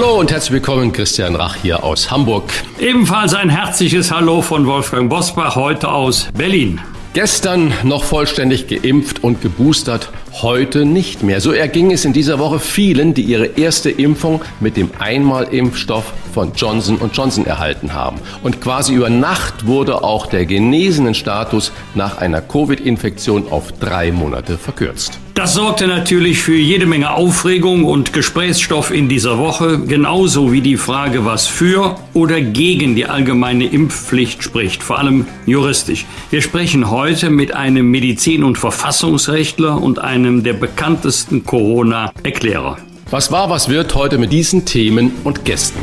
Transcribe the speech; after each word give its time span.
Hallo 0.00 0.20
und 0.20 0.30
herzlich 0.30 0.52
willkommen, 0.52 0.92
Christian 0.92 1.34
Rach 1.34 1.56
hier 1.56 1.82
aus 1.82 2.08
Hamburg. 2.08 2.44
Ebenfalls 2.78 3.34
ein 3.34 3.48
herzliches 3.48 4.12
Hallo 4.12 4.42
von 4.42 4.64
Wolfgang 4.64 5.10
Bosbach, 5.10 5.56
heute 5.56 5.88
aus 5.88 6.28
Berlin. 6.34 6.80
Gestern 7.14 7.74
noch 7.82 8.04
vollständig 8.04 8.68
geimpft 8.68 9.24
und 9.24 9.42
geboostert, 9.42 10.12
heute 10.42 10.84
nicht 10.84 11.22
mehr. 11.22 11.40
So 11.40 11.52
erging 11.52 11.90
es 11.90 12.04
in 12.04 12.12
dieser 12.12 12.38
Woche 12.38 12.58
vielen, 12.58 13.14
die 13.14 13.22
ihre 13.22 13.46
erste 13.46 13.90
Impfung 13.90 14.42
mit 14.60 14.76
dem 14.76 14.90
Einmalimpfstoff 14.98 16.12
von 16.32 16.52
Johnson 16.54 16.98
Johnson 17.12 17.46
erhalten 17.46 17.94
haben. 17.94 18.18
Und 18.42 18.60
quasi 18.60 18.94
über 18.94 19.10
Nacht 19.10 19.66
wurde 19.66 20.04
auch 20.04 20.26
der 20.26 20.46
genesenen 20.46 21.14
Status 21.14 21.72
nach 21.94 22.18
einer 22.18 22.40
Covid-Infektion 22.40 23.48
auf 23.50 23.72
drei 23.72 24.12
Monate 24.12 24.58
verkürzt. 24.58 25.18
Das 25.38 25.54
sorgte 25.54 25.86
natürlich 25.86 26.40
für 26.40 26.56
jede 26.56 26.84
Menge 26.84 27.12
Aufregung 27.12 27.84
und 27.84 28.12
Gesprächsstoff 28.12 28.90
in 28.90 29.08
dieser 29.08 29.38
Woche, 29.38 29.78
genauso 29.78 30.50
wie 30.50 30.62
die 30.62 30.76
Frage, 30.76 31.24
was 31.24 31.46
für 31.46 31.94
oder 32.12 32.40
gegen 32.40 32.96
die 32.96 33.06
allgemeine 33.06 33.66
Impfpflicht 33.66 34.42
spricht, 34.42 34.82
vor 34.82 34.98
allem 34.98 35.26
juristisch. 35.46 36.06
Wir 36.30 36.42
sprechen 36.42 36.90
heute 36.90 37.30
mit 37.30 37.54
einem 37.54 37.88
Medizin- 37.88 38.42
und 38.42 38.58
Verfassungsrechtler 38.58 39.80
und 39.80 40.00
einem 40.00 40.27
der 40.36 40.52
bekanntesten 40.52 41.44
Corona-Erklärer. 41.44 42.78
Was 43.10 43.32
war, 43.32 43.48
was 43.48 43.68
wird 43.68 43.94
heute 43.94 44.18
mit 44.18 44.32
diesen 44.32 44.64
Themen 44.64 45.12
und 45.24 45.44
Gästen? 45.44 45.80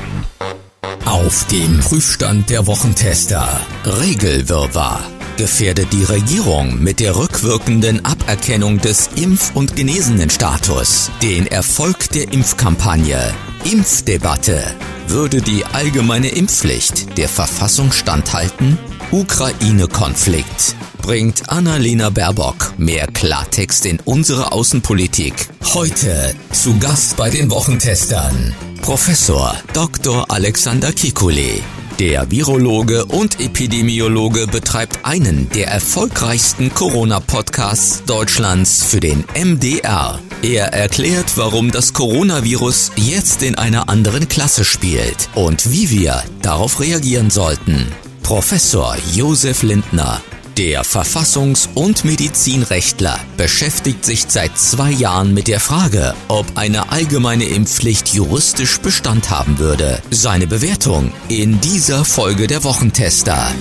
Auf 1.06 1.46
dem 1.48 1.80
Prüfstand 1.80 2.50
der 2.50 2.68
Wochentester. 2.68 3.48
Regelwirrwarr. 3.86 5.02
Gefährdet 5.38 5.88
die 5.92 6.04
Regierung 6.04 6.82
mit 6.82 7.00
der 7.00 7.18
rückwirkenden 7.18 8.06
Aberkennung 8.06 8.80
des 8.80 9.10
Impf- 9.16 9.54
und 9.54 9.76
Genesenenstatus 9.76 11.12
den 11.22 11.48
Erfolg 11.48 12.10
der 12.12 12.32
Impfkampagne? 12.32 13.34
Impfdebatte. 13.64 14.64
Würde 15.08 15.42
die 15.42 15.66
allgemeine 15.66 16.30
Impfpflicht 16.30 17.18
der 17.18 17.28
Verfassung 17.28 17.92
standhalten? 17.92 18.78
Ukraine-Konflikt. 19.12 20.76
Bringt 21.02 21.50
Annalena 21.50 22.10
Baerbock 22.10 22.74
mehr 22.78 23.08
Klartext 23.08 23.86
in 23.86 24.00
unsere 24.04 24.52
Außenpolitik? 24.52 25.34
Heute 25.74 26.34
zu 26.52 26.78
Gast 26.80 27.16
bei 27.16 27.30
den 27.30 27.52
Wochentestern. 27.52 28.56
Professor 28.82 29.56
Dr. 29.74 30.30
Alexander 30.30 30.92
Kikule. 30.92 31.62
Der 32.00 32.30
Virologe 32.30 33.06
und 33.06 33.40
Epidemiologe 33.40 34.48
betreibt 34.48 35.06
einen 35.06 35.50
der 35.50 35.68
erfolgreichsten 35.68 36.74
Corona-Podcasts 36.74 38.04
Deutschlands 38.06 38.84
für 38.84 39.00
den 39.00 39.24
MDR. 39.34 40.20
Er 40.42 40.74
erklärt, 40.74 41.38
warum 41.38 41.72
das 41.72 41.94
Coronavirus 41.94 42.92
jetzt 42.98 43.44
in 43.44 43.56
einer 43.56 43.88
anderen 43.88 44.28
Klasse 44.28 44.66
spielt 44.66 45.30
und 45.36 45.72
wie 45.72 45.90
wir 45.90 46.24
darauf 46.42 46.80
reagieren 46.82 47.30
sollten. 47.30 47.88
Professor 48.26 48.96
Josef 49.14 49.62
Lindner 49.62 50.20
der 50.58 50.84
Verfassungs- 50.84 51.70
und 51.76 52.06
Medizinrechtler 52.06 53.20
beschäftigt 53.38 54.04
sich 54.04 54.26
seit 54.28 54.58
zwei 54.58 54.90
Jahren 54.90 55.36
mit 55.36 55.48
der 55.48 55.60
Frage, 55.60 56.16
ob 56.28 56.48
eine 56.56 56.92
allgemeine 56.92 57.44
Impfpflicht 57.44 58.16
juristisch 58.16 58.80
Bestand 58.80 59.30
haben 59.30 59.60
würde. 59.60 60.02
Seine 60.10 60.48
Bewertung 60.48 61.12
in 61.28 61.62
dieser 61.62 62.04
Folge 62.04 62.48
der 62.48 62.64
Wochentester. 62.64 63.52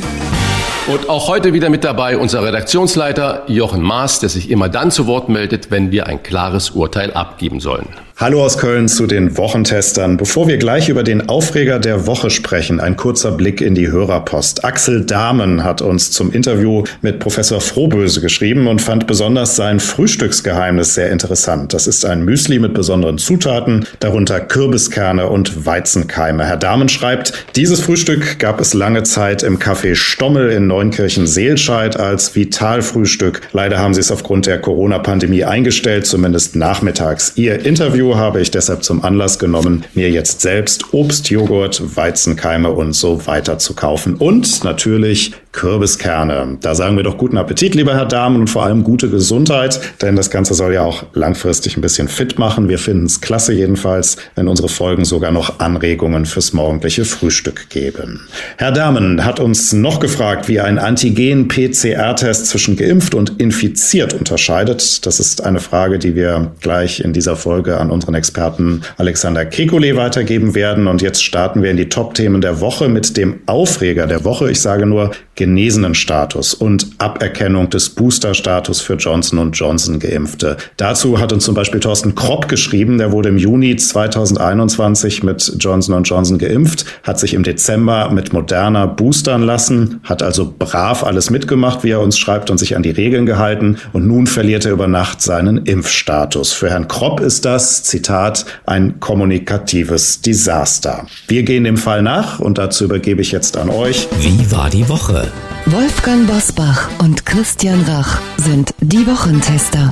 Und 0.86 1.10
auch 1.10 1.28
heute 1.28 1.52
wieder 1.52 1.68
mit 1.68 1.84
dabei 1.84 2.16
unser 2.16 2.42
Redaktionsleiter 2.42 3.42
Jochen 3.48 3.82
Maas, 3.82 4.20
der 4.20 4.30
sich 4.30 4.48
immer 4.48 4.70
dann 4.70 4.90
zu 4.90 5.06
Wort 5.06 5.28
meldet, 5.28 5.70
wenn 5.70 5.90
wir 5.90 6.06
ein 6.06 6.22
klares 6.22 6.70
Urteil 6.70 7.12
abgeben 7.12 7.60
sollen. 7.60 7.88
Hallo 8.16 8.44
aus 8.44 8.58
Köln 8.58 8.86
zu 8.86 9.08
den 9.08 9.36
Wochentestern. 9.36 10.16
Bevor 10.16 10.46
wir 10.46 10.56
gleich 10.56 10.88
über 10.88 11.02
den 11.02 11.28
Aufreger 11.28 11.80
der 11.80 12.06
Woche 12.06 12.30
sprechen, 12.30 12.78
ein 12.78 12.96
kurzer 12.96 13.32
Blick 13.32 13.60
in 13.60 13.74
die 13.74 13.90
Hörerpost. 13.90 14.64
Axel 14.64 15.04
Dahmen 15.04 15.64
hat 15.64 15.82
uns 15.82 16.12
zum 16.12 16.30
Interview 16.30 16.84
mit 17.02 17.18
Professor 17.18 17.60
Frohböse 17.60 18.20
geschrieben 18.20 18.68
und 18.68 18.80
fand 18.80 19.08
besonders 19.08 19.56
sein 19.56 19.80
Frühstücksgeheimnis 19.80 20.94
sehr 20.94 21.10
interessant. 21.10 21.74
Das 21.74 21.88
ist 21.88 22.04
ein 22.04 22.24
Müsli 22.24 22.60
mit 22.60 22.72
besonderen 22.72 23.18
Zutaten, 23.18 23.84
darunter 23.98 24.38
Kürbiskerne 24.38 25.28
und 25.28 25.66
Weizenkeime. 25.66 26.46
Herr 26.46 26.56
Dahmen 26.56 26.88
schreibt, 26.88 27.32
dieses 27.56 27.80
Frühstück 27.80 28.38
gab 28.38 28.60
es 28.60 28.74
lange 28.74 29.02
Zeit 29.02 29.42
im 29.42 29.58
Café 29.58 29.96
Stommel 29.96 30.50
in 30.50 30.68
Neunkirchen-Seelscheid 30.68 31.98
als 31.98 32.36
Vitalfrühstück. 32.36 33.40
Leider 33.52 33.80
haben 33.80 33.92
sie 33.92 34.00
es 34.00 34.12
aufgrund 34.12 34.46
der 34.46 34.60
Corona-Pandemie 34.60 35.42
eingestellt, 35.42 36.06
zumindest 36.06 36.54
nachmittags. 36.54 37.32
Ihr 37.34 37.66
Interview 37.66 38.03
Interview 38.04 38.20
habe 38.20 38.42
ich 38.42 38.50
deshalb 38.50 38.84
zum 38.84 39.02
Anlass 39.02 39.38
genommen, 39.38 39.86
mir 39.94 40.10
jetzt 40.10 40.42
selbst 40.42 40.92
Obst, 40.92 41.30
Joghurt, 41.30 41.96
Weizenkeime 41.96 42.70
und 42.70 42.92
so 42.92 43.26
weiter 43.26 43.56
zu 43.56 43.74
kaufen. 43.74 44.16
Und 44.16 44.62
natürlich 44.62 45.32
Kürbiskerne. 45.54 46.58
Da 46.60 46.74
sagen 46.74 46.96
wir 46.96 47.04
doch 47.04 47.16
guten 47.16 47.38
Appetit, 47.38 47.74
lieber 47.74 47.94
Herr 47.94 48.06
Damen, 48.06 48.40
und 48.40 48.50
vor 48.50 48.64
allem 48.64 48.82
gute 48.82 49.08
Gesundheit, 49.08 49.80
denn 50.02 50.16
das 50.16 50.30
Ganze 50.30 50.52
soll 50.52 50.74
ja 50.74 50.82
auch 50.82 51.04
langfristig 51.14 51.76
ein 51.76 51.80
bisschen 51.80 52.08
fit 52.08 52.38
machen. 52.38 52.68
Wir 52.68 52.78
finden 52.78 53.06
es 53.06 53.20
klasse 53.20 53.54
jedenfalls, 53.54 54.16
wenn 54.34 54.48
unsere 54.48 54.68
Folgen 54.68 55.04
sogar 55.04 55.30
noch 55.30 55.60
Anregungen 55.60 56.26
fürs 56.26 56.52
morgendliche 56.52 57.04
Frühstück 57.04 57.70
geben. 57.70 58.20
Herr 58.58 58.72
Damen 58.72 59.24
hat 59.24 59.38
uns 59.38 59.72
noch 59.72 60.00
gefragt, 60.00 60.48
wie 60.48 60.60
ein 60.60 60.78
Antigen-PCR-Test 60.78 62.46
zwischen 62.46 62.76
geimpft 62.76 63.14
und 63.14 63.40
infiziert 63.40 64.12
unterscheidet. 64.12 65.06
Das 65.06 65.20
ist 65.20 65.44
eine 65.44 65.60
Frage, 65.60 66.00
die 66.00 66.16
wir 66.16 66.52
gleich 66.60 67.00
in 67.00 67.12
dieser 67.12 67.36
Folge 67.36 67.78
an 67.78 67.92
unseren 67.92 68.14
Experten 68.14 68.82
Alexander 68.96 69.42
Kekulé 69.42 69.94
weitergeben 69.94 70.56
werden. 70.56 70.88
Und 70.88 71.00
jetzt 71.00 71.22
starten 71.22 71.62
wir 71.62 71.70
in 71.70 71.76
die 71.76 71.88
Top-Themen 71.88 72.40
der 72.40 72.60
Woche 72.60 72.88
mit 72.88 73.16
dem 73.16 73.40
Aufreger 73.46 74.08
der 74.08 74.24
Woche. 74.24 74.50
Ich 74.50 74.60
sage 74.60 74.84
nur 74.84 75.12
genesenen 75.44 75.94
Status 75.94 76.54
und 76.54 76.88
Aberkennung 76.96 77.68
des 77.68 77.90
Booster-Status 77.90 78.80
für 78.80 78.94
Johnson 78.94 79.52
Johnson 79.52 79.98
Geimpfte. 79.98 80.56
Dazu 80.78 81.20
hat 81.20 81.34
uns 81.34 81.44
zum 81.44 81.54
Beispiel 81.54 81.80
Thorsten 81.80 82.14
Kropp 82.14 82.48
geschrieben, 82.48 82.96
der 82.96 83.12
wurde 83.12 83.28
im 83.28 83.36
Juni 83.36 83.76
2021 83.76 85.22
mit 85.22 85.56
Johnson 85.58 86.02
Johnson 86.02 86.38
geimpft, 86.38 86.86
hat 87.02 87.18
sich 87.18 87.34
im 87.34 87.42
Dezember 87.42 88.10
mit 88.10 88.32
Moderna 88.32 88.86
boostern 88.86 89.42
lassen, 89.42 90.00
hat 90.02 90.22
also 90.22 90.54
brav 90.58 91.04
alles 91.04 91.28
mitgemacht, 91.28 91.84
wie 91.84 91.90
er 91.90 92.00
uns 92.00 92.18
schreibt, 92.18 92.48
und 92.50 92.56
sich 92.56 92.74
an 92.74 92.82
die 92.82 92.90
Regeln 92.90 93.26
gehalten 93.26 93.76
und 93.92 94.06
nun 94.06 94.26
verliert 94.26 94.64
er 94.64 94.72
über 94.72 94.86
Nacht 94.86 95.20
seinen 95.20 95.58
Impfstatus. 95.58 96.52
Für 96.52 96.70
Herrn 96.70 96.88
Kropp 96.88 97.20
ist 97.20 97.44
das, 97.44 97.82
Zitat, 97.82 98.46
ein 98.64 98.98
kommunikatives 98.98 100.22
Desaster. 100.22 101.06
Wir 101.28 101.42
gehen 101.42 101.64
dem 101.64 101.76
Fall 101.76 102.00
nach 102.00 102.40
und 102.40 102.56
dazu 102.56 102.84
übergebe 102.84 103.20
ich 103.20 103.30
jetzt 103.30 103.58
an 103.58 103.68
euch. 103.68 104.08
Wie 104.20 104.50
war 104.50 104.70
die 104.70 104.88
Woche? 104.88 105.30
Wolfgang 105.66 106.26
Bosbach 106.26 106.88
und 106.98 107.24
Christian 107.24 107.82
Rach 107.82 108.20
sind 108.36 108.74
die 108.80 109.06
Wochentester. 109.06 109.90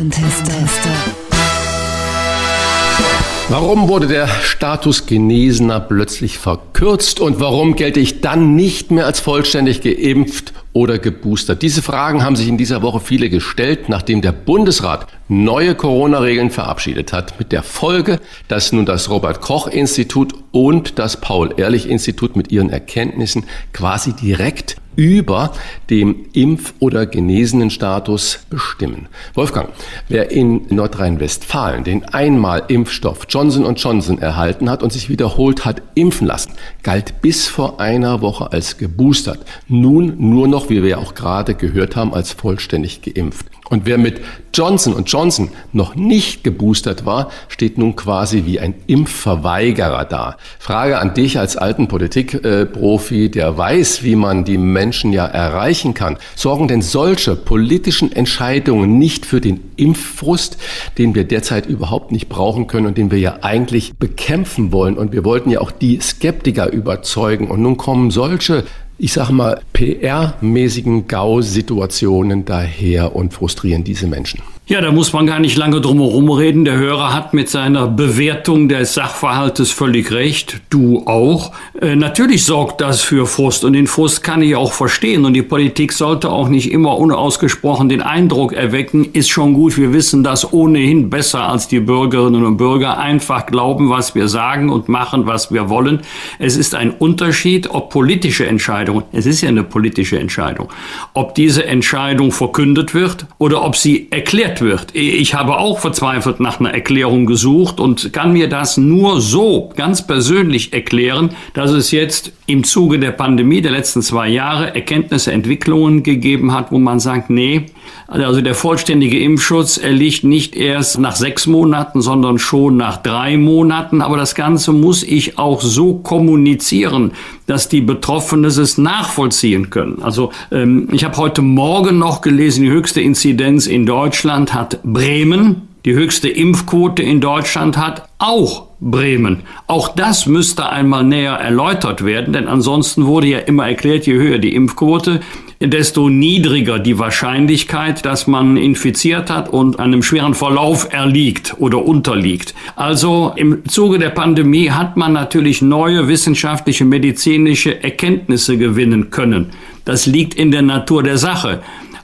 Warum 3.49 3.89
wurde 3.89 4.07
der 4.07 4.29
Status 4.29 5.07
Genesener 5.07 5.81
plötzlich 5.81 6.39
verkürzt 6.39 7.21
und 7.21 7.41
warum 7.41 7.75
gelte 7.75 8.01
ich 8.01 8.21
dann 8.21 8.55
nicht 8.55 8.91
mehr 8.91 9.07
als 9.07 9.21
vollständig 9.21 9.81
geimpft 9.81 10.53
oder 10.73 10.99
geboostert? 10.99 11.63
Diese 11.63 11.83
Fragen 11.83 12.23
haben 12.23 12.37
sich 12.37 12.49
in 12.49 12.57
dieser 12.57 12.83
Woche 12.83 13.01
viele 13.01 13.29
gestellt, 13.29 13.89
nachdem 13.89 14.23
der 14.23 14.33
Bundesrat 14.33 15.07
neue 15.29 15.75
Corona-Regeln 15.75 16.51
verabschiedet 16.51 17.13
hat, 17.13 17.39
mit 17.39 17.53
der 17.53 17.63
Folge, 17.63 18.21
dass 18.49 18.73
nun 18.73 18.87
das 18.87 19.11
Robert 19.11 19.41
Koch 19.41 19.67
Institut 19.67 20.33
und 20.53 20.99
das 20.99 21.21
Paul 21.21 21.55
Ehrlich 21.57 21.89
Institut 21.89 22.37
mit 22.37 22.53
ihren 22.53 22.71
Erkenntnissen 22.71 23.45
quasi 23.73 24.13
direkt 24.13 24.77
über 24.97 25.53
dem 25.91 26.27
Impf- 26.33 26.75
oder 26.79 27.07
Genesenenstatus 27.07 28.41
bestimmen. 28.51 29.09
Wolfgang, 29.35 29.71
wer 30.09 30.31
in 30.31 30.67
Nordrhein-Westfalen 30.69 31.85
den 31.85 32.05
Einmal-Impfstoff 32.05 33.27
Johnson 33.29 33.75
Johnson 33.75 34.19
erhalten 34.19 34.71
hat 34.71 34.83
und 34.83 34.93
sich 34.93 35.09
wiederholt 35.09 35.65
hat 35.65 35.83
impfen 35.95 36.27
lassen, 36.27 36.53
galt 36.83 37.21
bis 37.23 37.47
vor 37.47 37.81
einer 37.81 38.21
Woche 38.21 38.53
als 38.53 38.79
geboostert. 38.79 39.41
Nun 39.69 40.15
nur 40.19 40.49
noch, 40.49 40.71
wie 40.71 40.83
wir 40.83 40.99
auch 40.99 41.15
gerade 41.15 41.55
gehört 41.55 41.97
haben, 41.97 42.15
als 42.15 42.33
vollständig 42.33 43.03
geimpft. 43.03 43.47
Und 43.73 43.87
wer 43.87 43.97
mit 43.97 44.21
Johnson 44.53 45.03
Johnson 45.07 45.49
noch 45.73 45.95
nicht 45.95 46.45
geboostert 46.45 47.07
war, 47.07 47.31
steht 47.49 47.79
nun 47.79 47.97
quasi 47.97 48.45
wie 48.45 48.61
ein 48.61 48.75
Impfverweigerer 48.87 50.05
da. 50.05 50.37
Frage 50.59 50.99
an 50.99 51.15
dich 51.15 51.39
als 51.39 51.57
alten 51.57 51.89
Politikprofi, 51.89 53.31
der 53.31 53.57
weiß, 53.57 54.03
wie 54.03 54.15
man 54.15 54.45
die 54.45 54.59
Menschen 54.59 55.15
ja 55.15 55.25
erreichen 55.25 55.95
kann. 55.95 56.19
Sorgen 56.37 56.69
denn 56.69 56.83
solche 56.83 57.35
politischen 57.35 58.13
Entscheidungen 58.13 58.99
nicht 58.99 59.25
für 59.25 59.41
den 59.41 59.61
Impffrust, 59.77 60.59
den 60.99 61.15
wir 61.15 61.25
derzeit 61.25 61.65
überhaupt 61.65 62.13
nicht 62.13 62.29
brauchen 62.29 62.67
können 62.67 62.85
und 62.85 62.99
den 62.99 63.11
wir 63.11 63.21
ja 63.21 63.39
eigentlich 63.41 63.95
bekämpfen 63.95 64.71
wollen? 64.71 64.99
Und 64.99 65.13
wir 65.13 65.25
wollten 65.25 65.49
ja 65.49 65.63
auch 65.63 65.71
die 65.71 65.99
Skeptiker 65.99 66.71
überzeugen. 66.71 67.49
Und 67.49 67.63
nun 67.63 67.79
kommen 67.79 68.11
solche 68.11 68.65
ich 69.03 69.15
sage 69.15 69.33
mal, 69.33 69.61
PR-mäßigen 69.75 71.09
GAU-Situationen 71.09 72.45
daher 72.45 73.17
und 73.17 73.35
frustrieren 73.35 73.83
diese 73.83 74.07
Menschen. 74.07 74.43
Ja, 74.69 74.81
da 74.81 74.93
muss 74.93 75.13
man 75.13 75.27
gar 75.27 75.41
nicht 75.41 75.57
lange 75.59 75.81
drum 75.81 75.99
herum 75.99 76.31
reden. 76.31 76.65
Der 76.65 76.77
Hörer 76.77 77.13
hat 77.13 77.35
mit 77.35 77.51
seiner 77.51 77.89
Bewertung 77.89 78.69
des 78.69 78.95
Sachverhaltes 78.95 79.73
völlig 79.73 80.13
recht. 80.13 80.61
Du 80.71 81.03
auch. 81.05 81.51
Äh, 81.81 81.97
natürlich 81.97 82.45
sorgt 82.45 82.81
das 82.81 83.01
für 83.01 83.27
Frust 83.27 83.65
und 83.65 83.73
den 83.73 83.89
Frust 83.89 84.23
kann 84.23 84.41
ich 84.41 84.55
auch 84.55 84.73
verstehen. 84.73 85.25
Und 85.25 85.35
die 85.35 85.43
Politik 85.43 85.93
sollte 85.93 86.31
auch 86.31 86.49
nicht 86.49 86.71
immer 86.71 86.97
unausgesprochen 86.97 87.89
den 87.89 88.03
Eindruck 88.03 88.53
erwecken, 88.53 89.09
ist 89.13 89.31
schon 89.31 89.55
gut, 89.55 89.77
wir 89.77 89.93
wissen 89.93 90.23
das 90.23 90.53
ohnehin 90.53 91.11
besser 91.11 91.43
als 91.43 91.67
die 91.67 91.81
Bürgerinnen 91.81 92.45
und 92.45 92.57
Bürger. 92.57 92.99
Einfach 92.99 93.47
glauben, 93.47 93.91
was 93.91 94.15
wir 94.15 94.29
sagen 94.29 94.71
und 94.71 94.89
machen, 94.89 95.27
was 95.27 95.51
wir 95.51 95.71
wollen. 95.71 96.03
Es 96.39 96.57
ist 96.57 96.77
ein 96.77 96.93
Unterschied, 96.93 97.69
ob 97.69 97.91
politische 97.91 98.47
Entscheidungen, 98.47 99.03
es 99.11 99.27
ist 99.27 99.41
ja 99.41 99.49
eine 99.49 99.65
politische 99.65 100.21
Entscheidung, 100.21 100.69
ob 101.15 101.35
diese 101.35 101.67
Entscheidung 101.67 102.31
verkündet 102.31 102.95
wird 102.95 103.27
oder 103.39 103.65
ob 103.65 103.75
sie 103.75 104.07
erklärt 104.13 104.52
erklärt 104.53 104.61
wird. 104.61 104.95
Ich 104.95 105.35
habe 105.35 105.57
auch 105.59 105.79
verzweifelt 105.79 106.41
nach 106.41 106.61
einer 106.61 106.73
Erklärung 106.73 107.27
gesucht 107.27 107.81
und 107.81 108.13
kann 108.13 108.33
mir 108.33 108.49
das 108.49 108.77
nur 108.77 109.21
so 109.21 109.71
ganz 109.77 110.07
persönlich 110.07 110.73
erklären, 110.73 111.31
dass 111.55 111.71
es 111.71 111.91
jetzt 111.91 112.33
im 112.53 112.65
Zuge 112.65 112.99
der 112.99 113.13
Pandemie 113.13 113.63
der 113.63 113.73
letzten 113.73 114.03
zwei 114.03 114.29
Jahre 114.29 114.75
Erkenntnisse, 114.75 115.33
Entwicklungen 115.33 116.03
gegeben 116.03 116.53
hat, 116.53 116.71
wo 116.71 116.79
man 116.79 117.01
sagt, 117.01 117.31
nee, 117.31 117.67
also 118.09 118.43
der 118.43 118.55
vollständige 118.55 119.19
Impfschutz 119.19 119.79
erliegt 119.79 120.23
nicht 120.25 120.55
erst 120.55 120.99
nach 120.99 121.17
sechs 121.17 121.47
Monaten, 121.47 122.03
sondern 122.03 122.39
schon 122.39 122.77
nach 122.77 122.99
drei 122.99 123.39
Monaten. 123.39 124.03
Aber 124.03 124.19
das 124.19 124.35
Ganze 124.35 124.73
muss 124.73 125.03
ich 125.03 125.39
auch 125.39 125.63
so 125.63 125.95
kommunizieren, 125.95 127.13
dass 127.47 127.71
die 127.71 127.81
Betroffenen 127.81 128.45
es 128.45 128.77
nachvollziehen 128.77 129.71
können. 129.71 130.03
Also 130.03 130.31
ähm, 130.51 130.89
ich 130.93 131.05
habe 131.05 131.17
heute 131.17 131.41
Morgen 131.41 131.99
noch 131.99 132.21
gelesen, 132.21 132.65
die 132.65 132.71
höchste 132.71 133.01
Inzidenz 133.01 133.67
in 133.67 133.87
Deutschland 133.87 134.53
hat 134.53 134.79
Bremen. 134.83 135.69
Die 135.85 135.95
höchste 135.95 136.29
Impfquote 136.29 137.03
in 137.03 137.21
Deutschland 137.21 137.77
hat 137.77 138.09
auch 138.23 138.69
Bremen. 138.81 139.43
Auch 139.67 139.89
das 139.89 140.27
müsste 140.27 140.69
einmal 140.69 141.05
näher 141.05 141.35
erläutert 141.35 142.05
werden, 142.05 142.33
denn 142.33 142.49
ansonsten 142.49 143.07
wurde 143.07 143.27
ja 143.27 143.39
immer 143.39 143.69
erklärt, 143.69 144.07
je 144.07 144.15
höher 144.15 144.39
die 144.39 144.55
Impfquote, 144.55 145.21
desto 145.61 146.09
niedriger 146.09 146.79
die 146.79 146.99
Wahrscheinlichkeit, 146.99 148.05
dass 148.05 148.27
man 148.27 148.57
infiziert 148.57 149.31
hat 149.31 149.49
und 149.49 149.79
einem 149.79 150.03
schweren 150.03 150.35
Verlauf 150.35 150.93
erliegt 150.93 151.57
oder 151.59 151.85
unterliegt. 151.85 152.55
Also 152.77 153.33
im 153.37 153.65
Zuge 153.69 153.99
der 153.99 154.11
Pandemie 154.11 154.71
hat 154.71 154.97
man 154.97 155.13
natürlich 155.13 155.63
neue 155.63 156.09
wissenschaftliche, 156.09 156.85
medizinische 156.85 157.83
Erkenntnisse 157.83 158.57
gewinnen 158.57 159.11
können. 159.11 159.51
Das 159.85 160.07
liegt 160.07 160.35
in 160.35 160.51
der 160.53 160.63
Natur 160.63 161.03
der 161.03 161.19
Sache. 161.19 161.61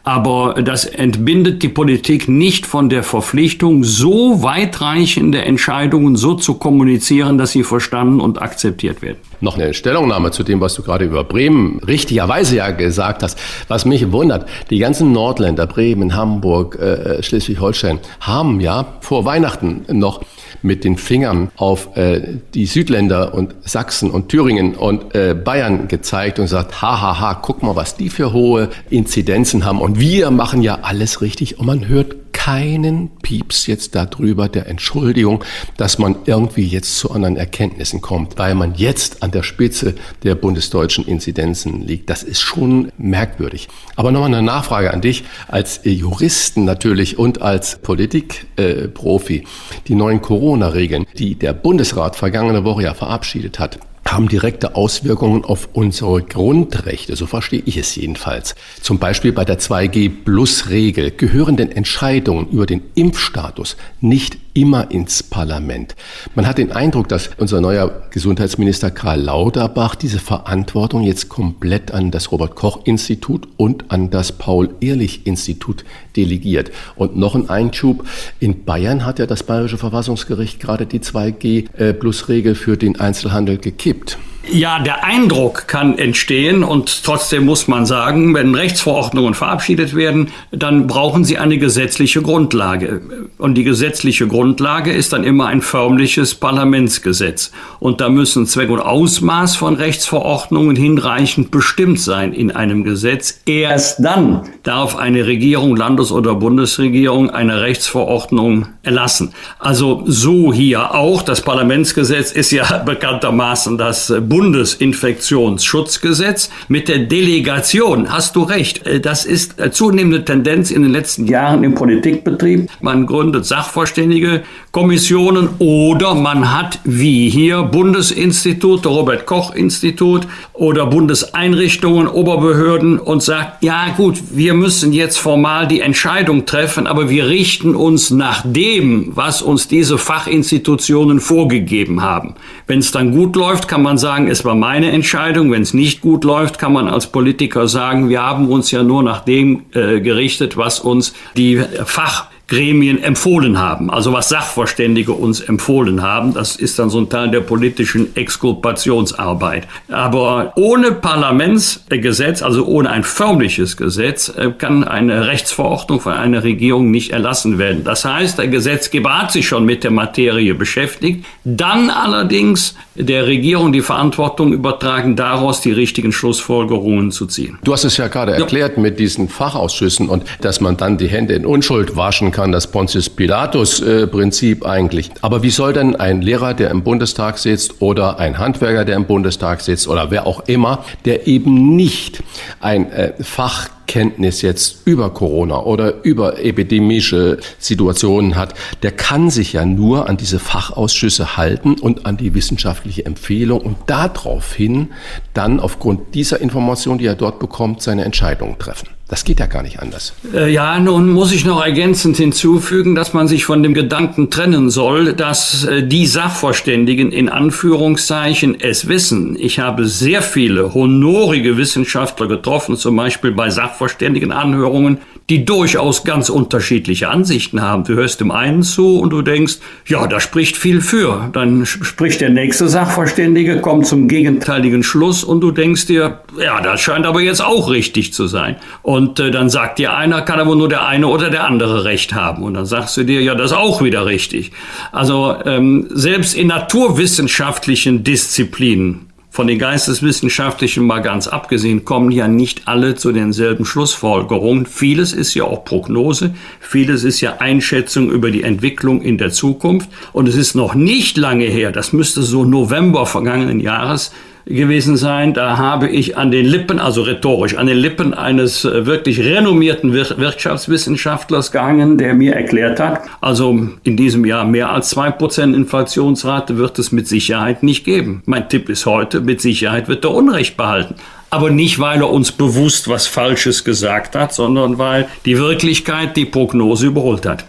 Aber 0.08 0.54
das 0.62 0.86
entbindet 0.86 1.62
die 1.62 1.68
Politik 1.68 2.30
nicht 2.30 2.64
von 2.64 2.88
der 2.88 3.02
Verpflichtung, 3.02 3.84
so 3.84 4.42
weitreichende 4.42 5.42
Entscheidungen 5.42 6.16
so 6.16 6.32
zu 6.32 6.54
kommunizieren, 6.54 7.36
dass 7.36 7.50
sie 7.50 7.62
verstanden 7.62 8.18
und 8.18 8.40
akzeptiert 8.40 9.02
werden. 9.02 9.18
Noch 9.42 9.58
eine 9.58 9.74
Stellungnahme 9.74 10.30
zu 10.30 10.44
dem, 10.44 10.62
was 10.62 10.72
du 10.72 10.82
gerade 10.82 11.04
über 11.04 11.24
Bremen 11.24 11.78
richtigerweise 11.86 12.56
ja 12.56 12.70
gesagt 12.70 13.22
hast. 13.22 13.38
Was 13.68 13.84
mich 13.84 14.10
wundert, 14.10 14.48
die 14.70 14.78
ganzen 14.78 15.12
Nordländer, 15.12 15.66
Bremen, 15.66 16.16
Hamburg, 16.16 16.76
äh, 16.76 17.22
Schleswig-Holstein, 17.22 17.98
haben 18.20 18.60
ja 18.60 18.86
vor 19.00 19.26
Weihnachten 19.26 19.84
noch 19.90 20.22
mit 20.62 20.84
den 20.84 20.96
Fingern 20.96 21.50
auf 21.56 21.96
äh, 21.96 22.38
die 22.54 22.66
Südländer 22.66 23.34
und 23.34 23.54
Sachsen 23.64 24.10
und 24.10 24.28
Thüringen 24.28 24.74
und 24.74 25.14
äh, 25.14 25.34
Bayern 25.34 25.88
gezeigt 25.88 26.38
und 26.38 26.46
sagt, 26.48 26.82
hahaha, 26.82 27.18
ha, 27.18 27.20
ha, 27.20 27.34
guck 27.34 27.62
mal, 27.62 27.76
was 27.76 27.96
die 27.96 28.10
für 28.10 28.32
hohe 28.32 28.68
Inzidenzen 28.90 29.64
haben. 29.64 29.80
Und 29.80 30.00
wir 30.00 30.30
machen 30.30 30.62
ja 30.62 30.80
alles 30.82 31.20
richtig 31.20 31.58
und 31.58 31.66
man 31.66 31.88
hört 31.88 32.27
keinen 32.48 33.10
Pieps 33.20 33.66
jetzt 33.66 33.94
darüber 33.94 34.48
der 34.48 34.68
Entschuldigung, 34.68 35.44
dass 35.76 35.98
man 35.98 36.16
irgendwie 36.24 36.66
jetzt 36.66 36.96
zu 36.96 37.10
anderen 37.10 37.36
Erkenntnissen 37.36 38.00
kommt, 38.00 38.38
weil 38.38 38.54
man 38.54 38.74
jetzt 38.74 39.22
an 39.22 39.32
der 39.32 39.42
Spitze 39.42 39.94
der 40.22 40.34
bundesdeutschen 40.34 41.06
Inzidenzen 41.06 41.82
liegt. 41.82 42.08
Das 42.08 42.22
ist 42.22 42.40
schon 42.40 42.90
merkwürdig. 42.96 43.68
Aber 43.96 44.12
nochmal 44.12 44.32
eine 44.32 44.40
Nachfrage 44.40 44.94
an 44.94 45.02
dich 45.02 45.24
als 45.46 45.80
Juristen 45.84 46.64
natürlich 46.64 47.18
und 47.18 47.42
als 47.42 47.80
Politikprofi. 47.82 49.36
Äh, 49.36 49.44
die 49.86 49.94
neuen 49.94 50.22
Corona-Regeln, 50.22 51.04
die 51.18 51.34
der 51.34 51.52
Bundesrat 51.52 52.16
vergangene 52.16 52.64
Woche 52.64 52.84
ja 52.84 52.94
verabschiedet 52.94 53.58
hat, 53.58 53.78
haben 54.12 54.28
direkte 54.28 54.74
Auswirkungen 54.74 55.44
auf 55.44 55.68
unsere 55.72 56.22
Grundrechte, 56.22 57.16
so 57.16 57.26
verstehe 57.26 57.62
ich 57.64 57.76
es 57.76 57.94
jedenfalls. 57.96 58.54
Zum 58.80 58.98
Beispiel 58.98 59.32
bei 59.32 59.44
der 59.44 59.58
2G-Plus-Regel 59.58 61.12
gehören 61.12 61.56
denn 61.56 61.70
Entscheidungen 61.70 62.48
über 62.48 62.66
den 62.66 62.82
Impfstatus 62.94 63.76
nicht 64.00 64.38
immer 64.58 64.90
ins 64.90 65.22
Parlament. 65.22 65.94
Man 66.34 66.46
hat 66.48 66.58
den 66.58 66.72
Eindruck, 66.72 67.08
dass 67.08 67.30
unser 67.36 67.60
neuer 67.60 68.02
Gesundheitsminister 68.10 68.90
Karl 68.90 69.20
Lauterbach 69.20 69.94
diese 69.94 70.18
Verantwortung 70.18 71.04
jetzt 71.04 71.28
komplett 71.28 71.92
an 71.92 72.10
das 72.10 72.32
Robert 72.32 72.56
Koch 72.56 72.80
Institut 72.84 73.46
und 73.56 73.92
an 73.92 74.10
das 74.10 74.32
Paul 74.32 74.70
Ehrlich 74.80 75.28
Institut 75.28 75.84
delegiert. 76.16 76.72
Und 76.96 77.16
noch 77.16 77.36
ein 77.36 77.48
Einschub. 77.48 78.04
In 78.40 78.64
Bayern 78.64 79.06
hat 79.06 79.20
ja 79.20 79.26
das 79.26 79.44
Bayerische 79.44 79.78
Verfassungsgericht 79.78 80.58
gerade 80.58 80.86
die 80.86 80.98
2G-Plus-Regel 80.98 82.56
für 82.56 82.76
den 82.76 82.98
Einzelhandel 82.98 83.58
gekippt. 83.58 84.18
Ja, 84.50 84.78
der 84.78 85.04
Eindruck 85.04 85.68
kann 85.68 85.98
entstehen 85.98 86.64
und 86.64 87.04
trotzdem 87.04 87.44
muss 87.44 87.68
man 87.68 87.84
sagen, 87.84 88.34
wenn 88.34 88.54
Rechtsverordnungen 88.54 89.34
verabschiedet 89.34 89.94
werden, 89.94 90.28
dann 90.50 90.86
brauchen 90.86 91.24
sie 91.24 91.36
eine 91.36 91.58
gesetzliche 91.58 92.22
Grundlage. 92.22 93.02
Und 93.36 93.54
die 93.54 93.64
gesetzliche 93.64 94.26
Grundlage 94.26 94.92
ist 94.92 95.12
dann 95.12 95.24
immer 95.24 95.46
ein 95.46 95.60
förmliches 95.60 96.34
Parlamentsgesetz. 96.34 97.52
Und 97.78 98.00
da 98.00 98.08
müssen 98.08 98.46
Zweck 98.46 98.70
und 98.70 98.80
Ausmaß 98.80 99.56
von 99.56 99.74
Rechtsverordnungen 99.76 100.76
hinreichend 100.76 101.50
bestimmt 101.50 102.00
sein 102.00 102.32
in 102.32 102.50
einem 102.50 102.84
Gesetz. 102.84 103.40
Erst 103.44 104.02
dann 104.02 104.48
darf 104.62 104.96
eine 104.96 105.26
Regierung, 105.26 105.76
Landes- 105.76 106.12
oder 106.12 106.34
Bundesregierung 106.34 107.30
eine 107.30 107.60
Rechtsverordnung 107.60 108.68
erlassen. 108.82 109.34
Also 109.58 110.04
so 110.06 110.52
hier 110.54 110.94
auch. 110.94 111.22
Das 111.22 111.42
Parlamentsgesetz 111.42 112.32
ist 112.32 112.50
ja 112.50 112.78
bekanntermaßen 112.86 113.76
das 113.76 114.06
Bundesgesetz 114.08 114.37
Bundesinfektionsschutzgesetz 114.38 116.50
mit 116.68 116.88
der 116.88 117.00
Delegation. 117.00 118.12
Hast 118.12 118.36
du 118.36 118.44
recht. 118.44 118.86
Äh, 118.86 119.00
das 119.00 119.24
ist 119.24 119.56
zunehmende 119.72 120.24
Tendenz 120.24 120.70
in 120.70 120.82
den 120.82 120.92
letzten 120.92 121.26
Jahren 121.26 121.64
im 121.64 121.74
Politikbetrieb. 121.74 122.70
Man 122.80 123.06
gründet 123.06 123.46
Sachverständige 123.46 124.44
Kommissionen 124.70 125.48
oder 125.58 126.14
man 126.14 126.56
hat 126.56 126.78
wie 126.84 127.28
hier 127.28 127.64
Bundesinstitute, 127.64 128.88
Robert 128.88 129.26
Koch 129.26 129.52
Institut 129.54 130.28
oder 130.52 130.86
Bundeseinrichtungen, 130.86 132.06
Oberbehörden 132.06 133.00
und 133.00 133.24
sagt, 133.24 133.64
ja 133.64 133.88
gut, 133.96 134.22
wir 134.30 134.54
müssen 134.54 134.92
jetzt 134.92 135.18
formal 135.18 135.66
die 135.66 135.80
Entscheidung 135.80 136.46
treffen, 136.46 136.86
aber 136.86 137.10
wir 137.10 137.26
richten 137.26 137.74
uns 137.74 138.10
nach 138.10 138.44
dem, 138.44 139.16
was 139.16 139.42
uns 139.42 139.66
diese 139.66 139.98
Fachinstitutionen 139.98 141.18
vorgegeben 141.18 142.02
haben. 142.02 142.36
Wenn 142.68 142.78
es 142.78 142.92
dann 142.92 143.10
gut 143.10 143.34
läuft, 143.34 143.66
kann 143.66 143.82
man 143.82 143.98
sagen, 143.98 144.27
es 144.28 144.44
war 144.44 144.54
meine 144.54 144.90
Entscheidung. 144.92 145.50
Wenn 145.50 145.62
es 145.62 145.74
nicht 145.74 146.00
gut 146.00 146.24
läuft, 146.24 146.58
kann 146.58 146.72
man 146.72 146.88
als 146.88 147.06
Politiker 147.08 147.68
sagen, 147.68 148.08
wir 148.08 148.22
haben 148.22 148.48
uns 148.48 148.70
ja 148.70 148.82
nur 148.82 149.02
nach 149.02 149.20
dem 149.20 149.64
äh, 149.72 150.00
gerichtet, 150.00 150.56
was 150.56 150.80
uns 150.80 151.14
die 151.36 151.62
Fach 151.84 152.26
Gremien 152.48 153.02
empfohlen 153.02 153.58
haben, 153.58 153.90
also 153.90 154.14
was 154.14 154.30
Sachverständige 154.30 155.12
uns 155.12 155.40
empfohlen 155.40 156.00
haben. 156.02 156.32
Das 156.32 156.56
ist 156.56 156.78
dann 156.78 156.88
so 156.88 156.98
ein 156.98 157.10
Teil 157.10 157.30
der 157.30 157.40
politischen 157.40 158.16
Exkulpationsarbeit. 158.16 159.68
Aber 159.88 160.54
ohne 160.56 160.92
Parlamentsgesetz, 160.92 162.42
also 162.42 162.64
ohne 162.64 162.88
ein 162.88 163.04
förmliches 163.04 163.76
Gesetz, 163.76 164.30
äh, 164.30 164.50
kann 164.56 164.82
eine 164.82 165.26
Rechtsverordnung 165.26 166.00
von 166.00 166.14
einer 166.14 166.42
Regierung 166.42 166.90
nicht 166.90 167.12
erlassen 167.12 167.58
werden. 167.58 167.84
Das 167.84 168.06
heißt, 168.06 168.38
der 168.38 168.48
Gesetzgeber 168.48 169.20
hat 169.20 169.30
sich 169.30 169.46
schon 169.46 169.66
mit 169.66 169.84
der 169.84 169.90
Materie 169.90 170.54
beschäftigt, 170.54 171.26
dann 171.44 171.90
allerdings 171.90 172.74
der 172.94 173.26
Regierung 173.26 173.72
die 173.72 173.82
Verantwortung 173.82 174.54
übertragen, 174.54 175.16
daraus 175.16 175.60
die 175.60 175.72
richtigen 175.72 176.12
Schlussfolgerungen 176.12 177.10
zu 177.10 177.26
ziehen. 177.26 177.58
Du 177.62 177.74
hast 177.74 177.84
es 177.84 177.98
ja 177.98 178.08
gerade 178.08 178.32
erklärt 178.32 178.76
ja. 178.76 178.82
mit 178.82 178.98
diesen 178.98 179.28
Fachausschüssen 179.28 180.08
und 180.08 180.24
dass 180.40 180.60
man 180.60 180.78
dann 180.78 180.96
die 180.96 181.08
Hände 181.08 181.34
in 181.34 181.44
Unschuld 181.44 181.94
waschen 181.94 182.32
kann, 182.32 182.37
das 182.46 182.70
Pontius 182.70 183.10
Pilatus-Prinzip 183.10 184.64
eigentlich. 184.64 185.10
Aber 185.22 185.42
wie 185.42 185.50
soll 185.50 185.72
denn 185.72 185.96
ein 185.96 186.22
Lehrer, 186.22 186.54
der 186.54 186.70
im 186.70 186.82
Bundestag 186.82 187.38
sitzt 187.38 187.82
oder 187.82 188.18
ein 188.18 188.38
Handwerker, 188.38 188.84
der 188.84 188.96
im 188.96 189.06
Bundestag 189.06 189.60
sitzt 189.60 189.88
oder 189.88 190.10
wer 190.10 190.26
auch 190.26 190.40
immer, 190.46 190.84
der 191.04 191.26
eben 191.26 191.74
nicht 191.74 192.22
ein 192.60 192.90
äh, 192.92 193.12
Fach 193.20 193.68
Kenntnis 193.88 194.42
jetzt 194.42 194.86
über 194.86 195.10
Corona 195.10 195.62
oder 195.62 196.04
über 196.04 196.38
epidemische 196.38 197.38
Situationen 197.58 198.36
hat, 198.36 198.54
der 198.82 198.92
kann 198.92 199.30
sich 199.30 199.54
ja 199.54 199.64
nur 199.64 200.08
an 200.08 200.16
diese 200.16 200.38
Fachausschüsse 200.38 201.36
halten 201.36 201.74
und 201.74 202.06
an 202.06 202.16
die 202.16 202.34
wissenschaftliche 202.34 203.04
Empfehlung 203.04 203.60
und 203.62 203.76
daraufhin 203.86 204.90
dann 205.34 205.58
aufgrund 205.58 206.14
dieser 206.14 206.40
Information, 206.40 206.98
die 206.98 207.06
er 207.06 207.16
dort 207.16 207.40
bekommt, 207.40 207.82
seine 207.82 208.04
Entscheidungen 208.04 208.58
treffen. 208.58 208.97
Das 209.08 209.24
geht 209.24 209.40
ja 209.40 209.46
gar 209.46 209.62
nicht 209.62 209.80
anders. 209.80 210.12
Äh, 210.34 210.52
ja, 210.52 210.78
nun 210.78 211.10
muss 211.10 211.32
ich 211.32 211.46
noch 211.46 211.64
ergänzend 211.64 212.18
hinzufügen, 212.18 212.94
dass 212.94 213.14
man 213.14 213.26
sich 213.26 213.46
von 213.46 213.62
dem 213.62 213.72
Gedanken 213.72 214.28
trennen 214.28 214.68
soll, 214.68 215.14
dass 215.14 215.64
äh, 215.64 215.82
die 215.82 216.06
Sachverständigen 216.06 217.10
in 217.10 217.30
Anführungszeichen 217.30 218.60
es 218.60 218.86
wissen. 218.86 219.34
Ich 219.40 219.60
habe 219.60 219.86
sehr 219.86 220.20
viele 220.20 220.74
honorige 220.74 221.56
Wissenschaftler 221.56 222.28
getroffen, 222.28 222.76
zum 222.76 222.96
Beispiel 222.96 223.32
bei 223.32 223.48
Sachverständigenanhörungen, 223.48 224.98
die 225.30 225.44
durchaus 225.44 226.04
ganz 226.04 226.30
unterschiedliche 226.30 227.08
Ansichten 227.08 227.60
haben. 227.60 227.84
Du 227.84 227.94
hörst 227.94 228.20
dem 228.20 228.30
einen 228.30 228.62
zu 228.62 228.98
und 228.98 229.10
du 229.10 229.20
denkst, 229.20 229.58
ja, 229.86 230.06
da 230.06 230.20
spricht 230.20 230.56
viel 230.56 230.80
für. 230.80 231.28
Dann 231.32 231.66
spricht 231.66 232.22
der 232.22 232.30
nächste 232.30 232.68
Sachverständige, 232.68 233.60
kommt 233.60 233.86
zum 233.86 234.08
gegenteiligen 234.08 234.82
Schluss 234.82 235.24
und 235.24 235.42
du 235.42 235.50
denkst 235.50 235.86
dir, 235.86 236.20
ja, 236.42 236.62
das 236.62 236.80
scheint 236.80 237.04
aber 237.04 237.20
jetzt 237.20 237.44
auch 237.44 237.70
richtig 237.70 238.14
zu 238.14 238.26
sein. 238.26 238.56
Und 238.82 239.20
äh, 239.20 239.30
dann 239.30 239.50
sagt 239.50 239.78
dir 239.78 239.94
einer, 239.94 240.22
kann 240.22 240.40
aber 240.40 240.56
nur 240.56 240.68
der 240.68 240.86
eine 240.86 241.08
oder 241.08 241.28
der 241.28 241.44
andere 241.44 241.84
Recht 241.84 242.14
haben. 242.14 242.42
Und 242.42 242.54
dann 242.54 242.66
sagst 242.66 242.96
du 242.96 243.04
dir, 243.04 243.20
ja, 243.20 243.34
das 243.34 243.50
ist 243.50 243.56
auch 243.56 243.82
wieder 243.82 244.06
richtig. 244.06 244.52
Also 244.92 245.36
ähm, 245.44 245.88
selbst 245.90 246.34
in 246.34 246.46
naturwissenschaftlichen 246.46 248.02
Disziplinen 248.02 249.07
von 249.38 249.46
den 249.46 249.60
geisteswissenschaftlichen 249.60 250.84
mal 250.84 250.98
ganz 250.98 251.28
abgesehen, 251.28 251.84
kommen 251.84 252.10
ja 252.10 252.26
nicht 252.26 252.66
alle 252.66 252.96
zu 252.96 253.12
denselben 253.12 253.64
Schlussfolgerungen. 253.64 254.66
Vieles 254.66 255.12
ist 255.12 255.32
ja 255.34 255.44
auch 255.44 255.64
Prognose, 255.64 256.34
vieles 256.58 257.04
ist 257.04 257.20
ja 257.20 257.36
Einschätzung 257.38 258.10
über 258.10 258.32
die 258.32 258.42
Entwicklung 258.42 259.00
in 259.00 259.16
der 259.16 259.30
Zukunft. 259.30 259.88
Und 260.12 260.26
es 260.26 260.34
ist 260.34 260.56
noch 260.56 260.74
nicht 260.74 261.16
lange 261.16 261.44
her, 261.44 261.70
das 261.70 261.92
müsste 261.92 262.22
so 262.22 262.44
November 262.44 263.06
vergangenen 263.06 263.60
Jahres 263.60 264.10
gewesen 264.48 264.96
sein. 264.96 265.34
Da 265.34 265.58
habe 265.58 265.88
ich 265.88 266.16
an 266.16 266.30
den 266.30 266.46
Lippen, 266.46 266.80
also 266.80 267.02
rhetorisch, 267.02 267.56
an 267.56 267.66
den 267.66 267.76
Lippen 267.76 268.14
eines 268.14 268.64
äh, 268.64 268.86
wirklich 268.86 269.20
renommierten 269.20 269.92
Wirtschaftswissenschaftlers 269.92 271.52
gehangen, 271.52 271.98
der 271.98 272.14
mir 272.14 272.34
erklärt 272.34 272.80
hat, 272.80 273.02
also 273.20 273.68
in 273.84 273.96
diesem 273.96 274.24
Jahr 274.24 274.44
mehr 274.44 274.70
als 274.70 274.90
zwei 274.90 275.10
Prozent 275.10 275.54
Inflationsrate 275.54 276.58
wird 276.58 276.78
es 276.78 276.92
mit 276.92 277.06
Sicherheit 277.06 277.62
nicht 277.62 277.84
geben. 277.84 278.22
Mein 278.26 278.48
Tipp 278.48 278.68
ist 278.68 278.86
heute, 278.86 279.20
mit 279.20 279.40
Sicherheit 279.40 279.88
wird 279.88 280.04
er 280.04 280.12
Unrecht 280.12 280.56
behalten 280.56 280.94
aber 281.30 281.50
nicht, 281.50 281.78
weil 281.78 282.00
er 282.00 282.10
uns 282.10 282.32
bewusst 282.32 282.88
was 282.88 283.06
Falsches 283.06 283.64
gesagt 283.64 284.16
hat, 284.16 284.32
sondern 284.32 284.78
weil 284.78 285.08
die 285.26 285.36
Wirklichkeit 285.36 286.16
die 286.16 286.24
Prognose 286.24 286.86
überholt 286.86 287.26
hat. 287.26 287.44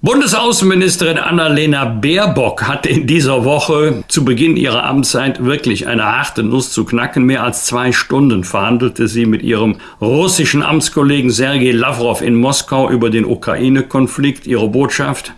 Bundesaußenministerin 0.00 1.18
Annalena 1.18 1.84
Baerbock 1.84 2.62
hatte 2.68 2.88
in 2.88 3.08
dieser 3.08 3.44
Woche 3.44 4.04
zu 4.06 4.24
Beginn 4.24 4.56
ihrer 4.56 4.84
Amtszeit 4.84 5.44
wirklich 5.44 5.88
eine 5.88 6.04
harte 6.04 6.44
Nuss 6.44 6.70
zu 6.70 6.84
knacken. 6.84 7.24
Mehr 7.24 7.42
als 7.42 7.64
zwei 7.64 7.90
Stunden 7.90 8.44
verhandelte 8.44 9.08
sie 9.08 9.26
mit 9.26 9.42
ihrem 9.42 9.78
russischen 10.00 10.62
Amtskollegen 10.62 11.30
Sergei 11.30 11.72
Lavrov 11.72 12.22
in 12.22 12.36
Moskau 12.36 12.88
über 12.90 13.10
den 13.10 13.24
Ukraine-Konflikt. 13.24 14.46
Ihre 14.46 14.68
Botschaft? 14.68 15.32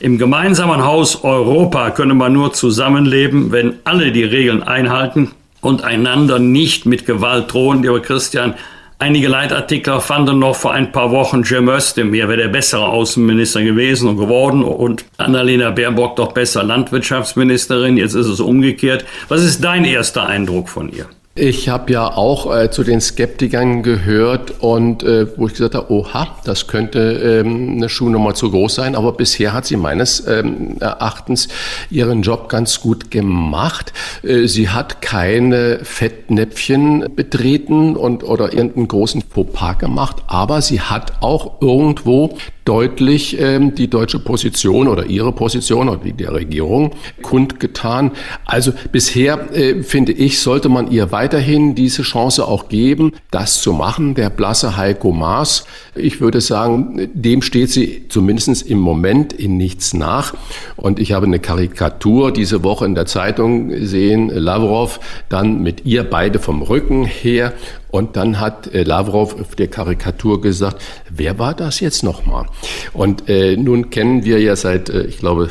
Im 0.00 0.16
gemeinsamen 0.16 0.82
Haus 0.82 1.22
Europa 1.22 1.90
könne 1.90 2.14
man 2.14 2.32
nur 2.32 2.54
zusammenleben, 2.54 3.52
wenn 3.52 3.74
alle 3.84 4.10
die 4.10 4.24
Regeln 4.24 4.62
einhalten 4.62 5.32
und 5.60 5.84
einander 5.84 6.38
nicht 6.38 6.86
mit 6.86 7.04
Gewalt 7.04 7.52
drohen. 7.52 7.82
Lieber 7.82 8.00
Christian, 8.00 8.54
Einige 9.00 9.28
Leitartikler 9.28 10.00
fanden 10.00 10.40
noch 10.40 10.56
vor 10.56 10.72
ein 10.72 10.90
paar 10.90 11.12
Wochen 11.12 11.44
Cem 11.44 11.68
Özdemir 11.68 12.28
wäre 12.28 12.36
der 12.36 12.48
bessere 12.48 12.88
Außenminister 12.88 13.62
gewesen 13.62 14.08
und 14.08 14.16
geworden 14.16 14.64
und 14.64 15.04
Annalena 15.18 15.70
Baerbock 15.70 16.16
doch 16.16 16.32
besser 16.32 16.64
Landwirtschaftsministerin. 16.64 17.96
Jetzt 17.96 18.14
ist 18.14 18.26
es 18.26 18.40
umgekehrt. 18.40 19.04
Was 19.28 19.44
ist 19.44 19.62
dein 19.62 19.84
erster 19.84 20.26
Eindruck 20.26 20.68
von 20.68 20.88
ihr? 20.88 21.06
Ich 21.40 21.68
habe 21.68 21.92
ja 21.92 22.16
auch 22.16 22.52
äh, 22.52 22.68
zu 22.68 22.82
den 22.82 23.00
Skeptikern 23.00 23.84
gehört 23.84 24.54
und 24.58 25.04
äh, 25.04 25.38
wo 25.38 25.46
ich 25.46 25.52
gesagt 25.52 25.76
habe, 25.76 25.92
oha, 25.92 26.36
das 26.44 26.66
könnte 26.66 26.98
ähm, 26.98 27.76
eine 27.76 27.88
Schuhnummer 27.88 28.34
zu 28.34 28.50
groß 28.50 28.74
sein, 28.74 28.96
aber 28.96 29.12
bisher 29.12 29.52
hat 29.52 29.64
sie 29.64 29.76
meines 29.76 30.26
ähm, 30.26 30.78
Erachtens 30.80 31.46
ihren 31.90 32.22
Job 32.22 32.48
ganz 32.48 32.80
gut 32.80 33.12
gemacht. 33.12 33.92
Äh, 34.24 34.48
sie 34.48 34.68
hat 34.68 35.00
keine 35.00 35.78
Fettnäpfchen 35.84 37.06
betreten 37.14 37.94
und 37.94 38.24
oder 38.24 38.52
irgendeinen 38.52 38.88
großen 38.88 39.22
Fauxpas 39.22 39.78
gemacht, 39.78 40.16
aber 40.26 40.60
sie 40.60 40.80
hat 40.80 41.22
auch 41.22 41.60
irgendwo 41.60 42.36
deutlich 42.68 43.40
ähm, 43.40 43.74
die 43.74 43.88
deutsche 43.88 44.18
Position 44.18 44.88
oder 44.88 45.06
ihre 45.06 45.32
Position 45.32 45.88
oder 45.88 46.04
die 46.04 46.12
der 46.12 46.34
Regierung 46.34 46.90
kundgetan. 47.22 48.10
Also 48.44 48.72
bisher 48.92 49.56
äh, 49.56 49.82
finde 49.82 50.12
ich, 50.12 50.40
sollte 50.40 50.68
man 50.68 50.90
ihr 50.90 51.10
weiterhin 51.10 51.74
diese 51.74 52.02
Chance 52.02 52.46
auch 52.46 52.68
geben, 52.68 53.12
das 53.30 53.62
zu 53.62 53.72
machen. 53.72 54.14
Der 54.14 54.28
blasse 54.28 54.76
Heiko 54.76 55.12
Maas, 55.12 55.64
ich 55.94 56.20
würde 56.20 56.42
sagen, 56.42 57.08
dem 57.14 57.40
steht 57.40 57.70
sie 57.70 58.06
zumindest 58.10 58.68
im 58.68 58.78
Moment 58.78 59.32
in 59.32 59.56
nichts 59.56 59.94
nach. 59.94 60.34
Und 60.76 60.98
ich 60.98 61.12
habe 61.12 61.24
eine 61.24 61.38
Karikatur 61.38 62.32
diese 62.34 62.62
Woche 62.64 62.84
in 62.84 62.94
der 62.94 63.06
Zeitung 63.06 63.68
gesehen, 63.68 64.28
Lavrov 64.28 65.00
dann 65.30 65.62
mit 65.62 65.86
ihr 65.86 66.04
beide 66.04 66.38
vom 66.38 66.60
Rücken 66.60 67.06
her 67.06 67.54
und 67.90 68.16
dann 68.16 68.40
hat 68.40 68.72
äh, 68.74 68.82
Lavrov 68.82 69.40
auf 69.40 69.54
der 69.54 69.68
Karikatur 69.68 70.40
gesagt, 70.40 70.82
wer 71.10 71.38
war 71.38 71.54
das 71.54 71.80
jetzt 71.80 72.02
nochmal? 72.02 72.46
Und 72.92 73.28
äh, 73.28 73.56
nun 73.56 73.90
kennen 73.90 74.24
wir 74.24 74.40
ja 74.40 74.56
seit, 74.56 74.90
äh, 74.90 75.02
ich 75.02 75.18
glaube, 75.18 75.50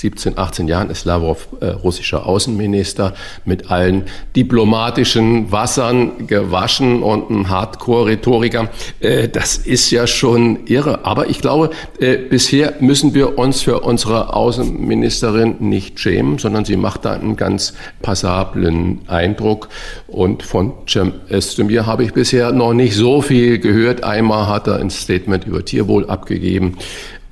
17, 0.00 0.38
18 0.38 0.66
Jahren 0.66 0.88
ist 0.88 1.04
Lavrov 1.04 1.48
äh, 1.60 1.66
russischer 1.66 2.24
Außenminister 2.24 3.12
mit 3.44 3.70
allen 3.70 4.04
diplomatischen 4.34 5.52
Wassern 5.52 6.26
gewaschen 6.26 7.02
und 7.02 7.28
ein 7.28 7.50
Hardcore-Rhetoriker. 7.50 8.70
Äh, 9.00 9.28
das 9.28 9.58
ist 9.58 9.90
ja 9.90 10.06
schon 10.06 10.66
irre. 10.66 11.04
Aber 11.04 11.28
ich 11.28 11.42
glaube, 11.42 11.68
äh, 11.98 12.16
bisher 12.16 12.74
müssen 12.80 13.12
wir 13.12 13.38
uns 13.38 13.60
für 13.60 13.80
unsere 13.80 14.32
Außenministerin 14.34 15.56
nicht 15.60 16.00
schämen, 16.00 16.38
sondern 16.38 16.64
sie 16.64 16.76
macht 16.76 17.04
da 17.04 17.12
einen 17.12 17.36
ganz 17.36 17.74
passablen 18.00 19.00
Eindruck. 19.06 19.68
Und 20.06 20.42
von 20.42 20.72
Cem 20.88 21.12
Özdemir 21.30 21.84
habe 21.84 22.04
ich 22.04 22.14
bisher 22.14 22.52
noch 22.52 22.72
nicht 22.72 22.96
so 22.96 23.20
viel 23.20 23.58
gehört. 23.58 24.02
Einmal 24.02 24.46
hat 24.46 24.66
er 24.66 24.76
ein 24.76 24.88
Statement 24.88 25.46
über 25.46 25.62
Tierwohl 25.62 26.08
abgegeben. 26.08 26.78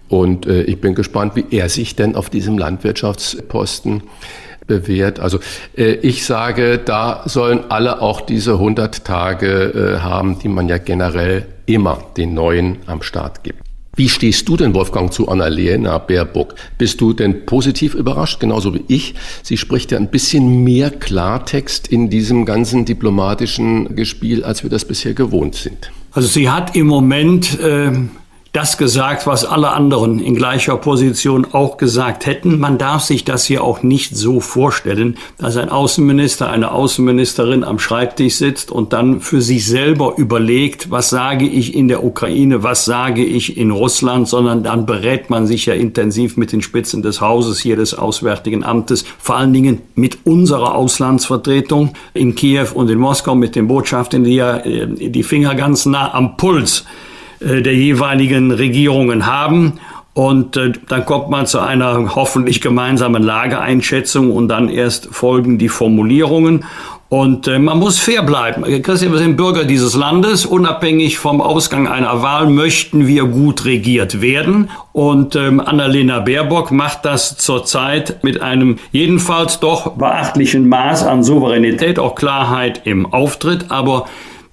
Und 0.08 0.46
äh, 0.46 0.62
ich 0.62 0.80
bin 0.80 0.94
gespannt, 0.94 1.36
wie 1.36 1.44
er 1.50 1.68
sich 1.68 1.96
denn 1.96 2.16
auf 2.16 2.30
diesem 2.30 2.58
Landwirtschaftsposten 2.58 4.02
bewährt. 4.66 5.18
Also 5.18 5.40
äh, 5.76 5.94
ich 5.94 6.24
sage, 6.24 6.78
da 6.78 7.22
sollen 7.26 7.60
alle 7.70 8.00
auch 8.00 8.20
diese 8.20 8.52
100 8.52 9.04
Tage 9.04 9.96
äh, 9.98 10.00
haben, 10.00 10.38
die 10.38 10.48
man 10.48 10.68
ja 10.68 10.78
generell 10.78 11.46
immer 11.66 11.98
den 12.16 12.34
Neuen 12.34 12.78
am 12.86 13.02
Start 13.02 13.42
gibt. 13.42 13.62
Wie 13.96 14.08
stehst 14.08 14.48
du 14.48 14.56
denn, 14.56 14.74
Wolfgang, 14.74 15.12
zu 15.12 15.28
Annalena 15.28 15.98
Baerbock? 15.98 16.54
Bist 16.78 17.00
du 17.00 17.12
denn 17.12 17.46
positiv 17.46 17.94
überrascht, 17.94 18.38
genauso 18.38 18.72
wie 18.72 18.84
ich? 18.86 19.16
Sie 19.42 19.56
spricht 19.56 19.90
ja 19.90 19.98
ein 19.98 20.06
bisschen 20.06 20.62
mehr 20.62 20.90
Klartext 20.90 21.88
in 21.88 22.08
diesem 22.08 22.44
ganzen 22.44 22.84
diplomatischen 22.84 23.96
Gespiel, 23.96 24.44
als 24.44 24.62
wir 24.62 24.70
das 24.70 24.84
bisher 24.84 25.14
gewohnt 25.14 25.56
sind. 25.56 25.90
Also 26.12 26.28
sie 26.28 26.48
hat 26.48 26.76
im 26.76 26.86
Moment 26.86 27.58
äh, 27.58 27.90
das 28.58 28.76
gesagt, 28.76 29.28
was 29.28 29.44
alle 29.44 29.70
anderen 29.70 30.18
in 30.18 30.34
gleicher 30.34 30.76
Position 30.78 31.46
auch 31.52 31.76
gesagt 31.76 32.26
hätten. 32.26 32.58
Man 32.58 32.76
darf 32.76 33.04
sich 33.04 33.22
das 33.22 33.44
hier 33.44 33.62
auch 33.62 33.84
nicht 33.84 34.16
so 34.16 34.40
vorstellen, 34.40 35.16
dass 35.36 35.56
ein 35.56 35.68
Außenminister, 35.68 36.50
eine 36.50 36.72
Außenministerin 36.72 37.62
am 37.62 37.78
Schreibtisch 37.78 38.34
sitzt 38.34 38.72
und 38.72 38.92
dann 38.92 39.20
für 39.20 39.42
sich 39.42 39.64
selber 39.64 40.14
überlegt, 40.16 40.90
was 40.90 41.08
sage 41.08 41.46
ich 41.46 41.76
in 41.76 41.86
der 41.86 42.02
Ukraine, 42.02 42.64
was 42.64 42.84
sage 42.84 43.24
ich 43.24 43.56
in 43.56 43.70
Russland, 43.70 44.26
sondern 44.26 44.64
dann 44.64 44.86
berät 44.86 45.30
man 45.30 45.46
sich 45.46 45.66
ja 45.66 45.74
intensiv 45.74 46.36
mit 46.36 46.50
den 46.50 46.60
Spitzen 46.60 47.00
des 47.00 47.20
Hauses 47.20 47.60
hier 47.60 47.76
des 47.76 47.94
Auswärtigen 47.94 48.64
Amtes, 48.64 49.04
vor 49.20 49.36
allen 49.36 49.52
Dingen 49.52 49.82
mit 49.94 50.26
unserer 50.26 50.74
Auslandsvertretung 50.74 51.92
in 52.12 52.34
Kiew 52.34 52.66
und 52.74 52.90
in 52.90 52.98
Moskau, 52.98 53.36
mit 53.36 53.54
den 53.54 53.68
Botschaften, 53.68 54.24
die 54.24 54.34
ja 54.34 54.56
äh, 54.56 54.88
die 54.88 55.22
Finger 55.22 55.54
ganz 55.54 55.86
nah 55.86 56.12
am 56.12 56.36
Puls 56.36 56.84
der 57.40 57.74
jeweiligen 57.74 58.50
Regierungen 58.50 59.26
haben. 59.26 59.80
Und 60.18 60.56
äh, 60.56 60.72
dann 60.88 61.06
kommt 61.06 61.30
man 61.30 61.46
zu 61.46 61.60
einer 61.60 62.16
hoffentlich 62.16 62.60
gemeinsamen 62.60 63.22
Lageeinschätzung 63.22 64.32
und 64.32 64.48
dann 64.48 64.68
erst 64.68 65.06
folgen 65.12 65.58
die 65.58 65.68
Formulierungen. 65.68 66.64
Und 67.08 67.48
äh, 67.48 67.58
man 67.58 67.78
muss 67.78 67.98
fair 67.98 68.22
bleiben. 68.22 68.64
Christian, 68.82 69.12
wir 69.12 69.18
sind 69.18 69.36
Bürger 69.36 69.64
dieses 69.64 69.94
Landes. 69.94 70.44
Unabhängig 70.44 71.18
vom 71.18 71.40
Ausgang 71.40 71.86
einer 71.86 72.20
Wahl 72.20 72.48
möchten 72.48 73.06
wir 73.06 73.24
gut 73.24 73.64
regiert 73.64 74.20
werden. 74.20 74.70
Und 74.92 75.36
ähm, 75.36 75.60
Annalena 75.60 76.18
Baerbock 76.18 76.72
macht 76.72 77.04
das 77.04 77.36
zurzeit 77.36 78.24
mit 78.24 78.42
einem 78.42 78.78
jedenfalls 78.90 79.60
doch 79.60 79.92
beachtlichen 79.92 80.68
Maß 80.68 81.04
an 81.04 81.22
Souveränität, 81.22 81.98
auch 81.98 82.14
Klarheit 82.14 82.82
im 82.84 83.06
Auftritt. 83.06 83.66
Aber 83.70 84.06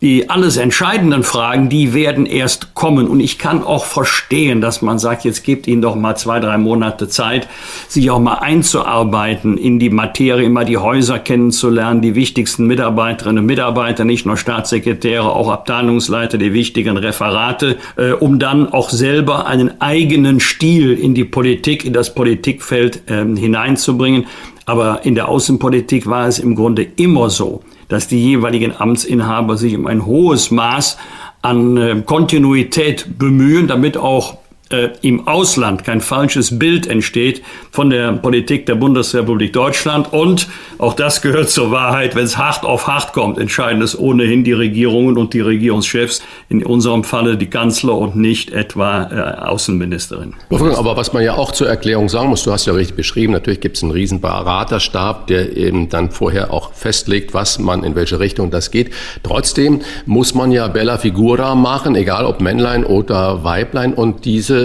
die 0.05 0.29
alles 0.29 0.57
entscheidenden 0.57 1.23
Fragen, 1.23 1.67
die 1.67 1.95
werden 1.95 2.27
erst 2.27 2.75
kommen. 2.75 3.07
Und 3.07 3.21
ich 3.21 3.39
kann 3.39 3.63
auch 3.63 3.85
verstehen, 3.85 4.61
dass 4.61 4.83
man 4.83 4.99
sagt, 4.99 5.25
jetzt 5.25 5.43
gebt 5.43 5.65
ihnen 5.65 5.81
doch 5.81 5.95
mal 5.95 6.15
zwei, 6.15 6.39
drei 6.39 6.59
Monate 6.59 7.07
Zeit, 7.07 7.47
sich 7.87 8.11
auch 8.11 8.19
mal 8.19 8.35
einzuarbeiten 8.35 9.57
in 9.57 9.79
die 9.79 9.89
Materie, 9.89 10.45
immer 10.45 10.63
die 10.63 10.77
Häuser 10.77 11.17
kennenzulernen, 11.17 12.03
die 12.03 12.13
wichtigsten 12.13 12.67
Mitarbeiterinnen 12.67 13.39
und 13.39 13.47
Mitarbeiter, 13.47 14.05
nicht 14.05 14.27
nur 14.27 14.37
Staatssekretäre, 14.37 15.27
auch 15.27 15.49
Abteilungsleiter, 15.49 16.37
die 16.37 16.53
wichtigen 16.53 16.97
Referate, 16.97 17.77
äh, 17.95 18.11
um 18.11 18.37
dann 18.37 18.71
auch 18.71 18.91
selber 18.91 19.47
einen 19.47 19.81
eigenen 19.81 20.39
Stil 20.39 20.93
in 20.93 21.15
die 21.15 21.25
Politik, 21.25 21.83
in 21.83 21.93
das 21.93 22.13
Politikfeld 22.13 23.09
äh, 23.09 23.25
hineinzubringen. 23.25 24.27
Aber 24.67 25.03
in 25.03 25.15
der 25.15 25.29
Außenpolitik 25.29 26.05
war 26.05 26.27
es 26.27 26.37
im 26.37 26.53
Grunde 26.53 26.83
immer 26.83 27.31
so, 27.31 27.63
dass 27.87 28.07
die 28.07 28.21
jeweiligen 28.21 28.73
Amtsinhaber 28.77 29.57
sich 29.57 29.75
um 29.75 29.87
ein 29.87 30.05
hohes 30.05 30.51
Maß 30.51 30.97
an 31.41 31.77
äh, 31.77 32.01
Kontinuität 32.05 33.19
bemühen, 33.19 33.67
damit 33.67 33.97
auch 33.97 34.37
äh, 34.69 34.89
im 35.01 35.27
Ausland 35.27 35.83
kein 35.83 36.01
falsches 36.01 36.57
Bild 36.57 36.87
entsteht 36.87 37.43
von 37.71 37.89
der 37.89 38.13
Politik 38.13 38.65
der 38.65 38.75
Bundesrepublik 38.75 39.53
Deutschland. 39.53 40.11
Und 40.11 40.47
auch 40.79 40.93
das 40.93 41.21
gehört 41.21 41.49
zur 41.49 41.71
Wahrheit, 41.71 42.15
wenn 42.15 42.25
es 42.25 42.37
hart 42.37 42.63
auf 42.63 42.87
hart 42.87 43.13
kommt, 43.13 43.37
entscheiden 43.37 43.81
es 43.81 43.97
ohnehin 43.97 44.43
die 44.43 44.53
Regierungen 44.53 45.17
und 45.17 45.33
die 45.33 45.41
Regierungschefs, 45.41 46.23
in 46.49 46.65
unserem 46.65 47.03
Falle 47.03 47.37
die 47.37 47.45
Kanzler 47.47 47.95
und 47.95 48.15
nicht 48.15 48.51
etwa 48.51 49.03
äh, 49.03 49.45
Außenministerin. 49.45 50.33
Aber 50.49 50.97
was 50.97 51.13
man 51.13 51.23
ja 51.23 51.35
auch 51.35 51.51
zur 51.51 51.67
Erklärung 51.67 52.09
sagen 52.09 52.29
muss, 52.29 52.43
du 52.43 52.51
hast 52.51 52.65
ja 52.65 52.73
richtig 52.73 52.95
beschrieben, 52.95 53.33
natürlich 53.33 53.61
gibt 53.61 53.77
es 53.77 53.83
einen 53.83 53.91
riesen 53.91 54.21
Beraterstab, 54.21 55.27
der 55.27 55.55
eben 55.55 55.89
dann 55.89 56.11
vorher 56.11 56.51
auch 56.51 56.73
festlegt, 56.73 57.33
was 57.33 57.59
man 57.59 57.83
in 57.83 57.95
welche 57.95 58.19
Richtung 58.19 58.51
das 58.51 58.71
geht. 58.71 58.91
Trotzdem 59.23 59.81
muss 60.05 60.33
man 60.33 60.51
ja 60.51 60.67
Bella 60.67 60.97
Figura 60.97 61.55
machen, 61.55 61.95
egal 61.95 62.25
ob 62.25 62.41
Männlein 62.41 62.83
oder 62.83 63.43
Weiblein 63.43 63.93
und 63.93 64.25
diese 64.25 64.64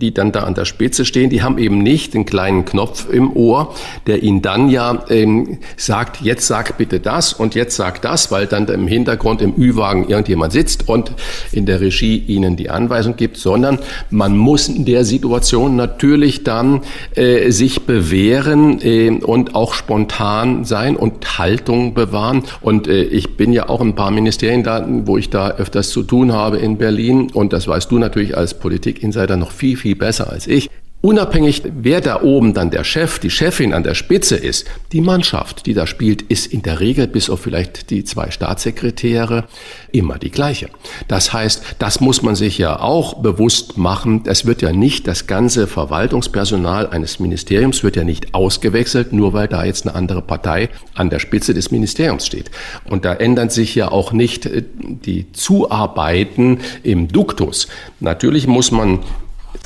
die 0.00 0.12
dann 0.12 0.30
da 0.30 0.42
an 0.42 0.54
der 0.54 0.66
Spitze 0.66 1.06
stehen, 1.06 1.30
die 1.30 1.42
haben 1.42 1.56
eben 1.56 1.78
nicht 1.78 2.12
den 2.12 2.26
kleinen 2.26 2.66
Knopf 2.66 3.08
im 3.10 3.34
Ohr, 3.34 3.74
der 4.06 4.22
ihnen 4.22 4.42
dann 4.42 4.68
ja 4.68 5.04
ähm, 5.08 5.58
sagt, 5.78 6.20
jetzt 6.20 6.46
sag 6.46 6.76
bitte 6.76 7.00
das 7.00 7.32
und 7.32 7.54
jetzt 7.54 7.76
sag 7.76 8.02
das, 8.02 8.30
weil 8.30 8.46
dann 8.46 8.68
im 8.68 8.86
Hintergrund 8.86 9.40
im 9.40 9.54
Ü-Wagen 9.56 10.06
irgendjemand 10.08 10.52
sitzt 10.52 10.86
und 10.86 11.12
in 11.50 11.64
der 11.64 11.80
Regie 11.80 12.18
ihnen 12.18 12.56
die 12.56 12.68
Anweisung 12.68 13.16
gibt, 13.16 13.38
sondern 13.38 13.78
man 14.10 14.36
muss 14.36 14.68
in 14.68 14.84
der 14.84 15.06
Situation 15.06 15.76
natürlich 15.76 16.44
dann 16.44 16.82
äh, 17.14 17.50
sich 17.50 17.86
bewähren 17.86 18.82
äh, 18.82 19.08
und 19.08 19.54
auch 19.54 19.72
spontan 19.72 20.66
sein 20.66 20.96
und 20.96 21.38
Haltung 21.38 21.94
bewahren. 21.94 22.42
Und 22.60 22.86
äh, 22.86 23.04
ich 23.04 23.38
bin 23.38 23.50
ja 23.50 23.70
auch 23.70 23.80
ein 23.80 23.94
paar 23.94 24.10
Ministerien 24.10 24.62
da, 24.62 24.86
wo 25.04 25.16
ich 25.16 25.30
da 25.30 25.52
öfters 25.52 25.88
zu 25.88 26.02
tun 26.02 26.32
habe 26.32 26.58
in 26.58 26.76
Berlin 26.76 27.30
und 27.32 27.54
das 27.54 27.66
weißt 27.66 27.90
du 27.90 27.98
natürlich 27.98 28.36
als 28.36 28.58
Politik-Insider 28.58 29.38
noch 29.38 29.52
viel, 29.52 29.76
viel 29.76 29.85
viel 29.86 29.94
besser 29.94 30.32
als 30.32 30.48
ich. 30.48 30.68
Unabhängig, 31.02 31.62
wer 31.64 32.00
da 32.00 32.22
oben 32.22 32.52
dann 32.52 32.72
der 32.72 32.82
Chef, 32.82 33.20
die 33.20 33.30
Chefin 33.30 33.72
an 33.72 33.84
der 33.84 33.94
Spitze 33.94 34.34
ist, 34.34 34.66
die 34.90 35.00
Mannschaft, 35.00 35.66
die 35.66 35.74
da 35.74 35.86
spielt, 35.86 36.22
ist 36.22 36.52
in 36.52 36.62
der 36.62 36.80
Regel, 36.80 37.06
bis 37.06 37.30
auf 37.30 37.38
vielleicht 37.38 37.90
die 37.90 38.02
zwei 38.02 38.32
Staatssekretäre, 38.32 39.44
immer 39.92 40.18
die 40.18 40.32
gleiche. 40.32 40.68
Das 41.06 41.32
heißt, 41.32 41.76
das 41.78 42.00
muss 42.00 42.22
man 42.22 42.34
sich 42.34 42.58
ja 42.58 42.80
auch 42.80 43.22
bewusst 43.22 43.78
machen. 43.78 44.22
Es 44.24 44.46
wird 44.46 44.62
ja 44.62 44.72
nicht 44.72 45.06
das 45.06 45.28
ganze 45.28 45.68
Verwaltungspersonal 45.68 46.88
eines 46.88 47.20
Ministeriums 47.20 47.84
wird 47.84 47.94
ja 47.94 48.02
nicht 48.02 48.34
ausgewechselt, 48.34 49.12
nur 49.12 49.32
weil 49.32 49.46
da 49.46 49.64
jetzt 49.64 49.86
eine 49.86 49.94
andere 49.94 50.22
Partei 50.22 50.70
an 50.94 51.10
der 51.10 51.20
Spitze 51.20 51.54
des 51.54 51.70
Ministeriums 51.70 52.26
steht. 52.26 52.50
Und 52.84 53.04
da 53.04 53.14
ändern 53.14 53.50
sich 53.50 53.76
ja 53.76 53.92
auch 53.92 54.12
nicht 54.12 54.46
äh, 54.46 54.64
die 54.76 55.30
Zuarbeiten 55.30 56.58
im 56.82 57.06
Duktus. 57.06 57.68
Natürlich 58.00 58.48
muss 58.48 58.72
man 58.72 59.00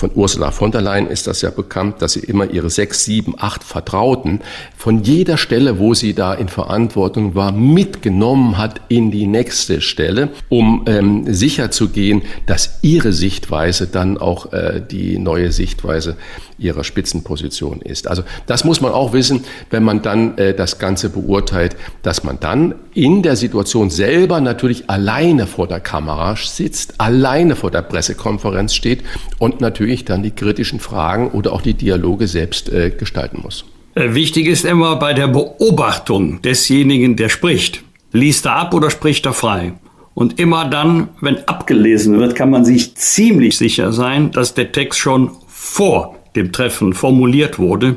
von 0.00 0.10
Ursula 0.14 0.50
von 0.50 0.72
der 0.72 0.80
Leyen 0.80 1.08
ist 1.08 1.26
das 1.26 1.42
ja 1.42 1.50
bekannt, 1.50 2.00
dass 2.00 2.14
sie 2.14 2.20
immer 2.20 2.50
ihre 2.50 2.70
sechs, 2.70 3.04
sieben, 3.04 3.34
acht 3.36 3.62
Vertrauten 3.62 4.40
von 4.74 5.02
jeder 5.02 5.36
Stelle, 5.36 5.78
wo 5.78 5.92
sie 5.92 6.14
da 6.14 6.32
in 6.32 6.48
Verantwortung 6.48 7.34
war, 7.34 7.52
mitgenommen 7.52 8.56
hat 8.56 8.80
in 8.88 9.10
die 9.10 9.26
nächste 9.26 9.82
Stelle, 9.82 10.30
um 10.48 10.84
ähm, 10.86 11.32
sicherzugehen, 11.32 12.22
dass 12.46 12.78
ihre 12.80 13.12
Sichtweise 13.12 13.88
dann 13.88 14.16
auch 14.16 14.54
äh, 14.54 14.80
die 14.80 15.18
neue 15.18 15.52
Sichtweise 15.52 16.16
ihrer 16.60 16.84
Spitzenposition 16.84 17.80
ist. 17.80 18.06
Also 18.06 18.22
das 18.46 18.64
muss 18.64 18.80
man 18.80 18.92
auch 18.92 19.12
wissen, 19.12 19.44
wenn 19.70 19.82
man 19.82 20.02
dann 20.02 20.38
äh, 20.38 20.54
das 20.54 20.78
Ganze 20.78 21.10
beurteilt, 21.10 21.76
dass 22.02 22.22
man 22.22 22.38
dann 22.40 22.74
in 22.94 23.22
der 23.22 23.36
Situation 23.36 23.90
selber 23.90 24.40
natürlich 24.40 24.88
alleine 24.88 25.46
vor 25.46 25.66
der 25.66 25.80
Kamera 25.80 26.36
sitzt, 26.36 27.00
alleine 27.00 27.56
vor 27.56 27.70
der 27.70 27.82
Pressekonferenz 27.82 28.74
steht 28.74 29.02
und 29.38 29.60
natürlich 29.60 29.89
dann 30.04 30.22
die 30.22 30.30
kritischen 30.30 30.80
Fragen 30.80 31.30
oder 31.30 31.52
auch 31.52 31.62
die 31.62 31.74
Dialoge 31.74 32.26
selbst 32.26 32.68
äh, 32.68 32.90
gestalten 32.90 33.40
muss. 33.42 33.64
Äh, 33.94 34.14
wichtig 34.14 34.46
ist 34.46 34.64
immer 34.64 34.96
bei 34.96 35.12
der 35.12 35.28
Beobachtung 35.28 36.40
desjenigen, 36.42 37.16
der 37.16 37.28
spricht. 37.28 37.82
Liest 38.12 38.46
er 38.46 38.56
ab 38.56 38.74
oder 38.74 38.90
spricht 38.90 39.26
er 39.26 39.32
frei? 39.32 39.72
Und 40.14 40.38
immer 40.38 40.64
dann, 40.64 41.08
wenn 41.20 41.38
abgelesen 41.48 42.18
wird, 42.18 42.34
kann 42.34 42.50
man 42.50 42.64
sich 42.64 42.94
ziemlich 42.96 43.56
sicher 43.56 43.92
sein, 43.92 44.30
dass 44.32 44.54
der 44.54 44.72
Text 44.72 44.98
schon 44.98 45.30
vor 45.46 46.16
dem 46.36 46.52
Treffen 46.52 46.92
formuliert 46.92 47.58
wurde, 47.58 47.96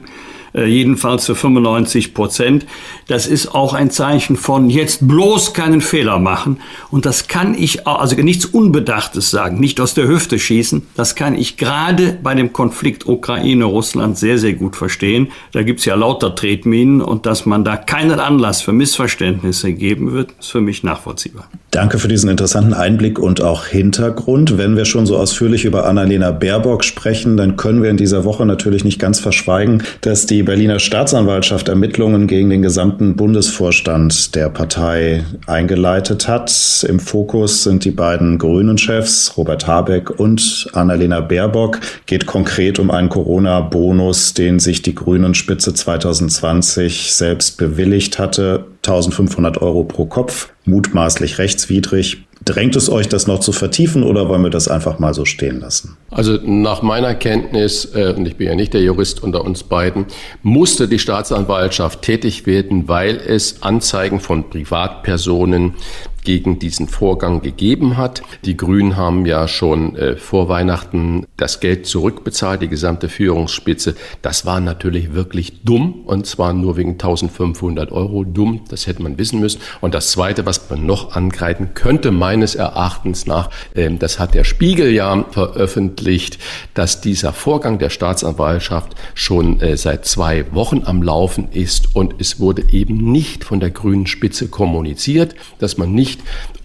äh, 0.53 0.65
jedenfalls 0.65 1.25
zu 1.25 1.35
95 1.35 2.13
Prozent. 2.13 2.65
Das 3.07 3.27
ist 3.27 3.53
auch 3.53 3.73
ein 3.73 3.91
Zeichen 3.91 4.35
von 4.35 4.69
jetzt 4.69 5.07
bloß 5.07 5.53
keinen 5.53 5.81
Fehler 5.81 6.19
machen. 6.19 6.59
Und 6.91 7.05
das 7.05 7.27
kann 7.27 7.55
ich, 7.57 7.87
also 7.87 8.15
nichts 8.15 8.45
Unbedachtes 8.45 9.29
sagen, 9.29 9.59
nicht 9.59 9.79
aus 9.79 9.93
der 9.93 10.07
Hüfte 10.07 10.39
schießen. 10.39 10.87
Das 10.95 11.15
kann 11.15 11.35
ich 11.35 11.57
gerade 11.57 12.17
bei 12.21 12.35
dem 12.35 12.53
Konflikt 12.53 13.07
Ukraine-Russland 13.07 14.17
sehr, 14.17 14.37
sehr 14.37 14.53
gut 14.53 14.75
verstehen. 14.75 15.29
Da 15.51 15.63
gibt's 15.63 15.85
ja 15.85 15.95
lauter 15.95 16.35
Tretminen 16.35 17.01
und 17.01 17.25
dass 17.25 17.45
man 17.45 17.63
da 17.63 17.77
keinen 17.77 18.19
Anlass 18.19 18.61
für 18.61 18.73
Missverständnisse 18.73 19.73
geben 19.73 20.13
wird, 20.13 20.33
ist 20.39 20.51
für 20.51 20.61
mich 20.61 20.83
nachvollziehbar. 20.83 21.47
Danke 21.73 21.97
für 21.97 22.07
diesen 22.07 22.29
interessanten 22.29 22.75
Einblick 22.75 23.17
und 23.17 23.41
auch 23.41 23.65
Hintergrund. 23.65 24.59
Wenn 24.59 24.77
wir 24.77 24.86
schon 24.86 25.07
so 25.07 25.17
ausführlich 25.17 25.65
über 25.65 25.88
Annalena 25.88 26.29
Baerbock 26.29 26.83
sprechen, 26.83 27.36
dann 27.36 27.57
können 27.57 27.81
wir 27.81 27.89
in 27.89 27.97
dieser 27.97 28.25
Woche 28.25 28.45
natürlich 28.45 28.83
nicht 28.83 28.99
ganz 28.99 29.19
verschweigen, 29.19 29.81
dass 30.01 30.27
die 30.27 30.43
Berliner 30.43 30.77
Staatsanwaltschaft 30.77 31.69
Ermittlungen 31.69 32.27
gegen 32.27 32.51
den 32.51 32.62
gesamten 32.62 33.15
Bundesvorstand 33.15 34.36
der 34.36 34.49
Partei 34.49 35.23
eingeleitet 35.47 36.27
hat. 36.27 36.86
Im 36.88 36.99
Fokus 36.99 37.63
sind 37.63 37.86
die 37.86 37.91
beiden 37.91 38.38
Grünen-Chefs, 38.38 39.36
Robert 39.36 39.65
Habeck 39.65 40.12
und 40.19 40.67
Annalena 40.73 41.21
Baerbock. 41.21 41.79
Geht 42.05 42.27
konkret 42.27 42.77
um 42.77 42.91
einen 42.91 43.09
Corona-Bonus, 43.09 44.36
den 44.36 44.59
sich 44.59 44.83
die 44.83 44.93
Grünen-Spitze 44.93 45.73
2020 45.73 47.12
selbst 47.12 47.57
bewilligt 47.57 48.19
hatte. 48.19 48.65
1500 48.85 49.61
Euro 49.61 49.83
pro 49.83 50.05
Kopf, 50.05 50.49
mutmaßlich 50.65 51.37
rechtswidrig. 51.37 52.25
Drängt 52.43 52.75
es 52.75 52.89
euch, 52.89 53.07
das 53.07 53.25
noch 53.25 53.39
zu 53.39 53.53
vertiefen 53.53 54.03
oder 54.03 54.27
wollen 54.27 54.41
wir 54.41 54.49
das 54.49 54.67
einfach 54.67 54.99
mal 54.99 55.13
so 55.13 55.23
stehen 55.23 55.61
lassen? 55.61 55.95
Also 56.11 56.37
nach 56.43 56.81
meiner 56.81 57.15
Kenntnis, 57.15 57.95
äh, 57.95 58.13
und 58.17 58.25
ich 58.25 58.35
bin 58.35 58.47
ja 58.47 58.55
nicht 58.55 58.73
der 58.73 58.81
Jurist 58.81 59.23
unter 59.23 59.45
uns 59.45 59.63
beiden, 59.63 60.07
musste 60.41 60.89
die 60.89 60.99
Staatsanwaltschaft 60.99 62.01
tätig 62.01 62.45
werden, 62.45 62.89
weil 62.89 63.15
es 63.15 63.63
Anzeigen 63.63 64.19
von 64.19 64.49
Privatpersonen 64.49 65.75
gegen 66.23 66.59
diesen 66.59 66.88
Vorgang 66.88 67.41
gegeben 67.41 67.97
hat. 67.97 68.23
Die 68.45 68.57
Grünen 68.57 68.97
haben 68.97 69.25
ja 69.25 69.47
schon 69.47 69.95
äh, 69.95 70.15
vor 70.15 70.49
Weihnachten 70.49 71.25
das 71.38 71.59
Geld 71.59 71.86
zurückbezahlt, 71.86 72.62
die 72.62 72.67
gesamte 72.67 73.09
Führungsspitze. 73.09 73.95
Das 74.21 74.45
war 74.45 74.59
natürlich 74.59 75.13
wirklich 75.13 75.63
dumm 75.63 76.03
und 76.05 76.25
zwar 76.25 76.53
nur 76.53 76.77
wegen 76.77 76.91
1500 76.93 77.91
Euro 77.91 78.23
dumm. 78.23 78.62
Das 78.69 78.88
hätte 78.88 79.03
man 79.03 79.17
wissen 79.17 79.39
müssen. 79.39 79.62
Und 79.81 79.93
das 79.93 80.12
Zweite, 80.12 80.45
was 80.45 80.69
man 80.69 80.86
noch 80.86 81.15
angreifen 81.15 81.73
könnte, 81.73 82.12
meines 82.12 82.55
Erachtens 82.55 83.25
nach, 83.25 83.49
äh, 83.73 83.89
das 83.91 84.19
hat 84.19 84.33
der 84.33 84.43
Spiegel 84.43 84.91
ja 84.91 85.25
veröffentlicht, 85.31 86.39
dass 86.73 87.01
dieser 87.01 87.33
Vorgang 87.33 87.79
der 87.79 87.89
Staatsanwaltschaft 87.89 88.95
schon 89.13 89.59
äh, 89.62 89.77
seit 89.77 90.05
zwei 90.05 90.45
Wochen 90.53 90.83
am 90.86 91.03
Laufen 91.03 91.49
ist 91.51 91.95
und 91.95 92.15
es 92.19 92.39
wurde 92.39 92.63
eben 92.71 93.12
nicht 93.12 93.43
von 93.43 93.59
der 93.59 93.69
grünen 93.69 94.07
Spitze 94.07 94.47
kommuniziert, 94.47 95.36
dass 95.59 95.77
man 95.77 95.93
nicht 95.93 96.12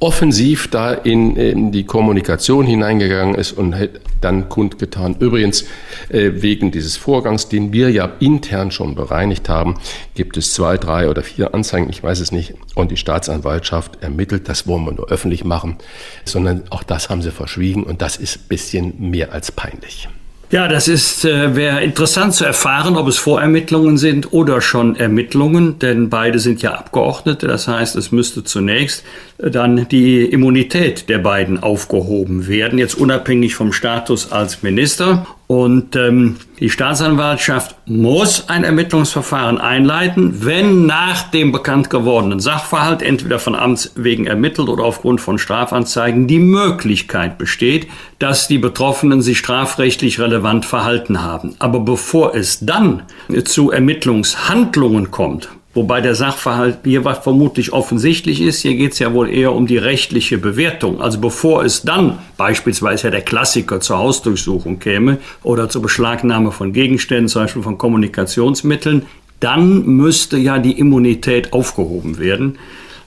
offensiv 0.01 0.69
da 0.69 0.93
in, 0.93 1.37
in 1.37 1.73
die 1.73 1.85
Kommunikation 1.85 2.67
hineingegangen 2.67 3.35
ist 3.35 3.53
und 3.53 3.75
dann 4.21 4.49
kundgetan. 4.49 5.17
Übrigens, 5.19 5.65
äh, 6.09 6.31
wegen 6.35 6.71
dieses 6.71 6.97
Vorgangs, 6.97 7.49
den 7.49 7.73
wir 7.73 7.91
ja 7.91 8.13
intern 8.21 8.71
schon 8.71 8.95
bereinigt 8.95 9.49
haben, 9.49 9.75
gibt 10.15 10.37
es 10.37 10.55
zwei, 10.55 10.77
drei 10.77 11.09
oder 11.09 11.23
vier 11.23 11.55
Anzeigen, 11.55 11.89
ich 11.91 12.03
weiß 12.03 12.21
es 12.21 12.33
nicht, 12.33 12.55
und 12.75 12.91
die 12.91 12.97
Staatsanwaltschaft 12.97 14.03
ermittelt, 14.03 14.49
das 14.49 14.67
wollen 14.67 14.85
wir 14.85 14.93
nur 14.93 15.09
öffentlich 15.09 15.45
machen, 15.45 15.77
sondern 16.25 16.65
auch 16.71 16.83
das 16.83 17.11
haben 17.11 17.23
sie 17.23 17.31
verschwiegen 17.31 17.83
und 17.83 18.03
das 18.03 18.17
ist 18.17 18.37
ein 18.37 18.49
bisschen 18.49 19.11
mehr 19.11 19.33
als 19.33 19.53
peinlich. 19.53 20.09
Ja, 20.51 20.67
das 20.67 20.89
ist 20.89 21.27
äh, 21.27 21.55
wäre 21.57 21.83
interessant 21.83 22.33
zu 22.33 22.47
erfahren, 22.47 22.97
ob 22.97 23.07
es 23.07 23.19
Vorermittlungen 23.19 23.99
sind 23.99 24.33
oder 24.33 24.63
schon 24.63 24.97
Ermittlungen, 24.97 25.79
denn 25.79 26.09
beide 26.09 26.39
sind 26.39 26.63
ja 26.63 26.73
Abgeordnete. 26.73 27.47
Das 27.47 27.69
heißt, 27.69 27.97
es 27.97 28.13
müsste 28.13 28.45
zunächst 28.45 29.05
äh, 29.37 29.51
dann 29.51 29.87
die 29.89 30.25
Immunität 30.25 31.11
der 31.11 31.19
beiden 31.19 31.63
aufgehoben 31.63 32.49
werden, 32.49 32.79
jetzt 32.79 32.95
unabhängig 32.95 33.55
vom 33.57 33.75
Status 33.75 34.33
als 34.33 34.63
Minister. 34.63 35.27
Und 35.49 35.97
ähm, 35.97 36.37
die 36.61 36.69
Staatsanwaltschaft 36.69 37.75
muss 37.87 38.51
ein 38.51 38.65
Ermittlungsverfahren 38.65 39.57
einleiten, 39.57 40.45
wenn 40.45 40.85
nach 40.85 41.31
dem 41.31 41.53
bekannt 41.53 41.89
gewordenen 41.89 42.39
Sachverhalt 42.39 43.01
entweder 43.01 43.39
von 43.39 43.55
Amts 43.55 43.93
wegen 43.97 44.27
ermittelt 44.27 44.69
oder 44.69 44.85
aufgrund 44.85 45.23
von 45.23 45.39
Strafanzeigen 45.39 46.27
die 46.27 46.39
Möglichkeit 46.39 47.39
besteht, 47.39 47.89
dass 48.19 48.47
die 48.47 48.59
Betroffenen 48.59 49.23
sich 49.23 49.39
strafrechtlich 49.39 50.21
relevant 50.21 50.67
verhalten 50.67 51.23
haben. 51.23 51.57
Aber 51.61 51.81
bevor 51.81 52.35
es 52.35 52.61
dann 52.61 53.05
zu 53.45 53.71
Ermittlungshandlungen 53.71 55.11
kommt, 55.11 55.49
Wobei 55.79 56.01
der 56.01 56.17
Sachverhalt 56.17 56.79
hier 56.83 57.05
was 57.05 57.19
vermutlich 57.19 57.73
offensichtlich 57.73 58.41
ist. 58.41 58.63
Hier 58.63 58.75
geht 58.75 58.95
es 58.95 58.99
ja 58.99 59.15
wohl 59.15 59.31
eher 59.31 59.53
um 59.53 59.69
die 59.69 59.77
rechtliche 59.77 60.37
Bewertung. 60.37 61.01
Also 61.01 61.21
bevor 61.21 61.63
es 61.63 61.83
dann 61.83 62.19
beispielsweise 62.37 63.05
ja 63.05 63.11
der 63.13 63.21
Klassiker 63.21 63.79
zur 63.79 63.99
Hausdurchsuchung 63.99 64.81
käme 64.81 65.19
oder 65.45 65.69
zur 65.69 65.81
Beschlagnahme 65.83 66.51
von 66.51 66.73
Gegenständen, 66.73 67.29
zum 67.29 67.43
Beispiel 67.43 67.63
von 67.63 67.79
Kommunikationsmitteln, 67.79 69.07
dann 69.39 69.87
müsste 69.87 70.37
ja 70.37 70.59
die 70.59 70.77
Immunität 70.77 71.53
aufgehoben 71.53 72.19
werden, 72.19 72.59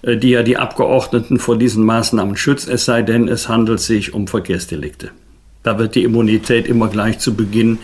äh, 0.03 0.15
die 0.15 0.29
ja 0.29 0.41
die 0.41 0.55
Abgeordneten 0.55 1.39
vor 1.39 1.57
diesen 1.57 1.83
Maßnahmen 1.83 2.37
schützt, 2.37 2.69
es 2.69 2.85
sei 2.85 3.01
denn, 3.01 3.27
es 3.27 3.49
handelt 3.49 3.81
sich 3.81 4.13
um 4.13 4.27
Verkehrsdelikte. 4.29 5.11
Da 5.63 5.77
wird 5.77 5.95
die 5.95 6.03
Immunität 6.03 6.69
immer 6.69 6.87
gleich 6.87 7.19
zu 7.19 7.35
Beginn 7.35 7.79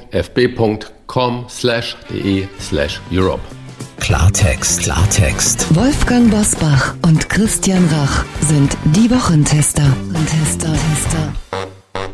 slash 1.49 1.97
de 2.09 2.47
slash 2.61 3.01
Europe. 3.11 3.43
Klartext, 3.99 4.85
Klartext. 4.85 5.67
Wolfgang 5.75 6.31
Bosbach 6.31 6.95
und 7.03 7.29
Christian 7.29 7.85
Rach 7.89 8.25
sind 8.43 8.77
die 8.85 9.11
Wochentester. 9.11 9.83
Tester, 9.83 10.68
Tester. 10.68 10.68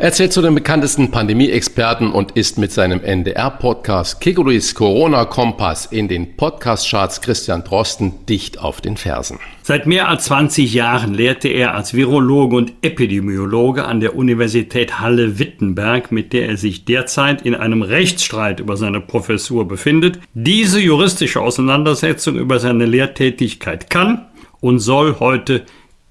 Er 0.04 0.12
zählt 0.12 0.34
zu 0.34 0.42
den 0.42 0.54
bekanntesten 0.54 1.10
Pandemie-Experten 1.10 2.12
und 2.12 2.32
ist 2.32 2.58
mit 2.58 2.70
seinem 2.72 3.02
NDR-Podcast 3.02 4.20
Kekulis 4.20 4.74
Corona-Kompass 4.74 5.86
in 5.86 6.08
den 6.08 6.36
Podcast-Charts 6.36 7.22
Christian 7.22 7.64
Drosten 7.64 8.26
dicht 8.26 8.58
auf 8.58 8.82
den 8.82 8.98
Fersen. 8.98 9.38
Seit 9.62 9.86
mehr 9.86 10.08
als 10.08 10.24
20 10.26 10.74
Jahren 10.74 11.14
lehrte 11.14 11.48
er 11.48 11.74
als 11.74 11.94
Virologe 11.94 12.54
und 12.54 12.72
Epidemiologe 12.82 13.86
an 13.86 14.00
der 14.00 14.14
Universität 14.14 15.00
Halle-Wittenberg, 15.00 16.12
mit 16.12 16.34
der 16.34 16.50
er 16.50 16.58
sich 16.58 16.84
derzeit 16.84 17.40
in 17.40 17.54
einem 17.54 17.80
Rechtsstreit 17.80 18.60
über 18.60 18.76
seine 18.76 19.00
Professur 19.00 19.66
befindet. 19.66 20.18
Diese 20.34 20.80
juristische 20.80 21.40
Auseinandersetzung 21.40 22.36
über 22.36 22.58
seine 22.58 22.84
Lehrtätigkeit 22.84 23.88
kann 23.88 24.26
und 24.60 24.80
soll 24.80 25.16
heute 25.18 25.64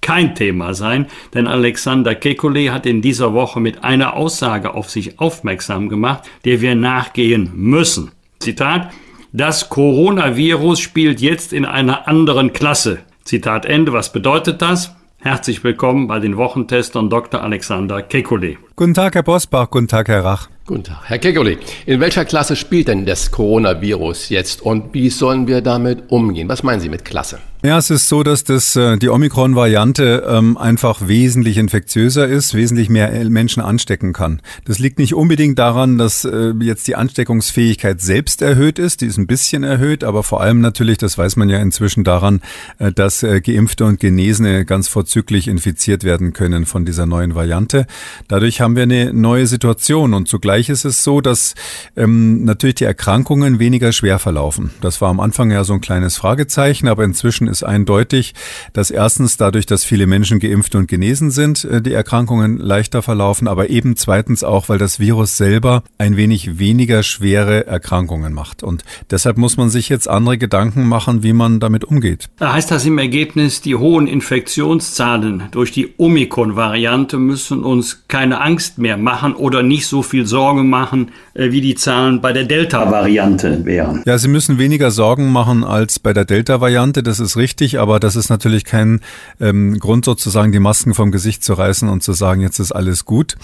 kein 0.04 0.36
Thema 0.36 0.76
sein, 0.76 1.08
denn 1.34 1.48
Alexander 1.48 2.12
Kekulé 2.12 2.70
hat 2.70 2.86
in 2.86 3.02
dieser 3.02 3.34
Woche 3.34 3.60
mit 3.60 3.84
einer 3.84 4.14
Aussage 4.16 4.76
auf 4.76 4.92
sich 4.92 5.20
aufmerksam 5.20 5.90
gemacht, 5.90 6.30
der 6.46 6.62
wir 6.62 6.76
nachgehen 6.76 7.50
müssen. 7.56 8.12
Zitat, 8.40 8.92
das 9.32 9.70
Coronavirus 9.70 10.80
spielt 10.80 11.20
jetzt 11.20 11.54
in 11.54 11.66
einer 11.66 12.08
anderen 12.08 12.54
Klasse. 12.54 13.00
Zitat 13.24 13.66
Ende. 13.66 13.94
Was 13.94 14.12
bedeutet 14.14 14.62
das? 14.62 14.96
Herzlich 15.18 15.64
willkommen 15.64 16.08
bei 16.08 16.20
den 16.20 16.36
Wochentestern 16.36 17.10
Dr. 17.10 17.42
Alexander 17.42 18.00
Kekulé. 18.00 18.58
Guten 18.76 18.94
Tag, 18.94 19.16
Herr 19.16 19.24
Bosbach. 19.24 19.70
Guten 19.70 19.88
Tag, 19.88 20.10
Herr 20.10 20.26
Rach. 20.26 20.50
Guten 20.66 20.86
Tag. 20.86 21.02
Herr 21.04 21.20
Kegoli, 21.20 21.58
in 21.86 22.00
welcher 22.00 22.24
Klasse 22.24 22.56
spielt 22.56 22.88
denn 22.88 23.06
das 23.06 23.32
Coronavirus 23.32 24.30
jetzt 24.30 24.62
und 24.62 24.94
wie 24.94 25.10
sollen 25.10 25.46
wir 25.46 25.60
damit 25.60 26.10
umgehen? 26.10 26.48
Was 26.48 26.64
meinen 26.64 26.80
Sie 26.80 26.88
mit 26.88 27.04
Klasse? 27.04 27.40
Ja, 27.66 27.78
es 27.78 27.90
ist 27.90 28.10
so, 28.10 28.24
dass 28.24 28.44
das, 28.44 28.76
äh, 28.76 28.98
die 28.98 29.08
Omikron-Variante 29.08 30.26
ähm, 30.28 30.58
einfach 30.58 31.08
wesentlich 31.08 31.58
infektiöser 31.58 32.28
ist, 32.28 32.54
wesentlich 32.54 32.90
mehr 32.90 33.10
Menschen 33.30 33.64
anstecken 33.64 34.12
kann. 34.12 34.42
Das 34.66 34.80
liegt 34.80 35.00
nicht 35.00 35.14
unbedingt 35.14 35.58
daran, 35.58 35.98
dass 35.98 36.26
äh, 36.26 36.52
jetzt 36.60 36.88
die 36.88 36.98
Ansteckungsfähigkeit 36.98 38.02
selbst 38.02 38.42
erhöht 38.42 38.80
ist, 38.80 39.00
die 39.00 39.06
ist 39.06 39.18
ein 39.18 39.28
bisschen 39.28 39.64
erhöht, 39.64 40.04
aber 40.04 40.24
vor 40.24 40.42
allem 40.42 40.60
natürlich, 40.60 40.98
das 40.98 41.18
weiß 41.18 41.38
man 41.38 41.48
ja 41.48 41.58
inzwischen 41.60 42.04
daran, 42.04 42.42
äh, 42.80 42.92
dass 42.92 43.24
äh, 43.24 43.40
Geimpfte 43.40 43.86
und 43.86 43.98
Genesene 43.98 44.66
ganz 44.66 44.90
vorzüglich 44.90 45.48
infiziert 45.48 46.04
werden 46.04 46.34
können 46.34 46.66
von 46.66 46.84
dieser 46.84 47.06
neuen 47.06 47.34
Variante. 47.34 47.86
Dadurch 48.28 48.60
haben 48.60 48.76
wir 48.76 48.84
eine 48.84 49.14
neue 49.14 49.48
Situation 49.48 50.14
und 50.14 50.28
zugleich 50.28 50.53
ist 50.62 50.86
es 50.86 51.04
so, 51.04 51.22
dass 51.22 51.56
ähm, 51.96 52.44
natürlich 52.46 52.76
die 52.76 52.84
Erkrankungen 52.84 53.60
weniger 53.60 53.92
schwer 53.92 54.20
verlaufen. 54.20 54.72
Das 54.82 55.02
war 55.02 55.10
am 55.10 55.20
Anfang 55.20 55.52
ja 55.52 55.64
so 55.64 55.74
ein 55.74 55.82
kleines 55.82 56.18
Fragezeichen, 56.18 56.88
aber 56.88 57.04
inzwischen 57.04 57.48
ist 57.48 57.64
eindeutig, 57.64 58.34
dass 58.74 58.92
erstens 58.92 59.38
dadurch, 59.38 59.66
dass 59.66 59.84
viele 59.84 60.08
Menschen 60.08 60.40
geimpft 60.40 60.76
und 60.76 60.88
genesen 60.88 61.32
sind, 61.32 61.64
äh, 61.66 61.82
die 61.82 61.94
Erkrankungen 61.94 62.58
leichter 62.58 63.02
verlaufen, 63.02 63.48
aber 63.48 63.70
eben 63.70 63.96
zweitens 63.96 64.44
auch, 64.44 64.70
weil 64.70 64.78
das 64.78 65.00
Virus 65.00 65.38
selber 65.38 65.84
ein 65.98 66.18
wenig 66.18 66.60
weniger 66.60 67.04
schwere 67.04 67.66
Erkrankungen 67.66 68.34
macht. 68.34 68.64
Und 68.64 68.84
deshalb 69.10 69.38
muss 69.38 69.58
man 69.58 69.70
sich 69.70 69.90
jetzt 69.90 70.08
andere 70.08 70.38
Gedanken 70.38 70.88
machen, 70.88 71.24
wie 71.24 71.34
man 71.34 71.60
damit 71.60 71.84
umgeht. 71.84 72.30
Da 72.38 72.54
heißt 72.54 72.72
das 72.72 72.86
im 72.86 72.98
Ergebnis, 72.98 73.62
die 73.62 73.76
hohen 73.76 74.08
Infektionszahlen 74.08 75.44
durch 75.52 75.72
die 75.72 75.94
Omikron-Variante 75.98 77.18
müssen 77.18 77.64
uns 77.64 78.04
keine 78.08 78.42
Angst 78.42 78.78
mehr 78.78 78.98
machen 78.98 79.34
oder 79.34 79.64
nicht 79.64 79.88
so 79.88 80.02
viel 80.02 80.26
Sorge 80.44 80.64
machen, 80.64 81.12
äh, 81.36 81.52
wie 81.52 81.62
die 81.62 81.76
Zahlen 81.76 82.20
bei 82.20 82.34
der 82.34 82.44
Delta-Variante 82.44 83.64
wären. 83.64 84.04
Ja, 84.06 84.18
Sie 84.18 84.28
müssen 84.28 84.58
weniger 84.58 84.92
Sorgen 84.92 85.32
machen 85.32 85.64
als 85.64 86.00
bei 86.00 86.12
der 86.12 86.26
Delta-Variante, 86.26 87.02
das 87.02 87.22
ist 87.22 87.38
richtig 87.38 87.80
aber 87.80 88.00
das 88.00 88.16
ist 88.16 88.30
natürlich 88.30 88.66
kein 88.66 89.00
ähm, 89.40 89.80
Grund 89.80 90.06
sozusagen, 90.06 90.52
die 90.52 90.60
Masken 90.60 90.94
vom 90.94 91.12
Gesicht 91.12 91.44
zu 91.44 91.54
reißen 91.54 91.88
und 91.88 92.04
zu 92.04 92.14
sagen, 92.14 92.42
jetzt 92.42 92.60
ist 92.60 92.72
alles 92.74 93.06
gut, 93.06 93.36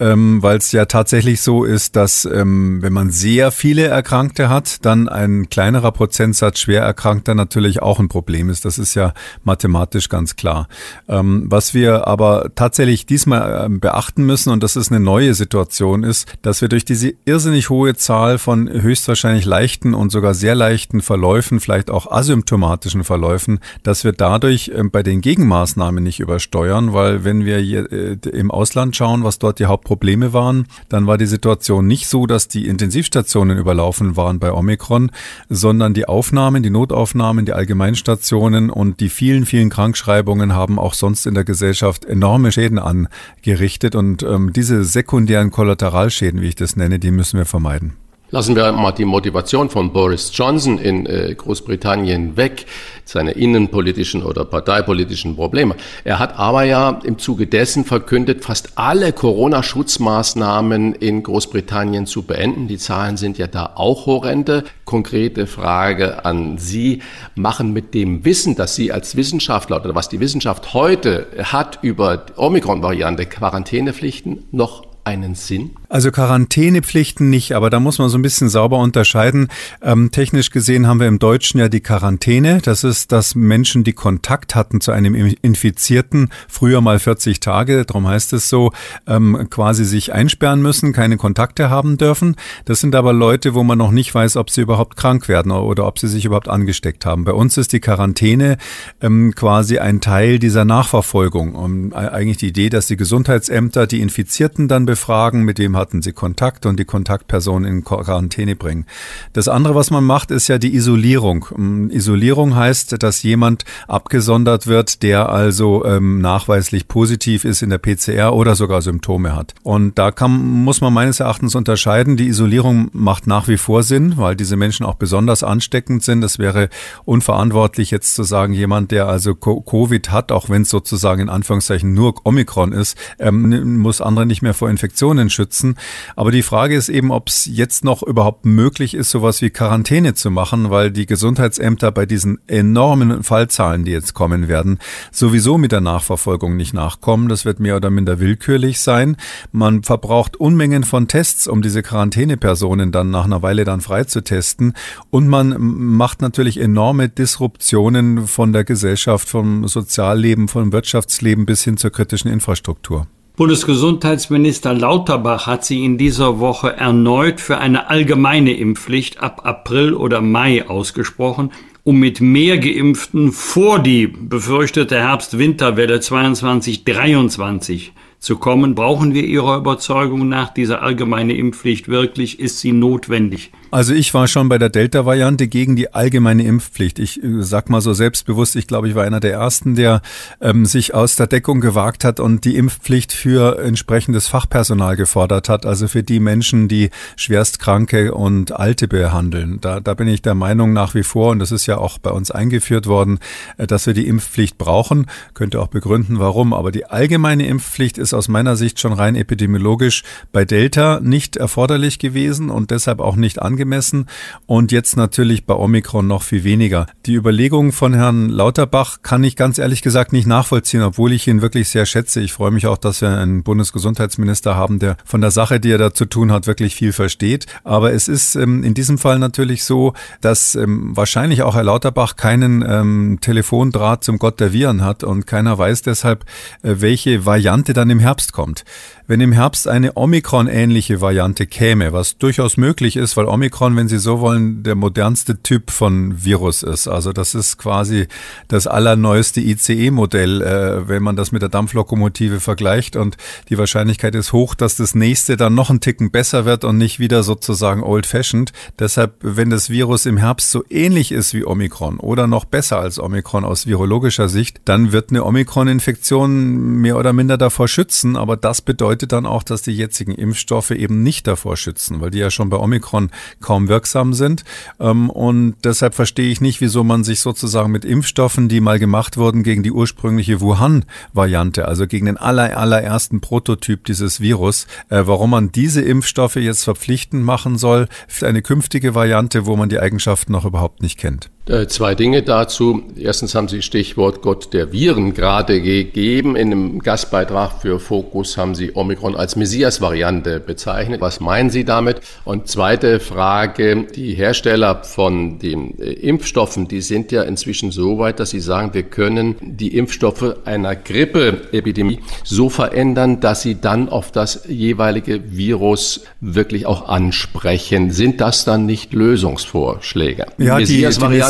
ähm, 0.00 0.42
weil 0.42 0.56
es 0.56 0.72
ja 0.72 0.86
tatsächlich 0.86 1.42
so 1.42 1.64
ist, 1.64 1.94
dass 1.96 2.24
ähm, 2.24 2.80
wenn 2.82 2.92
man 2.92 3.10
sehr 3.10 3.50
viele 3.50 3.84
Erkrankte 3.84 4.48
hat, 4.48 4.84
dann 4.84 5.08
ein 5.08 5.50
kleinerer 5.50 5.92
Prozentsatz 5.92 6.58
schwer 6.58 6.82
Erkrankter 6.82 7.34
natürlich 7.34 7.82
auch 7.82 8.00
ein 8.00 8.08
Problem 8.08 8.48
ist. 8.48 8.64
Das 8.64 8.78
ist 8.78 8.94
ja 8.94 9.12
mathematisch 9.44 10.08
ganz 10.08 10.36
klar. 10.36 10.68
Ähm, 11.08 11.44
was 11.48 11.74
wir 11.74 12.06
aber 12.06 12.50
tatsächlich 12.54 13.04
diesmal 13.06 13.66
ähm, 13.66 13.80
beachten 13.80 14.24
müssen, 14.24 14.50
und 14.50 14.62
das 14.62 14.76
ist 14.76 14.90
eine 14.90 15.00
neue 15.00 15.34
Situation, 15.34 16.02
ist, 16.02 16.26
dass 16.46 16.60
wir 16.60 16.68
durch 16.68 16.84
diese 16.84 17.12
irrsinnig 17.24 17.70
hohe 17.70 17.96
Zahl 17.96 18.38
von 18.38 18.70
höchstwahrscheinlich 18.70 19.44
leichten 19.44 19.94
und 19.94 20.12
sogar 20.12 20.32
sehr 20.32 20.54
leichten 20.54 21.00
Verläufen, 21.02 21.58
vielleicht 21.58 21.90
auch 21.90 22.08
asymptomatischen 22.08 23.02
Verläufen, 23.02 23.58
dass 23.82 24.04
wir 24.04 24.12
dadurch 24.12 24.70
ähm, 24.72 24.92
bei 24.92 25.02
den 25.02 25.22
Gegenmaßnahmen 25.22 26.04
nicht 26.04 26.20
übersteuern, 26.20 26.92
weil 26.92 27.24
wenn 27.24 27.44
wir 27.44 27.58
äh, 27.58 28.16
im 28.28 28.52
Ausland 28.52 28.94
schauen, 28.94 29.24
was 29.24 29.40
dort 29.40 29.58
die 29.58 29.66
Hauptprobleme 29.66 30.32
waren, 30.32 30.68
dann 30.88 31.08
war 31.08 31.18
die 31.18 31.26
Situation 31.26 31.88
nicht 31.88 32.06
so, 32.06 32.26
dass 32.26 32.46
die 32.46 32.68
Intensivstationen 32.68 33.58
überlaufen 33.58 34.16
waren 34.16 34.38
bei 34.38 34.52
Omikron, 34.52 35.10
sondern 35.48 35.94
die 35.94 36.06
Aufnahmen, 36.06 36.62
die 36.62 36.70
Notaufnahmen, 36.70 37.44
die 37.44 37.54
Allgemeinstationen 37.54 38.70
und 38.70 39.00
die 39.00 39.08
vielen, 39.08 39.46
vielen 39.46 39.68
Krankschreibungen 39.68 40.54
haben 40.54 40.78
auch 40.78 40.94
sonst 40.94 41.26
in 41.26 41.34
der 41.34 41.42
Gesellschaft 41.42 42.04
enorme 42.04 42.52
Schäden 42.52 42.78
angerichtet. 42.78 43.96
Und 43.96 44.22
ähm, 44.22 44.52
diese 44.52 44.84
sekundären 44.84 45.50
Kollateralschäden, 45.50 46.35
wie 46.40 46.48
ich 46.48 46.56
das 46.56 46.76
nenne, 46.76 46.98
die 46.98 47.10
müssen 47.10 47.38
wir 47.38 47.46
vermeiden. 47.46 47.94
Lassen 48.30 48.56
wir 48.56 48.72
mal 48.72 48.90
die 48.90 49.04
Motivation 49.04 49.70
von 49.70 49.92
Boris 49.92 50.32
Johnson 50.34 50.78
in 50.78 51.06
äh, 51.06 51.32
Großbritannien 51.32 52.36
weg, 52.36 52.66
seine 53.04 53.30
innenpolitischen 53.30 54.24
oder 54.24 54.44
parteipolitischen 54.44 55.36
Probleme. 55.36 55.76
Er 56.02 56.18
hat 56.18 56.36
aber 56.36 56.64
ja 56.64 56.98
im 57.04 57.18
Zuge 57.18 57.46
dessen 57.46 57.84
verkündet, 57.84 58.44
fast 58.44 58.70
alle 58.74 59.12
Corona-Schutzmaßnahmen 59.12 60.96
in 60.96 61.22
Großbritannien 61.22 62.06
zu 62.06 62.22
beenden. 62.22 62.66
Die 62.66 62.78
Zahlen 62.78 63.16
sind 63.16 63.38
ja 63.38 63.46
da 63.46 63.74
auch 63.76 64.06
horrende. 64.06 64.64
Konkrete 64.84 65.46
Frage 65.46 66.24
an 66.24 66.58
Sie. 66.58 67.02
Machen 67.36 67.72
mit 67.72 67.94
dem 67.94 68.24
Wissen, 68.24 68.56
dass 68.56 68.74
Sie 68.74 68.90
als 68.90 69.14
Wissenschaftler 69.14 69.80
oder 69.84 69.94
was 69.94 70.08
die 70.08 70.18
Wissenschaft 70.18 70.74
heute 70.74 71.28
hat 71.44 71.78
über 71.82 72.26
Omikron-Variante 72.34 73.26
Quarantänepflichten 73.26 74.46
noch 74.50 74.95
einen 75.06 75.36
Sinn? 75.36 75.70
Also 75.88 76.10
Quarantänepflichten 76.10 77.30
nicht, 77.30 77.52
aber 77.52 77.70
da 77.70 77.78
muss 77.78 77.98
man 77.98 78.08
so 78.08 78.18
ein 78.18 78.22
bisschen 78.22 78.48
sauber 78.48 78.78
unterscheiden. 78.78 79.48
Ähm, 79.80 80.10
technisch 80.10 80.50
gesehen 80.50 80.88
haben 80.88 80.98
wir 80.98 81.06
im 81.06 81.20
Deutschen 81.20 81.60
ja 81.60 81.68
die 81.68 81.80
Quarantäne. 81.80 82.60
Das 82.60 82.82
ist, 82.82 83.12
dass 83.12 83.36
Menschen, 83.36 83.84
die 83.84 83.92
Kontakt 83.92 84.56
hatten 84.56 84.80
zu 84.80 84.90
einem 84.90 85.14
Infizierten, 85.14 86.30
früher 86.48 86.80
mal 86.80 86.98
40 86.98 87.38
Tage, 87.38 87.84
darum 87.84 88.08
heißt 88.08 88.32
es 88.32 88.48
so, 88.48 88.72
ähm, 89.06 89.46
quasi 89.48 89.84
sich 89.84 90.12
einsperren 90.12 90.60
müssen, 90.60 90.92
keine 90.92 91.16
Kontakte 91.16 91.70
haben 91.70 91.98
dürfen. 91.98 92.34
Das 92.64 92.80
sind 92.80 92.96
aber 92.96 93.12
Leute, 93.12 93.54
wo 93.54 93.62
man 93.62 93.78
noch 93.78 93.92
nicht 93.92 94.12
weiß, 94.12 94.36
ob 94.36 94.50
sie 94.50 94.62
überhaupt 94.62 94.96
krank 94.96 95.28
werden 95.28 95.52
oder 95.52 95.86
ob 95.86 96.00
sie 96.00 96.08
sich 96.08 96.24
überhaupt 96.24 96.48
angesteckt 96.48 97.06
haben. 97.06 97.24
Bei 97.24 97.32
uns 97.32 97.56
ist 97.56 97.72
die 97.72 97.80
Quarantäne 97.80 98.58
ähm, 99.00 99.34
quasi 99.36 99.78
ein 99.78 100.00
Teil 100.00 100.40
dieser 100.40 100.64
Nachverfolgung. 100.64 101.54
Um, 101.54 101.92
eigentlich 101.92 102.38
die 102.38 102.48
Idee, 102.48 102.70
dass 102.70 102.88
die 102.88 102.96
Gesundheitsämter 102.96 103.86
die 103.86 104.00
Infizierten 104.00 104.66
dann 104.66 104.84
befragen, 104.96 105.42
mit 105.42 105.58
wem 105.58 105.76
hatten 105.76 106.00
sie 106.00 106.12
Kontakt 106.12 106.64
und 106.64 106.80
die 106.80 106.86
Kontaktperson 106.86 107.66
in 107.66 107.84
Quarantäne 107.84 108.56
bringen. 108.56 108.86
Das 109.34 109.46
andere, 109.46 109.74
was 109.74 109.90
man 109.90 110.02
macht, 110.04 110.30
ist 110.30 110.48
ja 110.48 110.56
die 110.56 110.74
Isolierung. 110.74 111.44
Ähm, 111.54 111.90
Isolierung 111.90 112.56
heißt, 112.56 113.02
dass 113.02 113.22
jemand 113.22 113.66
abgesondert 113.88 114.66
wird, 114.66 115.02
der 115.02 115.28
also 115.28 115.84
ähm, 115.84 116.22
nachweislich 116.22 116.88
positiv 116.88 117.44
ist 117.44 117.60
in 117.60 117.68
der 117.68 117.76
PCR 117.76 118.32
oder 118.32 118.54
sogar 118.54 118.80
Symptome 118.80 119.36
hat. 119.36 119.54
Und 119.62 119.98
da 119.98 120.12
kann, 120.12 120.32
muss 120.64 120.80
man 120.80 120.94
meines 120.94 121.20
Erachtens 121.20 121.54
unterscheiden. 121.54 122.16
Die 122.16 122.28
Isolierung 122.28 122.88
macht 122.92 123.26
nach 123.26 123.48
wie 123.48 123.58
vor 123.58 123.82
Sinn, 123.82 124.14
weil 124.16 124.34
diese 124.34 124.56
Menschen 124.56 124.86
auch 124.86 124.94
besonders 124.94 125.42
ansteckend 125.42 126.04
sind. 126.04 126.24
Es 126.24 126.38
wäre 126.38 126.70
unverantwortlich, 127.04 127.90
jetzt 127.90 128.14
zu 128.14 128.22
sagen, 128.22 128.54
jemand, 128.54 128.92
der 128.92 129.08
also 129.08 129.34
Covid 129.34 130.10
hat, 130.10 130.32
auch 130.32 130.48
wenn 130.48 130.62
es 130.62 130.70
sozusagen 130.70 131.20
in 131.20 131.28
Anführungszeichen 131.28 131.92
nur 131.92 132.14
Omikron 132.24 132.72
ist, 132.72 132.96
ähm, 133.18 133.76
muss 133.76 134.00
andere 134.00 134.24
nicht 134.24 134.40
mehr 134.40 134.54
vor 134.54 134.70
Infektionen 134.70 134.85
Infektionen 134.86 135.30
schützen. 135.30 135.74
Aber 136.14 136.30
die 136.30 136.44
Frage 136.44 136.76
ist 136.76 136.88
eben, 136.88 137.10
ob 137.10 137.28
es 137.28 137.46
jetzt 137.46 137.84
noch 137.84 138.04
überhaupt 138.04 138.44
möglich 138.44 138.94
ist, 138.94 139.10
sowas 139.10 139.42
wie 139.42 139.50
Quarantäne 139.50 140.14
zu 140.14 140.30
machen, 140.30 140.70
weil 140.70 140.92
die 140.92 141.06
Gesundheitsämter 141.06 141.90
bei 141.90 142.06
diesen 142.06 142.38
enormen 142.46 143.24
Fallzahlen, 143.24 143.84
die 143.84 143.90
jetzt 143.90 144.14
kommen 144.14 144.46
werden, 144.46 144.78
sowieso 145.10 145.58
mit 145.58 145.72
der 145.72 145.80
Nachverfolgung 145.80 146.56
nicht 146.56 146.72
nachkommen. 146.72 147.28
Das 147.28 147.44
wird 147.44 147.58
mehr 147.58 147.74
oder 147.74 147.90
minder 147.90 148.20
willkürlich 148.20 148.78
sein. 148.78 149.16
Man 149.50 149.82
verbraucht 149.82 150.36
Unmengen 150.36 150.84
von 150.84 151.08
Tests, 151.08 151.48
um 151.48 151.62
diese 151.62 151.82
Quarantänepersonen 151.82 152.92
dann 152.92 153.10
nach 153.10 153.24
einer 153.24 153.42
Weile 153.42 153.64
dann 153.64 153.80
freizutesten. 153.80 154.74
Und 155.10 155.26
man 155.26 155.56
macht 155.58 156.22
natürlich 156.22 156.60
enorme 156.60 157.08
Disruptionen 157.08 158.28
von 158.28 158.52
der 158.52 158.62
Gesellschaft, 158.62 159.28
vom 159.28 159.66
Sozialleben, 159.66 160.46
vom 160.46 160.70
Wirtschaftsleben 160.70 161.44
bis 161.44 161.64
hin 161.64 161.76
zur 161.76 161.90
kritischen 161.90 162.30
Infrastruktur. 162.30 163.08
Bundesgesundheitsminister 163.36 164.72
Lauterbach 164.72 165.46
hat 165.46 165.62
sie 165.62 165.84
in 165.84 165.98
dieser 165.98 166.40
Woche 166.40 166.72
erneut 166.72 167.38
für 167.38 167.58
eine 167.58 167.90
allgemeine 167.90 168.56
Impfpflicht 168.56 169.20
ab 169.20 169.42
April 169.44 169.92
oder 169.92 170.22
Mai 170.22 170.66
ausgesprochen, 170.66 171.52
um 171.84 171.98
mit 171.98 172.22
mehr 172.22 172.56
Geimpften 172.56 173.32
vor 173.32 173.78
die 173.78 174.06
befürchtete 174.06 174.98
Herbst-Winterwelle 174.98 175.98
22-23 175.98 177.90
zu 178.26 178.36
kommen. 178.36 178.74
Brauchen 178.74 179.14
wir 179.14 179.24
Ihrer 179.24 179.56
Überzeugung 179.56 180.28
nach 180.28 180.52
diese 180.52 180.80
allgemeine 180.80 181.34
Impfpflicht 181.34 181.88
wirklich? 181.88 182.40
Ist 182.40 182.58
sie 182.58 182.72
notwendig? 182.72 183.52
Also 183.70 183.94
ich 183.94 184.14
war 184.14 184.26
schon 184.26 184.48
bei 184.48 184.58
der 184.58 184.68
Delta-Variante 184.68 185.48
gegen 185.48 185.76
die 185.76 185.92
allgemeine 185.94 186.44
Impfpflicht. 186.44 186.98
Ich 186.98 187.22
äh, 187.22 187.42
sag 187.42 187.70
mal 187.70 187.80
so 187.80 187.92
selbstbewusst, 187.92 188.56
ich 188.56 188.66
glaube, 188.66 188.88
ich 188.88 188.94
war 188.94 189.04
einer 189.04 189.20
der 189.20 189.32
ersten, 189.32 189.74
der 189.74 190.02
ähm, 190.40 190.66
sich 190.66 190.94
aus 190.94 191.16
der 191.16 191.26
Deckung 191.26 191.60
gewagt 191.60 192.04
hat 192.04 192.18
und 192.18 192.44
die 192.44 192.56
Impfpflicht 192.56 193.12
für 193.12 193.58
entsprechendes 193.58 194.28
Fachpersonal 194.28 194.96
gefordert 194.96 195.48
hat, 195.48 195.66
also 195.66 195.88
für 195.88 196.02
die 196.02 196.20
Menschen, 196.20 196.68
die 196.68 196.90
schwerstkranke 197.16 198.14
und 198.14 198.52
Alte 198.52 198.88
behandeln. 198.88 199.58
Da, 199.60 199.80
da 199.80 199.94
bin 199.94 200.08
ich 200.08 200.22
der 200.22 200.34
Meinung 200.34 200.72
nach 200.72 200.94
wie 200.94 201.04
vor, 201.04 201.30
und 201.30 201.38
das 201.38 201.52
ist 201.52 201.66
ja 201.66 201.78
auch 201.78 201.98
bei 201.98 202.10
uns 202.10 202.30
eingeführt 202.30 202.86
worden, 202.86 203.18
äh, 203.56 203.66
dass 203.66 203.86
wir 203.86 203.94
die 203.94 204.08
Impfpflicht 204.08 204.58
brauchen. 204.58 205.06
Könnte 205.34 205.60
auch 205.60 205.68
begründen, 205.68 206.18
warum. 206.18 206.54
Aber 206.54 206.72
die 206.72 206.86
allgemeine 206.86 207.46
Impfpflicht 207.46 207.98
ist 207.98 208.14
aus 208.16 208.28
meiner 208.28 208.56
Sicht 208.56 208.80
schon 208.80 208.92
rein 208.92 209.14
epidemiologisch 209.14 210.02
bei 210.32 210.44
Delta 210.44 211.00
nicht 211.00 211.36
erforderlich 211.36 211.98
gewesen 211.98 212.50
und 212.50 212.70
deshalb 212.70 213.00
auch 213.00 213.16
nicht 213.16 213.40
angemessen 213.40 214.06
und 214.46 214.72
jetzt 214.72 214.96
natürlich 214.96 215.46
bei 215.46 215.54
Omikron 215.54 216.06
noch 216.06 216.22
viel 216.22 216.42
weniger. 216.42 216.86
Die 217.06 217.14
Überlegungen 217.14 217.72
von 217.72 217.94
Herrn 217.94 218.28
Lauterbach 218.28 219.02
kann 219.02 219.22
ich 219.22 219.36
ganz 219.36 219.58
ehrlich 219.58 219.82
gesagt 219.82 220.12
nicht 220.12 220.26
nachvollziehen, 220.26 220.82
obwohl 220.82 221.12
ich 221.12 221.28
ihn 221.28 221.42
wirklich 221.42 221.68
sehr 221.68 221.86
schätze. 221.86 222.20
Ich 222.20 222.32
freue 222.32 222.50
mich 222.50 222.66
auch, 222.66 222.78
dass 222.78 223.00
wir 223.00 223.10
einen 223.10 223.42
Bundesgesundheitsminister 223.42 224.56
haben, 224.56 224.78
der 224.78 224.96
von 225.04 225.20
der 225.20 225.30
Sache, 225.30 225.60
die 225.60 225.70
er 225.70 225.78
da 225.78 225.94
zu 225.94 226.06
tun 226.06 226.32
hat, 226.32 226.46
wirklich 226.46 226.74
viel 226.74 226.92
versteht. 226.92 227.46
Aber 227.64 227.92
es 227.92 228.08
ist 228.08 228.34
ähm, 228.34 228.64
in 228.64 228.74
diesem 228.74 228.98
Fall 228.98 229.18
natürlich 229.18 229.64
so, 229.64 229.92
dass 230.20 230.54
ähm, 230.54 230.96
wahrscheinlich 230.96 231.42
auch 231.42 231.54
Herr 231.54 231.64
Lauterbach 231.64 232.16
keinen 232.16 232.64
ähm, 232.66 233.18
Telefondraht 233.20 234.04
zum 234.04 234.18
Gott 234.18 234.40
der 234.40 234.52
Viren 234.52 234.82
hat 234.82 235.04
und 235.04 235.26
keiner 235.26 235.58
weiß 235.58 235.82
deshalb, 235.82 236.24
äh, 236.62 236.76
welche 236.78 237.26
Variante 237.26 237.72
dann 237.72 237.90
im 237.90 237.95
Herbst 238.00 238.32
kommt 238.32 238.64
wenn 239.06 239.20
im 239.20 239.32
Herbst 239.32 239.68
eine 239.68 239.96
Omikron-ähnliche 239.96 241.00
Variante 241.00 241.46
käme, 241.46 241.92
was 241.92 242.18
durchaus 242.18 242.56
möglich 242.56 242.96
ist, 242.96 243.16
weil 243.16 243.26
Omikron, 243.26 243.76
wenn 243.76 243.88
Sie 243.88 243.98
so 243.98 244.20
wollen, 244.20 244.62
der 244.62 244.74
modernste 244.74 245.42
Typ 245.42 245.70
von 245.70 246.24
Virus 246.24 246.62
ist. 246.62 246.88
Also 246.88 247.12
das 247.12 247.34
ist 247.34 247.58
quasi 247.58 248.08
das 248.48 248.66
allerneueste 248.66 249.40
ICE-Modell, 249.40 250.42
äh, 250.42 250.88
wenn 250.88 251.02
man 251.02 251.14
das 251.14 251.30
mit 251.30 251.42
der 251.42 251.48
Dampflokomotive 251.48 252.40
vergleicht. 252.40 252.96
Und 252.96 253.16
die 253.48 253.58
Wahrscheinlichkeit 253.58 254.14
ist 254.14 254.32
hoch, 254.32 254.54
dass 254.54 254.76
das 254.76 254.94
nächste 254.94 255.36
dann 255.36 255.54
noch 255.54 255.70
einen 255.70 255.80
Ticken 255.80 256.10
besser 256.10 256.44
wird 256.44 256.64
und 256.64 256.76
nicht 256.76 256.98
wieder 256.98 257.22
sozusagen 257.22 257.82
old-fashioned. 257.82 258.52
Deshalb, 258.78 259.14
wenn 259.20 259.50
das 259.50 259.70
Virus 259.70 260.06
im 260.06 260.16
Herbst 260.16 260.50
so 260.50 260.64
ähnlich 260.68 261.12
ist 261.12 261.32
wie 261.32 261.44
Omikron 261.44 261.98
oder 262.00 262.26
noch 262.26 262.44
besser 262.44 262.80
als 262.80 262.98
Omikron 262.98 263.44
aus 263.44 263.66
virologischer 263.66 264.28
Sicht, 264.28 264.60
dann 264.64 264.90
wird 264.90 265.10
eine 265.10 265.24
Omikron-Infektion 265.24 266.80
mehr 266.80 266.96
oder 266.96 267.12
minder 267.12 267.38
davor 267.38 267.68
schützen. 267.68 267.85
Aber 268.16 268.36
das 268.36 268.62
bedeutet, 268.62 268.96
bedeutet 268.96 269.12
dann 269.12 269.26
auch, 269.26 269.42
dass 269.42 269.62
die 269.62 269.72
jetzigen 269.72 270.12
Impfstoffe 270.12 270.70
eben 270.70 271.02
nicht 271.02 271.26
davor 271.26 271.56
schützen, 271.56 272.00
weil 272.00 272.10
die 272.10 272.18
ja 272.18 272.30
schon 272.30 272.50
bei 272.50 272.56
Omikron 272.56 273.10
kaum 273.40 273.68
wirksam 273.68 274.14
sind. 274.14 274.44
Ähm, 274.78 275.10
und 275.10 275.56
deshalb 275.64 275.94
verstehe 275.94 276.30
ich 276.30 276.40
nicht, 276.40 276.60
wieso 276.60 276.84
man 276.84 277.04
sich 277.04 277.20
sozusagen 277.20 277.72
mit 277.72 277.84
Impfstoffen, 277.84 278.48
die 278.48 278.60
mal 278.60 278.78
gemacht 278.78 279.16
wurden 279.16 279.42
gegen 279.42 279.62
die 279.62 279.72
ursprüngliche 279.72 280.40
Wuhan-Variante, 280.40 281.66
also 281.66 281.86
gegen 281.86 282.06
den 282.06 282.16
aller, 282.16 282.56
allerersten 282.56 283.20
Prototyp 283.20 283.84
dieses 283.84 284.20
Virus, 284.20 284.66
äh, 284.88 285.02
warum 285.06 285.30
man 285.30 285.52
diese 285.52 285.82
Impfstoffe 285.82 286.36
jetzt 286.36 286.64
verpflichtend 286.64 287.24
machen 287.24 287.58
soll 287.58 287.88
für 288.08 288.26
eine 288.26 288.42
künftige 288.42 288.94
Variante, 288.94 289.46
wo 289.46 289.56
man 289.56 289.68
die 289.68 289.80
Eigenschaften 289.80 290.32
noch 290.32 290.44
überhaupt 290.44 290.80
nicht 290.80 290.98
kennt. 290.98 291.30
Äh, 291.48 291.68
zwei 291.68 291.94
Dinge 291.94 292.24
dazu. 292.24 292.82
Erstens 292.98 293.36
haben 293.36 293.46
Sie 293.46 293.62
Stichwort 293.62 294.20
Gott 294.20 294.52
der 294.52 294.72
Viren 294.72 295.14
gerade 295.14 295.62
gegeben. 295.62 296.34
In 296.34 296.50
einem 296.50 296.78
Gastbeitrag 296.80 297.62
für 297.62 297.78
Fokus 297.78 298.36
haben 298.36 298.56
Sie 298.56 298.72
Omikron 298.74 299.14
als 299.14 299.36
Messias-Variante 299.36 300.40
bezeichnet. 300.40 301.00
Was 301.00 301.20
meinen 301.20 301.50
Sie 301.50 301.64
damit? 301.64 302.00
Und 302.24 302.48
zweite 302.48 302.98
Frage. 302.98 303.84
Die 303.94 304.14
Hersteller 304.14 304.82
von 304.82 305.38
den 305.38 305.78
äh, 305.78 305.92
Impfstoffen, 305.92 306.66
die 306.66 306.80
sind 306.80 307.12
ja 307.12 307.22
inzwischen 307.22 307.70
so 307.70 307.98
weit, 308.00 308.18
dass 308.18 308.30
sie 308.30 308.40
sagen, 308.40 308.74
wir 308.74 308.82
können 308.82 309.36
die 309.40 309.76
Impfstoffe 309.76 310.38
einer 310.46 310.74
Grippeepidemie 310.74 312.00
so 312.24 312.50
verändern, 312.50 313.20
dass 313.20 313.42
sie 313.42 313.60
dann 313.60 313.88
auf 313.88 314.10
das 314.10 314.42
jeweilige 314.48 315.30
Virus 315.30 316.06
wirklich 316.20 316.66
auch 316.66 316.88
ansprechen. 316.88 317.92
Sind 317.92 318.20
das 318.20 318.44
dann 318.44 318.66
nicht 318.66 318.92
Lösungsvorschläge? 318.92 320.26
Ja, 320.38 320.58
die, 320.58 320.84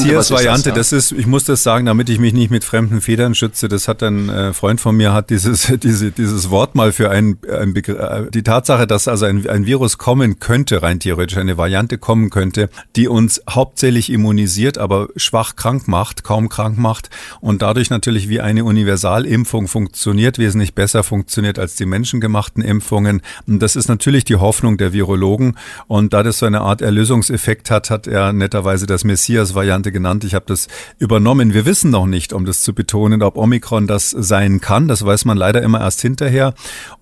die 0.07 0.15
Messias-Variante, 0.15 0.71
das, 0.71 0.91
ja? 0.91 0.97
das, 0.99 1.11
ist, 1.11 1.13
ich 1.13 1.27
muss 1.27 1.45
das 1.45 1.63
sagen, 1.63 1.87
damit 1.87 2.09
ich 2.09 2.19
mich 2.19 2.33
nicht 2.33 2.51
mit 2.51 2.65
fremden 2.65 3.01
Federn 3.01 3.35
schütze. 3.35 3.69
Das 3.69 3.89
hat 3.89 4.03
ein 4.03 4.29
äh, 4.29 4.53
Freund 4.53 4.81
von 4.81 4.97
mir, 4.97 5.13
hat 5.13 5.31
dieses, 5.31 5.73
diese, 5.83 6.11
dieses 6.11 6.51
Wort 6.51 6.75
mal 6.75 6.93
für 6.93 7.11
ein, 7.11 7.39
ein 7.51 7.75
Begriff, 7.75 7.99
äh, 7.99 8.31
die 8.31 8.43
Tatsache, 8.43 8.87
dass 8.87 9.09
also 9.09 9.27
ein, 9.27 9.49
ein 9.49 9.67
Virus 9.67 9.99
kommen 9.99 10.39
könnte, 10.39 10.83
rein 10.83 11.01
theoretisch, 11.01 11.39
eine 11.39 11.57
Variante 11.57 11.99
kommen 11.99 12.31
könnte, 12.31 12.69
die 12.97 13.09
uns 13.09 13.43
hauptsächlich 13.49 14.11
immunisiert, 14.11 14.79
aber 14.79 15.09
schwach 15.17 15.57
krank 15.57 15.89
macht, 15.89 16.25
kaum 16.25 16.49
krank 16.49 16.79
macht 16.79 17.11
und 17.41 17.63
dadurch 17.63 17.91
natürlich 17.91 18.29
wie 18.29 18.41
eine 18.41 18.65
Universalimpfung 18.65 19.69
funktioniert, 19.69 20.39
wesentlich 20.39 20.75
besser 20.75 21.03
funktioniert 21.03 21.59
als 21.59 21.77
die 21.77 21.87
menschengemachten 21.87 22.63
Impfungen. 22.63 23.23
Und 23.47 23.61
das 23.61 23.77
ist 23.77 23.89
natürlich 23.89 24.25
die 24.25 24.37
Hoffnung 24.37 24.77
der 24.77 24.93
Virologen. 24.93 25.57
Und 25.87 26.13
da 26.13 26.23
das 26.23 26.39
so 26.39 26.47
eine 26.47 26.61
Art 26.61 26.83
Erlösungseffekt 26.83 27.71
hat, 27.71 27.91
hat 27.91 28.07
er 28.07 28.33
netterweise 28.33 28.87
das 28.87 29.05
Messias-Variante 29.05 29.93
genannt. 29.97 30.25
Ich 30.25 30.35
habe 30.35 30.45
das 30.47 30.69
übernommen. 30.99 31.55
Wir 31.55 31.65
wissen 31.65 31.91
noch 31.91 32.05
nicht, 32.05 32.35
um 32.35 32.45
das 32.45 32.61
zu 32.61 32.75
betonen, 32.75 33.23
ob 33.23 33.39
Omikron 33.39 33.87
das 33.87 34.11
sein 34.11 34.61
kann. 34.61 34.89
Das 34.89 35.07
weiß 35.07 35.25
man 35.25 35.39
leider 35.39 35.63
immer 35.63 35.81
erst 35.81 36.03
hinterher. 36.03 36.53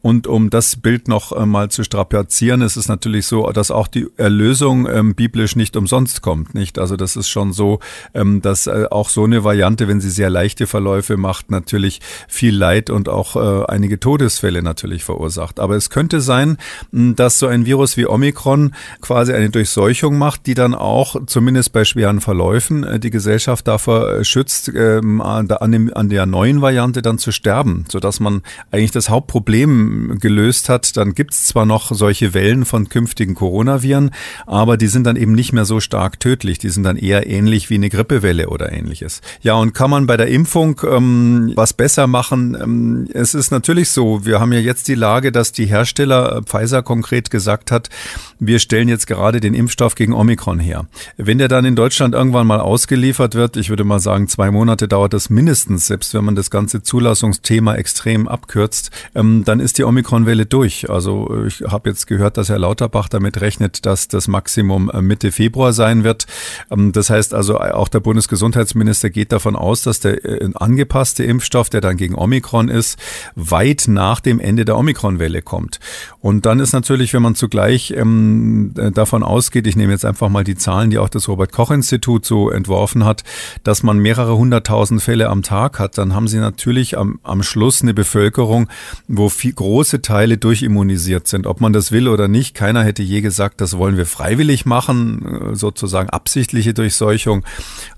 Und 0.01 0.29
um 0.29 0.49
das 0.49 0.77
Bild 0.77 1.09
noch 1.09 1.33
äh, 1.33 1.45
mal 1.45 1.71
zu 1.71 1.83
strapazieren, 1.83 2.63
ist 2.63 2.77
es 2.77 2.87
natürlich 2.87 3.27
so, 3.27 3.51
dass 3.51 3.73
auch 3.73 3.89
die 3.89 4.07
Erlösung 4.17 4.87
ähm, 4.89 5.17
biblisch 5.17 5.57
nicht 5.57 5.77
umsonst 5.77 6.23
kommt. 6.23 6.55
Nicht? 6.55 6.79
Also 6.79 6.95
das 6.97 7.17
ist 7.17 7.29
schon 7.29 7.53
so, 7.53 7.81
ähm, 8.15 8.41
dass 8.43 8.69
äh, 8.69 8.87
auch 8.93 9.09
so 9.09 9.25
eine 9.25 9.43
Variante, 9.43 9.89
wenn 9.89 10.01
sie 10.01 10.11
sehr 10.11 10.31
leichte 10.31 10.69
Verläufe 10.69 11.17
macht, 11.17 11.51
natürlich 11.51 12.01
viel 12.29 12.57
Leid 12.57 12.91
und 12.91 13.09
auch 13.09 13.35
äh, 13.35 13.65
einige 13.67 13.99
Todesfälle 13.99 14.63
natürlich 14.63 15.03
verursacht. 15.03 15.59
Aber 15.59 15.75
es 15.75 15.91
könnte 15.91 16.21
sein, 16.21 16.59
dass 16.93 17.41
so 17.41 17.49
ein 17.49 17.67
Virus 17.67 17.97
wie 17.97 18.07
Omikron 18.07 18.73
quasi 19.01 19.33
eine 19.33 19.51
Durchseuchung 19.51 20.17
macht, 20.17 20.47
die 20.47 20.55
dann 20.55 20.75
auch 20.75 21.17
zumindest 21.27 21.73
bei 21.73 21.85
schweren 21.85 22.21
Verläufen 22.21 22.84
äh, 22.85 23.01
die 23.01 23.11
Gesellschaft 23.11 23.67
davor 23.67 24.11
äh, 24.11 24.25
schützt, 24.25 24.71
ähm, 24.75 25.21
an, 25.21 25.49
dem, 25.73 25.93
an 25.95 26.09
der 26.09 26.27
neuen 26.27 26.63
Variante 26.63 27.03
dann 27.03 27.19
zu 27.19 27.33
sterben, 27.33 27.85
sodass 27.89 28.21
man 28.21 28.43
eigentlich 28.71 28.91
das 28.91 29.09
Hauptproblem 29.09 30.19
gelöst 30.21 30.69
hat. 30.69 30.97
Dann 30.97 31.15
gibt 31.15 31.33
es 31.35 31.47
zwar 31.47 31.67
noch 31.67 31.93
solche 31.93 32.35
Wellen 32.35 32.65
von 32.65 32.89
künftigen 32.89 33.35
Coronaviren, 33.35 34.11
aber 34.47 34.77
die 34.77 34.87
sind 34.87 35.05
dann 35.05 35.17
eben 35.17 35.33
nicht 35.33 35.53
mehr 35.53 35.65
so 35.65 35.81
stark 35.81 36.21
tödlich. 36.21 36.59
Die 36.59 36.71
sind 36.71 36.85
dann 36.85 36.97
eher 36.97 37.27
ähnlich 37.27 37.71
wie 37.71 37.75
eine 37.75 37.91
Grippewelle 37.91 38.49
oder 38.49 38.73
ähnliches. 38.73 39.21
Ja, 39.41 39.55
und 39.55 39.75
kann 39.75 39.91
man 39.91 40.07
bei 40.07 40.17
der 40.17 40.29
Impfung 40.29 40.81
ähm, 40.89 41.53
was 41.55 41.73
besser 41.73 42.07
machen? 42.07 42.57
Ähm, 42.61 43.09
es 43.13 43.35
ist 43.35 43.51
natürlich 43.51 43.91
so, 43.91 44.25
wir 44.25 44.41
haben 44.41 44.53
ja 44.53 44.61
jetzt 44.61 44.89
die 44.89 44.95
Lage, 44.95 45.33
dass 45.33 45.53
die 45.53 45.67
Hersteller, 45.67 46.37
äh, 46.37 46.43
Pfizer 46.43 46.83
konkret 46.83 47.31
gesagt 47.31 47.71
hat, 47.71 47.91
wir 48.39 48.59
stellen 48.59 48.89
jetzt 48.89 49.07
gerade 49.07 49.41
den 49.41 49.55
Impfstoff 49.55 49.95
gegen 49.95 50.13
Omikron 50.13 50.59
her. 50.59 50.87
Wenn 51.17 51.39
der 51.39 51.49
dann 51.49 51.65
in 51.65 51.77
Deutschland 51.77 52.15
irgendwann 52.15 52.47
mal 52.47 52.61
ausgeliefert 52.75 53.37
wird. 53.37 53.57
Ich 53.57 53.71
würde 53.71 53.85
mal 53.85 54.01
sagen, 54.01 54.27
zwei 54.27 54.51
Monate 54.51 54.89
dauert 54.89 55.13
das 55.13 55.31
mindestens, 55.31 55.87
selbst 55.87 56.13
wenn 56.13 56.25
man 56.25 56.35
das 56.35 56.51
ganze 56.51 56.83
Zulassungsthema 56.83 57.77
extrem 57.77 58.27
abkürzt, 58.27 58.91
ähm, 59.15 59.45
dann 59.45 59.61
ist 59.61 59.79
die 59.79 59.85
Omikron-Welle 59.85 60.45
durch. 60.45 60.91
Also 60.91 61.45
ich 61.47 61.61
habe 61.61 61.91
jetzt 61.91 62.09
gehört, 62.09 62.37
dass 62.37 62.49
Herr 62.49 62.59
Lauterbach 62.59 63.09
damit 63.09 63.41
rechnet, 63.41 63.87
dass 63.87 64.09
das 64.09 64.27
Maximum 64.27 64.91
äh, 64.91 65.03
Mitte 65.03 65.31
Februar 65.31 65.73
sein 65.73 66.03
wird. 66.03 66.27
Ähm, 66.69 66.91
das 66.91 67.11
heißt 67.11 67.33
also, 67.33 67.61
auch 67.61 67.87
der 67.89 68.01
Bundesgesundheitsminister 68.01 69.09
geht 69.09 69.31
davon 69.31 69.55
aus, 69.55 69.83
dass 69.83 70.01
der 70.01 70.25
äh, 70.25 70.51
angepasste 70.55 71.23
Impfstoff, 71.23 71.71
der 71.71 71.81
dann 71.81 71.97
gegen 71.97 72.17
Omikron 72.17 72.69
ist, 72.69 72.99
weit 73.37 73.85
nach 73.87 74.19
dem 74.19 74.41
Ende 74.41 74.65
der 74.65 74.77
Omikron-Welle 74.77 75.43
kommt. 75.43 75.79
Und 76.19 76.45
dann 76.45 76.59
ist 76.59 76.73
natürlich, 76.73 77.15
wenn 77.15 77.23
man 77.23 77.37
zugleich 77.37 77.93
ähm, 77.97 78.75
äh, 78.77 78.91
davon 78.91 79.23
ausgeht, 79.23 79.69
ich 79.69 79.77
nehme 79.77 79.93
jetzt 79.93 80.05
einfach 80.05 80.29
mal 80.29 80.43
die 80.43 80.57
Zahlen, 80.57 80.91
die 80.91 80.99
auch 80.99 81.09
das 81.09 81.29
Robert-Koch-Institut 81.29 82.27
so 82.27 82.51
entworfen 82.65 83.05
hat, 83.05 83.25
dass 83.63 83.83
man 83.83 83.99
mehrere 83.99 84.37
hunderttausend 84.37 85.03
Fälle 85.03 85.29
am 85.29 85.43
Tag 85.43 85.79
hat, 85.79 85.99
dann 85.99 86.15
haben 86.15 86.29
sie 86.29 86.39
natürlich 86.39 86.97
am, 86.97 87.21
am 87.23 87.43
Schluss 87.43 87.83
eine 87.83 87.93
Bevölkerung, 87.93 88.69
wo 89.07 89.29
viel, 89.29 89.53
große 89.53 90.01
Teile 90.01 90.39
durchimmunisiert 90.39 91.29
sind. 91.29 91.47
Ob 91.47 91.61
man 91.61 91.75
das 91.75 91.93
will 91.93 92.09
oder 92.09 92.27
nicht, 92.27 92.55
keiner 92.55 92.83
hätte 92.83 93.03
je 93.03 93.21
gesagt, 93.21 93.61
das 93.61 93.77
wollen 93.77 93.99
wir 93.99 94.07
freiwillig 94.07 94.65
machen, 94.65 95.53
äh, 95.53 95.55
sozusagen 95.55 96.09
absichtliche 96.09 96.73
Durchseuchung. 96.73 97.45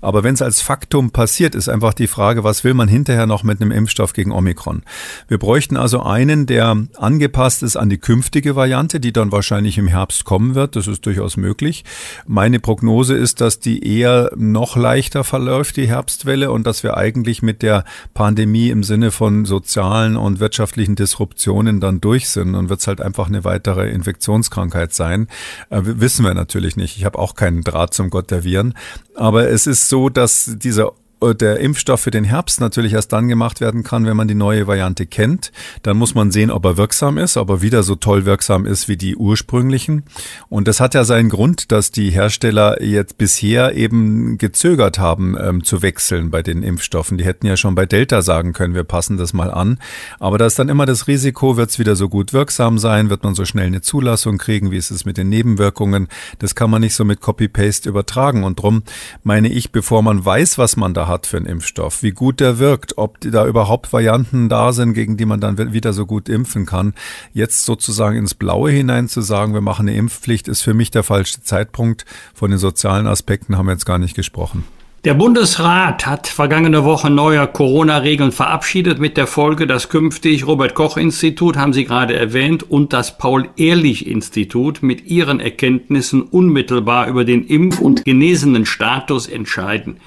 Aber 0.01 0.23
wenn 0.23 0.33
es 0.33 0.41
als 0.41 0.61
Faktum 0.61 1.11
passiert, 1.11 1.55
ist 1.55 1.69
einfach 1.69 1.93
die 1.93 2.07
Frage, 2.07 2.43
was 2.43 2.63
will 2.65 2.73
man 2.73 2.89
hinterher 2.89 3.25
noch 3.25 3.43
mit 3.43 3.61
einem 3.61 3.71
Impfstoff 3.71 4.11
gegen 4.11 4.31
Omikron? 4.31 4.83
Wir 5.29 5.37
bräuchten 5.37 5.77
also 5.77 6.03
einen, 6.03 6.45
der 6.45 6.75
angepasst 6.97 7.63
ist 7.63 7.77
an 7.77 7.89
die 7.89 7.97
künftige 7.97 8.55
Variante, 8.55 8.99
die 8.99 9.13
dann 9.13 9.31
wahrscheinlich 9.31 9.77
im 9.77 9.87
Herbst 9.87 10.25
kommen 10.25 10.55
wird. 10.55 10.75
Das 10.75 10.87
ist 10.87 11.05
durchaus 11.05 11.37
möglich. 11.37 11.85
Meine 12.25 12.59
Prognose 12.59 13.15
ist, 13.15 13.39
dass 13.39 13.59
die 13.59 13.87
eher 13.87 14.31
noch 14.51 14.75
leichter 14.75 15.23
verläuft, 15.23 15.77
die 15.77 15.87
Herbstwelle, 15.87 16.51
und 16.51 16.65
dass 16.65 16.83
wir 16.83 16.97
eigentlich 16.97 17.41
mit 17.41 17.61
der 17.61 17.83
Pandemie 18.13 18.69
im 18.69 18.83
Sinne 18.83 19.11
von 19.11 19.45
sozialen 19.45 20.17
und 20.17 20.39
wirtschaftlichen 20.39 20.95
Disruptionen 20.95 21.79
dann 21.79 22.01
durch 22.01 22.29
sind. 22.29 22.55
Und 22.55 22.69
wird 22.69 22.79
es 22.79 22.87
halt 22.87 23.01
einfach 23.01 23.27
eine 23.27 23.43
weitere 23.43 23.89
Infektionskrankheit 23.89 24.93
sein. 24.93 25.27
Äh, 25.69 25.81
wissen 25.83 26.25
wir 26.25 26.33
natürlich 26.33 26.77
nicht. 26.77 26.97
Ich 26.97 27.05
habe 27.05 27.19
auch 27.19 27.35
keinen 27.35 27.61
Draht 27.61 27.93
zum 27.93 28.09
Gott 28.09 28.31
der 28.31 28.43
Viren. 28.43 28.73
Aber 29.15 29.49
es 29.49 29.67
ist 29.67 29.89
so, 29.89 30.09
dass 30.09 30.55
dieser 30.57 30.91
der 31.21 31.59
Impfstoff 31.59 32.01
für 32.01 32.11
den 32.11 32.23
Herbst 32.23 32.61
natürlich 32.61 32.93
erst 32.93 33.11
dann 33.11 33.27
gemacht 33.27 33.59
werden 33.59 33.83
kann, 33.83 34.05
wenn 34.05 34.15
man 34.15 34.27
die 34.27 34.35
neue 34.35 34.67
Variante 34.67 35.05
kennt. 35.05 35.51
Dann 35.81 35.97
muss 35.97 36.13
man 36.13 36.31
sehen, 36.31 36.51
ob 36.51 36.63
er 36.65 36.77
wirksam 36.77 37.17
ist, 37.17 37.37
ob 37.37 37.49
er 37.49 37.61
wieder 37.61 37.81
so 37.83 37.95
toll 37.95 38.25
wirksam 38.25 38.65
ist 38.65 38.87
wie 38.87 38.97
die 38.97 39.15
ursprünglichen. 39.15 40.03
Und 40.49 40.67
das 40.67 40.79
hat 40.79 40.93
ja 40.93 41.03
seinen 41.05 41.29
Grund, 41.29 41.71
dass 41.71 41.91
die 41.91 42.11
Hersteller 42.11 42.83
jetzt 42.83 43.17
bisher 43.17 43.75
eben 43.75 44.37
gezögert 44.37 44.99
haben 44.99 45.35
ähm, 45.39 45.63
zu 45.63 45.81
wechseln 45.81 46.29
bei 46.29 46.43
den 46.43 46.61
Impfstoffen. 46.61 47.17
Die 47.17 47.25
hätten 47.25 47.47
ja 47.47 47.57
schon 47.57 47.73
bei 47.73 47.87
Delta 47.87 48.21
sagen 48.21 48.53
können, 48.53 48.75
wir 48.75 48.83
passen 48.83 49.17
das 49.17 49.33
mal 49.33 49.49
an. 49.49 49.79
Aber 50.19 50.37
da 50.37 50.45
ist 50.45 50.59
dann 50.59 50.69
immer 50.69 50.85
das 50.85 51.07
Risiko, 51.07 51.57
wird 51.57 51.71
es 51.71 51.79
wieder 51.79 51.95
so 51.95 52.09
gut 52.09 52.31
wirksam 52.33 52.77
sein, 52.77 53.09
wird 53.09 53.23
man 53.23 53.33
so 53.33 53.45
schnell 53.45 53.67
eine 53.67 53.81
Zulassung 53.81 54.37
kriegen, 54.37 54.69
wie 54.69 54.77
ist 54.77 54.91
es 54.91 55.05
mit 55.05 55.17
den 55.17 55.29
Nebenwirkungen. 55.29 56.09
Das 56.37 56.53
kann 56.53 56.69
man 56.69 56.81
nicht 56.81 56.93
so 56.93 57.05
mit 57.05 57.21
Copy-Paste 57.21 57.89
übertragen. 57.89 58.43
Und 58.43 58.61
drum 58.61 58.83
meine 59.23 59.47
ich, 59.47 59.71
bevor 59.71 60.03
man 60.03 60.23
weiß, 60.23 60.59
was 60.59 60.77
man 60.77 60.93
da 60.93 61.06
hat 61.07 61.27
für 61.27 61.37
einen 61.37 61.45
Impfstoff, 61.45 62.03
wie 62.03 62.11
gut 62.11 62.39
der 62.39 62.59
wirkt, 62.59 62.97
ob 62.97 63.19
da 63.21 63.45
überhaupt 63.47 63.93
Varianten 63.93 64.49
da 64.49 64.73
sind, 64.73 64.93
gegen 64.93 65.17
die 65.17 65.25
man 65.25 65.39
dann 65.39 65.73
wieder 65.73 65.93
so 65.93 66.05
gut 66.05 66.29
impfen 66.29 66.65
kann. 66.65 66.93
Jetzt 67.33 67.65
sozusagen 67.65 68.17
ins 68.17 68.33
Blaue 68.33 68.71
hinein 68.71 69.07
zu 69.07 69.21
sagen, 69.21 69.53
wir 69.53 69.61
machen 69.61 69.87
eine 69.87 69.97
Impfpflicht, 69.97 70.47
ist 70.47 70.61
für 70.61 70.73
mich 70.73 70.91
der 70.91 71.03
falsche 71.03 71.41
Zeitpunkt. 71.41 72.05
Von 72.33 72.51
den 72.51 72.59
sozialen 72.59 73.07
Aspekten 73.07 73.57
haben 73.57 73.67
wir 73.67 73.73
jetzt 73.73 73.85
gar 73.85 73.99
nicht 73.99 74.15
gesprochen. 74.15 74.63
Der 75.07 75.13
Bundesrat 75.13 76.05
hat 76.05 76.27
vergangene 76.27 76.83
Woche 76.83 77.09
neue 77.09 77.47
Corona-Regeln 77.47 78.31
verabschiedet 78.31 78.99
mit 78.99 79.15
der 79.15 79.27
Folge, 79.27 79.67
dass 79.67 79.87
künftig 79.89 80.45
Robert 80.45 80.73
Koch 80.73 80.97
Institut, 80.97 81.55
haben 81.55 81.71
Sie 81.71 81.85
gerade 81.85 82.15
erwähnt, 82.15 82.63
und 82.69 82.93
das 82.93 83.17
Paul-Ehrlich-Institut 83.17 84.83
mit 84.83 85.05
ihren 85.05 85.39
Erkenntnissen 85.39 86.23
unmittelbar 86.23 87.07
über 87.07 87.25
den 87.25 87.47
Impf- 87.47 87.79
und 87.79 88.05
genesenen 88.05 88.65
Status 88.65 89.27
entscheiden. 89.27 89.97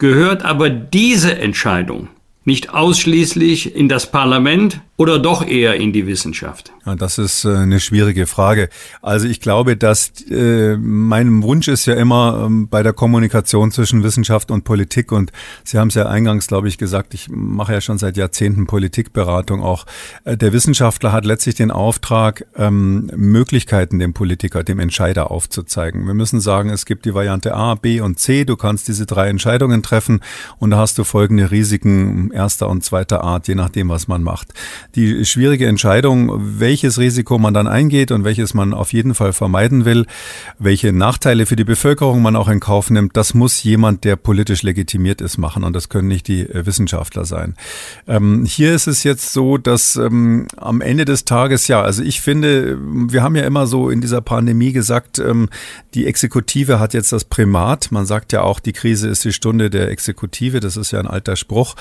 Gehört 0.00 0.46
aber 0.46 0.70
diese 0.70 1.38
Entscheidung 1.38 2.08
nicht 2.46 2.72
ausschließlich 2.72 3.76
in 3.76 3.86
das 3.86 4.10
Parlament 4.10 4.80
oder 4.96 5.18
doch 5.18 5.46
eher 5.46 5.74
in 5.74 5.92
die 5.92 6.06
Wissenschaft? 6.06 6.72
Ja, 6.86 6.94
das 6.94 7.18
ist 7.18 7.44
äh, 7.44 7.54
eine 7.56 7.78
schwierige 7.80 8.26
Frage. 8.26 8.68
Also 9.02 9.26
ich 9.26 9.40
glaube, 9.40 9.76
dass 9.76 10.12
äh, 10.30 10.76
mein 10.76 11.42
Wunsch 11.42 11.68
ist 11.68 11.86
ja 11.86 11.94
immer 11.94 12.44
ähm, 12.46 12.68
bei 12.68 12.82
der 12.82 12.92
Kommunikation 12.92 13.70
zwischen 13.70 14.02
Wissenschaft 14.02 14.50
und 14.50 14.64
Politik 14.64 15.12
und 15.12 15.30
Sie 15.64 15.78
haben 15.78 15.88
es 15.88 15.94
ja 15.94 16.06
eingangs, 16.08 16.46
glaube 16.46 16.68
ich, 16.68 16.78
gesagt, 16.78 17.12
ich 17.14 17.28
mache 17.28 17.74
ja 17.74 17.80
schon 17.80 17.98
seit 17.98 18.16
Jahrzehnten 18.16 18.66
Politikberatung 18.66 19.62
auch. 19.62 19.84
Äh, 20.24 20.36
der 20.36 20.52
Wissenschaftler 20.52 21.12
hat 21.12 21.24
letztlich 21.24 21.54
den 21.54 21.70
Auftrag, 21.70 22.46
ähm, 22.56 23.10
Möglichkeiten 23.14 23.98
dem 23.98 24.14
Politiker, 24.14 24.64
dem 24.64 24.78
Entscheider 24.78 25.30
aufzuzeigen. 25.30 26.06
Wir 26.06 26.14
müssen 26.14 26.40
sagen, 26.40 26.70
es 26.70 26.86
gibt 26.86 27.04
die 27.04 27.14
Variante 27.14 27.54
A, 27.54 27.74
B 27.74 28.00
und 28.00 28.18
C. 28.18 28.44
Du 28.44 28.56
kannst 28.56 28.88
diese 28.88 29.06
drei 29.06 29.28
Entscheidungen 29.28 29.82
treffen 29.82 30.20
und 30.58 30.70
da 30.70 30.78
hast 30.78 30.98
du 30.98 31.04
folgende 31.04 31.50
Risiken 31.50 32.30
erster 32.32 32.68
und 32.68 32.84
zweiter 32.84 33.22
Art, 33.22 33.48
je 33.48 33.54
nachdem, 33.54 33.88
was 33.88 34.08
man 34.08 34.22
macht 34.22 34.54
die 34.94 35.24
schwierige 35.24 35.66
Entscheidung, 35.66 36.58
welches 36.70 37.00
Risiko 37.00 37.36
man 37.36 37.52
dann 37.52 37.66
eingeht 37.66 38.12
und 38.12 38.22
welches 38.22 38.54
man 38.54 38.74
auf 38.74 38.92
jeden 38.92 39.16
Fall 39.16 39.32
vermeiden 39.32 39.84
will, 39.84 40.06
welche 40.60 40.92
Nachteile 40.92 41.44
für 41.44 41.56
die 41.56 41.64
Bevölkerung 41.64 42.22
man 42.22 42.36
auch 42.36 42.46
in 42.46 42.60
Kauf 42.60 42.90
nimmt, 42.90 43.16
das 43.16 43.34
muss 43.34 43.60
jemand, 43.64 44.04
der 44.04 44.14
politisch 44.14 44.62
legitimiert 44.62 45.20
ist, 45.20 45.36
machen 45.36 45.64
und 45.64 45.74
das 45.74 45.88
können 45.88 46.06
nicht 46.06 46.28
die 46.28 46.42
äh, 46.42 46.66
Wissenschaftler 46.66 47.24
sein. 47.24 47.56
Ähm, 48.06 48.44
hier 48.44 48.72
ist 48.72 48.86
es 48.86 49.02
jetzt 49.02 49.32
so, 49.32 49.58
dass 49.58 49.96
ähm, 49.96 50.46
am 50.58 50.80
Ende 50.80 51.04
des 51.04 51.24
Tages, 51.24 51.66
ja, 51.66 51.82
also 51.82 52.04
ich 52.04 52.20
finde, 52.20 52.78
wir 52.80 53.24
haben 53.24 53.34
ja 53.34 53.42
immer 53.42 53.66
so 53.66 53.90
in 53.90 54.00
dieser 54.00 54.20
Pandemie 54.20 54.70
gesagt, 54.70 55.18
ähm, 55.18 55.48
die 55.94 56.06
Exekutive 56.06 56.78
hat 56.78 56.94
jetzt 56.94 57.10
das 57.10 57.24
Primat. 57.24 57.90
Man 57.90 58.06
sagt 58.06 58.32
ja 58.32 58.42
auch, 58.42 58.60
die 58.60 58.72
Krise 58.72 59.08
ist 59.08 59.24
die 59.24 59.32
Stunde 59.32 59.70
der 59.70 59.88
Exekutive. 59.88 60.60
Das 60.60 60.76
ist 60.76 60.92
ja 60.92 61.00
ein 61.00 61.08
alter 61.08 61.34
Spruch. 61.34 61.74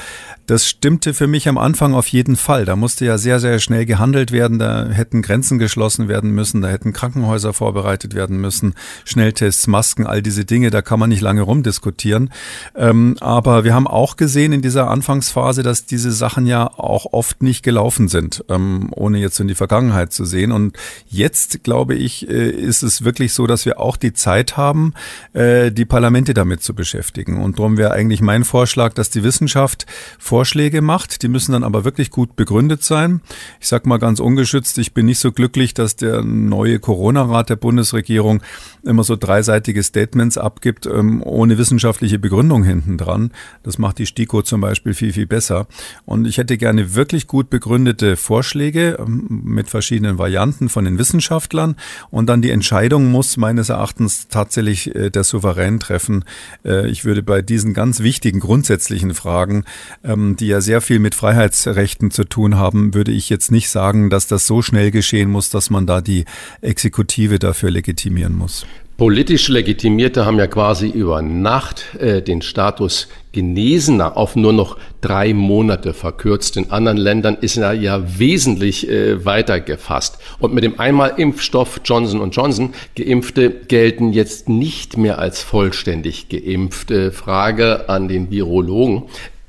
Das 0.47 0.67
stimmte 0.67 1.13
für 1.13 1.27
mich 1.27 1.47
am 1.47 1.59
Anfang 1.59 1.93
auf 1.93 2.07
jeden 2.07 2.35
Fall. 2.35 2.65
Da 2.65 2.75
musste 2.75 3.05
ja 3.05 3.19
sehr, 3.19 3.39
sehr 3.39 3.59
schnell 3.59 3.85
gehandelt 3.85 4.31
werden. 4.31 4.57
Da 4.57 4.78
hätten 4.87 5.21
Grenzen 5.21 5.59
geschlossen 5.59 6.07
werden 6.07 6.31
müssen, 6.31 6.61
da 6.61 6.69
hätten 6.69 6.93
Krankenhäuser 6.93 7.53
vorbereitet 7.53 8.13
werden 8.13 8.39
müssen, 8.39 8.75
Schnelltests, 9.05 9.67
Masken, 9.67 10.05
all 10.05 10.21
diese 10.21 10.45
Dinge, 10.45 10.69
da 10.69 10.81
kann 10.81 10.99
man 10.99 11.09
nicht 11.09 11.21
lange 11.21 11.41
rumdiskutieren. 11.41 12.31
Ähm, 12.75 13.17
aber 13.19 13.63
wir 13.63 13.73
haben 13.73 13.87
auch 13.87 14.15
gesehen 14.15 14.53
in 14.53 14.61
dieser 14.61 14.89
Anfangsphase, 14.89 15.63
dass 15.63 15.85
diese 15.85 16.11
Sachen 16.11 16.45
ja 16.45 16.67
auch 16.67 17.07
oft 17.11 17.41
nicht 17.41 17.63
gelaufen 17.63 18.07
sind, 18.07 18.45
ähm, 18.49 18.89
ohne 18.91 19.19
jetzt 19.19 19.39
in 19.39 19.47
die 19.47 19.55
Vergangenheit 19.55 20.13
zu 20.13 20.25
sehen. 20.25 20.51
Und 20.51 20.77
jetzt, 21.07 21.63
glaube 21.63 21.95
ich, 21.95 22.29
äh, 22.29 22.49
ist 22.49 22.83
es 22.83 23.03
wirklich 23.03 23.33
so, 23.33 23.47
dass 23.47 23.65
wir 23.65 23.79
auch 23.79 23.97
die 23.97 24.13
Zeit 24.13 24.55
haben, 24.55 24.93
äh, 25.33 25.71
die 25.71 25.85
Parlamente 25.85 26.33
damit 26.33 26.63
zu 26.63 26.73
beschäftigen. 26.73 27.41
Und 27.41 27.59
darum 27.59 27.77
wäre 27.77 27.91
eigentlich 27.91 28.21
mein 28.21 28.43
Vorschlag, 28.43 28.93
dass 28.93 29.09
die 29.09 29.23
Wissenschaft 29.23 29.85
Vorschläge 30.19 30.81
macht. 30.81 31.23
Die 31.23 31.27
müssen 31.27 31.51
dann 31.51 31.63
aber 31.63 31.83
wirklich 31.83 32.11
gut 32.11 32.35
begründet 32.35 32.83
sein 32.83 32.99
sein. 32.99 33.21
Ich 33.59 33.67
sage 33.67 33.87
mal 33.87 33.97
ganz 33.97 34.19
ungeschützt, 34.19 34.68
ich 34.77 34.93
bin 34.93 35.05
nicht 35.05 35.19
so 35.19 35.31
glücklich, 35.31 35.73
dass 35.73 35.95
der 35.95 36.23
neue 36.23 36.79
Corona-Rat 36.79 37.49
der 37.49 37.55
Bundesregierung 37.55 38.41
immer 38.83 39.03
so 39.03 39.15
dreiseitige 39.15 39.83
Statements 39.83 40.37
abgibt, 40.37 40.85
ähm, 40.85 41.21
ohne 41.23 41.57
wissenschaftliche 41.57 42.19
Begründung 42.19 42.63
hinten 42.63 42.97
dran. 42.97 43.31
Das 43.63 43.77
macht 43.77 43.97
die 43.99 44.05
STIKO 44.05 44.41
zum 44.41 44.61
Beispiel 44.61 44.93
viel, 44.93 45.13
viel 45.13 45.27
besser. 45.27 45.67
Und 46.05 46.25
ich 46.27 46.37
hätte 46.37 46.57
gerne 46.57 46.95
wirklich 46.95 47.27
gut 47.27 47.49
begründete 47.49 48.15
Vorschläge 48.15 48.97
ähm, 48.99 49.27
mit 49.29 49.69
verschiedenen 49.69 50.17
Varianten 50.17 50.69
von 50.69 50.85
den 50.85 50.97
Wissenschaftlern. 50.97 51.75
Und 52.09 52.27
dann 52.27 52.41
die 52.41 52.51
Entscheidung 52.51 53.11
muss 53.11 53.37
meines 53.37 53.69
Erachtens 53.69 54.27
tatsächlich 54.27 54.95
äh, 54.95 55.09
der 55.09 55.23
Souverän 55.23 55.79
treffen. 55.79 56.25
Äh, 56.63 56.87
ich 56.89 57.05
würde 57.05 57.23
bei 57.23 57.41
diesen 57.41 57.73
ganz 57.73 58.01
wichtigen 58.01 58.39
grundsätzlichen 58.39 59.13
Fragen, 59.13 59.65
ähm, 60.03 60.35
die 60.35 60.47
ja 60.47 60.61
sehr 60.61 60.81
viel 60.81 60.99
mit 60.99 61.15
Freiheitsrechten 61.15 62.11
zu 62.11 62.23
tun 62.23 62.55
haben, 62.55 62.93
würde 62.93 63.11
ich 63.11 63.29
jetzt 63.29 63.51
nicht 63.51 63.69
sagen, 63.69 64.09
dass 64.09 64.27
das 64.27 64.47
so 64.47 64.58
schnell 64.61 64.91
geschehen 64.91 65.29
muss, 65.29 65.49
dass 65.49 65.69
man 65.69 65.85
da 65.85 66.01
die 66.01 66.25
Exekutive 66.61 67.39
dafür 67.39 67.71
legitimieren 67.71 68.35
muss. 68.35 68.65
Politisch 68.99 69.47
Legitimierte 69.47 70.25
haben 70.25 70.39
ja 70.39 70.47
quasi 70.47 70.89
über 70.89 71.21
Nacht 71.21 71.95
äh, 71.99 72.21
den 72.21 72.41
Status 72.41 73.07
Genesener 73.31 74.17
auf 74.17 74.35
nur 74.35 74.51
noch 74.51 74.75
drei 74.99 75.33
Monate 75.33 75.93
verkürzt. 75.93 76.57
In 76.57 76.69
anderen 76.69 76.97
Ländern 76.97 77.37
ist 77.39 77.55
er 77.55 77.71
ja 77.71 78.19
wesentlich 78.19 78.89
äh, 78.89 79.23
weiter 79.23 79.61
gefasst. 79.61 80.17
Und 80.39 80.53
mit 80.53 80.65
dem 80.65 80.81
Einmalimpfstoff 80.81 81.79
Johnson 81.85 82.29
Johnson 82.31 82.73
Geimpfte 82.97 83.51
gelten 83.51 84.11
jetzt 84.11 84.49
nicht 84.49 84.97
mehr 84.97 85.17
als 85.17 85.41
vollständig 85.41 86.27
geimpfte. 86.27 87.13
Frage 87.13 87.87
an 87.87 88.09
den 88.09 88.31
Virologen. 88.31 89.03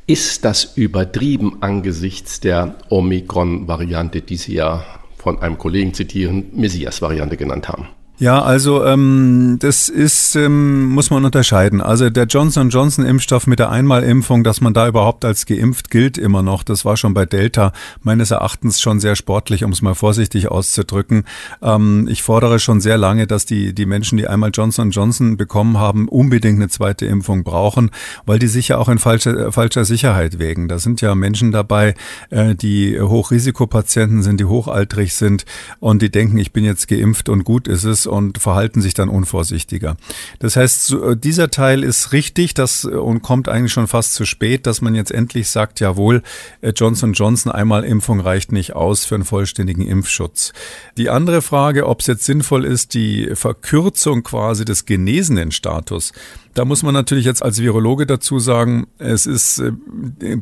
Ist 0.07 0.45
das 0.45 0.77
übertrieben 0.77 1.57
angesichts 1.61 2.39
der 2.39 2.77
Omikron-Variante, 2.89 4.21
die 4.21 4.37
Sie 4.37 4.55
ja 4.55 4.85
von 5.21 5.41
einem 5.41 5.59
Kollegen 5.59 5.95
zitieren, 5.95 6.47
Messias-Variante 6.53 7.37
genannt 7.37 7.69
haben? 7.69 7.89
Ja, 8.21 8.43
also 8.43 8.85
ähm, 8.85 9.57
das 9.61 9.89
ist, 9.89 10.37
ähm, 10.37 10.91
muss 10.91 11.09
man 11.09 11.25
unterscheiden. 11.25 11.81
Also 11.81 12.11
der 12.11 12.27
Johnson 12.27 12.69
Johnson 12.69 13.07
Impfstoff 13.07 13.47
mit 13.47 13.59
der 13.59 13.71
Einmalimpfung, 13.71 14.45
dass 14.45 14.61
man 14.61 14.75
da 14.75 14.87
überhaupt 14.87 15.25
als 15.25 15.47
geimpft 15.47 15.91
gilt 15.91 16.19
immer 16.19 16.43
noch, 16.43 16.63
das 16.63 16.85
war 16.85 16.99
schon 16.99 17.15
bei 17.15 17.25
Delta 17.25 17.73
meines 18.03 18.31
Erachtens 18.31 18.79
schon 18.79 19.01
sehr 19.01 19.17
sportlich, 19.17 19.65
um 19.65 19.73
es 19.73 19.81
mal 19.81 19.95
vorsichtig 19.95 20.49
auszudrücken. 20.49 21.25
Ähm, 21.63 22.09
ich 22.11 22.23
fordere 22.23 22.59
schon 22.59 22.83
sehr 22.83 22.99
lange, 22.99 23.27
dass 23.27 23.47
die, 23.47 23.73
die 23.75 23.87
Menschen, 23.87 24.19
die 24.19 24.29
einmal 24.29 24.51
Johnson 24.53 24.91
Johnson 24.91 25.39
bekommen 25.39 25.79
haben, 25.79 26.07
unbedingt 26.07 26.59
eine 26.59 26.69
zweite 26.69 27.07
Impfung 27.07 27.43
brauchen, 27.43 27.91
weil 28.27 28.39
die 28.39 28.49
sich 28.49 28.69
ja 28.69 28.77
auch 28.77 28.91
in 28.91 28.99
falscher, 28.99 29.51
falscher 29.51 29.87
Sicherheit 29.87 30.39
wägen. 30.39 30.69
Da 30.69 30.79
sind 30.79 31.01
ja 31.01 31.15
Menschen 31.15 31.53
dabei, 31.53 31.95
äh, 32.29 32.55
die 32.55 33.01
Hochrisikopatienten 33.01 34.23
sind, 34.23 34.41
die 34.41 34.45
hochaltrig 34.45 35.15
sind 35.15 35.47
und 35.79 36.03
die 36.03 36.11
denken, 36.11 36.37
ich 36.37 36.53
bin 36.53 36.67
jetzt 36.67 36.87
geimpft 36.87 37.31
und 37.31 37.45
gut 37.45 37.67
ist 37.67 37.85
es 37.85 38.10
und 38.11 38.39
verhalten 38.39 38.83
sich 38.83 38.95
dann 38.95 39.09
unvorsichtiger. 39.09 39.97
Das 40.39 40.57
heißt, 40.57 40.93
äh, 40.93 41.17
dieser 41.17 41.51
Teil 41.51 41.83
ist 41.85 42.13
richtig 42.13 42.55
das, 42.55 42.85
äh, 42.85 42.89
und 42.89 43.23
kommt 43.23 43.49
eigentlich 43.49 43.73
schon 43.73 43.87
fast 43.87 44.15
zu 44.15 44.25
spät, 44.25 44.67
dass 44.67 44.81
man 44.81 44.95
jetzt 44.95 45.13
endlich 45.13 45.49
sagt, 45.49 45.81
jawohl, 45.81 46.23
äh, 46.61 46.71
Johnson 46.71 47.13
Johnson 47.13 47.53
einmal 47.53 47.85
Impfung 47.85 48.21
reicht 48.21 48.53
nicht 48.53 48.75
aus 48.75 49.05
für 49.05 49.15
einen 49.15 49.25
vollständigen 49.25 49.87
Impfschutz. 49.87 50.53
Die 50.97 51.11
andere 51.11 51.43
Frage, 51.43 51.87
ob 51.87 52.01
es 52.01 52.07
jetzt 52.07 52.25
sinnvoll 52.25 52.65
ist, 52.65 52.95
die 52.95 53.31
Verkürzung 53.35 54.23
quasi 54.23 54.65
des 54.65 54.85
genesenen 54.85 55.53
Status, 55.53 56.13
da 56.55 56.65
muss 56.65 56.83
man 56.83 56.95
natürlich 56.95 57.25
jetzt 57.25 57.43
als 57.43 57.61
Virologe 57.61 58.07
dazu 58.07 58.39
sagen, 58.39 58.87
es 58.99 59.27
ist 59.27 59.63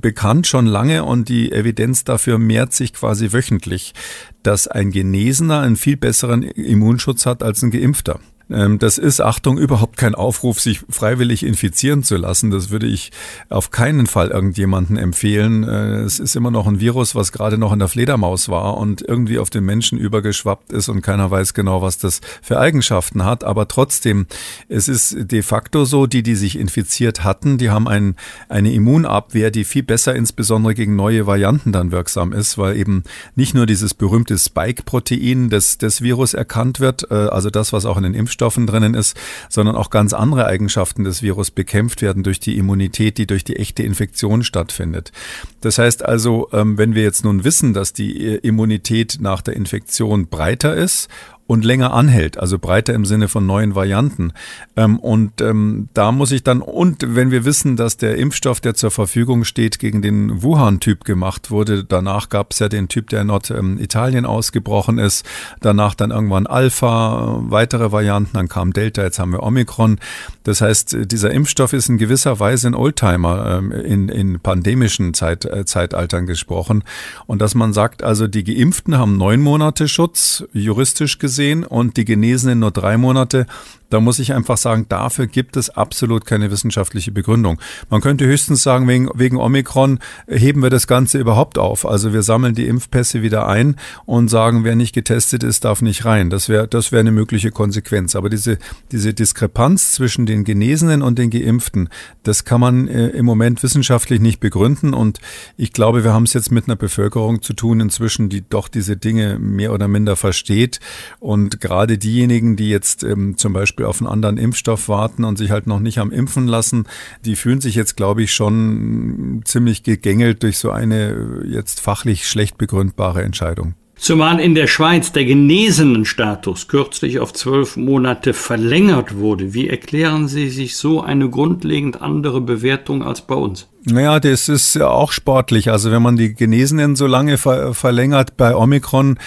bekannt 0.01 0.47
schon 0.47 0.67
lange 0.67 1.05
und 1.05 1.29
die 1.29 1.53
Evidenz 1.53 2.05
dafür 2.05 2.39
mehrt 2.39 2.73
sich 2.73 2.95
quasi 2.95 3.33
wöchentlich, 3.33 3.95
dass 4.43 4.69
ein 4.69 4.91
Genesener 4.91 5.61
einen 5.61 5.77
viel 5.77 5.97
besseren 5.97 6.43
Immunschutz 6.43 7.27
hat 7.27 7.43
als 7.43 7.63
ein 7.63 7.71
Geimpfter. 7.71 8.21
Ähm, 8.51 8.79
das 8.79 8.99
ist, 8.99 9.21
Achtung, 9.21 9.59
überhaupt 9.59 9.97
kein 9.97 10.15
Aufruf, 10.15 10.61
sich 10.61 10.81
freiwillig 10.89 11.45
infizieren 11.45 12.03
zu 12.03 12.17
lassen. 12.17 12.51
Das 12.51 12.71
würde 12.71 12.87
ich 12.87 13.11
auf 13.49 13.71
keinen 13.71 14.07
Fall 14.07 14.29
irgendjemanden 14.29 14.97
empfehlen. 14.97 15.65
Äh, 15.65 16.01
es 16.01 16.19
ist 16.19 16.37
immer 16.37 16.51
noch 16.51 16.67
ein 16.67 16.81
Virus, 16.81 17.15
was 17.15 17.33
gerade 17.33 17.59
noch 17.59 17.73
in 17.73 17.79
der 17.79 17.89
Fledermaus 17.89 18.49
war 18.49 18.77
und 18.79 19.03
irgendwie 19.03 19.39
auf 19.39 19.51
den 19.51 19.65
Menschen 19.65 19.99
übergeschwappt 19.99 20.73
ist 20.73 20.89
und 20.89 21.03
keiner 21.03 21.31
weiß 21.31 21.55
genau, 21.55 21.83
was 21.83 21.99
das 21.99 22.21
für 22.43 22.59
Eigenschaften 22.59 23.25
hat. 23.25 23.45
Aber 23.45 23.69
trotzdem, 23.69 24.27
es 24.69 24.89
ist 24.89 25.17
de 25.31 25.43
facto 25.43 25.85
so, 25.85 26.07
die, 26.07 26.23
die 26.23 26.35
sich 26.35 26.59
infiziert 26.59 27.25
hatten, 27.25 27.59
die 27.59 27.71
haben 27.71 27.89
ein, 27.89 28.17
eine 28.49 28.73
Immunabwehr, 28.73 29.51
die 29.51 29.65
viel 29.65 29.83
besser 29.83 30.15
insbesondere 30.15 30.75
gegen 30.75 30.97
neue 30.97 31.27
Varianten 31.27 31.73
dann 31.73 31.93
wirksam 31.93 32.33
ist, 32.33 32.57
weil 32.57 32.77
eben 32.77 33.03
nicht 33.35 33.55
nur 33.55 33.67
dieses 33.67 33.95
berühmte 33.95 34.39
Spike-Protein 34.39 35.51
des, 35.51 35.79
des 35.79 36.03
Virus 36.03 36.35
erkannt 36.35 36.81
wird, 36.81 37.11
äh, 37.11 37.15
also 37.15 37.51
das, 37.51 37.73
was 37.73 37.85
auch 37.85 37.97
in 37.97 38.05
den 38.05 38.15
Impfstoffen 38.15 38.38
drinnen 38.67 38.95
ist, 38.95 39.17
sondern 39.49 39.77
auch 39.77 39.91
ganz 39.91 40.13
andere 40.13 40.47
Eigenschaften 40.47 41.05
des 41.05 41.23
Virus 41.23 41.51
bekämpft 41.51 42.03
werden 42.03 42.23
durch 42.23 42.41
die 42.41 42.57
Immunität, 42.57 43.19
die 43.19 43.27
durch 43.27 43.45
die 43.45 43.57
echte 43.57 43.83
Infektion 43.83 44.43
stattfindet. 44.43 45.13
Das 45.61 45.79
heißt 45.79 46.05
also, 46.05 46.49
ähm, 46.53 46.79
wenn 46.79 46.95
wir 46.95 47.03
jetzt 47.03 47.25
nun 47.25 47.45
wissen, 47.45 47.75
dass 47.75 47.93
die 47.93 48.27
äh, 48.27 48.35
Immunität 48.37 49.19
nach 49.21 49.43
der 49.43 49.57
Infektion 49.57 50.29
breiter 50.29 50.75
ist 50.75 51.09
und 51.49 51.65
länger 51.65 51.95
anhält, 51.95 52.39
also 52.39 52.59
breiter 52.59 52.93
im 52.93 53.07
Sinne 53.07 53.27
von 53.27 53.47
neuen 53.47 53.75
Varianten. 53.75 54.35
Ähm, 54.77 54.99
und 54.99 55.41
ähm, 55.41 55.89
da 55.95 56.13
muss 56.13 56.31
ich 56.31 56.45
dann, 56.45 56.61
und 56.61 57.03
wenn 57.17 57.31
wir 57.31 57.47
wissen, 57.47 57.75
dass 57.75 57.97
der 57.97 58.19
Impfstoff, 58.19 58.61
der 58.61 58.75
zur 58.75 58.91
Verfügung 58.91 59.45
steht, 59.45 59.79
gegen 59.79 60.03
den 60.03 60.43
Wuhan-Typ 60.43 61.05
gemacht 61.05 61.51
wurde, 61.51 61.85
danach 61.85 62.29
gab 62.29 62.53
es 62.53 62.59
ja 62.59 62.69
den 62.69 62.89
Typ, 62.89 63.09
der 63.09 63.23
in 63.23 63.29
Norditalien 63.29 64.27
ausgebrochen 64.27 64.99
ist, 64.99 65.25
danach 65.61 65.95
dann 65.95 66.11
irgendwann 66.11 66.47
Alpha, 66.47 67.39
weitere 67.41 67.93
Varianten, 67.93 68.35
dann 68.35 68.49
kam 68.49 68.75
Delta, 68.75 69.03
jetzt 69.03 69.19
haben 69.19 69.33
wir 69.33 69.43
Omikron. 69.43 69.99
Das 70.45 70.61
heißt, 70.61 70.99
dieser 71.07 71.31
Impfstoff 71.31 71.73
ist 71.73 71.89
in 71.89 71.97
gewisser 71.97 72.39
Weise 72.41 72.69
ein 72.69 72.75
Oldtimer 72.75 73.59
ähm, 73.59 73.73
in, 73.73 74.11
in 74.11 74.39
pandemischen 74.39 75.15
Zeit, 75.15 75.47
äh, 75.47 75.65
Zeitaltern 75.65 76.27
gesprochen. 76.27 76.85
Und 77.27 77.41
dass 77.41 77.55
man 77.55 77.73
sagt, 77.73 78.03
also 78.03 78.27
die 78.27 78.45
Geimpften 78.45 78.99
haben 78.99 79.17
neun 79.17 79.41
Monate 79.41 79.89
Schutz, 79.89 80.45
juristisch 80.53 81.19
gesehen, 81.19 81.38
gesehen 81.39 81.63
und 81.65 81.97
die 81.97 82.05
Genesenen 82.05 82.59
nur 82.59 82.73
drei 82.73 82.97
Monate. 82.97 83.47
Da 83.91 84.01
muss 84.01 84.19
ich 84.19 84.35
einfach 84.35 84.57
sagen, 84.57 84.87
dafür 84.89 85.27
gibt 85.27 85.57
es 85.57 85.71
absolut 85.71 86.27
keine 86.27 86.51
wissenschaftliche 86.51 87.13
Begründung. 87.13 87.59
Man 87.89 88.01
könnte 88.01 88.27
höchstens 88.27 88.63
sagen, 88.63 88.87
wegen, 88.87 89.09
wegen 89.15 89.37
Omikron 89.37 89.99
heben 90.27 90.63
wir 90.63 90.71
das 90.71 90.87
Ganze 90.87 91.19
überhaupt 91.19 91.59
auf. 91.59 91.87
Also 91.87 92.13
wir 92.13 92.23
sammeln 92.23 92.55
die 92.55 92.67
Impfpässe 92.67 93.23
wieder 93.23 93.49
ein 93.49 93.77
und 94.05 94.29
sagen, 94.29 94.65
wer 94.65 94.77
nicht 94.77 94.95
getestet 94.95 95.43
ist, 95.43 95.65
darf 95.65 95.83
nicht 95.83 96.05
rein. 96.05 96.31
Das 96.31 96.49
wäre 96.49 96.69
das 96.69 96.93
wäre 96.93 97.01
eine 97.01 97.13
mögliche 97.13 97.51
Konsequenz. 97.51 98.15
Aber 98.15 98.29
diese, 98.29 98.59
diese 98.93 99.15
Diskrepanz 99.15 99.93
zwischen 99.93 100.27
den 100.27 100.45
Genesenen 100.45 101.03
und 101.03 101.19
den 101.19 101.31
Geimpften, 101.31 101.89
das 102.23 102.45
kann 102.45 102.61
man 102.61 102.89
äh, 102.89 103.09
im 103.09 103.25
Moment 103.25 103.63
wissenschaftlich 103.63 104.21
nicht 104.21 104.41
begründen. 104.41 104.95
Und 104.95 105.19
ich 105.57 105.73
glaube, 105.73 106.05
wir 106.05 106.13
haben 106.13 106.25
es 106.25 106.35
jetzt 106.35 106.53
mit 106.53 106.67
einer 106.67 106.77
Bevölkerung 106.77 107.43
zu 107.43 107.55
tun 107.55 107.81
inzwischen, 107.81 108.29
die 108.29 108.45
doch 108.49 108.69
diese 108.69 108.97
Dinge 108.97 109.39
mehr 109.39 109.73
oder 109.73 109.89
minder 109.89 110.17
versteht. 110.17 110.81
Und 111.21 111.61
gerade 111.61 111.99
diejenigen, 111.99 112.57
die 112.57 112.69
jetzt 112.69 113.03
ähm, 113.03 113.37
zum 113.37 113.53
Beispiel 113.53 113.78
Beispiel 113.79 113.87
auf 113.87 114.01
einen 114.01 114.11
anderen 114.11 114.39
Impfstoff 114.39 114.89
warten 114.89 115.25
und 115.25 115.39
sich 115.39 115.51
halt 115.51 115.69
noch 115.69 115.79
nicht 115.79 115.99
am 115.99 116.11
Impfen 116.11 116.49
lassen, 116.49 116.85
die 117.25 117.37
fühlen 117.37 117.61
sich 117.61 117.77
jetzt, 117.77 117.97
glaube 117.97 118.23
ich, 118.25 118.33
schon 118.33 119.43
ziemlich 119.45 119.85
gegängelt 119.85 120.43
durch 120.43 120.59
so 120.59 120.71
eine 120.71 121.43
jetzt 121.47 121.81
fachlich 121.81 122.27
schlecht 122.29 122.59
begründbare 122.59 123.23
Entscheidung. 123.23 123.75
Zumal 123.97 124.41
in 124.41 124.55
der 124.55 124.69
Schweiz 124.69 125.13
der 125.13 125.25
genesenen 125.25 126.05
Status 126.05 126.69
kürzlich 126.69 127.19
auf 127.19 127.33
zwölf 127.33 127.77
Monate 127.77 128.33
verlängert 128.33 129.17
wurde. 129.17 129.55
Wie 129.55 129.69
erklären 129.69 130.29
Sie 130.29 130.51
sich 130.51 130.77
so 130.77 131.01
eine 131.01 131.29
grundlegend 131.29 132.01
andere 132.01 132.41
Bewertung 132.41 133.03
als 133.03 133.23
bei 133.23 133.35
uns? 133.35 133.69
Naja, 133.91 134.21
das 134.21 134.49
ist 134.49 134.75
ja 134.75 134.89
auch 134.89 135.13
sportlich. 135.13 135.71
Also 135.71 135.91
wenn 135.91 136.03
man 136.03 136.17
die 136.17 136.35
Genesenen 136.35 136.95
so 136.95 137.07
lange 137.07 137.39
ver 137.39 137.73
verlängert 137.73 138.37
bei 138.37 138.55
Omikron, 138.55 139.19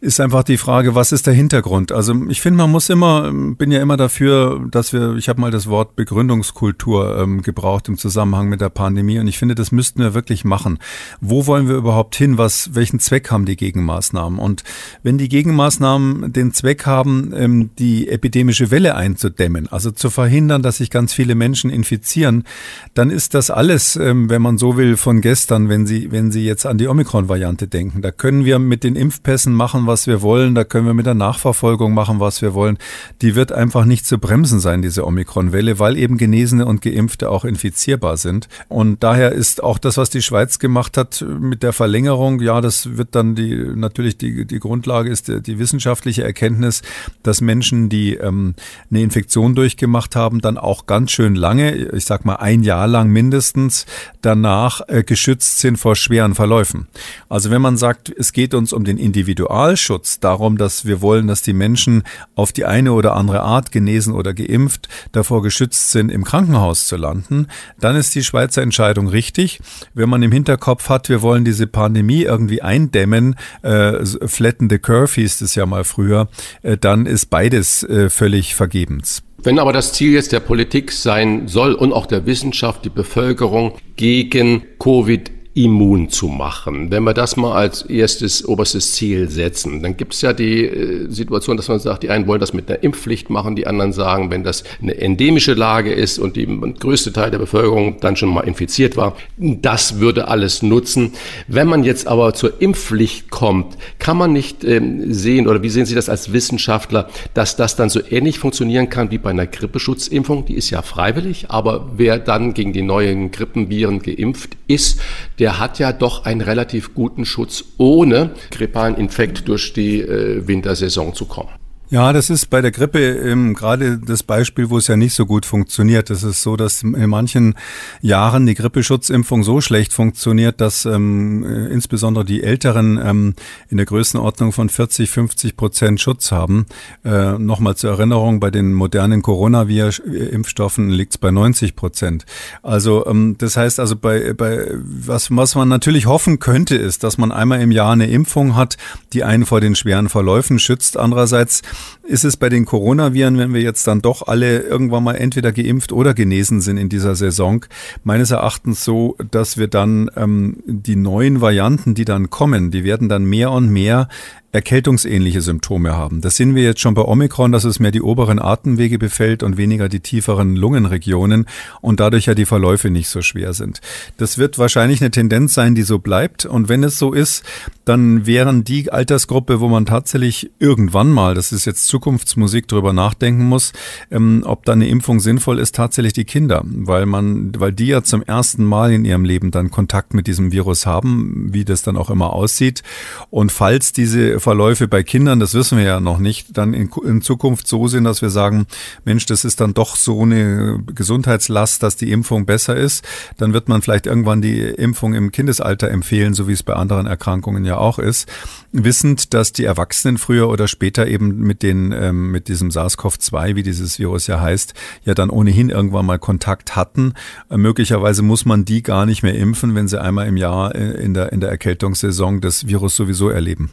ist 0.00 0.20
einfach 0.20 0.42
die 0.42 0.58
Frage, 0.58 0.94
was 0.94 1.12
ist 1.12 1.26
der 1.26 1.34
Hintergrund? 1.34 1.92
Also 1.92 2.14
ich 2.28 2.40
finde, 2.40 2.58
man 2.58 2.70
muss 2.70 2.90
immer, 2.90 3.32
bin 3.32 3.72
ja 3.72 3.80
immer 3.80 3.96
dafür, 3.96 4.66
dass 4.70 4.92
wir, 4.92 5.14
ich 5.16 5.28
habe 5.28 5.40
mal 5.40 5.50
das 5.50 5.66
Wort 5.66 5.96
Begründungskultur 5.96 7.18
ähm, 7.20 7.42
gebraucht 7.42 7.88
im 7.88 7.96
Zusammenhang 7.96 8.48
mit 8.48 8.60
der 8.60 8.68
Pandemie 8.68 9.18
und 9.18 9.28
ich 9.28 9.38
finde, 9.38 9.54
das 9.54 9.72
müssten 9.72 10.00
wir 10.00 10.12
wirklich 10.12 10.44
machen. 10.44 10.78
Wo 11.20 11.46
wollen 11.46 11.68
wir 11.68 11.76
überhaupt 11.76 12.14
hin? 12.14 12.36
Was, 12.36 12.74
welchen 12.74 13.00
Zweck 13.00 13.30
haben 13.30 13.46
die 13.46 13.56
Gegenmaßnahmen? 13.56 14.38
Und 14.38 14.62
wenn 15.02 15.16
die 15.16 15.28
Gegenmaßnahmen 15.28 16.32
den 16.32 16.52
Zweck 16.52 16.84
haben, 16.84 17.32
ähm, 17.34 17.70
die 17.78 18.08
epidemische 18.08 18.70
Welle 18.70 18.94
einzudämmen, 18.94 19.68
also 19.72 19.90
zu 19.90 20.10
verhindern, 20.10 20.62
dass 20.62 20.78
sich 20.78 20.90
ganz 20.90 21.14
viele 21.14 21.34
Menschen 21.34 21.70
infizieren, 21.70 22.44
dann 22.92 23.08
ist 23.08 23.34
das 23.34 23.50
alles 23.50 23.96
ähm, 24.02 24.28
wenn 24.28 24.42
man 24.42 24.58
so 24.58 24.76
will, 24.76 24.96
von 24.96 25.20
gestern, 25.20 25.68
wenn 25.68 25.86
Sie, 25.86 26.12
wenn 26.12 26.30
Sie 26.30 26.44
jetzt 26.44 26.66
an 26.66 26.78
die 26.78 26.88
Omikron-Variante 26.88 27.68
denken. 27.68 28.02
Da 28.02 28.10
können 28.10 28.44
wir 28.44 28.58
mit 28.58 28.84
den 28.84 28.96
Impfpässen 28.96 29.54
machen, 29.54 29.86
was 29.86 30.06
wir 30.06 30.20
wollen. 30.22 30.54
Da 30.54 30.64
können 30.64 30.86
wir 30.86 30.94
mit 30.94 31.06
der 31.06 31.14
Nachverfolgung 31.14 31.94
machen, 31.94 32.20
was 32.20 32.42
wir 32.42 32.54
wollen. 32.54 32.78
Die 33.22 33.34
wird 33.34 33.52
einfach 33.52 33.84
nicht 33.84 34.06
zu 34.06 34.18
bremsen 34.18 34.60
sein, 34.60 34.82
diese 34.82 35.06
Omikron-Welle, 35.06 35.78
weil 35.78 35.96
eben 35.96 36.18
Genesene 36.18 36.66
und 36.66 36.82
Geimpfte 36.82 37.30
auch 37.30 37.44
infizierbar 37.44 38.16
sind. 38.16 38.48
Und 38.68 39.02
daher 39.02 39.32
ist 39.32 39.62
auch 39.62 39.78
das, 39.78 39.96
was 39.96 40.10
die 40.10 40.22
Schweiz 40.22 40.58
gemacht 40.58 40.96
hat 40.96 41.24
mit 41.40 41.62
der 41.62 41.72
Verlängerung, 41.72 42.40
ja, 42.40 42.60
das 42.60 42.96
wird 42.96 43.14
dann 43.14 43.34
die, 43.34 43.54
natürlich 43.54 44.18
die, 44.18 44.44
die 44.44 44.58
Grundlage 44.58 45.10
ist 45.10 45.28
die, 45.28 45.40
die 45.40 45.58
wissenschaftliche 45.58 46.24
Erkenntnis, 46.24 46.82
dass 47.22 47.40
Menschen, 47.40 47.88
die 47.88 48.14
ähm, 48.14 48.54
eine 48.90 49.02
Infektion 49.02 49.54
durchgemacht 49.54 50.16
haben, 50.16 50.40
dann 50.40 50.58
auch 50.58 50.86
ganz 50.86 51.10
schön 51.10 51.34
lange, 51.34 51.74
ich 51.74 52.04
sag 52.04 52.24
mal 52.24 52.36
ein 52.36 52.62
Jahr 52.62 52.86
lang 52.86 53.10
mindestens, 53.10 53.86
danach 54.20 54.80
äh, 54.88 55.02
geschützt 55.02 55.58
sind 55.58 55.76
vor 55.76 55.96
schweren 55.96 56.34
Verläufen. 56.34 56.88
Also 57.28 57.50
wenn 57.50 57.62
man 57.62 57.76
sagt, 57.76 58.12
es 58.16 58.32
geht 58.32 58.54
uns 58.54 58.72
um 58.72 58.84
den 58.84 58.98
Individualschutz, 58.98 60.20
darum, 60.20 60.58
dass 60.58 60.84
wir 60.84 61.00
wollen, 61.00 61.26
dass 61.26 61.42
die 61.42 61.52
Menschen 61.52 62.02
auf 62.34 62.52
die 62.52 62.64
eine 62.64 62.92
oder 62.92 63.14
andere 63.16 63.40
Art 63.40 63.72
genesen 63.72 64.14
oder 64.14 64.34
geimpft 64.34 64.88
davor 65.12 65.42
geschützt 65.42 65.90
sind, 65.90 66.10
im 66.10 66.24
Krankenhaus 66.24 66.86
zu 66.86 66.96
landen, 66.96 67.48
dann 67.80 67.96
ist 67.96 68.14
die 68.14 68.24
Schweizer 68.24 68.62
Entscheidung 68.62 69.08
richtig. 69.08 69.60
Wenn 69.94 70.08
man 70.08 70.22
im 70.22 70.32
Hinterkopf 70.32 70.88
hat, 70.88 71.08
wir 71.08 71.22
wollen 71.22 71.44
diese 71.44 71.66
Pandemie 71.66 72.22
irgendwie 72.22 72.62
eindämmen, 72.62 73.36
äh, 73.62 74.04
flatten 74.26 74.68
the 74.70 74.78
curve 74.78 75.14
hieß 75.14 75.40
es 75.40 75.54
ja 75.54 75.66
mal 75.66 75.84
früher, 75.84 76.28
äh, 76.62 76.76
dann 76.76 77.06
ist 77.06 77.26
beides 77.26 77.82
äh, 77.82 78.10
völlig 78.10 78.54
vergebens. 78.54 79.22
Wenn 79.44 79.58
aber 79.58 79.72
das 79.72 79.92
Ziel 79.92 80.12
jetzt 80.12 80.30
der 80.32 80.40
Politik 80.40 80.92
sein 80.92 81.48
soll 81.48 81.74
und 81.74 81.92
auch 81.92 82.06
der 82.06 82.26
Wissenschaft, 82.26 82.84
die 82.84 82.90
Bevölkerung 82.90 83.72
gegen 83.96 84.62
Covid 84.78 85.32
immun 85.54 86.08
zu 86.08 86.28
machen. 86.28 86.90
Wenn 86.90 87.04
wir 87.04 87.12
das 87.12 87.36
mal 87.36 87.52
als 87.52 87.82
erstes 87.82 88.48
oberstes 88.48 88.92
Ziel 88.92 89.28
setzen, 89.28 89.82
dann 89.82 89.98
gibt 89.98 90.14
es 90.14 90.22
ja 90.22 90.32
die 90.32 90.64
äh, 90.64 91.10
Situation, 91.10 91.58
dass 91.58 91.68
man 91.68 91.78
sagt, 91.78 92.02
die 92.02 92.10
einen 92.10 92.26
wollen 92.26 92.40
das 92.40 92.54
mit 92.54 92.70
einer 92.70 92.82
Impfpflicht 92.82 93.28
machen, 93.28 93.54
die 93.54 93.66
anderen 93.66 93.92
sagen, 93.92 94.30
wenn 94.30 94.44
das 94.44 94.64
eine 94.80 94.96
endemische 94.96 95.52
Lage 95.52 95.92
ist 95.92 96.18
und 96.18 96.36
die 96.36 96.46
größte 96.46 97.12
Teil 97.12 97.30
der 97.30 97.38
Bevölkerung 97.38 98.00
dann 98.00 98.16
schon 98.16 98.30
mal 98.30 98.42
infiziert 98.42 98.96
war, 98.96 99.14
das 99.36 100.00
würde 100.00 100.28
alles 100.28 100.62
nutzen. 100.62 101.12
Wenn 101.48 101.68
man 101.68 101.84
jetzt 101.84 102.06
aber 102.06 102.32
zur 102.32 102.62
Impfpflicht 102.62 103.30
kommt, 103.30 103.76
kann 103.98 104.16
man 104.16 104.32
nicht 104.32 104.64
ähm, 104.64 105.12
sehen 105.12 105.46
oder 105.46 105.62
wie 105.62 105.68
sehen 105.68 105.84
Sie 105.84 105.94
das 105.94 106.08
als 106.08 106.32
Wissenschaftler, 106.32 107.10
dass 107.34 107.56
das 107.56 107.76
dann 107.76 107.90
so 107.90 108.00
ähnlich 108.10 108.38
funktionieren 108.38 108.88
kann 108.88 109.10
wie 109.10 109.18
bei 109.18 109.30
einer 109.30 109.46
Grippeschutzimpfung, 109.46 110.46
die 110.46 110.54
ist 110.54 110.70
ja 110.70 110.80
freiwillig, 110.80 111.50
aber 111.50 111.90
wer 111.96 112.18
dann 112.18 112.54
gegen 112.54 112.72
die 112.72 112.80
neuen 112.80 113.30
Grippenviren 113.32 114.00
geimpft 114.00 114.56
ist, 114.66 114.98
der 115.42 115.58
hat 115.58 115.80
ja 115.80 115.92
doch 115.92 116.24
einen 116.24 116.40
relativ 116.40 116.94
guten 116.94 117.24
Schutz, 117.24 117.64
ohne 117.76 118.30
grippalen 118.52 118.94
Infekt 118.94 119.48
durch 119.48 119.72
die 119.72 120.00
äh, 120.00 120.46
Wintersaison 120.46 121.14
zu 121.14 121.24
kommen. 121.24 121.50
Ja, 121.92 122.14
das 122.14 122.30
ist 122.30 122.48
bei 122.48 122.62
der 122.62 122.70
Grippe 122.70 123.00
ähm, 123.00 123.52
gerade 123.52 123.98
das 123.98 124.22
Beispiel, 124.22 124.70
wo 124.70 124.78
es 124.78 124.86
ja 124.86 124.96
nicht 124.96 125.12
so 125.12 125.26
gut 125.26 125.44
funktioniert. 125.44 126.08
Es 126.08 126.22
ist 126.22 126.40
so, 126.40 126.56
dass 126.56 126.82
in 126.82 127.10
manchen 127.10 127.54
Jahren 128.00 128.46
die 128.46 128.54
Grippeschutzimpfung 128.54 129.44
so 129.44 129.60
schlecht 129.60 129.92
funktioniert, 129.92 130.62
dass 130.62 130.86
ähm, 130.86 131.44
äh, 131.44 131.66
insbesondere 131.66 132.24
die 132.24 132.42
Älteren 132.42 132.98
ähm, 133.04 133.34
in 133.68 133.76
der 133.76 133.84
Größenordnung 133.84 134.52
von 134.52 134.70
40, 134.70 135.10
50 135.10 135.54
Prozent 135.54 136.00
Schutz 136.00 136.32
haben. 136.32 136.64
Äh, 137.04 137.32
Nochmal 137.32 137.76
zur 137.76 137.90
Erinnerung, 137.90 138.40
bei 138.40 138.50
den 138.50 138.72
modernen 138.72 139.20
Coronavirus-Impfstoffen 139.20 140.88
liegt 140.88 141.12
es 141.12 141.18
bei 141.18 141.30
90 141.30 141.76
Prozent. 141.76 142.24
Also 142.62 143.04
ähm, 143.04 143.36
das 143.36 143.58
heißt 143.58 143.78
also, 143.78 143.96
bei, 143.96 144.32
bei 144.32 144.66
was, 144.82 145.28
was 145.30 145.56
man 145.56 145.68
natürlich 145.68 146.06
hoffen 146.06 146.38
könnte, 146.38 146.74
ist, 146.74 147.04
dass 147.04 147.18
man 147.18 147.32
einmal 147.32 147.60
im 147.60 147.70
Jahr 147.70 147.92
eine 147.92 148.06
Impfung 148.06 148.56
hat, 148.56 148.78
die 149.12 149.24
einen 149.24 149.44
vor 149.44 149.60
den 149.60 149.74
schweren 149.74 150.08
Verläufen 150.08 150.58
schützt. 150.58 150.96
Andererseits 150.96 151.60
ist 152.02 152.24
es 152.24 152.36
bei 152.36 152.48
den 152.48 152.64
Coronaviren, 152.64 153.38
wenn 153.38 153.54
wir 153.54 153.60
jetzt 153.60 153.86
dann 153.86 154.02
doch 154.02 154.26
alle 154.26 154.60
irgendwann 154.60 155.04
mal 155.04 155.14
entweder 155.14 155.52
geimpft 155.52 155.92
oder 155.92 156.14
genesen 156.14 156.60
sind 156.60 156.76
in 156.76 156.88
dieser 156.88 157.14
Saison, 157.14 157.64
meines 158.04 158.30
Erachtens 158.30 158.84
so, 158.84 159.16
dass 159.30 159.56
wir 159.56 159.68
dann 159.68 160.10
ähm, 160.16 160.56
die 160.66 160.96
neuen 160.96 161.40
Varianten, 161.40 161.94
die 161.94 162.04
dann 162.04 162.30
kommen, 162.30 162.70
die 162.70 162.84
werden 162.84 163.08
dann 163.08 163.24
mehr 163.24 163.50
und 163.50 163.68
mehr 163.68 164.08
erkältungsähnliche 164.52 165.40
Symptome 165.40 165.96
haben. 165.96 166.20
Das 166.20 166.36
sehen 166.36 166.54
wir 166.54 166.62
jetzt 166.62 166.80
schon 166.80 166.92
bei 166.92 167.02
Omikron, 167.02 167.52
dass 167.52 167.64
es 167.64 167.80
mehr 167.80 167.90
die 167.90 168.02
oberen 168.02 168.38
Atemwege 168.38 168.98
befällt 168.98 169.42
und 169.42 169.56
weniger 169.56 169.88
die 169.88 170.00
tieferen 170.00 170.56
Lungenregionen 170.56 171.46
und 171.80 172.00
dadurch 172.00 172.26
ja 172.26 172.34
die 172.34 172.44
Verläufe 172.44 172.90
nicht 172.90 173.08
so 173.08 173.22
schwer 173.22 173.54
sind. 173.54 173.80
Das 174.18 174.36
wird 174.36 174.58
wahrscheinlich 174.58 175.00
eine 175.00 175.10
Tendenz 175.10 175.54
sein, 175.54 175.74
die 175.74 175.82
so 175.82 175.98
bleibt. 175.98 176.44
Und 176.44 176.68
wenn 176.68 176.84
es 176.84 176.98
so 176.98 177.14
ist, 177.14 177.44
dann 177.86 178.26
wären 178.26 178.62
die 178.62 178.92
Altersgruppe, 178.92 179.60
wo 179.60 179.68
man 179.68 179.86
tatsächlich 179.86 180.50
irgendwann 180.58 181.10
mal, 181.10 181.34
das 181.34 181.52
ist 181.52 181.64
jetzt 181.64 181.86
Zukunftsmusik, 181.86 182.68
drüber 182.68 182.92
nachdenken 182.92 183.44
muss, 183.44 183.72
ähm, 184.10 184.42
ob 184.46 184.66
da 184.66 184.72
eine 184.72 184.88
Impfung 184.88 185.20
sinnvoll 185.20 185.58
ist, 185.58 185.74
tatsächlich 185.74 186.12
die 186.12 186.24
Kinder, 186.24 186.62
weil 186.64 187.06
man, 187.06 187.52
weil 187.58 187.72
die 187.72 187.86
ja 187.86 188.02
zum 188.02 188.22
ersten 188.22 188.64
Mal 188.64 188.92
in 188.92 189.06
ihrem 189.06 189.24
Leben 189.24 189.50
dann 189.50 189.70
Kontakt 189.70 190.12
mit 190.12 190.26
diesem 190.26 190.52
Virus 190.52 190.84
haben, 190.84 191.48
wie 191.52 191.64
das 191.64 191.82
dann 191.82 191.96
auch 191.96 192.10
immer 192.10 192.34
aussieht. 192.34 192.82
Und 193.30 193.50
falls 193.50 193.92
diese 193.92 194.41
Verläufe 194.42 194.88
bei 194.88 195.02
Kindern, 195.02 195.40
das 195.40 195.54
wissen 195.54 195.78
wir 195.78 195.84
ja 195.84 196.00
noch 196.00 196.18
nicht, 196.18 196.56
dann 196.58 196.74
in, 196.74 196.90
in 197.04 197.22
Zukunft 197.22 197.66
so 197.66 197.88
sind, 197.88 198.04
dass 198.04 198.20
wir 198.20 198.30
sagen, 198.30 198.66
Mensch, 199.04 199.24
das 199.26 199.44
ist 199.44 199.60
dann 199.60 199.72
doch 199.72 199.96
so 199.96 200.22
eine 200.22 200.82
Gesundheitslast, 200.94 201.82
dass 201.82 201.96
die 201.96 202.12
Impfung 202.12 202.44
besser 202.44 202.76
ist, 202.76 203.04
dann 203.38 203.52
wird 203.52 203.68
man 203.68 203.82
vielleicht 203.82 204.06
irgendwann 204.06 204.42
die 204.42 204.60
Impfung 204.60 205.14
im 205.14 205.32
Kindesalter 205.32 205.90
empfehlen, 205.90 206.34
so 206.34 206.48
wie 206.48 206.52
es 206.52 206.62
bei 206.62 206.74
anderen 206.74 207.06
Erkrankungen 207.06 207.64
ja 207.64 207.78
auch 207.78 207.98
ist, 207.98 208.28
wissend, 208.72 209.32
dass 209.34 209.52
die 209.52 209.64
Erwachsenen 209.64 210.18
früher 210.18 210.48
oder 210.48 210.68
später 210.68 211.06
eben 211.06 211.38
mit 211.38 211.62
den 211.62 211.92
ähm, 211.92 212.30
mit 212.30 212.48
diesem 212.48 212.70
SARS-CoV-2, 212.70 213.54
wie 213.54 213.62
dieses 213.62 213.98
Virus 213.98 214.26
ja 214.26 214.40
heißt, 214.40 214.74
ja 215.04 215.14
dann 215.14 215.30
ohnehin 215.30 215.70
irgendwann 215.70 216.06
mal 216.06 216.18
Kontakt 216.18 216.74
hatten. 216.76 217.14
Äh, 217.50 217.56
möglicherweise 217.56 218.22
muss 218.22 218.44
man 218.44 218.64
die 218.64 218.82
gar 218.82 219.06
nicht 219.06 219.22
mehr 219.22 219.34
impfen, 219.34 219.74
wenn 219.74 219.88
sie 219.88 220.00
einmal 220.00 220.26
im 220.26 220.36
Jahr 220.36 220.74
äh, 220.74 221.02
in 221.02 221.14
der 221.14 221.32
in 221.32 221.40
der 221.40 221.50
Erkältungssaison 221.50 222.40
das 222.40 222.66
Virus 222.66 222.96
sowieso 222.96 223.28
erleben. 223.28 223.70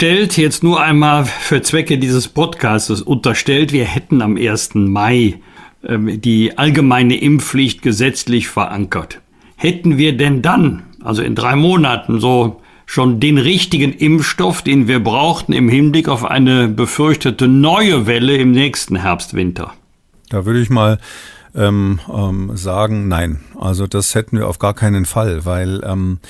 Unterstellt 0.00 0.38
jetzt 0.38 0.62
nur 0.62 0.80
einmal 0.80 1.26
für 1.26 1.60
Zwecke 1.60 1.98
dieses 1.98 2.26
Podcasts 2.26 3.02
unterstellt, 3.02 3.70
wir 3.70 3.84
hätten 3.84 4.22
am 4.22 4.38
1. 4.38 4.74
Mai 4.76 5.40
ähm, 5.86 6.22
die 6.22 6.56
allgemeine 6.56 7.20
Impfpflicht 7.20 7.82
gesetzlich 7.82 8.48
verankert. 8.48 9.20
Hätten 9.56 9.98
wir 9.98 10.16
denn 10.16 10.40
dann, 10.40 10.84
also 11.04 11.20
in 11.20 11.34
drei 11.34 11.54
Monaten, 11.54 12.18
so 12.18 12.62
schon 12.86 13.20
den 13.20 13.36
richtigen 13.36 13.92
Impfstoff, 13.92 14.62
den 14.62 14.88
wir 14.88 15.04
brauchten 15.04 15.52
im 15.52 15.68
Hinblick 15.68 16.08
auf 16.08 16.24
eine 16.24 16.68
befürchtete 16.68 17.46
neue 17.46 18.06
Welle 18.06 18.38
im 18.38 18.52
nächsten 18.52 18.96
Herbst-Winter? 18.96 19.74
Da 20.30 20.46
würde 20.46 20.62
ich 20.62 20.70
mal 20.70 20.98
ähm, 21.54 22.00
ähm, 22.10 22.52
sagen, 22.56 23.08
nein. 23.08 23.40
Also 23.60 23.86
das 23.86 24.14
hätten 24.14 24.38
wir 24.38 24.48
auf 24.48 24.58
gar 24.58 24.72
keinen 24.72 25.04
Fall, 25.04 25.44
weil 25.44 25.82
ähm, 25.84 26.20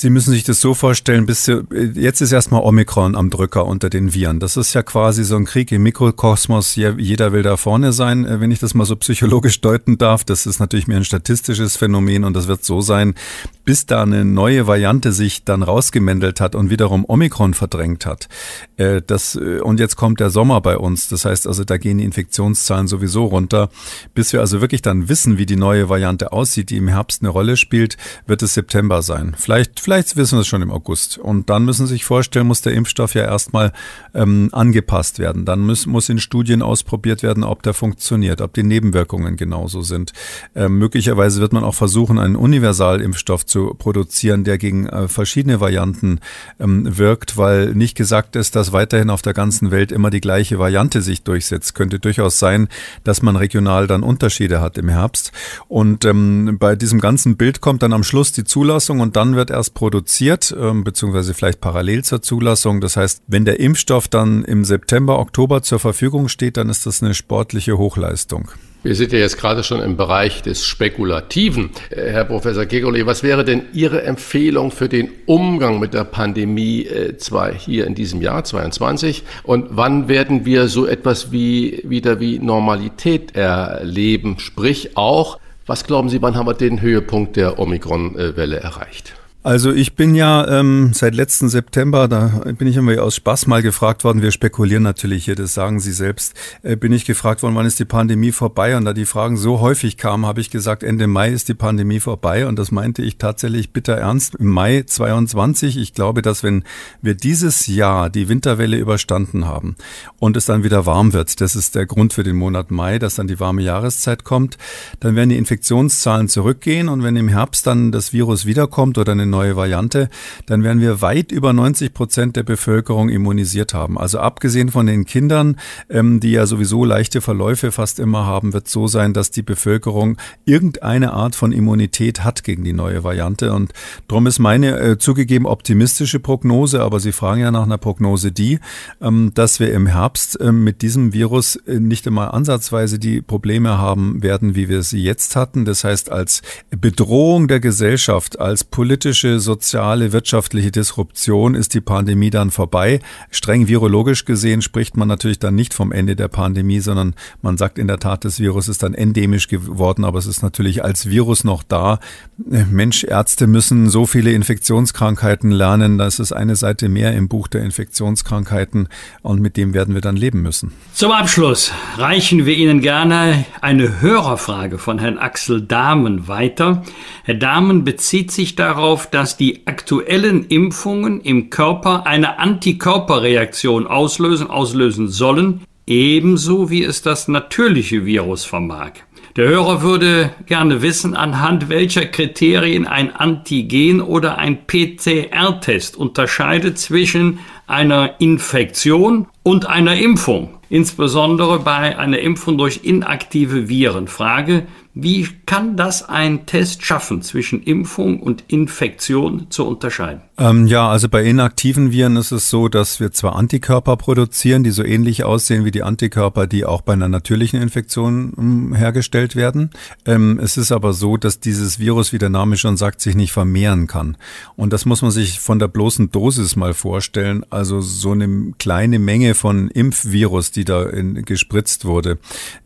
Sie 0.00 0.10
müssen 0.10 0.30
sich 0.30 0.44
das 0.44 0.60
so 0.60 0.74
vorstellen, 0.74 1.26
bis 1.26 1.44
Sie, 1.44 1.60
jetzt 1.94 2.20
ist 2.20 2.30
erstmal 2.30 2.62
Omikron 2.62 3.16
am 3.16 3.30
Drücker 3.30 3.66
unter 3.66 3.90
den 3.90 4.14
Viren. 4.14 4.38
Das 4.38 4.56
ist 4.56 4.72
ja 4.72 4.84
quasi 4.84 5.24
so 5.24 5.34
ein 5.34 5.44
Krieg 5.44 5.72
im 5.72 5.82
Mikrokosmos. 5.82 6.76
Jeder 6.76 7.32
will 7.32 7.42
da 7.42 7.56
vorne 7.56 7.92
sein, 7.92 8.24
äh, 8.24 8.38
wenn 8.38 8.52
ich 8.52 8.60
das 8.60 8.74
mal 8.74 8.84
so 8.84 8.94
psychologisch 8.94 9.60
deuten 9.60 9.98
darf. 9.98 10.22
Das 10.22 10.46
ist 10.46 10.60
natürlich 10.60 10.86
mehr 10.86 10.98
ein 10.98 11.04
statistisches 11.04 11.76
Phänomen 11.76 12.22
und 12.22 12.34
das 12.34 12.46
wird 12.46 12.64
so 12.64 12.80
sein, 12.80 13.16
bis 13.64 13.86
da 13.86 14.04
eine 14.04 14.24
neue 14.24 14.68
Variante 14.68 15.10
sich 15.10 15.42
dann 15.42 15.64
rausgemändelt 15.64 16.40
hat 16.40 16.54
und 16.54 16.70
wiederum 16.70 17.04
Omikron 17.04 17.52
verdrängt 17.54 18.06
hat. 18.06 18.28
Äh, 18.76 19.02
das, 19.04 19.34
äh, 19.34 19.58
und 19.58 19.80
jetzt 19.80 19.96
kommt 19.96 20.20
der 20.20 20.30
Sommer 20.30 20.60
bei 20.60 20.78
uns. 20.78 21.08
Das 21.08 21.24
heißt 21.24 21.48
also, 21.48 21.64
da 21.64 21.76
gehen 21.76 21.98
die 21.98 22.04
Infektionszahlen 22.04 22.86
sowieso 22.86 23.24
runter. 23.24 23.68
Bis 24.14 24.32
wir 24.32 24.38
also 24.38 24.60
wirklich 24.60 24.82
dann 24.82 25.08
wissen, 25.08 25.38
wie 25.38 25.46
die 25.46 25.56
neue 25.56 25.88
Variante 25.88 26.30
aussieht, 26.30 26.70
die 26.70 26.76
im 26.76 26.86
Herbst 26.86 27.20
eine 27.22 27.30
Rolle 27.30 27.56
spielt, 27.56 27.96
wird 28.28 28.44
es 28.44 28.54
September 28.54 29.02
sein. 29.02 29.34
Vielleicht, 29.36 29.87
vielleicht 29.88 30.16
wissen 30.16 30.36
wir 30.36 30.42
es 30.42 30.46
schon 30.46 30.60
im 30.60 30.70
August. 30.70 31.16
Und 31.16 31.48
dann 31.48 31.64
müssen 31.64 31.86
Sie 31.86 31.94
sich 31.94 32.04
vorstellen, 32.04 32.46
muss 32.46 32.60
der 32.60 32.74
Impfstoff 32.74 33.14
ja 33.14 33.22
erstmal 33.22 33.72
ähm, 34.14 34.50
angepasst 34.52 35.18
werden. 35.18 35.46
Dann 35.46 35.60
muss, 35.60 35.86
muss 35.86 36.10
in 36.10 36.18
Studien 36.18 36.60
ausprobiert 36.60 37.22
werden, 37.22 37.42
ob 37.42 37.62
der 37.62 37.72
funktioniert, 37.72 38.42
ob 38.42 38.52
die 38.52 38.64
Nebenwirkungen 38.64 39.38
genauso 39.38 39.80
sind. 39.80 40.12
Ähm, 40.54 40.76
möglicherweise 40.76 41.40
wird 41.40 41.54
man 41.54 41.64
auch 41.64 41.74
versuchen, 41.74 42.18
einen 42.18 42.36
Universalimpfstoff 42.36 43.46
zu 43.46 43.74
produzieren, 43.78 44.44
der 44.44 44.58
gegen 44.58 44.84
äh, 44.88 45.08
verschiedene 45.08 45.58
Varianten 45.58 46.20
ähm, 46.60 46.98
wirkt, 46.98 47.38
weil 47.38 47.74
nicht 47.74 47.96
gesagt 47.96 48.36
ist, 48.36 48.56
dass 48.56 48.74
weiterhin 48.74 49.08
auf 49.08 49.22
der 49.22 49.32
ganzen 49.32 49.70
Welt 49.70 49.90
immer 49.90 50.10
die 50.10 50.20
gleiche 50.20 50.58
Variante 50.58 51.00
sich 51.00 51.22
durchsetzt. 51.22 51.74
Könnte 51.74 51.98
durchaus 51.98 52.38
sein, 52.38 52.68
dass 53.04 53.22
man 53.22 53.36
regional 53.36 53.86
dann 53.86 54.02
Unterschiede 54.02 54.60
hat 54.60 54.76
im 54.76 54.90
Herbst. 54.90 55.32
Und 55.66 56.04
ähm, 56.04 56.58
bei 56.60 56.76
diesem 56.76 57.00
ganzen 57.00 57.38
Bild 57.38 57.62
kommt 57.62 57.82
dann 57.82 57.94
am 57.94 58.04
Schluss 58.04 58.32
die 58.32 58.44
Zulassung 58.44 59.00
und 59.00 59.16
dann 59.16 59.34
wird 59.34 59.50
erst 59.50 59.77
produziert, 59.78 60.52
ähm, 60.60 60.82
beziehungsweise 60.82 61.34
vielleicht 61.34 61.60
parallel 61.60 62.02
zur 62.02 62.20
Zulassung. 62.20 62.80
Das 62.80 62.96
heißt, 62.96 63.22
wenn 63.28 63.44
der 63.44 63.60
Impfstoff 63.60 64.08
dann 64.08 64.44
im 64.44 64.64
September, 64.64 65.20
Oktober 65.20 65.62
zur 65.62 65.78
Verfügung 65.78 66.26
steht, 66.26 66.56
dann 66.56 66.68
ist 66.68 66.84
das 66.84 67.00
eine 67.00 67.14
sportliche 67.14 67.78
Hochleistung. 67.78 68.50
Wir 68.82 68.96
sind 68.96 69.12
ja 69.12 69.20
jetzt 69.20 69.38
gerade 69.38 69.62
schon 69.62 69.80
im 69.80 69.96
Bereich 69.96 70.42
des 70.42 70.66
Spekulativen. 70.66 71.70
Äh, 71.90 72.10
Herr 72.10 72.24
Professor 72.24 72.66
Gegoli, 72.66 73.06
was 73.06 73.22
wäre 73.22 73.44
denn 73.44 73.66
Ihre 73.72 74.02
Empfehlung 74.02 74.72
für 74.72 74.88
den 74.88 75.10
Umgang 75.26 75.78
mit 75.78 75.94
der 75.94 76.02
Pandemie 76.02 76.84
äh, 76.84 77.16
zwar 77.16 77.52
hier 77.52 77.86
in 77.86 77.94
diesem 77.94 78.20
Jahr 78.20 78.42
22 78.42 79.22
und 79.44 79.68
wann 79.70 80.08
werden 80.08 80.44
wir 80.44 80.66
so 80.66 80.86
etwas 80.86 81.30
wie 81.30 81.82
wieder 81.84 82.18
wie 82.18 82.40
Normalität 82.40 83.36
erleben? 83.36 84.40
Sprich 84.40 84.96
auch, 84.96 85.38
was 85.66 85.84
glauben 85.84 86.08
Sie, 86.08 86.20
wann 86.20 86.34
haben 86.34 86.48
wir 86.48 86.54
den 86.54 86.80
Höhepunkt 86.80 87.36
der 87.36 87.60
Omikron-Welle 87.60 88.56
erreicht? 88.56 89.14
Also 89.44 89.72
ich 89.72 89.94
bin 89.94 90.16
ja 90.16 90.48
ähm, 90.48 90.90
seit 90.92 91.14
letzten 91.14 91.48
September, 91.48 92.08
da 92.08 92.42
bin 92.58 92.66
ich 92.66 92.76
immer 92.76 93.00
aus 93.00 93.14
Spaß 93.14 93.46
mal 93.46 93.62
gefragt 93.62 94.02
worden, 94.02 94.20
wir 94.20 94.32
spekulieren 94.32 94.82
natürlich 94.82 95.26
hier, 95.26 95.36
das 95.36 95.54
sagen 95.54 95.78
Sie 95.78 95.92
selbst, 95.92 96.34
äh, 96.64 96.74
bin 96.74 96.92
ich 96.92 97.04
gefragt 97.04 97.44
worden, 97.44 97.54
wann 97.54 97.64
ist 97.64 97.78
die 97.78 97.84
Pandemie 97.84 98.32
vorbei? 98.32 98.76
Und 98.76 98.84
da 98.84 98.92
die 98.92 99.06
Fragen 99.06 99.36
so 99.36 99.60
häufig 99.60 99.96
kamen, 99.96 100.26
habe 100.26 100.40
ich 100.40 100.50
gesagt, 100.50 100.82
Ende 100.82 101.06
Mai 101.06 101.30
ist 101.30 101.48
die 101.48 101.54
Pandemie 101.54 102.00
vorbei. 102.00 102.48
Und 102.48 102.58
das 102.58 102.72
meinte 102.72 103.02
ich 103.02 103.18
tatsächlich 103.18 103.72
bitter 103.72 103.94
ernst. 103.94 104.34
Im 104.34 104.48
Mai 104.48 104.82
22, 104.82 105.76
ich 105.76 105.94
glaube, 105.94 106.20
dass 106.20 106.42
wenn 106.42 106.64
wir 107.00 107.14
dieses 107.14 107.68
Jahr 107.68 108.10
die 108.10 108.28
Winterwelle 108.28 108.76
überstanden 108.76 109.46
haben 109.46 109.76
und 110.18 110.36
es 110.36 110.46
dann 110.46 110.64
wieder 110.64 110.84
warm 110.84 111.12
wird, 111.12 111.40
das 111.40 111.54
ist 111.54 111.76
der 111.76 111.86
Grund 111.86 112.12
für 112.12 112.24
den 112.24 112.36
Monat 112.36 112.72
Mai, 112.72 112.98
dass 112.98 113.14
dann 113.14 113.28
die 113.28 113.38
warme 113.38 113.62
Jahreszeit 113.62 114.24
kommt, 114.24 114.58
dann 114.98 115.14
werden 115.14 115.30
die 115.30 115.38
Infektionszahlen 115.38 116.28
zurückgehen. 116.28 116.88
Und 116.88 117.04
wenn 117.04 117.14
im 117.14 117.28
Herbst 117.28 117.68
dann 117.68 117.92
das 117.92 118.12
Virus 118.12 118.44
wiederkommt 118.44 118.98
oder 118.98 119.12
eine 119.12 119.27
neue 119.28 119.56
Variante, 119.56 120.08
dann 120.46 120.62
werden 120.64 120.80
wir 120.80 121.00
weit 121.00 121.32
über 121.32 121.52
90 121.52 121.94
Prozent 121.94 122.36
der 122.36 122.42
Bevölkerung 122.42 123.08
immunisiert 123.08 123.74
haben. 123.74 123.98
Also 123.98 124.18
abgesehen 124.18 124.70
von 124.70 124.86
den 124.86 125.04
Kindern, 125.04 125.56
ähm, 125.90 126.20
die 126.20 126.32
ja 126.32 126.46
sowieso 126.46 126.84
leichte 126.84 127.20
Verläufe 127.20 127.72
fast 127.72 127.98
immer 127.98 128.26
haben, 128.26 128.52
wird 128.52 128.68
so 128.68 128.86
sein, 128.86 129.12
dass 129.12 129.30
die 129.30 129.42
Bevölkerung 129.42 130.16
irgendeine 130.44 131.12
Art 131.12 131.34
von 131.34 131.52
Immunität 131.52 132.24
hat 132.24 132.44
gegen 132.44 132.64
die 132.64 132.72
neue 132.72 133.04
Variante. 133.04 133.52
Und 133.52 133.72
darum 134.06 134.26
ist 134.26 134.38
meine 134.38 134.78
äh, 134.78 134.98
zugegeben 134.98 135.46
optimistische 135.46 136.20
Prognose, 136.20 136.82
aber 136.82 137.00
Sie 137.00 137.12
fragen 137.12 137.40
ja 137.40 137.50
nach 137.50 137.64
einer 137.64 137.78
Prognose 137.78 138.32
die, 138.32 138.60
ähm, 139.00 139.32
dass 139.34 139.60
wir 139.60 139.72
im 139.72 139.86
Herbst 139.86 140.40
äh, 140.40 140.52
mit 140.52 140.82
diesem 140.82 141.12
Virus 141.12 141.56
äh, 141.56 141.80
nicht 141.80 142.06
einmal 142.06 142.30
ansatzweise 142.30 142.98
die 142.98 143.20
Probleme 143.20 143.78
haben 143.78 144.22
werden, 144.22 144.54
wie 144.54 144.68
wir 144.68 144.82
sie 144.82 145.02
jetzt 145.02 145.36
hatten. 145.36 145.64
Das 145.64 145.84
heißt, 145.84 146.10
als 146.12 146.42
Bedrohung 146.70 147.48
der 147.48 147.60
Gesellschaft, 147.60 148.38
als 148.38 148.64
politische 148.64 149.17
politische, 149.18 149.40
soziale, 149.40 150.12
wirtschaftliche 150.12 150.70
Disruption 150.70 151.54
ist 151.54 151.74
die 151.74 151.80
Pandemie 151.80 152.30
dann 152.30 152.50
vorbei. 152.50 153.00
Streng 153.30 153.66
virologisch 153.66 154.24
gesehen 154.24 154.62
spricht 154.62 154.96
man 154.96 155.08
natürlich 155.08 155.38
dann 155.40 155.54
nicht 155.56 155.74
vom 155.74 155.90
Ende 155.90 156.14
der 156.14 156.28
Pandemie, 156.28 156.80
sondern 156.80 157.14
man 157.42 157.56
sagt 157.56 157.78
in 157.78 157.88
der 157.88 157.98
Tat, 157.98 158.24
das 158.24 158.38
Virus 158.38 158.68
ist 158.68 158.82
dann 158.82 158.94
endemisch 158.94 159.48
geworden, 159.48 160.04
aber 160.04 160.18
es 160.18 160.26
ist 160.26 160.42
natürlich 160.42 160.84
als 160.84 161.08
Virus 161.08 161.42
noch 161.42 161.64
da. 161.64 161.98
Mensch, 162.36 163.02
Ärzte 163.04 163.46
müssen 163.46 163.90
so 163.90 164.06
viele 164.06 164.32
Infektionskrankheiten 164.32 165.50
lernen. 165.50 165.98
Das 165.98 166.20
ist 166.20 166.32
eine 166.32 166.54
Seite 166.54 166.88
mehr 166.88 167.14
im 167.14 167.28
Buch 167.28 167.48
der 167.48 167.62
Infektionskrankheiten 167.64 168.88
und 169.22 169.40
mit 169.40 169.56
dem 169.56 169.74
werden 169.74 169.94
wir 169.94 170.00
dann 170.00 170.16
leben 170.16 170.42
müssen. 170.42 170.72
Zum 170.94 171.10
Abschluss 171.10 171.72
reichen 171.96 172.46
wir 172.46 172.54
Ihnen 172.54 172.80
gerne 172.80 173.44
eine 173.60 174.00
Hörerfrage 174.00 174.78
von 174.78 175.00
Herrn 175.00 175.18
Axel 175.18 175.62
Dahmen 175.62 176.28
weiter. 176.28 176.84
Herr 177.24 177.34
Dahmen 177.34 177.84
bezieht 177.84 178.30
sich 178.30 178.54
darauf, 178.54 179.07
dass 179.10 179.36
die 179.36 179.66
aktuellen 179.66 180.44
Impfungen 180.46 181.20
im 181.20 181.50
Körper 181.50 182.06
eine 182.06 182.38
Antikörperreaktion 182.38 183.86
auslösen, 183.86 184.48
auslösen 184.48 185.08
sollen, 185.08 185.62
ebenso 185.86 186.70
wie 186.70 186.84
es 186.84 187.02
das 187.02 187.28
natürliche 187.28 188.04
Virus 188.04 188.44
vermag. 188.44 188.92
Der 189.36 189.48
Hörer 189.48 189.82
würde 189.82 190.30
gerne 190.46 190.82
wissen, 190.82 191.14
anhand 191.14 191.68
welcher 191.68 192.06
Kriterien 192.06 192.86
ein 192.86 193.14
Antigen 193.14 194.00
oder 194.00 194.36
ein 194.38 194.66
PCR-Test 194.66 195.96
unterscheidet 195.96 196.76
zwischen 196.78 197.38
einer 197.68 198.20
Infektion 198.20 199.28
und 199.44 199.66
einer 199.66 199.96
Impfung, 199.96 200.58
insbesondere 200.70 201.60
bei 201.60 201.96
einer 201.96 202.18
Impfung 202.18 202.58
durch 202.58 202.80
inaktive 202.82 203.68
Viren. 203.68 204.08
Frage, 204.08 204.66
Wie 205.00 205.28
kann 205.46 205.76
das 205.76 206.08
ein 206.08 206.44
Test 206.46 206.84
schaffen, 206.84 207.22
zwischen 207.22 207.62
Impfung 207.62 208.18
und 208.18 208.42
Infektion 208.48 209.48
zu 209.48 209.64
unterscheiden? 209.64 210.22
Ähm, 210.40 210.68
ja, 210.68 210.88
also 210.88 211.08
bei 211.08 211.24
inaktiven 211.24 211.90
Viren 211.90 212.16
ist 212.16 212.30
es 212.30 212.48
so, 212.48 212.68
dass 212.68 213.00
wir 213.00 213.10
zwar 213.10 213.34
Antikörper 213.34 213.96
produzieren, 213.96 214.62
die 214.62 214.70
so 214.70 214.84
ähnlich 214.84 215.24
aussehen 215.24 215.64
wie 215.64 215.72
die 215.72 215.82
Antikörper, 215.82 216.46
die 216.46 216.64
auch 216.64 216.80
bei 216.80 216.92
einer 216.92 217.08
natürlichen 217.08 217.60
Infektion 217.60 218.32
ähm, 218.38 218.72
hergestellt 218.72 219.34
werden. 219.34 219.70
Ähm, 220.06 220.38
es 220.40 220.56
ist 220.56 220.70
aber 220.70 220.92
so, 220.92 221.16
dass 221.16 221.40
dieses 221.40 221.80
Virus, 221.80 222.12
wie 222.12 222.18
der 222.18 222.30
Name 222.30 222.56
schon 222.56 222.76
sagt, 222.76 223.00
sich 223.00 223.16
nicht 223.16 223.32
vermehren 223.32 223.88
kann. 223.88 224.16
Und 224.54 224.72
das 224.72 224.86
muss 224.86 225.02
man 225.02 225.10
sich 225.10 225.40
von 225.40 225.58
der 225.58 225.66
bloßen 225.66 226.12
Dosis 226.12 226.54
mal 226.54 226.72
vorstellen. 226.72 227.44
Also 227.50 227.80
so 227.80 228.12
eine 228.12 228.52
kleine 228.60 229.00
Menge 229.00 229.34
von 229.34 229.68
Impfvirus, 229.68 230.52
die 230.52 230.64
da 230.64 230.84
in, 230.84 231.24
gespritzt 231.24 231.84
wurde, 231.84 232.18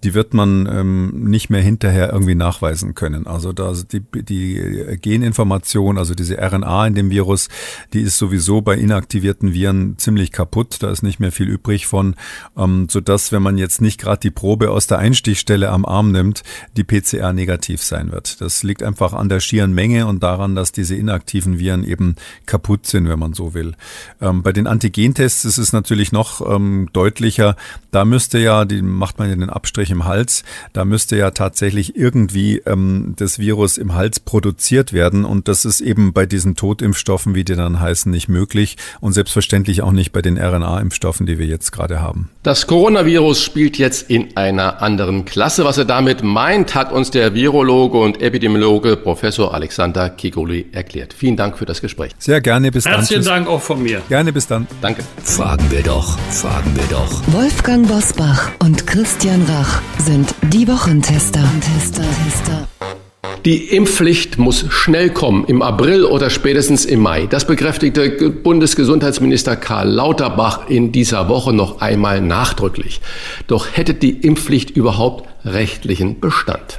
die 0.05 0.13
wird 0.13 0.35
man 0.35 0.69
ähm, 0.71 1.25
nicht 1.25 1.49
mehr 1.49 1.63
hinterher 1.63 2.13
irgendwie 2.13 2.35
nachweisen 2.35 2.95
können. 2.95 3.27
Also 3.27 3.55
da 3.55 3.73
die, 3.91 4.03
die 4.23 4.99
Geninformation, 5.01 5.97
also 5.97 6.15
diese 6.15 6.37
RNA 6.37 6.89
in 6.89 6.95
dem 6.95 7.09
Virus, 7.09 7.49
die 7.93 8.01
ist 8.01 8.19
sowieso 8.19 8.61
bei 8.61 8.75
inaktivierten 8.75 9.53
Viren 9.53 9.99
ziemlich 9.99 10.33
kaputt. 10.33 10.77
Da 10.81 10.91
ist 10.91 11.03
nicht 11.03 11.21
mehr 11.21 11.33
viel 11.33 11.49
übrig 11.49 11.87
von, 11.87 12.15
ähm, 12.57 12.89
sodass, 12.91 13.33
wenn 13.33 13.43
man 13.43 13.59
jetzt 13.59 13.81
nicht 13.81 14.01
gerade 14.01 14.21
die 14.21 14.31
Probe 14.31 14.71
aus 14.71 14.87
der 14.87 14.99
Einstichstelle 14.99 15.71
am 15.71 15.85
Arm 15.85 16.13
nimmt, 16.13 16.43
die 16.77 16.85
PCR 16.85 17.33
negativ 17.33 17.83
sein 17.83 18.13
wird. 18.13 18.41
Das 18.41 18.63
liegt 18.63 18.83
einfach 18.83 19.13
an 19.13 19.29
der 19.29 19.41
schieren 19.41 19.73
Menge 19.73 20.07
und 20.07 20.23
daran, 20.23 20.55
dass 20.55 20.73
diese 20.73 20.95
inaktiven 20.95 21.59
Viren 21.59 21.85
eben 21.85 22.17
kaputt 22.47 22.87
sind, 22.87 23.09
wenn 23.09 23.19
man 23.19 23.35
so 23.35 23.55
will. 23.55 23.75
Ähm, 24.21 24.43
bei 24.43 24.53
den 24.53 24.67
Antigentests 24.67 25.45
ist 25.45 25.59
es 25.59 25.73
natürlich 25.73 26.13
noch 26.13 26.41
ähm, 26.49 26.89
deutlicher. 26.93 27.57
Da 27.91 28.05
müsste 28.05 28.39
ja, 28.39 28.65
die 28.65 28.83
macht 28.83 29.19
man 29.19 29.29
ja 29.29 29.37
den 29.37 29.51
Abstrich 29.51 29.91
im 29.91 30.05
Hals, 30.05 30.45
da 30.73 30.85
müsste 30.85 31.17
ja 31.17 31.31
tatsächlich 31.31 31.97
irgendwie 31.97 32.59
ähm, 32.67 33.15
das 33.17 33.39
Virus 33.39 33.79
im 33.79 33.95
Hals 33.95 34.21
produziert 34.21 34.93
werden 34.93 35.25
und 35.25 35.49
das 35.49 35.65
ist 35.65 35.81
eben 35.81 36.13
bei 36.13 36.27
diesen 36.27 36.57
Totimpfstoffen, 36.57 37.35
wie 37.35 37.45
die 37.53 37.57
dann 37.57 37.81
heißen, 37.81 38.11
nicht 38.11 38.29
möglich 38.29 38.77
und 39.01 39.13
selbstverständlich 39.13 39.83
auch 39.83 39.93
nicht 39.93 40.13
bei 40.13 40.23
den 40.23 40.39
RNA-Impfstoffen, 40.39 41.27
die 41.27 41.39
wir 41.39 41.47
jetzt 41.47 41.71
gerade 41.73 42.01
haben. 42.01 42.31
Das 42.43 42.67
Coronavirus 42.67 43.43
spielt 43.43 43.79
jetzt 43.79 44.11
in 44.11 44.37
einer 44.37 44.83
anderen 44.83 45.25
Klasse. 45.25 45.65
Was 45.65 45.79
er 45.79 45.85
damit 45.85 46.23
meint, 46.23 46.75
hat 46.75 46.93
uns 46.93 47.11
der 47.11 47.35
Virologe 47.35 47.99
und 47.99 48.21
Epidemiologe 48.21 48.97
Professor 48.97 49.55
Alexander 49.55 50.11
Kigoli 50.11 50.67
erklärt. 50.73 51.13
Vielen 51.13 51.37
Dank 51.37 51.59
für 51.59 51.67
das 51.67 51.81
Gespräch. 51.81 52.13
Sehr 52.19 52.41
gerne, 52.41 52.71
bis 52.71 52.85
dann. 52.85 52.95
Herzlichen 52.95 53.25
Dank 53.25 53.49
auch 53.49 53.61
von 53.61 53.83
mir. 53.83 54.03
Gerne, 54.09 54.33
bis 54.33 54.47
dann. 54.47 54.67
Danke. 54.81 55.03
Fragen 55.23 55.71
wir 55.71 55.83
doch, 55.83 56.19
fragen 56.31 56.75
wir 56.75 56.85
doch. 56.91 57.23
Wolfgang 57.29 57.87
Bosbach 57.87 58.51
und 58.61 58.87
Christian 58.87 59.43
Rach 59.45 59.81
sind 59.99 60.35
die 60.53 60.67
Wochentester. 60.67 61.43
Tester, 61.61 62.03
Tester. 62.03 63.02
Die 63.45 63.75
Impfpflicht 63.75 64.39
muss 64.39 64.67
schnell 64.69 65.11
kommen, 65.11 65.45
im 65.47 65.63
April 65.63 66.05
oder 66.05 66.31
spätestens 66.31 66.85
im 66.85 67.01
Mai. 67.01 67.27
Das 67.27 67.45
bekräftigte 67.45 68.31
Bundesgesundheitsminister 68.31 69.57
Karl 69.57 69.89
Lauterbach 69.89 70.69
in 70.69 70.93
dieser 70.93 71.29
Woche 71.29 71.53
noch 71.53 71.81
einmal 71.81 72.21
nachdrücklich. 72.21 73.01
Doch 73.49 73.67
hätte 73.73 73.95
die 73.95 74.11
Impfpflicht 74.11 74.71
überhaupt 74.71 75.29
rechtlichen 75.45 76.21
Bestand? 76.21 76.79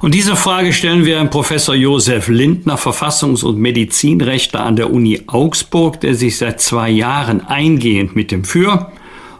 Und 0.00 0.14
diese 0.14 0.36
Frage 0.36 0.72
stellen 0.72 1.06
wir 1.06 1.16
Herrn 1.16 1.30
Professor 1.30 1.74
Josef 1.74 2.28
Lindner, 2.28 2.78
Verfassungs- 2.78 3.42
und 3.42 3.58
Medizinrechtler 3.58 4.60
an 4.64 4.76
der 4.76 4.92
Uni 4.92 5.22
Augsburg, 5.26 6.00
der 6.00 6.14
sich 6.14 6.38
seit 6.38 6.60
zwei 6.60 6.88
Jahren 6.88 7.40
eingehend 7.40 8.14
mit 8.14 8.30
dem 8.30 8.44
Für 8.44 8.92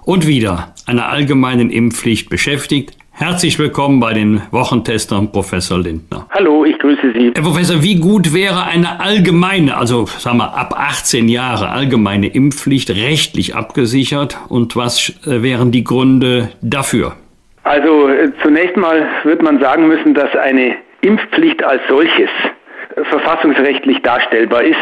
und 0.05 0.27
Wider 0.27 0.75
einer 0.87 1.11
allgemeinen 1.11 1.71
Impfpflicht 1.71 2.29
beschäftigt. 2.29 2.97
Herzlich 3.19 3.59
willkommen 3.59 3.99
bei 3.99 4.13
den 4.13 4.43
Wochentestern, 4.51 5.33
Professor 5.33 5.79
Lindner. 5.79 6.27
Hallo, 6.33 6.67
ich 6.67 6.79
grüße 6.79 7.15
Sie. 7.15 7.33
Herr 7.35 7.43
Professor, 7.43 7.83
wie 7.83 7.95
gut 7.95 8.35
wäre 8.35 8.65
eine 8.65 9.01
allgemeine, 9.01 9.79
also 9.79 10.05
sagen 10.05 10.37
wir 10.37 10.55
ab 10.55 10.75
18 10.77 11.27
Jahre 11.27 11.71
allgemeine 11.71 12.27
Impfpflicht 12.27 12.91
rechtlich 12.91 13.55
abgesichert 13.55 14.37
und 14.51 14.77
was 14.77 15.15
äh, 15.27 15.43
wären 15.43 15.73
die 15.73 15.83
Gründe 15.83 16.51
dafür? 16.61 17.15
Also 17.63 18.07
äh, 18.09 18.33
zunächst 18.43 18.77
mal 18.77 19.09
wird 19.25 19.41
man 19.41 19.61
sagen 19.61 19.89
müssen, 19.89 20.13
dass 20.13 20.37
eine 20.37 20.77
Impfpflicht 21.01 21.65
als 21.65 21.81
solches 21.89 22.29
verfassungsrechtlich 23.03 24.01
darstellbar 24.03 24.63
ist, 24.63 24.77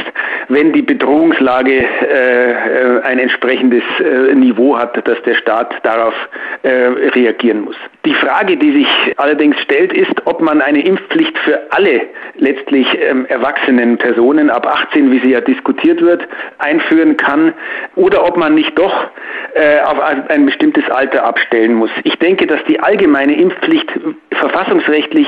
wenn 0.49 0.73
die 0.73 0.83
Bedrohungslage 0.83 1.81
äh, 1.81 3.01
ein 3.03 3.19
entsprechendes 3.19 3.83
äh, 3.99 4.35
Niveau 4.35 4.79
hat, 4.79 4.97
dass 5.09 5.21
der 5.23 5.35
Staat 5.35 5.75
darauf 5.83 6.15
äh, 6.62 6.69
reagieren 6.69 7.62
muss. 7.62 7.77
Die 8.05 8.15
Frage, 8.15 8.57
die 8.57 8.73
sich 8.73 8.89
allerdings 9.17 9.59
stellt, 9.62 9.93
ist, 9.93 10.15
ob 10.27 10.41
man 10.41 10.61
eine 10.61 10.85
Impfpflicht 10.85 11.37
für 11.39 11.61
alle 11.71 12.03
letztlich 12.37 12.87
ähm, 13.01 13.27
erwachsenen 13.27 13.99
Personen 13.99 14.51
ab 14.51 14.67
18, 14.67 15.11
wie 15.11 15.21
sie 15.21 15.31
ja 15.31 15.41
diskutiert 15.41 16.01
wird, 16.01 16.27
einführen 16.59 17.17
kann 17.17 17.53
oder 17.97 18.25
ob 18.25 18.37
man 18.37 18.55
nicht 18.55 18.79
doch 18.79 19.09
äh, 19.55 19.81
auf 19.81 19.99
ein 20.01 20.47
bestimmtes 20.47 20.89
Alter 20.91 21.25
abstellen 21.25 21.75
muss. 21.75 21.91
Ich 22.05 22.17
denke, 22.19 22.47
dass 22.47 22.62
die 22.65 22.79
allgemeine 22.81 23.35
Impfpflicht 23.37 23.89
verfassungsrechtlich 24.33 25.27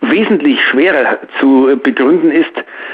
wesentlich 0.00 0.58
schwerer 0.70 1.18
zu 1.40 1.78
begründen 1.82 2.30
ist, 2.30 2.52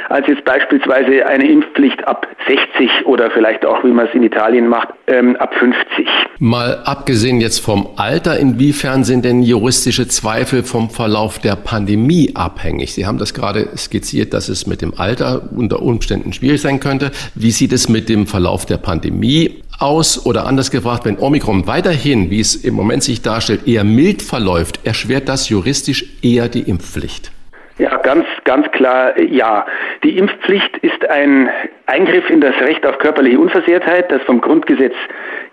als 0.09 0.26
jetzt 0.26 0.44
beispielsweise 0.44 1.26
eine 1.26 1.48
Impfpflicht 1.50 2.07
ab 2.07 2.26
60 2.46 3.07
oder 3.07 3.30
vielleicht 3.30 3.64
auch, 3.64 3.84
wie 3.84 3.90
man 3.90 4.07
es 4.07 4.14
in 4.14 4.22
Italien 4.22 4.68
macht, 4.68 4.88
ähm, 5.07 5.36
ab 5.36 5.55
50. 5.55 6.07
Mal 6.38 6.82
abgesehen 6.84 7.40
jetzt 7.40 7.61
vom 7.61 7.88
Alter, 7.96 8.38
inwiefern 8.38 9.05
sind 9.05 9.24
denn 9.24 9.42
juristische 9.42 10.09
Zweifel 10.09 10.62
vom 10.62 10.90
Verlauf 10.90 11.38
der 11.38 11.57
Pandemie 11.57 12.32
abhängig? 12.34 12.94
Sie 12.94 13.07
haben 13.07 13.18
das 13.18 13.34
gerade 13.34 13.68
skizziert, 13.76 14.34
dass 14.34 14.48
es 14.48 14.66
mit 14.66 14.82
dem 14.82 14.94
Alter 14.96 15.42
unter 15.55 15.82
Umständen 15.82 16.32
schwierig 16.32 16.61
sein 16.61 16.80
könnte. 16.80 17.11
Wie 17.34 17.50
sieht 17.50 17.72
es 17.72 17.88
mit 17.88 18.09
dem 18.09 18.26
Verlauf 18.26 18.66
der 18.66 18.78
Pandemie 18.78 19.62
aus 19.79 20.25
oder 20.27 20.47
anders 20.47 20.70
gefragt, 20.70 21.05
wenn 21.05 21.18
Omikron 21.18 21.66
weiterhin, 21.66 22.31
wie 22.31 22.41
es 22.41 22.57
im 22.57 22.75
Moment 22.75 23.03
sich 23.03 23.22
darstellt, 23.22 23.66
eher 23.66 23.85
mild 23.85 24.22
verläuft, 24.22 24.81
erschwert 24.85 25.29
das 25.29 25.49
juristisch 25.49 26.05
eher 26.22 26.49
die 26.49 26.68
Impfpflicht? 26.68 27.33
Ja, 27.79 27.97
ganz, 27.97 28.25
ganz 28.45 28.70
klar 28.70 29.18
ja. 29.20 29.66
Die 30.05 30.16
Impfpflicht 30.16 30.77
ist 30.79 31.09
ein 31.09 31.49
Eingriff 31.87 32.31
in 32.31 32.41
das 32.41 32.55
Recht 32.61 32.87
auf 32.87 32.99
körperliche 32.99 33.39
Unversehrtheit, 33.39 34.11
das 34.12 34.22
vom 34.22 34.41
Grundgesetz 34.41 34.95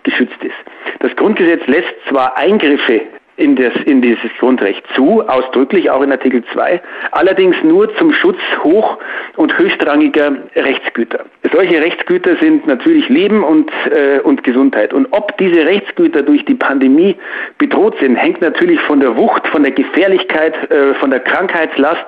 geschützt 0.04 0.42
ist. 0.42 0.54
Das 1.00 1.14
Grundgesetz 1.16 1.66
lässt 1.66 1.92
zwar 2.08 2.36
Eingriffe 2.36 3.02
in, 3.42 3.56
das, 3.56 3.74
in 3.84 4.00
dieses 4.00 4.30
Grundrecht 4.38 4.84
zu, 4.94 5.26
ausdrücklich 5.28 5.90
auch 5.90 6.02
in 6.02 6.12
Artikel 6.12 6.44
2, 6.52 6.80
allerdings 7.10 7.56
nur 7.64 7.94
zum 7.96 8.12
Schutz 8.12 8.38
hoch- 8.62 8.98
und 9.36 9.56
höchstrangiger 9.58 10.36
Rechtsgüter. 10.54 11.24
Solche 11.52 11.82
Rechtsgüter 11.82 12.36
sind 12.36 12.66
natürlich 12.66 13.08
Leben 13.08 13.42
und, 13.42 13.70
äh, 13.90 14.20
und 14.20 14.44
Gesundheit. 14.44 14.94
Und 14.94 15.08
ob 15.10 15.36
diese 15.38 15.66
Rechtsgüter 15.66 16.22
durch 16.22 16.44
die 16.44 16.54
Pandemie 16.54 17.16
bedroht 17.58 17.96
sind, 18.00 18.16
hängt 18.16 18.40
natürlich 18.40 18.80
von 18.82 19.00
der 19.00 19.16
Wucht, 19.16 19.46
von 19.48 19.64
der 19.64 19.72
Gefährlichkeit, 19.72 20.54
äh, 20.70 20.94
von 20.94 21.10
der 21.10 21.20
Krankheitslast 21.20 22.06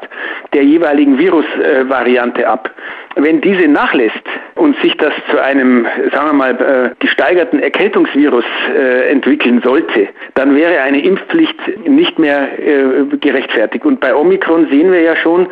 der 0.53 0.63
jeweiligen 0.63 1.19
Virusvariante 1.19 2.43
äh, 2.43 2.47
ab. 2.47 2.71
Wenn 3.17 3.41
diese 3.41 3.69
nachlässt 3.69 4.25
und 4.57 4.77
sich 4.83 4.97
das 4.97 5.13
zu 5.31 5.41
einem, 5.41 5.87
sagen 6.13 6.27
wir 6.27 6.33
mal, 6.33 6.51
äh, 6.51 6.91
gesteigerten 6.99 7.61
Erkältungsvirus 7.61 8.45
äh, 8.75 9.11
entwickeln 9.11 9.63
sollte, 9.65 10.09
dann 10.35 10.57
wäre 10.57 10.81
eine 10.81 11.01
Impfpflicht 11.01 11.57
nicht 11.87 12.19
mehr 12.19 12.59
äh, 12.59 13.17
gerechtfertigt. 13.21 13.85
Und 13.85 14.01
bei 14.01 14.15
Omikron 14.15 14.69
sehen 14.69 14.91
wir 14.91 15.01
ja 15.01 15.15
schon, 15.17 15.47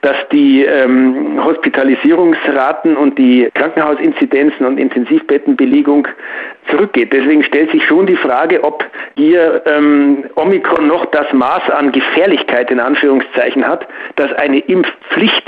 dass 0.00 0.16
die 0.32 0.64
ähm, 0.64 1.44
Hospitalisierungsraten 1.44 2.96
und 2.96 3.16
die 3.16 3.48
Krankenhausinzidenzen 3.54 4.66
und 4.66 4.78
Intensivbettenbelegung 4.78 6.08
zurückgeht. 6.70 7.12
Deswegen 7.12 7.44
stellt 7.44 7.70
sich 7.70 7.84
schon 7.84 8.06
die 8.06 8.16
Frage, 8.16 8.64
ob 8.64 8.84
hier 9.14 9.62
ähm, 9.66 10.24
Omikron 10.34 10.88
noch 10.88 11.04
das 11.06 11.32
Maß 11.32 11.70
an 11.70 11.92
Gefährlichkeit 11.92 12.70
in 12.70 12.80
Anführungszeichen 12.80 13.66
hat, 13.66 13.86
dass 14.16 14.32
eine 14.32 14.58
Impfpflicht 14.58 15.44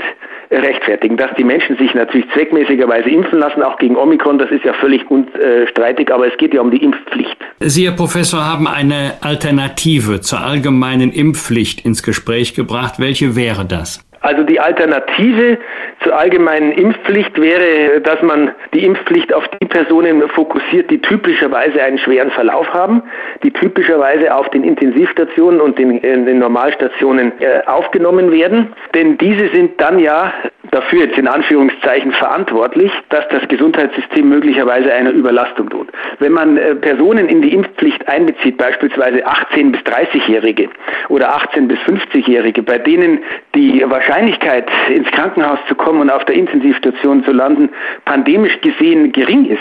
rechtfertigen. 0.51 1.17
Dass 1.17 1.33
die 1.35 1.43
Menschen 1.43 1.56
sich 1.79 1.93
natürlich 1.93 2.27
zweckmäßigerweise 2.33 3.09
impfen 3.09 3.39
lassen, 3.39 3.61
auch 3.63 3.77
gegen 3.77 3.95
Omikron, 3.95 4.37
das 4.37 4.51
ist 4.51 4.63
ja 4.63 4.73
völlig 4.73 5.09
unstreitig, 5.09 6.11
aber 6.11 6.27
es 6.27 6.37
geht 6.37 6.53
ja 6.53 6.61
um 6.61 6.71
die 6.71 6.83
Impfpflicht. 6.83 7.37
Sie, 7.59 7.85
Herr 7.85 7.95
Professor, 7.95 8.45
haben 8.45 8.67
eine 8.67 9.13
Alternative 9.21 10.21
zur 10.21 10.41
allgemeinen 10.41 11.11
Impfpflicht 11.11 11.85
ins 11.85 12.03
Gespräch 12.03 12.53
gebracht. 12.53 12.95
Welche 12.99 13.35
wäre 13.35 13.65
das? 13.65 14.03
Also 14.21 14.43
die 14.43 14.59
Alternative 14.59 15.57
zur 16.03 16.17
allgemeinen 16.17 16.71
Impfpflicht 16.71 17.39
wäre, 17.39 18.01
dass 18.01 18.21
man 18.21 18.51
die 18.73 18.83
Impfpflicht 18.83 19.33
auf 19.33 19.47
die 19.61 19.67
Personen 19.67 20.27
fokussiert, 20.29 20.89
die 20.89 20.99
typischerweise 20.99 21.81
einen 21.81 21.97
schweren 21.97 22.31
Verlauf 22.31 22.67
haben, 22.73 23.03
die 23.43 23.51
typischerweise 23.51 24.33
auf 24.33 24.49
den 24.49 24.63
Intensivstationen 24.63 25.61
und 25.61 25.77
den, 25.77 26.01
den 26.01 26.39
Normalstationen 26.39 27.31
äh, 27.39 27.61
aufgenommen 27.67 28.31
werden. 28.31 28.73
Denn 28.93 29.17
diese 29.17 29.49
sind 29.49 29.79
dann 29.79 29.99
ja 29.99 30.33
dafür 30.71 31.05
jetzt 31.05 31.17
in 31.17 31.27
Anführungszeichen 31.27 32.11
verantwortlich, 32.11 32.91
dass 33.09 33.27
das 33.29 33.47
Gesundheitssystem 33.47 34.27
möglicherweise 34.27 34.93
einer 34.93 35.11
Überlastung 35.11 35.69
droht. 35.69 35.87
Wenn 36.19 36.33
man 36.33 36.57
äh, 36.57 36.75
Personen 36.75 37.27
in 37.27 37.41
die 37.41 37.53
Impfpflicht 37.53 38.07
einbezieht, 38.07 38.57
beispielsweise 38.57 39.25
18 39.25 39.71
bis 39.71 39.81
30-Jährige 39.81 40.69
oder 41.09 41.35
18 41.35 41.67
bis 41.67 41.79
50-Jährige, 41.79 42.63
bei 42.63 42.77
denen 42.77 43.19
die 43.55 43.83
Wahrscheinlichkeit 43.87 44.69
ins 44.89 45.09
Krankenhaus 45.11 45.59
zu 45.67 45.75
kommen 45.75 46.01
und 46.01 46.09
auf 46.09 46.25
der 46.25 46.35
Intensivstation 46.35 47.23
zu 47.23 47.31
landen 47.31 47.69
pandemisch 48.05 48.59
gesehen 48.61 49.11
gering 49.11 49.45
ist, 49.45 49.59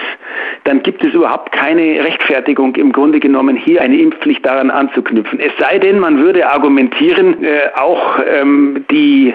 dann 0.65 0.83
gibt 0.83 1.05
es 1.05 1.15
überhaupt 1.15 1.53
keine 1.53 2.05
Rechtfertigung 2.05 2.75
im 2.77 2.93
Grunde 2.93 3.21
genommen 3.21 3.57
hier 3.57 3.83
eine 3.83 3.97
Impfpflicht 3.97 4.45
daran 4.45 4.71
anzuknüpfen. 4.71 5.41
Es 5.41 5.53
sei 5.59 5.79
denn, 5.79 5.99
man 5.99 6.19
würde 6.19 6.47
argumentieren, 6.49 7.43
äh, 7.43 7.71
auch 7.77 8.19
ähm, 8.27 8.85
die 8.91 9.35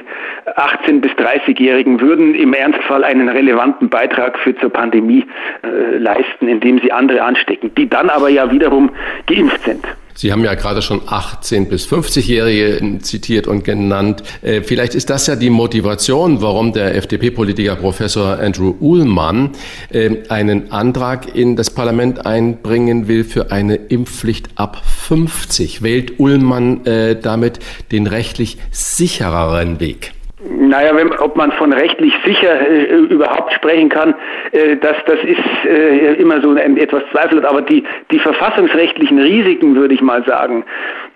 18 0.55 1.01
bis 1.01 1.15
30-Jährigen 1.62 2.01
würden 2.01 2.36
im 2.36 2.53
Ernstfall 2.53 3.03
einen 3.03 3.30
relevanten 3.30 3.89
Beitrag 3.89 4.38
für 4.39 4.55
zur 4.57 4.70
Pandemie 4.70 5.26
äh, 5.64 5.97
leisten, 5.97 6.47
indem 6.47 6.80
sie 6.80 6.91
andere 6.91 7.22
anstecken, 7.22 7.72
die 7.78 7.88
dann 7.88 8.09
aber 8.09 8.30
ja 8.30 8.51
wiederum 8.51 8.89
geimpft 9.28 9.64
sind. 9.64 9.86
Sie 10.14 10.32
haben 10.32 10.43
ja 10.43 10.55
gerade 10.55 10.82
schon 10.82 11.01
18 11.07 11.70
bis 11.70 11.88
50-Jährige 11.88 12.99
zitiert 12.99 13.47
und 13.47 13.64
genannt. 13.64 14.24
Äh, 14.41 14.62
vielleicht 14.62 14.93
ist 14.93 15.09
das 15.09 15.26
ja 15.28 15.36
die 15.36 15.49
Motivation, 15.49 16.41
warum 16.41 16.74
der 16.74 16.95
FDP-Politiker 16.95 17.78
Professor 17.78 18.38
Andrew 18.38 18.76
Uhlmann 18.80 19.51
äh, 19.89 20.09
einen 20.28 20.72
Antrag 20.72 21.34
in 21.34 21.55
das 21.55 21.70
Parlament 21.70 22.26
einbringen 22.26 23.07
will 23.07 23.24
für 23.24 23.51
eine 23.51 23.76
Impfpflicht 23.76 24.49
ab 24.55 24.84
50. 24.86 25.82
Wählt 25.82 26.20
Uhlmann 26.20 26.86
äh, 26.86 27.16
damit 27.20 27.59
den 27.91 28.05
rechtlich 28.05 28.57
sichereren 28.72 29.80
Weg? 29.80 30.12
Naja, 30.43 30.95
wenn, 30.95 31.13
ob 31.19 31.35
man 31.35 31.51
von 31.51 31.71
rechtlich 31.71 32.13
sicher 32.25 32.67
äh, 32.67 32.95
überhaupt 32.95 33.53
sprechen 33.53 33.89
kann, 33.89 34.15
äh, 34.51 34.75
das, 34.77 34.97
das 35.05 35.19
ist 35.23 35.65
äh, 35.65 36.13
immer 36.15 36.41
so 36.41 36.49
ein, 36.55 36.77
etwas 36.77 37.03
zweifelhaft. 37.11 37.45
Aber 37.45 37.61
die, 37.61 37.83
die 38.09 38.17
verfassungsrechtlichen 38.17 39.19
Risiken, 39.19 39.75
würde 39.75 39.93
ich 39.93 40.01
mal 40.01 40.25
sagen, 40.25 40.65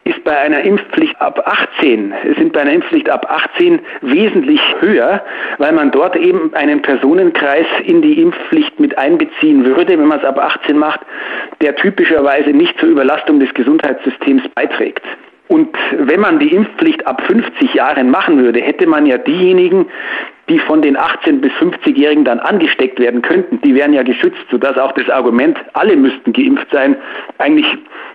ist 0.04 0.24
bei 0.24 0.38
einer 0.38 0.62
Impfpflicht 0.62 1.20
ab 1.20 1.42
18, 1.44 2.14
sind 2.38 2.54
bei 2.54 2.62
einer 2.62 2.74
Impfpflicht 2.74 3.10
ab 3.10 3.26
18 3.28 3.80
wesentlich 4.02 4.62
höher, 4.80 5.24
weil 5.58 5.72
man 5.72 5.90
dort 5.90 6.16
eben 6.16 6.54
einen 6.54 6.84
Personenkreis 6.84 7.66
in 7.84 8.04
die 8.04 8.22
Impfpflicht 8.22 8.80
mit 8.80 8.96
einbeziehen 9.00 9.66
würde, 9.66 9.98
wenn 9.98 10.06
man 10.06 10.20
es 10.20 10.26
ab 10.26 10.38
18 10.38 10.78
macht, 10.78 11.00
der 11.62 11.76
typischerweise 11.76 12.52
nicht 12.52 12.80
zur 12.80 12.90
Überlastung 12.90 13.40
des 13.40 13.52
Gesundheitssystems 13.56 14.44
beiträgt. 14.54 15.02
Und 15.48 15.70
wenn 15.98 16.20
man 16.20 16.40
die 16.40 16.54
Impfpflicht 16.54 17.06
ab 17.06 17.22
50 17.28 17.74
Jahren 17.74 18.10
machen 18.10 18.40
würde, 18.40 18.62
hätte 18.62 18.88
man 18.88 19.06
ja 19.06 19.18
diejenigen, 19.18 19.86
die 20.50 20.60
von 20.60 20.82
den 20.82 20.96
18 20.96 21.42
bis 21.42 21.52
50-Jährigen 21.54 22.24
dann 22.24 22.40
angesteckt 22.40 23.00
werden 23.00 23.22
könnten, 23.22 23.60
die 23.62 23.74
wären 23.74 23.94
ja 23.94 24.04
geschützt, 24.04 24.42
sodass 24.52 24.78
auch 24.78 24.92
das 24.92 25.10
Argument, 25.10 25.58
alle 25.74 25.96
müssten 25.96 26.34
geimpft 26.34 26.68
sein, 26.72 26.96
eigentlich 27.40 27.66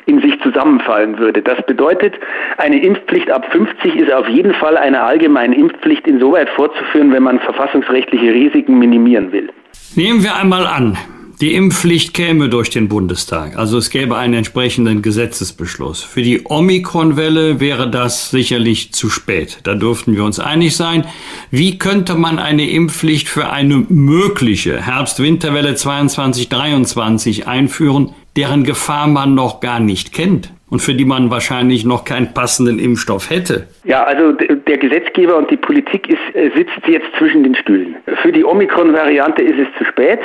in 0.07 0.21
sich 0.21 0.41
zusammenfallen 0.41 1.19
würde. 1.19 1.43
Das 1.43 1.61
bedeutet, 1.67 2.15
eine 2.59 2.81
Impfpflicht 2.83 3.31
ab 3.31 3.47
50 3.51 3.97
ist 3.97 4.13
auf 4.13 4.29
jeden 4.29 4.55
Fall 4.55 4.77
eine 4.77 5.03
allgemeine 5.03 5.57
Impfpflicht 5.57 6.07
insoweit 6.07 6.49
fortzuführen, 6.51 7.13
wenn 7.13 7.25
man 7.25 7.41
verfassungsrechtliche 7.41 8.33
Risiken 8.33 8.79
minimieren 8.79 9.33
will. 9.33 9.51
Nehmen 9.97 10.23
wir 10.23 10.37
einmal 10.37 10.67
an, 10.67 10.97
die 11.41 11.55
Impfpflicht 11.55 12.13
käme 12.13 12.51
durch 12.51 12.69
den 12.69 12.89
Bundestag, 12.89 13.57
also 13.57 13.79
es 13.79 13.89
gäbe 13.89 14.17
einen 14.19 14.35
entsprechenden 14.35 15.01
Gesetzesbeschluss. 15.01 16.03
Für 16.03 16.21
die 16.21 16.43
Omikron-Welle 16.45 17.61
wäre 17.61 17.91
das 17.91 18.31
sicherlich 18.31 18.93
zu 18.93 19.09
spät. 19.09 19.61
Da 19.63 19.75
dürften 19.75 20.15
wir 20.15 20.25
uns 20.25 20.39
einig 20.39 20.77
sein. 20.77 21.07
Wie 21.51 21.79
könnte 21.79 22.15
man 22.15 22.39
eine 22.39 22.69
Impfpflicht 22.69 23.29
für 23.29 23.51
eine 23.51 23.87
mögliche 23.89 24.83
Herbst-Winterwelle 24.83 25.73
22-23 25.73 27.47
einführen, 27.47 28.15
deren 28.37 28.65
Gefahr 28.65 29.07
man 29.07 29.35
noch 29.35 29.61
gar 29.61 29.81
nicht 29.81 30.13
kennt? 30.13 30.53
und 30.71 30.81
für 30.81 30.95
die 30.95 31.05
man 31.05 31.31
wahrscheinlich 31.31 31.85
noch 31.85 32.05
keinen 32.05 32.33
passenden 32.33 32.79
Impfstoff 32.79 33.29
hätte. 33.29 33.67
Ja, 33.85 34.05
also 34.05 34.33
der 34.33 34.79
Gesetzgeber 34.79 35.37
und 35.37 35.51
die 35.51 35.57
Politik 35.57 36.09
ist, 36.09 36.35
äh, 36.35 36.51
sitzt 36.57 36.87
jetzt 36.87 37.09
zwischen 37.19 37.43
den 37.43 37.57
Stühlen. 37.57 37.97
Für 38.23 38.31
die 38.31 38.45
Omikron-Variante 38.45 39.43
ist 39.43 39.59
es 39.59 39.67
zu 39.79 39.85
spät. 39.85 40.21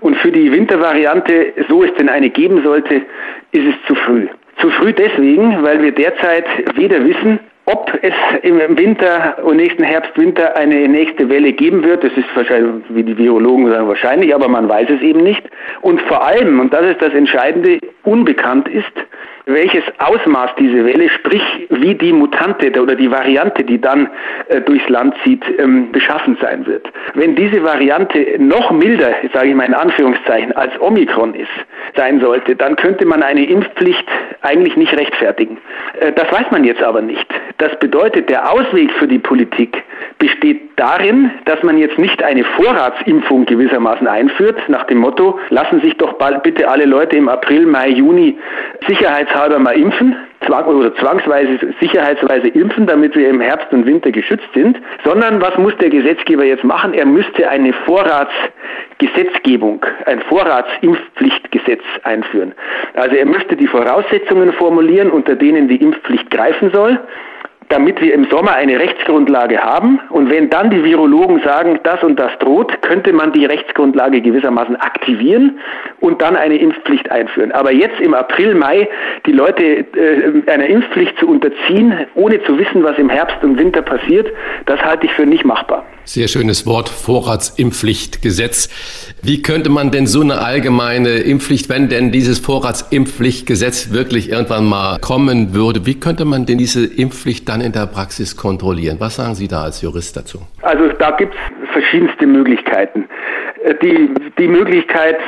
Und 0.00 0.16
für 0.16 0.30
die 0.30 0.50
Wintervariante, 0.52 1.52
so 1.68 1.82
es 1.82 1.94
denn 1.94 2.08
eine 2.08 2.30
geben 2.30 2.62
sollte, 2.62 3.02
ist 3.52 3.66
es 3.66 3.74
zu 3.86 3.94
früh. 3.94 4.26
Zu 4.60 4.70
früh 4.70 4.92
deswegen, 4.92 5.62
weil 5.62 5.82
wir 5.82 5.92
derzeit 5.92 6.46
weder 6.76 7.04
wissen, 7.04 7.38
ob 7.66 7.92
es 8.02 8.14
im 8.42 8.58
Winter 8.78 9.38
und 9.42 9.56
nächsten 9.56 9.82
Herbst, 9.82 10.16
Winter 10.16 10.56
eine 10.56 10.86
nächste 10.86 11.28
Welle 11.28 11.52
geben 11.52 11.82
wird, 11.82 12.04
das 12.04 12.12
ist 12.12 12.28
wahrscheinlich, 12.34 12.84
wie 12.90 13.02
die 13.02 13.18
Virologen 13.18 13.68
sagen, 13.68 13.88
wahrscheinlich, 13.88 14.32
aber 14.32 14.46
man 14.46 14.68
weiß 14.68 14.88
es 14.88 15.00
eben 15.02 15.24
nicht. 15.24 15.42
Und 15.80 16.00
vor 16.02 16.24
allem, 16.24 16.60
und 16.60 16.72
das 16.72 16.86
ist 16.86 17.02
das 17.02 17.12
Entscheidende, 17.12 17.80
unbekannt 18.04 18.68
ist, 18.68 18.92
welches 19.46 19.84
Ausmaß 19.98 20.50
diese 20.58 20.84
Welle, 20.84 21.08
sprich 21.08 21.42
wie 21.70 21.94
die 21.94 22.12
Mutante 22.12 22.68
oder 22.80 22.96
die 22.96 23.10
Variante, 23.10 23.62
die 23.62 23.80
dann 23.80 24.10
äh, 24.48 24.60
durchs 24.60 24.88
Land 24.88 25.14
zieht, 25.22 25.42
ähm, 25.58 25.92
beschaffen 25.92 26.36
sein 26.40 26.66
wird. 26.66 26.86
Wenn 27.14 27.36
diese 27.36 27.62
Variante 27.62 28.36
noch 28.38 28.72
milder, 28.72 29.14
sage 29.32 29.50
ich 29.50 29.54
mal 29.54 29.66
in 29.66 29.74
Anführungszeichen, 29.74 30.52
als 30.52 30.72
Omikron 30.80 31.34
ist, 31.34 31.48
sein 31.94 32.20
sollte, 32.20 32.56
dann 32.56 32.74
könnte 32.74 33.06
man 33.06 33.22
eine 33.22 33.44
Impfpflicht 33.48 34.04
eigentlich 34.42 34.76
nicht 34.76 34.92
rechtfertigen. 34.92 35.58
Äh, 36.00 36.12
das 36.12 36.30
weiß 36.32 36.50
man 36.50 36.64
jetzt 36.64 36.82
aber 36.82 37.00
nicht. 37.00 37.26
Das 37.58 37.78
bedeutet, 37.78 38.28
der 38.28 38.52
Ausweg 38.52 38.90
für 38.94 39.06
die 39.06 39.20
Politik 39.20 39.80
besteht 40.18 40.60
darin, 40.74 41.30
dass 41.44 41.62
man 41.62 41.78
jetzt 41.78 41.98
nicht 41.98 42.22
eine 42.22 42.42
Vorratsimpfung 42.44 43.46
gewissermaßen 43.46 44.08
einführt, 44.08 44.60
nach 44.68 44.84
dem 44.84 44.98
Motto, 44.98 45.38
lassen 45.50 45.80
sich 45.82 45.96
doch 45.98 46.14
bald 46.14 46.42
bitte 46.42 46.68
alle 46.68 46.84
Leute 46.84 47.16
im 47.16 47.28
April, 47.28 47.64
Mai, 47.66 47.90
Juni 47.90 48.36
Sicherheits 48.86 49.35
sicherheitshalber 49.36 49.58
mal 49.58 49.76
impfen, 49.76 50.16
zwang 50.46 50.64
oder 50.66 50.94
zwangsweise 50.96 51.58
sicherheitsweise 51.80 52.48
impfen, 52.48 52.86
damit 52.86 53.14
wir 53.14 53.28
im 53.28 53.40
Herbst 53.40 53.72
und 53.72 53.86
Winter 53.86 54.10
geschützt 54.10 54.48
sind, 54.54 54.78
sondern 55.04 55.42
was 55.42 55.56
muss 55.58 55.76
der 55.78 55.90
Gesetzgeber 55.90 56.44
jetzt 56.44 56.64
machen? 56.64 56.94
Er 56.94 57.06
müsste 57.06 57.48
eine 57.48 57.72
Vorratsgesetzgebung, 57.84 59.84
ein 60.06 60.20
Vorratsimpfpflichtgesetz 60.22 61.82
einführen. 62.04 62.54
Also 62.94 63.16
er 63.16 63.26
müsste 63.26 63.56
die 63.56 63.66
Voraussetzungen 63.66 64.52
formulieren, 64.54 65.10
unter 65.10 65.34
denen 65.34 65.68
die 65.68 65.76
Impfpflicht 65.76 66.30
greifen 66.30 66.70
soll 66.72 66.98
damit 67.68 68.00
wir 68.00 68.14
im 68.14 68.28
Sommer 68.30 68.54
eine 68.54 68.78
Rechtsgrundlage 68.78 69.58
haben. 69.58 70.00
Und 70.10 70.30
wenn 70.30 70.50
dann 70.50 70.70
die 70.70 70.84
Virologen 70.84 71.40
sagen, 71.42 71.78
das 71.82 72.02
und 72.02 72.18
das 72.18 72.30
droht, 72.38 72.80
könnte 72.82 73.12
man 73.12 73.32
die 73.32 73.44
Rechtsgrundlage 73.44 74.20
gewissermaßen 74.20 74.76
aktivieren 74.76 75.58
und 76.00 76.20
dann 76.22 76.36
eine 76.36 76.56
Impfpflicht 76.56 77.10
einführen. 77.10 77.52
Aber 77.52 77.72
jetzt 77.72 78.00
im 78.00 78.14
April, 78.14 78.54
Mai 78.54 78.88
die 79.26 79.32
Leute 79.32 79.62
äh, 79.64 80.50
einer 80.50 80.66
Impfpflicht 80.66 81.18
zu 81.18 81.28
unterziehen, 81.28 82.06
ohne 82.14 82.42
zu 82.44 82.58
wissen, 82.58 82.84
was 82.84 82.98
im 82.98 83.08
Herbst 83.08 83.42
und 83.42 83.58
Winter 83.58 83.82
passiert, 83.82 84.28
das 84.66 84.80
halte 84.80 85.06
ich 85.06 85.12
für 85.12 85.26
nicht 85.26 85.44
machbar. 85.44 85.84
Sehr 86.04 86.28
schönes 86.28 86.66
Wort, 86.66 86.88
Vorratsimpfpflichtgesetz. 86.88 88.68
Wie 89.22 89.42
könnte 89.42 89.70
man 89.70 89.90
denn 89.90 90.06
so 90.06 90.20
eine 90.20 90.38
allgemeine 90.38 91.16
Impfpflicht, 91.16 91.68
wenn 91.68 91.88
denn 91.88 92.12
dieses 92.12 92.38
Vorratsimpfpflichtgesetz 92.38 93.90
wirklich 93.90 94.30
irgendwann 94.30 94.66
mal 94.66 95.00
kommen 95.00 95.52
würde, 95.52 95.84
wie 95.84 95.98
könnte 95.98 96.24
man 96.24 96.46
denn 96.46 96.58
diese 96.58 96.86
Impfpflicht 96.86 97.48
dann 97.48 97.55
in 97.60 97.72
der 97.72 97.86
Praxis 97.86 98.36
kontrollieren? 98.36 98.96
Was 98.98 99.16
sagen 99.16 99.34
Sie 99.34 99.48
da 99.48 99.62
als 99.62 99.82
Jurist 99.82 100.16
dazu? 100.16 100.40
Also 100.62 100.88
da 100.98 101.10
gibt 101.12 101.34
es 101.34 101.70
verschiedenste 101.72 102.26
Möglichkeiten. 102.26 103.08
Die, 103.82 104.10
die 104.38 104.46
Möglichkeit, 104.46 105.18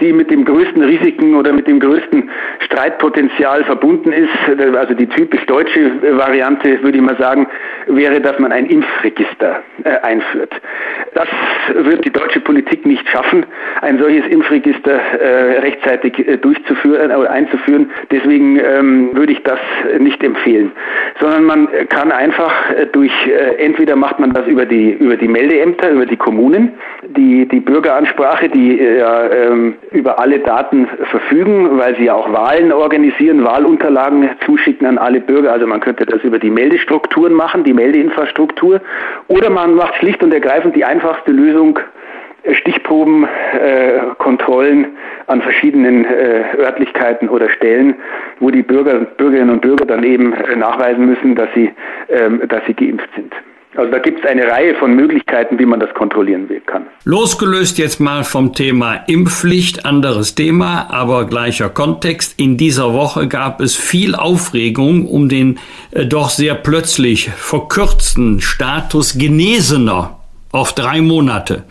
die 0.00 0.12
mit 0.12 0.30
dem 0.30 0.44
größten 0.44 0.84
Risiken 0.84 1.34
oder 1.34 1.52
mit 1.52 1.66
dem 1.66 1.80
größten 1.80 2.30
Streitpotenzial 2.60 3.64
verbunden 3.64 4.12
ist, 4.12 4.30
also 4.76 4.94
die 4.94 5.06
typisch 5.06 5.44
deutsche 5.46 5.90
Variante, 6.16 6.80
würde 6.82 6.98
ich 6.98 7.02
mal 7.02 7.16
sagen, 7.16 7.48
wäre, 7.88 8.20
dass 8.20 8.38
man 8.38 8.52
ein 8.52 8.66
Impfregister 8.66 9.62
äh, 9.84 9.90
einführt. 10.02 10.52
Das 11.14 11.28
wird 11.74 12.04
die 12.04 12.10
deutsche 12.10 12.40
Politik 12.40 12.86
nicht 12.86 13.08
schaffen, 13.08 13.44
ein 13.80 13.98
solches 13.98 14.26
Impfregister 14.26 14.92
äh, 14.92 15.58
rechtzeitig 15.60 16.18
äh, 16.18 16.36
durchzuführen 16.36 17.10
oder 17.10 17.30
einzuführen. 17.30 17.90
Deswegen 18.10 18.60
ähm, 18.60 19.10
würde 19.14 19.32
ich 19.32 19.42
das 19.42 19.58
nicht 19.98 20.22
empfehlen, 20.22 20.72
sondern 21.20 21.44
man 21.44 21.68
kann 21.88 22.12
einfach 22.12 22.52
durch 22.92 23.12
entweder 23.58 23.96
macht 23.96 24.18
man 24.18 24.32
das 24.32 24.46
über 24.46 24.66
die 24.66 24.92
über 24.92 25.16
die 25.16 25.28
Meldeämter, 25.28 25.90
über 25.90 26.06
die 26.06 26.16
Kommunen, 26.16 26.72
die 27.02 27.46
die 27.46 27.60
Bürgeransprache, 27.88 28.50
die 28.50 28.78
äh, 28.78 28.98
ja 28.98 29.30
ähm, 29.30 29.76
über 29.92 30.18
alle 30.18 30.40
Daten 30.40 30.86
verfügen, 31.10 31.78
weil 31.78 31.96
sie 31.96 32.04
ja 32.04 32.14
auch 32.14 32.30
Wahlen 32.30 32.70
organisieren, 32.70 33.44
Wahlunterlagen 33.44 34.28
zuschicken 34.44 34.86
an 34.86 34.98
alle 34.98 35.20
Bürger. 35.20 35.52
Also 35.52 35.66
man 35.66 35.80
könnte 35.80 36.04
das 36.04 36.22
über 36.22 36.38
die 36.38 36.50
Meldestrukturen 36.50 37.32
machen, 37.32 37.64
die 37.64 37.72
Meldeinfrastruktur, 37.72 38.82
oder 39.28 39.48
man 39.48 39.74
macht 39.74 39.94
schlicht 39.96 40.22
und 40.22 40.34
ergreifend 40.34 40.76
die 40.76 40.84
einfachste 40.84 41.32
Lösung, 41.32 41.78
äh, 42.42 42.54
Stichproben, 42.54 43.24
äh, 43.24 44.00
Kontrollen 44.18 44.88
an 45.26 45.40
verschiedenen 45.40 46.04
äh, 46.04 46.44
Örtlichkeiten 46.58 47.30
oder 47.30 47.48
Stellen, 47.48 47.94
wo 48.38 48.50
die 48.50 48.62
Bürger, 48.62 49.00
Bürgerinnen 49.16 49.50
und 49.50 49.62
Bürger 49.62 49.86
dann 49.86 50.04
eben 50.04 50.34
äh, 50.34 50.56
nachweisen 50.56 51.06
müssen, 51.06 51.34
dass 51.34 51.48
sie, 51.54 51.70
ähm, 52.10 52.42
dass 52.48 52.60
sie 52.66 52.74
geimpft 52.74 53.08
sind. 53.16 53.32
Also 53.76 53.92
da 53.92 53.98
gibt 53.98 54.20
es 54.20 54.26
eine 54.28 54.48
Reihe 54.48 54.74
von 54.74 54.94
Möglichkeiten, 54.94 55.58
wie 55.58 55.66
man 55.66 55.78
das 55.78 55.92
kontrollieren 55.94 56.48
kann. 56.66 56.86
Losgelöst 57.04 57.78
jetzt 57.78 58.00
mal 58.00 58.24
vom 58.24 58.52
Thema 58.52 58.94
Impfpflicht, 59.06 59.84
anderes 59.84 60.34
Thema, 60.34 60.90
aber 60.90 61.26
gleicher 61.26 61.68
Kontext. 61.68 62.40
In 62.40 62.56
dieser 62.56 62.94
Woche 62.94 63.28
gab 63.28 63.60
es 63.60 63.76
viel 63.76 64.14
Aufregung 64.14 65.06
um 65.06 65.28
den 65.28 65.58
äh, 65.90 66.06
doch 66.06 66.30
sehr 66.30 66.54
plötzlich 66.54 67.30
verkürzten 67.30 68.40
Status 68.40 69.18
Genesener 69.18 70.18
auf 70.50 70.72
drei 70.72 71.02
Monate. 71.02 71.64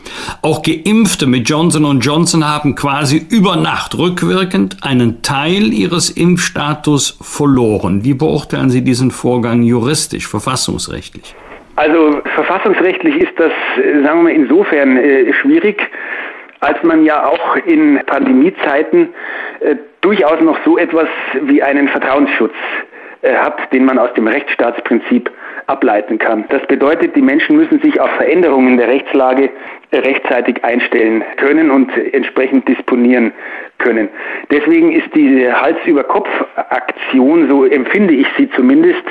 Auch 0.43 0.61
Geimpfte 0.61 1.25
mit 1.25 1.49
Johnson 1.49 1.99
Johnson 1.99 2.47
haben 2.47 2.75
quasi 2.75 3.25
über 3.29 3.55
Nacht 3.55 3.97
rückwirkend 3.97 4.77
einen 4.83 5.23
Teil 5.23 5.73
ihres 5.73 6.11
Impfstatus 6.11 7.17
verloren. 7.21 8.03
Wie 8.03 8.13
beurteilen 8.13 8.69
Sie 8.69 8.83
diesen 8.83 9.09
Vorgang 9.09 9.63
juristisch, 9.63 10.27
verfassungsrechtlich? 10.27 11.35
Also 11.77 12.21
verfassungsrechtlich 12.33 13.17
ist 13.17 13.39
das, 13.39 13.51
äh, 13.77 14.03
sagen 14.03 14.19
wir 14.19 14.23
mal, 14.23 14.31
insofern 14.31 14.97
äh, 14.97 15.31
schwierig, 15.31 15.79
als 16.59 16.81
man 16.81 17.05
ja 17.05 17.27
auch 17.27 17.55
in 17.67 17.99
Pandemiezeiten 18.03 19.09
äh, 19.59 19.75
durchaus 20.01 20.41
noch 20.41 20.57
so 20.65 20.79
etwas 20.79 21.07
wie 21.43 21.61
einen 21.61 21.87
Vertrauensschutz 21.87 22.55
äh, 23.21 23.31
hat, 23.35 23.71
den 23.71 23.85
man 23.85 23.99
aus 23.99 24.11
dem 24.15 24.25
Rechtsstaatsprinzip 24.25 25.29
ableiten 25.67 26.17
kann. 26.17 26.45
Das 26.49 26.65
bedeutet, 26.65 27.15
die 27.15 27.21
Menschen 27.21 27.57
müssen 27.57 27.79
sich 27.79 28.01
auf 28.01 28.09
Veränderungen 28.11 28.77
der 28.77 28.87
Rechtslage 28.87 29.51
rechtzeitig 29.93 30.63
einstellen 30.63 31.23
können 31.35 31.69
und 31.69 31.95
entsprechend 31.95 32.67
disponieren 32.67 33.33
können. 33.77 34.09
Deswegen 34.49 34.93
ist 34.93 35.13
diese 35.13 35.61
Hals-über-Kopf-Aktion, 35.61 37.47
so 37.49 37.65
empfinde 37.65 38.15
ich 38.15 38.27
sie 38.35 38.49
zumindest, 38.49 39.03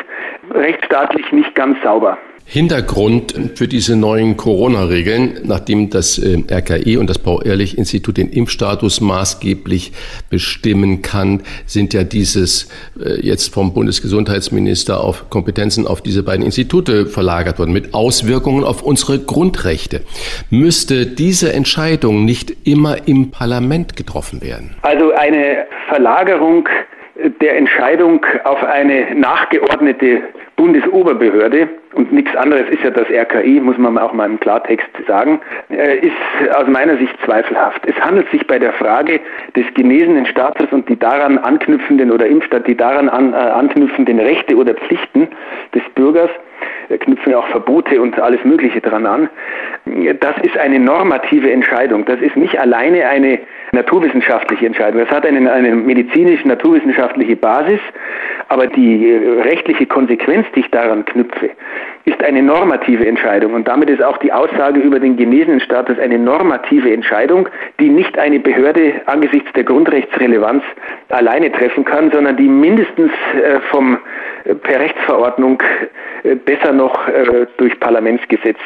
rechtsstaatlich 0.52 1.30
nicht 1.30 1.54
ganz 1.54 1.80
sauber. 1.84 2.18
Hintergrund 2.48 3.34
für 3.56 3.66
diese 3.66 3.96
neuen 3.96 4.36
Corona-Regeln, 4.36 5.40
nachdem 5.42 5.90
das 5.90 6.16
äh, 6.16 6.38
RKI 6.48 6.96
und 6.96 7.10
das 7.10 7.18
Paul-Ehrlich-Institut 7.18 8.18
den 8.18 8.30
Impfstatus 8.30 9.00
maßgeblich 9.00 9.92
bestimmen 10.30 11.02
kann, 11.02 11.42
sind 11.66 11.92
ja 11.92 12.04
dieses 12.04 12.70
äh, 13.04 13.20
jetzt 13.20 13.52
vom 13.52 13.74
Bundesgesundheitsminister 13.74 15.00
auf 15.00 15.28
Kompetenzen 15.28 15.88
auf 15.88 16.02
diese 16.02 16.22
beiden 16.22 16.44
Institute 16.44 17.06
verlagert 17.06 17.58
worden, 17.58 17.72
mit 17.72 17.94
Auswirkungen 17.94 18.62
auf 18.62 18.80
unsere 18.82 19.18
Grundrechte. 19.18 20.02
Müsste 20.48 21.04
diese 21.04 21.52
Entscheidung 21.52 22.24
nicht 22.24 22.56
immer 22.64 23.08
im 23.08 23.32
Parlament 23.32 23.96
getroffen 23.96 24.40
werden? 24.40 24.76
Also 24.82 25.10
eine 25.10 25.66
Verlagerung 25.88 26.68
der 27.40 27.56
Entscheidung 27.56 28.24
auf 28.44 28.62
eine 28.62 29.14
nachgeordnete 29.14 30.20
Bundesoberbehörde, 30.56 31.68
und 31.96 32.12
nichts 32.12 32.36
anderes 32.36 32.68
ist 32.68 32.82
ja 32.82 32.90
das 32.90 33.08
RKI, 33.08 33.58
muss 33.58 33.78
man 33.78 33.96
auch 33.96 34.12
mal 34.12 34.26
im 34.26 34.38
Klartext 34.38 34.86
sagen, 35.08 35.40
äh, 35.70 35.98
ist 35.98 36.54
aus 36.54 36.66
meiner 36.68 36.98
Sicht 36.98 37.14
zweifelhaft. 37.24 37.82
Es 37.86 37.98
handelt 37.98 38.30
sich 38.30 38.46
bei 38.46 38.58
der 38.58 38.74
Frage 38.74 39.18
des 39.56 39.64
genesenen 39.74 40.26
Status 40.26 40.66
und 40.72 40.86
die 40.90 40.98
daran 40.98 41.38
anknüpfenden 41.38 42.10
oder 42.10 42.26
Impfstadt, 42.26 42.66
die 42.66 42.76
daran 42.76 43.08
an, 43.08 43.32
äh, 43.32 43.36
anknüpfenden 43.36 44.20
Rechte 44.20 44.56
oder 44.56 44.74
Pflichten 44.74 45.28
des 45.74 45.82
Bürgers 45.94 46.30
knüpfen 47.00 47.32
ja 47.32 47.38
auch 47.38 47.48
Verbote 47.48 48.00
und 48.00 48.18
alles 48.20 48.44
Mögliche 48.44 48.80
dran 48.80 49.06
an. 49.06 49.28
Das 50.20 50.36
ist 50.42 50.56
eine 50.56 50.78
normative 50.78 51.50
Entscheidung. 51.50 52.04
Das 52.04 52.20
ist 52.20 52.36
nicht 52.36 52.58
alleine 52.60 53.08
eine 53.08 53.40
naturwissenschaftliche 53.72 54.66
Entscheidung. 54.66 55.00
Das 55.00 55.10
hat 55.10 55.26
eine, 55.26 55.50
eine 55.50 55.74
medizinische, 55.74 56.46
naturwissenschaftliche 56.46 57.36
Basis, 57.36 57.80
aber 58.48 58.66
die 58.66 59.12
rechtliche 59.42 59.86
Konsequenz, 59.86 60.46
die 60.54 60.60
ich 60.60 60.70
daran 60.70 61.04
knüpfe, 61.04 61.50
ist 62.04 62.22
eine 62.22 62.40
normative 62.40 63.06
Entscheidung. 63.06 63.54
Und 63.54 63.66
damit 63.66 63.90
ist 63.90 64.00
auch 64.00 64.16
die 64.18 64.32
Aussage 64.32 64.78
über 64.78 65.00
den 65.00 65.16
genesenen 65.16 65.60
Status 65.60 65.98
eine 65.98 66.18
normative 66.18 66.92
Entscheidung, 66.92 67.48
die 67.80 67.88
nicht 67.88 68.16
eine 68.16 68.38
Behörde 68.38 69.02
angesichts 69.06 69.52
der 69.54 69.64
Grundrechtsrelevanz 69.64 70.62
alleine 71.08 71.50
treffen 71.50 71.84
kann, 71.84 72.12
sondern 72.12 72.36
die 72.36 72.48
mindestens 72.48 73.10
äh, 73.34 73.58
vom 73.70 73.98
äh, 74.44 74.54
per 74.54 74.78
Rechtsverordnung 74.78 75.60
äh, 76.22 76.36
besser 76.36 76.72
noch 76.72 76.96
durch 77.58 77.78
Parlamentsgesetz 77.80 78.58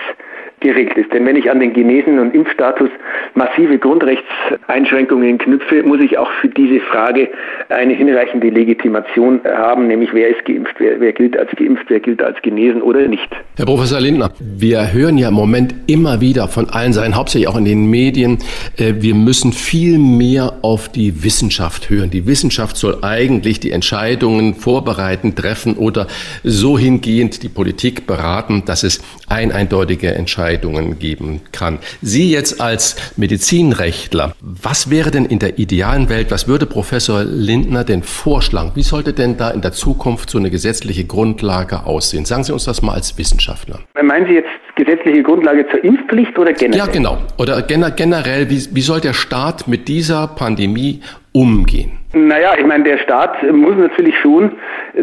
geregelt 0.61 0.97
ist. 0.97 1.13
Denn 1.13 1.27
wenn 1.27 1.37
ich 1.37 1.51
an 1.51 1.59
den 1.59 1.73
Genesen- 1.73 2.19
und 2.19 2.35
Impfstatus 2.35 2.91
massive 3.35 3.79
Grundrechtseinschränkungen 3.79 5.39
knüpfe, 5.39 5.83
muss 5.83 6.01
ich 6.01 6.19
auch 6.19 6.31
für 6.41 6.49
diese 6.49 6.81
Frage 6.81 7.29
eine 7.71 7.95
hinreichende 7.95 8.51
Legitimation 8.51 9.41
haben, 9.45 9.87
nämlich 9.87 10.11
wer 10.13 10.29
ist 10.29 10.45
geimpft, 10.45 10.75
wer, 10.79 11.01
wer 11.01 11.13
gilt 11.13 11.37
als 11.39 11.51
geimpft, 11.53 11.87
wer 11.89 12.01
gilt 12.01 12.23
als 12.23 12.41
genesen 12.43 12.83
oder 12.83 13.09
nicht. 13.09 13.29
Herr 13.57 13.65
Professor 13.65 14.01
Lindner, 14.01 14.31
wir 14.39 14.93
hören 14.93 15.17
ja 15.17 15.29
im 15.29 15.35
Moment 15.35 15.75
immer 15.87 16.21
wieder 16.21 16.49
von 16.49 16.69
allen 16.69 16.93
Seiten, 16.93 17.17
hauptsächlich 17.17 17.49
auch 17.49 17.57
in 17.57 17.65
den 17.65 17.89
Medien, 17.89 18.39
äh, 18.77 18.95
wir 19.01 19.15
müssen 19.15 19.53
viel 19.53 19.99
mehr 19.99 20.59
auf 20.63 20.91
die 20.91 21.25
Wissenschaft 21.25 21.89
hören. 21.89 22.11
Die 22.11 22.27
Wissenschaft 22.27 22.77
soll 22.77 22.99
eigentlich 23.03 23.61
die 23.61 23.71
Entscheidungen 23.71 24.55
vorbereiten, 24.55 25.35
treffen 25.35 25.77
oder 25.77 26.07
so 26.45 26.79
hingehend 26.79 27.43
die 27.43 27.49
Politik 27.49 28.07
beraten, 28.07 28.65
dass 28.67 28.83
es 28.83 29.03
ein 29.29 29.53
eindeutige 29.53 30.15
Entscheidung 30.15 30.50
Entscheidungen 30.51 30.99
geben 30.99 31.41
kann. 31.53 31.79
Sie 32.03 32.31
jetzt 32.31 32.61
als 32.61 33.13
Medizinrechtler, 33.17 34.33
was 34.41 34.91
wäre 34.91 35.11
denn 35.11 35.25
in 35.25 35.39
der 35.39 35.59
idealen 35.59 36.09
Welt, 36.09 36.31
was 36.31 36.49
würde 36.49 36.67
Professor 36.67 37.23
Lindner 37.23 37.85
denn 37.85 38.03
vorschlagen? 38.03 38.73
Wie 38.75 38.83
sollte 38.83 39.13
denn 39.13 39.37
da 39.37 39.51
in 39.51 39.61
der 39.61 39.73
Zukunft 39.73 40.31
so 40.31 40.39
eine 40.39 40.51
gesetzliche 40.51 41.05
Grundlage 41.05 41.87
aussehen? 41.87 42.25
Sagen 42.25 42.45
Sie 42.45 42.53
uns 42.53 42.65
das 42.65 42.83
mal 42.83 42.95
als 42.95 43.17
Wissenschaftler. 43.17 43.81
Meinen 44.03 44.27
Sie 44.27 44.35
jetzt 44.35 44.49
gesetzliche 44.77 45.23
Grundlage 45.23 45.67
zur 45.71 45.85
Impfpflicht 45.85 46.37
oder 46.39 46.53
generell? 46.53 46.79
Ja, 46.79 46.87
genau. 46.87 47.19
Oder 47.39 47.63
generell, 47.63 48.51
wie, 48.51 48.75
wie 48.75 48.81
soll 48.81 49.01
der 49.01 49.13
Staat 49.13 49.69
mit 49.69 49.87
dieser 49.89 50.27
Pandemie 50.27 51.01
umgehen? 51.33 52.00
Naja, 52.13 52.55
ich 52.59 52.67
meine, 52.67 52.83
der 52.83 52.99
Staat 52.99 53.41
muss 53.53 53.77
natürlich 53.77 54.19
schon 54.19 54.51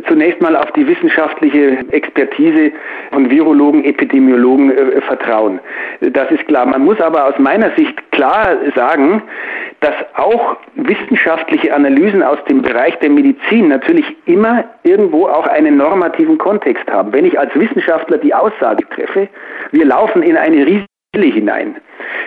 zunächst 0.09 0.41
mal 0.41 0.57
auf 0.57 0.69
die 0.73 0.85
wissenschaftliche 0.85 1.77
Expertise 1.91 2.73
von 3.13 3.29
Virologen, 3.29 3.85
Epidemiologen 3.85 4.71
äh, 4.71 5.01
vertrauen. 5.01 5.61
Das 6.01 6.29
ist 6.31 6.45
klar. 6.47 6.65
Man 6.65 6.83
muss 6.83 6.99
aber 6.99 7.27
aus 7.27 7.39
meiner 7.39 7.73
Sicht 7.77 8.11
klar 8.11 8.57
sagen, 8.75 9.23
dass 9.79 9.93
auch 10.15 10.57
wissenschaftliche 10.75 11.73
Analysen 11.73 12.23
aus 12.23 12.39
dem 12.49 12.61
Bereich 12.61 12.97
der 12.99 13.09
Medizin 13.09 13.69
natürlich 13.69 14.05
immer 14.25 14.65
irgendwo 14.83 15.27
auch 15.27 15.47
einen 15.47 15.77
normativen 15.77 16.37
Kontext 16.37 16.91
haben. 16.91 17.13
Wenn 17.13 17.25
ich 17.25 17.39
als 17.39 17.55
Wissenschaftler 17.55 18.17
die 18.17 18.33
Aussage 18.33 18.83
treffe, 18.89 19.29
wir 19.71 19.85
laufen 19.85 20.23
in 20.23 20.35
eine 20.35 20.57
riesige 20.65 20.96
hinein, 21.25 21.75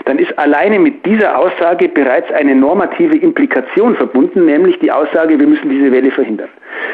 dann 0.05 0.19
ist 0.19 0.37
alleine 0.39 0.79
mit 0.79 1.07
dieser 1.07 1.39
Aussage 1.39 1.89
bereits 1.89 2.31
eine 2.33 2.55
normative 2.55 3.17
Implikation 3.17 3.95
verbunden, 3.95 4.47
nämlich 4.47 4.79
die 4.81 4.91
Aussage, 4.91 5.39
wir 5.39 5.47
müssen 5.47 5.71
diese 5.71 5.93
Welle 5.93 6.11
verhindern. 6.11 6.49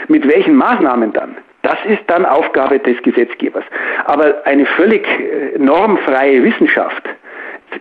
Mit 0.09 0.27
welchen 0.29 0.55
Maßnahmen 0.55 1.13
dann? 1.13 1.37
Das 1.63 1.79
ist 1.89 2.03
dann 2.07 2.25
Aufgabe 2.25 2.79
des 2.79 3.01
Gesetzgebers. 3.03 3.65
Aber 4.05 4.37
eine 4.45 4.67
völlig 4.67 5.05
äh, 5.05 5.59
normfreie 5.59 6.45
Wissenschaft, 6.45 7.03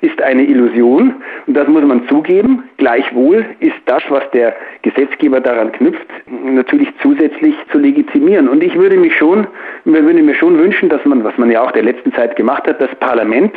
ist 0.02 0.22
eine 0.22 0.43
Illusion 0.43 1.16
und 1.48 1.54
das 1.54 1.68
muss 1.68 1.84
man 1.84 2.08
zugeben. 2.08 2.64
Gleichwohl 2.78 3.46
ist 3.60 3.76
das, 3.86 4.04
was 4.10 4.24
der 4.32 4.56
Gesetzgeber 4.82 5.39
daran 5.39 5.72
knüpft, 5.72 6.08
natürlich 6.28 6.89
zusätzlich 7.02 7.56
zu 7.72 7.80
legitimieren. 7.80 8.48
Und 8.48 8.64
ich 8.64 8.76
würde 8.76 8.98
mich 8.98 9.16
schon, 9.16 9.48
würde 9.84 10.22
mir 10.22 10.36
schon 10.36 10.58
wünschen, 10.58 10.89
dass 10.89 11.04
man, 11.06 11.24
was 11.24 11.38
man 11.38 11.52
ja 11.52 11.62
auch 11.62 11.72
der 11.72 11.84
letzten 11.84 12.14
Zeit 12.14 12.36
gemacht 12.36 12.68
hat, 12.68 12.82
das 12.82 12.93
Parlament 13.00 13.54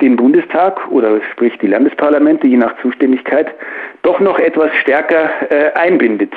den 0.00 0.16
Bundestag 0.16 0.90
oder 0.90 1.20
sprich 1.32 1.56
die 1.58 1.66
Landesparlamente 1.66 2.46
je 2.46 2.56
nach 2.56 2.74
Zuständigkeit 2.80 3.48
doch 4.02 4.20
noch 4.20 4.38
etwas 4.38 4.74
stärker 4.76 5.30
äh, 5.50 5.72
einbindet 5.74 6.32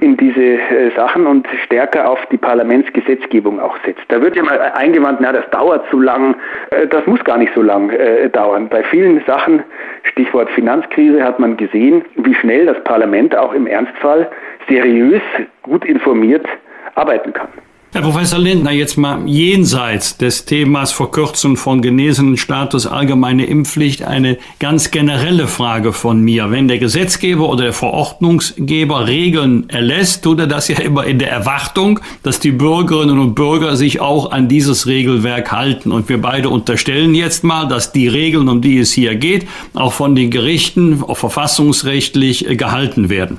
in 0.00 0.16
diese 0.16 0.40
äh, 0.40 0.90
Sachen 0.96 1.26
und 1.26 1.46
stärker 1.64 2.08
auf 2.08 2.18
die 2.30 2.36
Parlamentsgesetzgebung 2.36 3.60
auch 3.60 3.76
setzt. 3.84 4.02
Da 4.08 4.20
wird 4.20 4.36
ja 4.36 4.42
mal 4.42 4.58
eingewandt, 4.74 5.20
na, 5.20 5.32
das 5.32 5.48
dauert 5.50 5.88
zu 5.90 6.00
lang. 6.00 6.36
Äh, 6.70 6.86
das 6.86 7.06
muss 7.06 7.22
gar 7.24 7.38
nicht 7.38 7.52
so 7.54 7.62
lang 7.62 7.90
äh, 7.90 8.28
dauern. 8.28 8.68
Bei 8.68 8.82
vielen 8.84 9.22
Sachen, 9.26 9.62
Stichwort 10.04 10.50
Finanzkrise, 10.50 11.22
hat 11.22 11.38
man 11.38 11.56
gesehen, 11.56 12.04
wie 12.16 12.34
schnell 12.34 12.66
das 12.66 12.82
Parlament 12.84 13.36
auch 13.36 13.52
im 13.52 13.66
Ernstfall 13.66 14.28
seriös, 14.68 15.22
gut 15.62 15.84
informiert 15.84 16.46
arbeiten 16.94 17.32
kann. 17.32 17.48
Herr 17.92 18.02
Professor 18.02 18.38
Lindner, 18.38 18.70
jetzt 18.70 18.96
mal 18.98 19.26
jenseits 19.26 20.16
des 20.16 20.44
Themas 20.44 20.92
Verkürzung 20.92 21.56
von 21.56 21.82
genesenen 21.82 22.36
Status 22.36 22.86
allgemeine 22.86 23.46
Impfpflicht 23.46 24.04
eine 24.04 24.38
ganz 24.60 24.92
generelle 24.92 25.48
Frage 25.48 25.92
von 25.92 26.20
mir. 26.20 26.52
Wenn 26.52 26.68
der 26.68 26.78
Gesetzgeber 26.78 27.48
oder 27.48 27.64
der 27.64 27.72
Verordnungsgeber 27.72 29.08
Regeln 29.08 29.68
erlässt, 29.70 30.22
tut 30.22 30.38
er 30.38 30.46
das 30.46 30.68
ja 30.68 30.78
immer 30.78 31.04
in 31.04 31.18
der 31.18 31.32
Erwartung, 31.32 31.98
dass 32.22 32.38
die 32.38 32.52
Bürgerinnen 32.52 33.18
und 33.18 33.34
Bürger 33.34 33.74
sich 33.74 34.00
auch 34.00 34.30
an 34.30 34.46
dieses 34.46 34.86
Regelwerk 34.86 35.50
halten. 35.50 35.90
Und 35.90 36.08
wir 36.08 36.22
beide 36.22 36.48
unterstellen 36.48 37.16
jetzt 37.16 37.42
mal, 37.42 37.66
dass 37.66 37.90
die 37.90 38.06
Regeln, 38.06 38.48
um 38.48 38.60
die 38.60 38.78
es 38.78 38.92
hier 38.92 39.16
geht, 39.16 39.48
auch 39.74 39.92
von 39.92 40.14
den 40.14 40.30
Gerichten 40.30 41.02
auch 41.02 41.16
verfassungsrechtlich 41.16 42.46
gehalten 42.56 43.08
werden. 43.10 43.38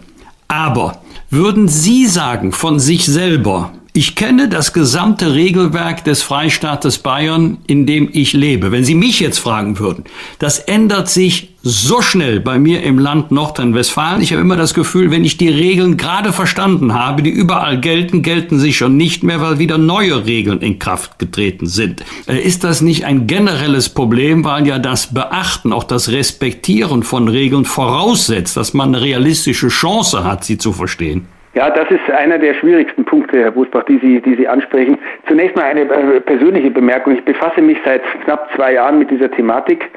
Aber 0.49 1.01
würden 1.29 1.69
Sie 1.69 2.05
sagen 2.05 2.51
von 2.51 2.81
sich 2.81 3.05
selber, 3.05 3.71
Ich 3.93 4.15
kenne 4.15 4.47
das 4.47 4.71
gesamte 4.71 5.33
Regelwerk 5.33 6.05
des 6.05 6.23
Freistaates 6.23 6.99
Bayern, 6.99 7.57
in 7.67 7.85
dem 7.85 8.07
ich 8.13 8.31
lebe. 8.31 8.71
Wenn 8.71 8.85
Sie 8.85 8.95
mich 8.95 9.19
jetzt 9.19 9.39
fragen 9.39 9.79
würden, 9.79 10.05
das 10.39 10.59
ändert 10.59 11.09
sich 11.09 11.55
so 11.61 12.01
schnell 12.01 12.39
bei 12.39 12.57
mir 12.57 12.83
im 12.83 12.97
Land 12.99 13.31
Nordrhein-Westfalen. 13.31 14.21
Ich 14.21 14.31
habe 14.31 14.41
immer 14.41 14.55
das 14.55 14.73
Gefühl, 14.73 15.11
wenn 15.11 15.25
ich 15.25 15.35
die 15.35 15.49
Regeln 15.49 15.97
gerade 15.97 16.31
verstanden 16.31 16.93
habe, 16.93 17.21
die 17.21 17.31
überall 17.31 17.81
gelten, 17.81 18.21
gelten 18.21 18.59
sie 18.59 18.71
schon 18.71 18.95
nicht 18.95 19.23
mehr, 19.23 19.41
weil 19.41 19.59
wieder 19.59 19.77
neue 19.77 20.25
Regeln 20.25 20.61
in 20.61 20.79
Kraft 20.79 21.19
getreten 21.19 21.67
sind. 21.67 22.01
Äh, 22.27 22.39
ist 22.39 22.63
das 22.63 22.79
nicht 22.79 23.03
ein 23.03 23.27
generelles 23.27 23.89
Problem, 23.89 24.45
weil 24.45 24.65
ja 24.67 24.79
das 24.79 25.13
Beachten, 25.13 25.73
auch 25.73 25.83
das 25.83 26.07
Respektieren 26.07 27.03
von 27.03 27.27
Regeln 27.27 27.65
voraussetzt, 27.65 28.55
dass 28.55 28.73
man 28.73 28.95
eine 28.95 29.03
realistische 29.03 29.67
Chance 29.67 30.23
hat, 30.23 30.45
sie 30.45 30.57
zu 30.57 30.71
verstehen? 30.71 31.27
Ja, 31.53 31.69
das 31.69 31.91
ist 31.91 32.09
einer 32.09 32.37
der 32.37 32.53
schwierigsten 32.53 33.03
Punkte, 33.03 33.41
Herr 33.41 33.51
Busbach, 33.51 33.83
die 33.83 33.97
Sie, 33.97 34.21
die 34.21 34.35
Sie 34.35 34.47
ansprechen. 34.47 34.97
Zunächst 35.27 35.53
mal 35.57 35.65
eine 35.65 35.81
äh, 35.81 36.21
persönliche 36.21 36.71
Bemerkung. 36.71 37.13
Ich 37.13 37.25
befasse 37.25 37.61
mich 37.61 37.77
seit 37.83 38.01
knapp 38.23 38.49
zwei 38.55 38.75
Jahren 38.75 38.99
mit 38.99 39.11
dieser 39.11 39.29
Thematik. 39.29 39.89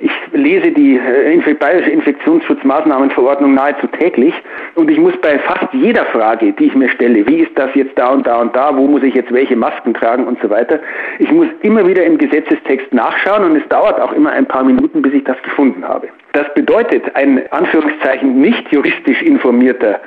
Ich 0.00 0.12
lese 0.32 0.70
die 0.70 0.98
äh, 0.98 1.54
bayerische 1.54 1.90
Infektionsschutzmaßnahmenverordnung 1.90 3.54
nahezu 3.54 3.88
täglich 3.88 4.34
und 4.76 4.88
ich 4.88 4.98
muss 4.98 5.16
bei 5.20 5.36
fast 5.40 5.66
jeder 5.72 6.04
Frage, 6.06 6.52
die 6.52 6.66
ich 6.66 6.76
mir 6.76 6.88
stelle, 6.88 7.26
wie 7.26 7.40
ist 7.40 7.58
das 7.58 7.74
jetzt 7.74 7.98
da 7.98 8.10
und 8.10 8.24
da 8.24 8.40
und 8.40 8.54
da, 8.54 8.76
wo 8.76 8.86
muss 8.86 9.02
ich 9.02 9.14
jetzt 9.14 9.32
welche 9.32 9.56
Masken 9.56 9.94
tragen 9.94 10.28
und 10.28 10.40
so 10.40 10.48
weiter, 10.48 10.78
ich 11.18 11.32
muss 11.32 11.48
immer 11.62 11.86
wieder 11.88 12.04
im 12.04 12.18
Gesetzestext 12.18 12.94
nachschauen 12.94 13.50
und 13.50 13.56
es 13.56 13.68
dauert 13.68 14.00
auch 14.00 14.12
immer 14.12 14.30
ein 14.30 14.46
paar 14.46 14.62
Minuten, 14.62 15.02
bis 15.02 15.12
ich 15.12 15.24
das 15.24 15.42
gefunden 15.42 15.86
habe. 15.86 16.08
Das 16.32 16.46
bedeutet, 16.54 17.02
ein 17.16 17.42
Anführungszeichen 17.50 18.40
nicht 18.40 18.70
juristisch 18.70 19.20
informierter 19.22 20.00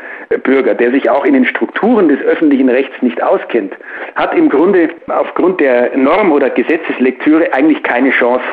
Bürger, 0.43 0.73
der 0.73 0.91
sich 0.91 1.09
auch 1.09 1.25
in 1.25 1.33
den 1.33 1.45
Strukturen 1.45 2.09
des 2.09 2.21
öffentlichen 2.21 2.69
Rechts 2.69 3.01
nicht 3.01 3.21
auskennt, 3.21 3.73
hat 4.15 4.35
im 4.35 4.49
Grunde 4.49 4.89
aufgrund 5.07 5.59
der 5.59 5.95
Norm- 5.97 6.31
oder 6.31 6.49
Gesetzeslektüre 6.49 7.53
eigentlich 7.53 7.83
keine 7.83 8.11
Chance, 8.11 8.43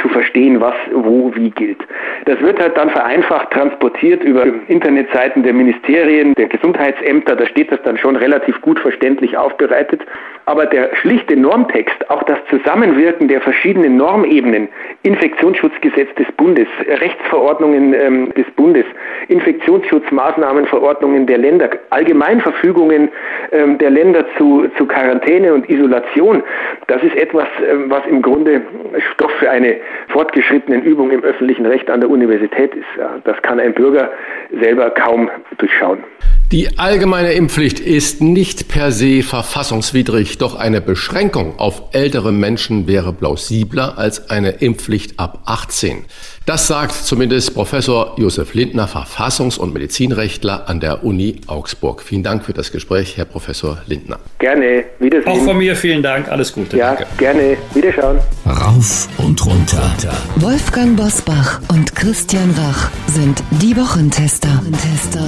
zu 0.00 0.08
verstehen, 0.08 0.60
was 0.60 0.74
wo 0.92 1.32
wie 1.34 1.50
gilt. 1.50 1.78
Das 2.26 2.40
wird 2.40 2.60
halt 2.60 2.76
dann 2.76 2.90
vereinfacht 2.90 3.50
transportiert 3.52 4.22
über 4.22 4.44
Internetseiten 4.68 5.42
der 5.42 5.52
Ministerien, 5.52 6.34
der 6.34 6.48
Gesundheitsämter, 6.48 7.36
da 7.36 7.46
steht 7.46 7.70
das 7.70 7.80
dann 7.84 7.98
schon 7.98 8.16
relativ 8.16 8.60
gut 8.60 8.78
verständlich 8.78 9.36
aufbereitet. 9.36 10.02
Aber 10.46 10.66
der 10.66 10.94
schlichte 10.96 11.36
Normtext, 11.36 12.10
auch 12.10 12.22
das 12.24 12.38
Zusammenwirken 12.50 13.28
der 13.28 13.40
verschiedenen 13.40 13.96
Normebenen, 13.96 14.68
Infektionsschutzgesetz 15.02 16.14
des 16.16 16.26
Bundes, 16.36 16.68
Rechtsverordnungen 16.86 17.94
ähm, 17.94 18.34
des 18.34 18.44
Bundes, 18.56 18.84
Infektionsschutzmaßnahmenverordnungen 19.28 21.26
der 21.26 21.38
Länder, 21.38 21.70
Allgemeinverfügungen 21.90 23.08
ähm, 23.52 23.78
der 23.78 23.88
Länder 23.90 24.26
zu, 24.36 24.68
zu 24.76 24.86
Quarantäne 24.86 25.54
und 25.54 25.68
Isolation, 25.70 26.42
das 26.88 27.02
ist 27.02 27.16
etwas, 27.16 27.48
ähm, 27.66 27.86
was 27.88 28.04
im 28.06 28.20
Grunde 28.20 28.60
Stoff 29.14 29.30
für 29.38 29.50
eine 29.50 29.76
fortgeschrittenen 30.08 30.82
Übung 30.82 31.10
im 31.10 31.22
öffentlichen 31.22 31.66
Recht 31.66 31.90
an 31.90 32.00
der 32.00 32.10
Universität 32.10 32.74
ist. 32.74 32.86
Das 33.24 33.40
kann 33.42 33.60
ein 33.60 33.74
Bürger 33.74 34.10
selber 34.60 34.90
kaum 34.90 35.30
durchschauen. 35.58 35.98
Die 36.52 36.78
allgemeine 36.78 37.32
Impfpflicht 37.32 37.80
ist 37.80 38.22
nicht 38.22 38.68
per 38.68 38.92
se 38.92 39.22
verfassungswidrig, 39.22 40.38
doch 40.38 40.54
eine 40.54 40.80
Beschränkung 40.80 41.58
auf 41.58 41.82
ältere 41.92 42.32
Menschen 42.32 42.86
wäre 42.86 43.12
plausibler 43.12 43.94
als 43.96 44.30
eine 44.30 44.50
Impfpflicht 44.60 45.18
ab 45.18 45.40
18. 45.46 46.04
Das 46.46 46.66
sagt 46.66 46.92
zumindest 46.92 47.54
Professor 47.54 48.14
Josef 48.18 48.52
Lindner, 48.52 48.86
Verfassungs- 48.86 49.58
und 49.58 49.72
Medizinrechtler 49.72 50.68
an 50.68 50.78
der 50.78 51.02
Uni 51.02 51.40
Augsburg. 51.46 52.02
Vielen 52.02 52.22
Dank 52.22 52.44
für 52.44 52.52
das 52.52 52.70
Gespräch, 52.70 53.16
Herr 53.16 53.24
Professor 53.24 53.78
Lindner. 53.86 54.18
Gerne, 54.40 54.84
Wiedersehen. 54.98 55.26
Auch 55.32 55.42
von 55.42 55.56
mir 55.56 55.74
vielen 55.74 56.02
Dank, 56.02 56.28
alles 56.28 56.52
Gute. 56.52 56.76
Ja, 56.76 56.96
Danke. 56.96 57.06
gerne, 57.16 57.56
Wiederschauen. 57.72 58.18
Rauf 58.44 59.08
und 59.16 59.44
runter. 59.46 59.90
Wolfgang 60.36 60.94
Bosbach 60.98 61.62
und 61.68 61.96
Christian 61.96 62.50
Rach 62.50 62.90
sind 63.06 63.42
die 63.62 63.74
Wochentester. 63.74 64.62
Tester. 64.82 65.26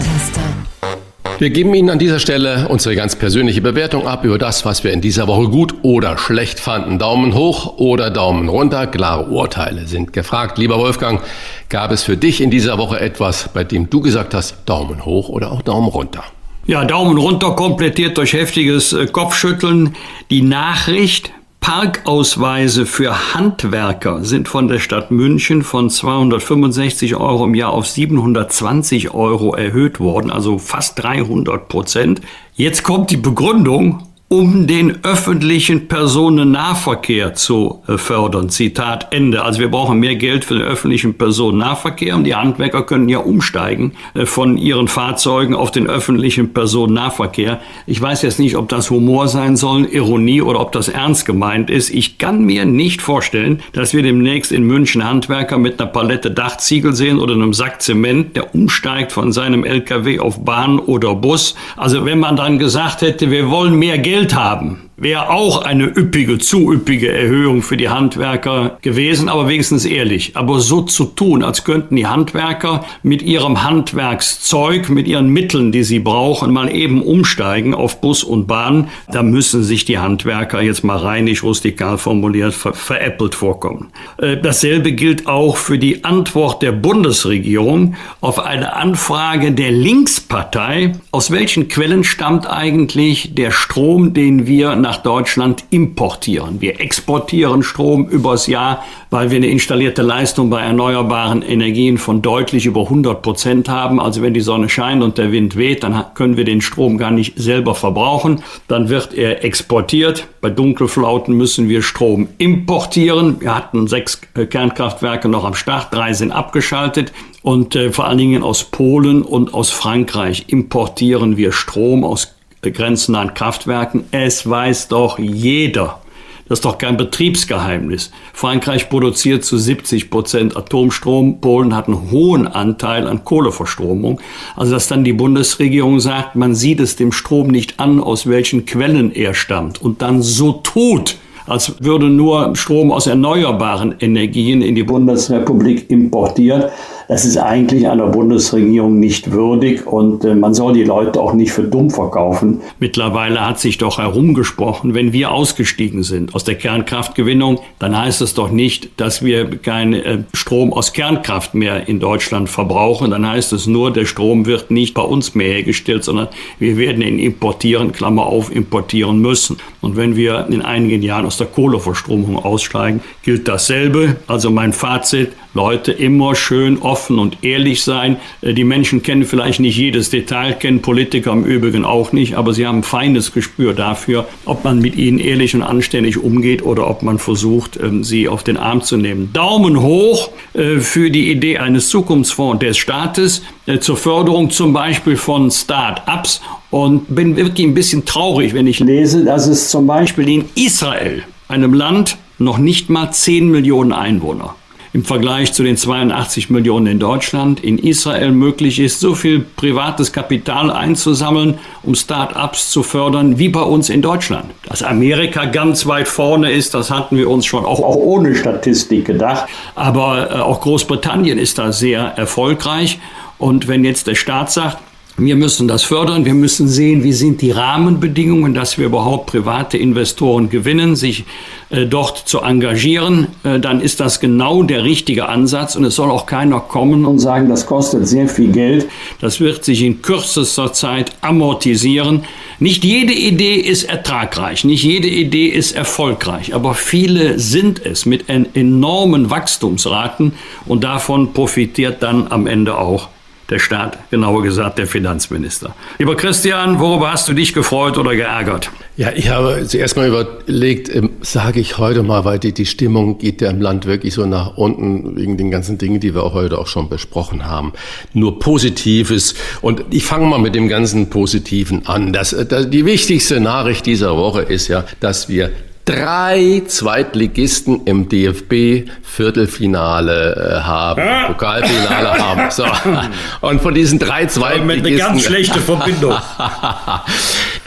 Wir 1.38 1.50
geben 1.50 1.74
Ihnen 1.74 1.90
an 1.90 1.98
dieser 1.98 2.18
Stelle 2.18 2.66
unsere 2.68 2.96
ganz 2.96 3.14
persönliche 3.16 3.60
Bewertung 3.60 4.06
ab 4.06 4.24
über 4.24 4.38
das, 4.38 4.64
was 4.64 4.84
wir 4.84 4.92
in 4.92 5.00
dieser 5.00 5.26
Woche 5.26 5.48
gut 5.48 5.74
oder 5.82 6.16
schlecht 6.16 6.58
fanden. 6.58 6.98
Daumen 6.98 7.34
hoch 7.34 7.76
oder 7.76 8.10
Daumen 8.10 8.48
runter. 8.48 8.86
Klare 8.86 9.26
Urteile 9.26 9.86
sind 9.86 10.12
gefragt. 10.12 10.56
Lieber 10.56 10.78
Wolfgang, 10.78 11.20
gab 11.68 11.92
es 11.92 12.04
für 12.04 12.16
dich 12.16 12.40
in 12.40 12.50
dieser 12.50 12.78
Woche 12.78 13.00
etwas, 13.00 13.50
bei 13.52 13.64
dem 13.64 13.90
du 13.90 14.00
gesagt 14.00 14.32
hast, 14.32 14.56
Daumen 14.64 15.04
hoch 15.04 15.28
oder 15.28 15.52
auch 15.52 15.62
Daumen 15.62 15.88
runter? 15.88 16.24
Ja, 16.66 16.84
Daumen 16.84 17.18
runter 17.18 17.52
komplettiert 17.52 18.18
durch 18.18 18.32
heftiges 18.32 18.92
äh, 18.92 19.06
Kopfschütteln. 19.06 19.94
Die 20.30 20.42
Nachricht, 20.42 21.32
Parkausweise 21.66 22.86
für 22.86 23.34
Handwerker 23.34 24.24
sind 24.24 24.46
von 24.46 24.68
der 24.68 24.78
Stadt 24.78 25.10
München 25.10 25.64
von 25.64 25.90
265 25.90 27.16
Euro 27.16 27.44
im 27.44 27.56
Jahr 27.56 27.72
auf 27.72 27.88
720 27.88 29.12
Euro 29.12 29.52
erhöht 29.52 29.98
worden, 29.98 30.30
also 30.30 30.58
fast 30.58 31.02
300 31.02 31.66
Prozent. 31.66 32.20
Jetzt 32.54 32.84
kommt 32.84 33.10
die 33.10 33.16
Begründung, 33.16 34.06
um 34.28 34.66
den 34.66 35.04
öffentlichen 35.04 35.86
Personennahverkehr 35.86 37.34
zu 37.34 37.82
äh, 37.86 37.96
fördern. 37.96 38.48
Zitat 38.48 39.12
Ende. 39.12 39.42
Also 39.42 39.60
wir 39.60 39.70
brauchen 39.70 40.00
mehr 40.00 40.16
Geld 40.16 40.44
für 40.44 40.54
den 40.54 40.64
öffentlichen 40.64 41.14
Personennahverkehr 41.14 42.16
und 42.16 42.24
die 42.24 42.34
Handwerker 42.34 42.82
können 42.82 43.08
ja 43.08 43.18
umsteigen 43.18 43.92
äh, 44.14 44.26
von 44.26 44.56
ihren 44.56 44.88
Fahrzeugen 44.88 45.54
auf 45.54 45.70
den 45.70 45.86
öffentlichen 45.86 46.52
Personennahverkehr. 46.52 47.60
Ich 47.86 48.02
weiß 48.02 48.22
jetzt 48.22 48.40
nicht, 48.40 48.56
ob 48.56 48.68
das 48.68 48.90
Humor 48.90 49.28
sein 49.28 49.54
soll, 49.54 49.84
Ironie 49.84 50.42
oder 50.42 50.58
ob 50.60 50.72
das 50.72 50.88
ernst 50.88 51.24
gemeint 51.24 51.70
ist. 51.70 51.90
Ich 51.90 52.18
kann 52.18 52.42
mir 52.42 52.64
nicht 52.64 53.02
vorstellen, 53.02 53.62
dass 53.74 53.94
wir 53.94 54.02
demnächst 54.02 54.50
in 54.50 54.64
München 54.64 55.04
Handwerker 55.04 55.56
mit 55.56 55.80
einer 55.80 55.88
Palette 55.88 56.32
Dachziegel 56.32 56.94
sehen 56.94 57.20
oder 57.20 57.34
einem 57.34 57.52
Sack 57.52 57.80
Zement, 57.80 58.34
der 58.34 58.56
umsteigt 58.56 59.12
von 59.12 59.30
seinem 59.30 59.62
LKW 59.62 60.18
auf 60.18 60.44
Bahn 60.44 60.80
oder 60.80 61.14
Bus. 61.14 61.54
Also 61.76 62.04
wenn 62.04 62.18
man 62.18 62.34
dann 62.34 62.58
gesagt 62.58 63.02
hätte, 63.02 63.30
wir 63.30 63.50
wollen 63.50 63.76
mehr 63.76 63.98
Geld 63.98 64.15
Geld 64.16 64.34
haben 64.34 64.85
wäre 64.96 65.30
auch 65.30 65.62
eine 65.62 65.84
üppige, 65.84 66.38
zu 66.38 66.72
üppige 66.72 67.12
Erhöhung 67.12 67.62
für 67.62 67.76
die 67.76 67.88
Handwerker 67.88 68.78
gewesen, 68.80 69.28
aber 69.28 69.48
wenigstens 69.48 69.84
ehrlich. 69.84 70.36
Aber 70.36 70.60
so 70.60 70.82
zu 70.82 71.04
tun, 71.04 71.42
als 71.42 71.64
könnten 71.64 71.96
die 71.96 72.06
Handwerker 72.06 72.84
mit 73.02 73.22
ihrem 73.22 73.62
Handwerkszeug, 73.62 74.88
mit 74.88 75.06
ihren 75.06 75.28
Mitteln, 75.28 75.72
die 75.72 75.84
sie 75.84 75.98
brauchen, 75.98 76.52
mal 76.52 76.74
eben 76.74 77.02
umsteigen 77.02 77.74
auf 77.74 78.00
Bus 78.00 78.24
und 78.24 78.46
Bahn, 78.46 78.88
da 79.12 79.22
müssen 79.22 79.62
sich 79.62 79.84
die 79.84 79.98
Handwerker 79.98 80.62
jetzt 80.62 80.84
mal 80.84 80.96
reinig 80.96 81.42
rustikal 81.42 81.98
formuliert 81.98 82.54
ver 82.54 82.72
veräppelt 82.72 83.34
vorkommen. 83.34 83.88
Äh, 84.18 84.36
dasselbe 84.36 84.92
gilt 84.92 85.26
auch 85.26 85.56
für 85.56 85.78
die 85.78 86.04
Antwort 86.04 86.62
der 86.62 86.72
Bundesregierung 86.72 87.96
auf 88.20 88.38
eine 88.38 88.74
Anfrage 88.74 89.52
der 89.52 89.72
Linkspartei. 89.72 90.92
Aus 91.10 91.30
welchen 91.30 91.68
Quellen 91.68 92.04
stammt 92.04 92.46
eigentlich 92.46 93.34
der 93.34 93.50
Strom, 93.50 94.14
den 94.14 94.46
wir 94.46 94.76
nach 94.86 94.98
Deutschland 94.98 95.64
importieren. 95.70 96.60
Wir 96.60 96.80
exportieren 96.80 97.64
Strom 97.64 98.06
übers 98.06 98.46
Jahr, 98.46 98.84
weil 99.10 99.30
wir 99.30 99.38
eine 99.38 99.48
installierte 99.48 100.02
Leistung 100.02 100.48
bei 100.48 100.60
erneuerbaren 100.60 101.42
Energien 101.42 101.98
von 101.98 102.22
deutlich 102.22 102.66
über 102.66 102.82
100 102.82 103.20
Prozent 103.20 103.68
haben. 103.68 103.98
Also 103.98 104.22
wenn 104.22 104.32
die 104.32 104.40
Sonne 104.40 104.68
scheint 104.68 105.02
und 105.02 105.18
der 105.18 105.32
Wind 105.32 105.56
weht, 105.56 105.82
dann 105.82 106.04
können 106.14 106.36
wir 106.36 106.44
den 106.44 106.60
Strom 106.60 106.98
gar 106.98 107.10
nicht 107.10 107.36
selber 107.36 107.74
verbrauchen. 107.74 108.44
Dann 108.68 108.88
wird 108.88 109.12
er 109.12 109.42
exportiert. 109.42 110.28
Bei 110.40 110.50
Dunkelflauten 110.50 111.34
müssen 111.34 111.68
wir 111.68 111.82
Strom 111.82 112.28
importieren. 112.38 113.40
Wir 113.40 113.56
hatten 113.56 113.88
sechs 113.88 114.20
äh, 114.36 114.46
Kernkraftwerke 114.46 115.28
noch 115.28 115.44
am 115.44 115.54
Start, 115.54 115.92
drei 115.92 116.12
sind 116.12 116.30
abgeschaltet. 116.30 117.12
Und 117.42 117.74
äh, 117.74 117.90
vor 117.90 118.06
allen 118.06 118.18
Dingen 118.18 118.44
aus 118.44 118.62
Polen 118.62 119.22
und 119.22 119.52
aus 119.52 119.70
Frankreich 119.70 120.44
importieren 120.46 121.36
wir 121.36 121.50
Strom 121.50 122.04
aus 122.04 122.35
grenznahen 122.62 123.34
Kraftwerken. 123.34 124.04
Es 124.10 124.48
weiß 124.48 124.88
doch 124.88 125.18
jeder. 125.18 126.00
Das 126.48 126.58
ist 126.58 126.64
doch 126.64 126.78
kein 126.78 126.96
Betriebsgeheimnis. 126.96 128.12
Frankreich 128.32 128.88
produziert 128.88 129.44
zu 129.44 129.58
70 129.58 130.10
Prozent 130.10 130.56
Atomstrom. 130.56 131.40
Polen 131.40 131.74
hat 131.74 131.88
einen 131.88 132.12
hohen 132.12 132.46
Anteil 132.46 133.08
an 133.08 133.24
Kohleverstromung. 133.24 134.20
Also, 134.54 134.74
dass 134.74 134.86
dann 134.86 135.02
die 135.02 135.12
Bundesregierung 135.12 135.98
sagt, 135.98 136.36
man 136.36 136.54
sieht 136.54 136.78
es 136.78 136.94
dem 136.94 137.10
Strom 137.10 137.48
nicht 137.48 137.80
an, 137.80 138.00
aus 138.00 138.28
welchen 138.28 138.64
Quellen 138.64 139.12
er 139.12 139.34
stammt 139.34 139.82
und 139.82 140.02
dann 140.02 140.22
so 140.22 140.52
tut, 140.52 141.16
als 141.46 141.82
würde 141.82 142.08
nur 142.08 142.54
Strom 142.54 142.92
aus 142.92 143.08
erneuerbaren 143.08 143.96
Energien 143.98 144.62
in 144.62 144.76
die 144.76 144.84
Bundesrepublik 144.84 145.90
importiert. 145.90 146.70
Das 147.08 147.24
ist 147.24 147.36
eigentlich 147.36 147.88
einer 147.88 148.08
Bundesregierung 148.08 148.98
nicht 148.98 149.30
würdig 149.30 149.86
und 149.86 150.24
äh, 150.24 150.34
man 150.34 150.54
soll 150.54 150.72
die 150.72 150.82
Leute 150.82 151.20
auch 151.20 151.34
nicht 151.34 151.52
für 151.52 151.62
dumm 151.62 151.90
verkaufen. 151.90 152.60
Mittlerweile 152.80 153.46
hat 153.46 153.60
sich 153.60 153.78
doch 153.78 153.98
herumgesprochen, 153.98 154.92
wenn 154.94 155.12
wir 155.12 155.30
ausgestiegen 155.30 156.02
sind 156.02 156.34
aus 156.34 156.42
der 156.42 156.56
Kernkraftgewinnung, 156.56 157.60
dann 157.78 157.96
heißt 157.96 158.22
es 158.22 158.34
doch 158.34 158.50
nicht, 158.50 159.00
dass 159.00 159.24
wir 159.24 159.48
keinen 159.58 159.92
äh, 159.92 160.18
Strom 160.34 160.72
aus 160.72 160.92
Kernkraft 160.92 161.54
mehr 161.54 161.88
in 161.88 162.00
Deutschland 162.00 162.48
verbrauchen. 162.48 163.12
Dann 163.12 163.28
heißt 163.28 163.52
es 163.52 163.68
nur, 163.68 163.92
der 163.92 164.04
Strom 164.04 164.46
wird 164.46 164.72
nicht 164.72 164.94
bei 164.94 165.02
uns 165.02 165.36
mehr 165.36 165.48
hergestellt, 165.48 166.02
sondern 166.02 166.28
wir 166.58 166.76
werden 166.76 167.02
ihn 167.02 167.20
importieren, 167.20 167.92
Klammer 167.92 168.26
auf, 168.26 168.54
importieren 168.54 169.20
müssen. 169.20 169.58
Und 169.80 169.96
wenn 169.96 170.16
wir 170.16 170.46
in 170.50 170.62
einigen 170.62 171.02
Jahren 171.02 171.26
aus 171.26 171.36
der 171.36 171.46
Kohleverstromung 171.46 172.36
aussteigen, 172.36 173.00
gilt 173.22 173.46
dasselbe. 173.46 174.16
Also 174.26 174.50
mein 174.50 174.72
Fazit, 174.72 175.32
Leute 175.54 175.92
immer 175.92 176.34
schön 176.34 176.82
offen 176.82 176.95
und 177.18 177.38
ehrlich 177.42 177.82
sein. 177.82 178.16
Äh, 178.42 178.54
die 178.54 178.64
Menschen 178.64 179.02
kennen 179.02 179.24
vielleicht 179.24 179.60
nicht 179.60 179.76
jedes 179.76 180.10
Detail, 180.10 180.54
kennen 180.54 180.82
Politiker 180.82 181.32
im 181.32 181.44
Übrigen 181.44 181.84
auch 181.84 182.12
nicht, 182.12 182.34
aber 182.34 182.54
sie 182.54 182.66
haben 182.66 182.78
ein 182.78 182.82
feines 182.82 183.32
Gespür 183.32 183.74
dafür, 183.74 184.26
ob 184.44 184.64
man 184.64 184.80
mit 184.80 184.96
ihnen 184.96 185.18
ehrlich 185.18 185.54
und 185.54 185.62
anständig 185.62 186.18
umgeht 186.18 186.62
oder 186.64 186.88
ob 186.88 187.02
man 187.02 187.18
versucht, 187.18 187.78
ähm, 187.82 188.04
sie 188.04 188.28
auf 188.28 188.42
den 188.42 188.56
Arm 188.56 188.82
zu 188.82 188.96
nehmen. 188.96 189.30
Daumen 189.32 189.80
hoch 189.80 190.30
äh, 190.54 190.78
für 190.78 191.10
die 191.10 191.30
Idee 191.30 191.58
eines 191.58 191.88
Zukunftsfonds 191.88 192.60
des 192.60 192.76
Staates 192.76 193.42
äh, 193.66 193.78
zur 193.78 193.96
Förderung 193.96 194.50
zum 194.50 194.72
Beispiel 194.72 195.16
von 195.16 195.50
Start-ups 195.50 196.40
und 196.70 197.14
bin 197.14 197.36
wirklich 197.36 197.66
ein 197.66 197.74
bisschen 197.74 198.04
traurig, 198.04 198.54
wenn 198.54 198.66
ich 198.66 198.80
lese, 198.80 199.24
dass 199.24 199.46
es 199.46 199.70
zum 199.70 199.86
Beispiel 199.86 200.28
in 200.28 200.44
Israel, 200.54 201.22
einem 201.48 201.74
Land, 201.74 202.16
noch 202.38 202.58
nicht 202.58 202.90
mal 202.90 203.10
10 203.10 203.50
Millionen 203.50 203.92
Einwohner, 203.92 204.54
im 204.92 205.04
Vergleich 205.04 205.52
zu 205.52 205.62
den 205.62 205.76
82 205.76 206.50
Millionen 206.50 206.86
in 206.86 206.98
Deutschland 206.98 207.62
in 207.62 207.78
Israel 207.78 208.32
möglich 208.32 208.78
ist, 208.78 209.00
so 209.00 209.14
viel 209.14 209.40
privates 209.40 210.12
Kapital 210.12 210.70
einzusammeln, 210.70 211.58
um 211.82 211.94
Start-ups 211.94 212.70
zu 212.70 212.82
fördern, 212.82 213.38
wie 213.38 213.48
bei 213.48 213.62
uns 213.62 213.90
in 213.90 214.02
Deutschland. 214.02 214.46
Dass 214.68 214.82
Amerika 214.82 215.44
ganz 215.46 215.86
weit 215.86 216.08
vorne 216.08 216.50
ist, 216.52 216.74
das 216.74 216.90
hatten 216.90 217.16
wir 217.16 217.30
uns 217.30 217.46
schon 217.46 217.64
auch, 217.64 217.80
auch 217.80 217.96
ohne 217.96 218.34
Statistik 218.34 219.04
gedacht. 219.04 219.46
Aber 219.74 220.30
äh, 220.30 220.34
auch 220.40 220.60
Großbritannien 220.60 221.38
ist 221.38 221.58
da 221.58 221.72
sehr 221.72 222.00
erfolgreich. 222.00 222.98
Und 223.38 223.68
wenn 223.68 223.84
jetzt 223.84 224.06
der 224.06 224.14
Staat 224.14 224.50
sagt, 224.50 224.78
wir 225.18 225.36
müssen 225.36 225.66
das 225.66 225.82
fördern. 225.82 226.26
Wir 226.26 226.34
müssen 226.34 226.68
sehen, 226.68 227.02
wie 227.02 227.14
sind 227.14 227.40
die 227.40 227.50
Rahmenbedingungen, 227.50 228.52
dass 228.52 228.76
wir 228.76 228.84
überhaupt 228.84 229.26
private 229.26 229.78
Investoren 229.78 230.50
gewinnen, 230.50 230.94
sich 230.94 231.24
äh, 231.70 231.86
dort 231.86 232.18
zu 232.28 232.40
engagieren. 232.40 233.28
Äh, 233.42 233.58
dann 233.58 233.80
ist 233.80 233.98
das 234.00 234.20
genau 234.20 234.62
der 234.62 234.84
richtige 234.84 235.26
Ansatz. 235.26 235.74
Und 235.74 235.84
es 235.84 235.94
soll 235.94 236.10
auch 236.10 236.26
keiner 236.26 236.60
kommen 236.60 237.06
und 237.06 237.18
sagen, 237.18 237.48
das 237.48 237.64
kostet 237.64 238.06
sehr 238.06 238.28
viel 238.28 238.52
Geld. 238.52 238.88
Das 239.18 239.40
wird 239.40 239.64
sich 239.64 239.82
in 239.82 240.02
kürzester 240.02 240.74
Zeit 240.74 241.12
amortisieren. 241.22 242.24
Nicht 242.58 242.84
jede 242.84 243.14
Idee 243.14 243.54
ist 243.54 243.84
ertragreich. 243.84 244.64
Nicht 244.64 244.84
jede 244.84 245.08
Idee 245.08 245.46
ist 245.46 245.72
erfolgreich. 245.72 246.54
Aber 246.54 246.74
viele 246.74 247.38
sind 247.38 247.80
es 247.86 248.04
mit 248.04 248.26
enormen 248.28 249.30
Wachstumsraten. 249.30 250.32
Und 250.66 250.84
davon 250.84 251.32
profitiert 251.32 252.02
dann 252.02 252.26
am 252.28 252.46
Ende 252.46 252.76
auch 252.76 253.08
der 253.50 253.58
Staat, 253.58 253.98
genauer 254.10 254.42
gesagt 254.42 254.78
der 254.78 254.86
Finanzminister. 254.86 255.74
Lieber 255.98 256.16
Christian, 256.16 256.80
worüber 256.80 257.12
hast 257.12 257.28
du 257.28 257.32
dich 257.32 257.54
gefreut 257.54 257.96
oder 257.96 258.14
geärgert? 258.16 258.70
Ja, 258.96 259.12
ich 259.14 259.28
habe 259.28 259.64
zuerst 259.66 259.96
mal 259.96 260.08
überlegt, 260.08 260.94
ähm, 260.94 261.10
sage 261.20 261.60
ich 261.60 261.78
heute 261.78 262.02
mal, 262.02 262.24
weil 262.24 262.38
die, 262.38 262.52
die 262.52 262.64
Stimmung 262.66 263.18
geht 263.18 263.42
ja 263.42 263.50
im 263.50 263.60
Land 263.60 263.86
wirklich 263.86 264.14
so 264.14 264.24
nach 264.24 264.56
unten 264.56 265.16
wegen 265.16 265.36
den 265.36 265.50
ganzen 265.50 265.76
Dingen, 265.76 266.00
die 266.00 266.14
wir 266.14 266.22
auch 266.22 266.32
heute 266.32 266.58
auch 266.58 266.66
schon 266.66 266.88
besprochen 266.88 267.44
haben. 267.44 267.72
Nur 268.14 268.38
Positives. 268.38 269.34
Und 269.60 269.84
ich 269.90 270.04
fange 270.04 270.26
mal 270.26 270.38
mit 270.38 270.54
dem 270.54 270.68
ganzen 270.68 271.10
Positiven 271.10 271.86
an. 271.86 272.12
Das, 272.12 272.32
äh, 272.32 272.46
das, 272.46 272.70
die 272.70 272.86
wichtigste 272.86 273.38
Nachricht 273.38 273.86
dieser 273.86 274.16
Woche 274.16 274.42
ist 274.42 274.68
ja, 274.68 274.84
dass 275.00 275.28
wir 275.28 275.50
drei 275.86 276.62
Zweitligisten 276.66 277.86
im 277.86 278.10
DFB-Viertelfinale 278.10 280.34
äh, 280.34 280.60
haben, 280.62 281.00
ja. 281.00 281.28
Pokalfinale 281.28 282.18
haben. 282.18 282.50
So. 282.50 282.66
Und 283.40 283.62
von 283.62 283.72
diesen 283.72 283.98
drei 283.98 284.26
Zweitligisten... 284.26 284.66
Mit 284.66 284.84
eine 284.84 284.96
ganz 284.96 285.24
schlechte 285.24 285.60
Verbindung. 285.60 286.16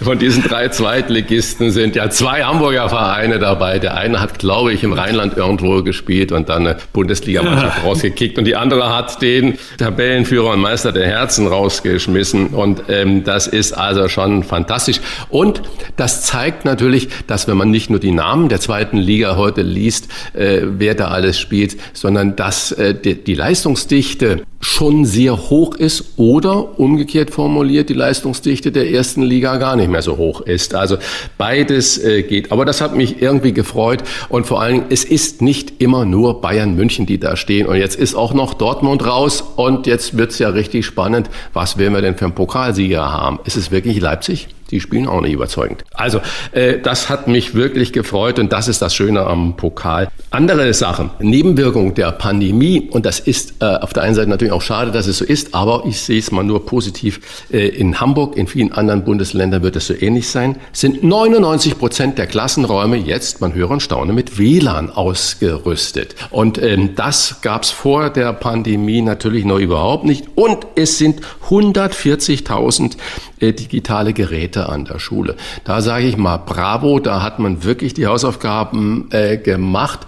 von 0.02 0.18
diesen 0.18 0.44
drei 0.44 0.70
Zweitligisten 0.70 1.72
sind 1.72 1.96
ja 1.96 2.10
zwei 2.10 2.44
Hamburger 2.44 2.90
Vereine 2.90 3.40
dabei. 3.40 3.80
Der 3.80 3.98
eine 3.98 4.22
hat, 4.22 4.40
glaube 4.40 4.74
ich, 4.74 4.84
im 4.84 4.94
Rheinland 4.94 5.36
irgendwo 5.36 5.84
gespielt 5.84 6.32
und 6.32 6.50
dann 6.50 6.66
eine 6.66 6.78
Bundesligamannschaft 6.94 7.84
rausgekickt. 7.84 8.38
Und 8.38 8.46
die 8.46 8.56
andere 8.56 8.96
hat 8.96 9.22
den 9.22 9.58
Tabellenführer 9.78 10.52
und 10.52 10.60
Meister 10.60 10.92
der 10.92 11.06
Herzen 11.06 11.48
rausgeschmissen. 11.48 12.48
Und 12.48 12.84
ähm, 12.88 13.24
das 13.24 13.48
ist 13.48 13.74
also 13.74 14.08
schon 14.08 14.44
fantastisch. 14.44 15.02
Und 15.30 15.62
das 15.98 16.24
zeigt 16.24 16.66
natürlich, 16.66 17.10
dass 17.28 17.48
wenn 17.48 17.58
man 17.58 17.70
nicht 17.70 17.90
nur 17.90 18.00
die 18.00 18.12
Namen 18.12 18.50
der 18.50 18.60
zweiten 18.60 18.98
Liga 18.98 19.36
heute 19.36 19.62
liest, 19.62 20.10
äh, 20.34 20.62
wer 20.64 20.96
da 20.96 21.10
alles 21.10 21.38
spielt, 21.40 21.78
sondern 21.94 22.36
dass 22.36 22.72
äh, 22.72 22.96
die, 22.96 23.16
die 23.16 23.36
Leistungsdichte 23.36 24.44
schon 24.62 25.06
sehr 25.06 25.50
hoch 25.50 25.76
ist 25.76 26.18
oder 26.18 26.80
umgekehrt 26.80 27.32
formuliert 27.32 27.90
die 27.90 27.94
Leistungsdichte 27.94 28.72
der 28.72 28.92
ersten 28.92 29.22
Liga 29.22 29.58
gar 29.58 29.76
nicht 29.76 29.89
mehr 29.90 30.02
so 30.02 30.18
hoch 30.18 30.42
ist. 30.42 30.76
Also 30.76 30.98
beides 31.38 31.98
äh, 32.04 32.24
geht. 32.24 32.52
Aber 32.52 32.66
das 32.66 32.82
hat 32.82 32.96
mich 32.96 33.22
irgendwie 33.22 33.54
gefreut 33.54 34.04
und 34.30 34.46
vor 34.46 34.62
allen 34.62 34.74
Dingen, 34.74 34.86
es 34.90 35.04
ist 35.04 35.42
nicht 35.42 35.82
immer 35.82 36.06
nur 36.06 36.42
Bayern 36.42 36.76
München, 36.76 37.06
die 37.06 37.20
da 37.20 37.36
stehen. 37.36 37.68
Und 37.68 37.78
jetzt 37.78 37.96
ist 37.96 38.16
auch 38.16 38.34
noch 38.34 38.54
Dortmund 38.54 39.06
raus 39.06 39.44
und 39.56 39.88
jetzt 39.88 40.18
wird's 40.18 40.40
ja 40.40 40.50
richtig 40.50 40.86
spannend. 40.86 41.30
Was 41.54 41.78
werden 41.78 41.94
wir 41.94 42.02
denn 42.02 42.16
für 42.16 42.26
einen 42.26 42.36
Pokalsieger 42.36 43.12
haben? 43.12 43.40
Ist 43.46 43.58
es 43.58 43.72
wirklich 43.72 44.00
Leipzig? 44.00 44.48
Die 44.72 44.80
spielen 44.80 45.08
auch 45.08 45.22
nicht 45.22 45.34
überzeugend. 45.34 45.84
Also 45.94 46.22
äh, 46.52 46.80
das 46.80 47.10
hat 47.10 47.28
mich 47.28 47.56
wirklich 47.56 47.94
gefreut 47.94 48.40
und 48.40 48.52
das 48.52 48.68
ist 48.68 48.82
das 48.82 48.94
Schöne 48.96 49.26
am 49.26 49.56
Pokal. 49.58 50.10
Andere 50.32 50.74
Sachen, 50.74 51.10
Nebenwirkung 51.20 51.96
der 51.96 52.12
Pandemie 52.12 52.90
und 52.92 53.06
das 53.06 53.20
ist 53.20 53.56
äh, 53.62 53.66
auf 53.66 53.94
der 53.94 54.04
einen 54.04 54.16
Seite 54.16 54.30
natürlich 54.30 54.54
auch 54.54 54.62
schade, 54.62 54.92
dass 54.92 55.08
es 55.08 55.18
so 55.18 55.26
ist, 55.26 55.54
aber 55.54 55.84
ich 55.88 56.02
sehe 56.02 56.20
es 56.20 56.32
mal 56.32 56.44
nur 56.44 56.66
positiv. 56.66 57.20
Äh, 57.52 57.68
in 57.68 58.00
Hamburg, 58.00 58.38
in 58.38 58.48
vielen 58.48 58.72
anderen 58.72 59.04
Bundesländern 59.04 59.64
wird 59.64 59.76
es 59.76 59.88
so 59.88 59.94
ähnlich 59.94 60.30
sein, 60.30 60.58
sind 60.72 61.04
99 61.04 61.78
Prozent 61.78 62.18
der 62.18 62.28
Klassenräume 62.28 62.98
jetzt, 62.98 63.42
man 63.42 63.54
höre 63.54 63.72
und 63.72 63.82
staune, 63.82 64.14
mit 64.14 64.38
WLAN 64.38 64.90
ausgerüstet. 64.90 66.16
Und 66.30 66.62
ähm, 66.62 66.96
das 66.96 67.42
gab 67.42 67.64
es 67.64 67.72
vor 67.72 68.10
der 68.10 68.34
Pandemie 68.34 69.02
natürlich 69.02 69.46
noch 69.46 69.60
überhaupt 69.60 70.06
nicht 70.06 70.26
und 70.36 70.68
es 70.76 70.98
sind 70.98 71.22
140.000 71.50 72.98
äh, 73.40 73.54
digitale 73.54 74.14
Geräte 74.14 74.70
an 74.70 74.86
der 74.86 75.00
Schule. 75.00 75.36
Da 75.64 75.82
sage 75.82 76.06
ich 76.06 76.18
mal 76.18 76.38
Bravo, 76.38 77.00
da 77.00 77.22
hat 77.22 77.40
man 77.40 77.64
wirklich 77.64 77.94
die 77.94 78.08
Hausaufgaben 78.08 79.08
äh, 79.12 79.38
gemacht. 79.38 80.00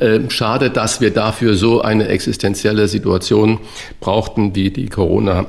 Äh, 0.00 0.20
schade, 0.28 0.70
dass 0.70 1.00
wir 1.00 1.10
dafür 1.10 1.54
so 1.54 1.82
eine 1.82 2.08
existenzielle 2.08 2.88
Situation 2.88 3.58
brauchten 4.00 4.54
wie 4.54 4.70
die 4.70 4.88
Corona 4.88 5.46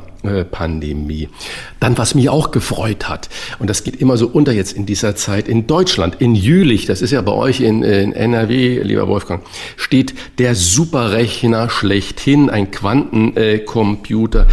Pandemie. 0.51 1.29
Dann, 1.79 1.97
was 1.97 2.15
mich 2.15 2.29
auch 2.29 2.51
gefreut 2.51 3.07
hat, 3.07 3.29
und 3.59 3.69
das 3.69 3.83
geht 3.83 3.97
immer 3.97 4.17
so 4.17 4.27
unter 4.27 4.51
jetzt 4.51 4.73
in 4.73 4.85
dieser 4.85 5.15
Zeit, 5.15 5.47
in 5.47 5.67
Deutschland, 5.67 6.15
in 6.19 6.35
Jülich, 6.35 6.85
das 6.85 7.01
ist 7.01 7.11
ja 7.11 7.21
bei 7.21 7.31
euch 7.31 7.61
in, 7.61 7.83
in 7.83 8.13
NRW, 8.13 8.81
lieber 8.81 9.07
Wolfgang, 9.07 9.43
steht 9.75 10.15
der 10.39 10.55
Superrechner 10.55 11.69
schlechthin, 11.69 12.49
ein 12.49 12.71
Quantencomputer 12.71 14.47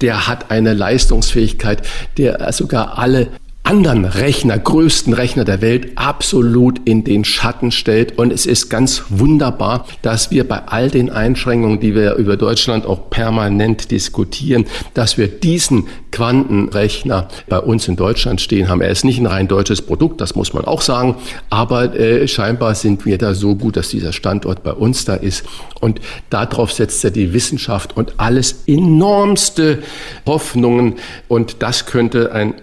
der 0.00 0.26
hat 0.28 0.50
eine 0.50 0.74
Leistungsfähigkeit, 0.74 1.82
der 2.16 2.52
sogar 2.52 2.98
alle 2.98 3.28
anderen 3.68 4.06
Rechner, 4.06 4.58
größten 4.58 5.12
Rechner 5.12 5.44
der 5.44 5.60
Welt 5.60 5.92
absolut 5.96 6.80
in 6.86 7.04
den 7.04 7.26
Schatten 7.26 7.70
stellt. 7.70 8.16
Und 8.16 8.32
es 8.32 8.46
ist 8.46 8.70
ganz 8.70 9.02
wunderbar, 9.10 9.84
dass 10.00 10.30
wir 10.30 10.48
bei 10.48 10.62
all 10.68 10.88
den 10.88 11.10
Einschränkungen, 11.10 11.78
die 11.78 11.94
wir 11.94 12.14
über 12.14 12.38
Deutschland 12.38 12.86
auch 12.86 13.10
permanent 13.10 13.90
diskutieren, 13.90 14.64
dass 14.94 15.18
wir 15.18 15.28
diesen 15.28 15.86
Quantenrechner 16.12 17.28
bei 17.46 17.58
uns 17.58 17.86
in 17.88 17.96
Deutschland 17.96 18.40
stehen 18.40 18.70
haben. 18.70 18.80
Er 18.80 18.88
ist 18.88 19.04
nicht 19.04 19.18
ein 19.18 19.26
rein 19.26 19.48
deutsches 19.48 19.82
Produkt, 19.82 20.22
das 20.22 20.34
muss 20.34 20.54
man 20.54 20.64
auch 20.64 20.80
sagen, 20.80 21.16
aber 21.50 21.94
äh, 21.94 22.26
scheinbar 22.26 22.74
sind 22.74 23.04
wir 23.04 23.18
da 23.18 23.34
so 23.34 23.54
gut, 23.54 23.76
dass 23.76 23.90
dieser 23.90 24.14
Standort 24.14 24.62
bei 24.62 24.72
uns 24.72 25.04
da 25.04 25.14
ist. 25.14 25.44
Und 25.80 26.00
darauf 26.30 26.72
setzt 26.72 27.04
er 27.04 27.10
die 27.10 27.32
Wissenschaft 27.34 27.96
und 27.96 28.14
alles 28.16 28.64
enormste 28.66 29.82
Hoffnungen. 30.26 30.94
Und 31.28 31.62
das 31.62 31.86
könnte 31.86 32.32
ein 32.32 32.54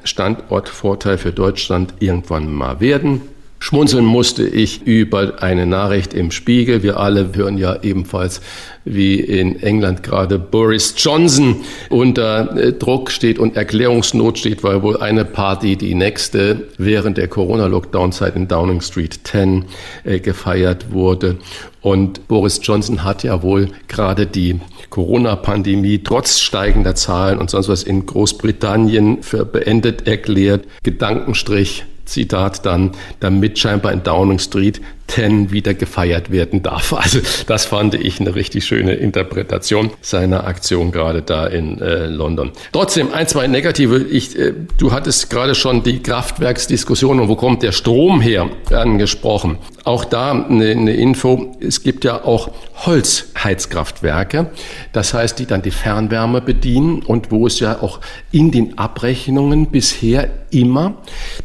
Standortvorteil 0.95 1.17
für 1.17 1.31
Deutschland 1.31 1.93
irgendwann 1.99 2.53
mal 2.53 2.79
werden. 2.79 3.21
Schmunzeln 3.59 4.05
musste 4.05 4.47
ich 4.47 4.83
über 4.83 5.41
eine 5.41 5.65
Nachricht 5.65 6.13
im 6.13 6.29
Spiegel. 6.29 6.83
Wir 6.83 6.99
alle 6.99 7.31
hören 7.33 7.57
ja 7.57 7.81
ebenfalls, 7.81 8.41
wie 8.83 9.19
in 9.19 9.59
England 9.61 10.03
gerade 10.03 10.37
Boris 10.37 10.93
Johnson 10.97 11.55
unter 11.89 12.55
äh, 12.55 12.73
Druck 12.73 13.09
steht 13.09 13.39
und 13.39 13.55
Erklärungsnot 13.55 14.37
steht, 14.37 14.63
weil 14.63 14.83
wohl 14.83 14.97
eine 14.97 15.25
Party 15.25 15.77
die 15.77 15.95
nächste 15.95 16.67
während 16.77 17.17
der 17.17 17.27
Corona-Lockdown-Zeit 17.27 18.35
in 18.35 18.47
Downing 18.47 18.81
Street 18.81 19.21
10 19.23 19.65
äh, 20.03 20.19
gefeiert 20.19 20.91
wurde. 20.91 21.37
Und 21.81 22.27
Boris 22.27 22.59
Johnson 22.61 23.03
hat 23.03 23.23
ja 23.23 23.41
wohl 23.41 23.69
gerade 23.87 24.27
die 24.27 24.59
Corona-Pandemie 24.89 26.03
trotz 26.03 26.39
steigender 26.39 26.95
Zahlen 26.95 27.39
und 27.39 27.49
sonst 27.49 27.69
was 27.69 27.83
in 27.83 28.05
Großbritannien 28.05 29.23
für 29.23 29.45
beendet 29.45 30.07
erklärt. 30.07 30.65
Gedankenstrich 30.83 31.85
Zitat 32.05 32.65
dann, 32.65 32.91
damit 33.19 33.59
scheinbar 33.59 33.91
in 33.91 34.03
Downing 34.03 34.39
Street 34.39 34.81
10 35.07 35.51
wieder 35.51 35.73
gefeiert 35.73 36.31
werden 36.31 36.63
darf. 36.63 36.93
Also 37.05 37.19
das 37.45 37.65
fand 37.65 37.93
ich 37.93 38.19
eine 38.19 38.33
richtig 38.33 38.65
schöne 38.65 38.93
Interpretation 38.93 39.91
seiner 40.01 40.47
Aktion 40.47 40.91
gerade 40.91 41.21
da 41.21 41.45
in 41.45 41.79
äh, 41.79 42.07
London. 42.07 42.51
Trotzdem 42.71 43.13
ein, 43.13 43.27
zwei 43.27 43.47
negative. 43.47 43.97
Ich, 43.97 44.37
äh, 44.39 44.53
du 44.77 44.91
hattest 44.91 45.29
gerade 45.29 45.53
schon 45.53 45.83
die 45.83 46.01
Kraftwerksdiskussion 46.01 47.19
und 47.19 47.27
wo 47.27 47.35
kommt 47.35 47.61
der 47.61 47.73
Strom 47.73 48.21
her 48.21 48.49
angesprochen. 48.71 49.59
Auch 49.83 50.03
da 50.03 50.31
eine, 50.31 50.71
eine 50.71 50.95
Info. 50.95 51.55
Es 51.59 51.83
gibt 51.83 52.05
ja 52.05 52.23
auch 52.23 52.49
Holzheizkraftwerke. 52.85 54.49
Das 54.93 55.13
heißt, 55.13 55.37
die 55.37 55.45
dann 55.45 55.61
die 55.61 55.71
Fernwärme 55.71 56.41
bedienen 56.41 57.03
und 57.03 57.29
wo 57.29 57.45
es 57.45 57.59
ja 57.59 57.81
auch 57.81 57.99
in 58.31 58.51
den 58.51 58.79
Abrechnungen 58.79 59.67
bisher 59.67 60.29
immer 60.49 60.95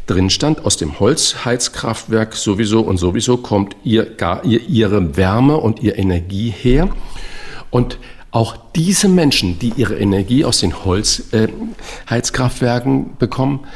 drin 0.07 0.29
stand, 0.29 0.65
aus 0.65 0.77
dem 0.77 0.99
Holzheizkraftwerk 0.99 2.35
sowieso 2.35 2.81
und 2.81 2.97
sowieso 2.97 3.37
kommt 3.51 3.75
ihr, 3.83 4.05
gar, 4.05 4.45
ihr, 4.45 4.61
ihre 4.69 5.17
Wärme 5.17 5.57
und 5.57 5.83
ihre 5.83 5.97
Energie 5.97 6.49
her. 6.49 6.87
Und 7.69 7.97
auch 8.31 8.55
diese 8.77 9.09
Menschen, 9.09 9.59
die 9.59 9.73
ihre 9.75 9.99
Energie 9.99 10.45
aus 10.45 10.61
den 10.61 10.85
Holzheizkraftwerken 10.85 13.01
äh, 13.01 13.07
bekommen, 13.19 13.67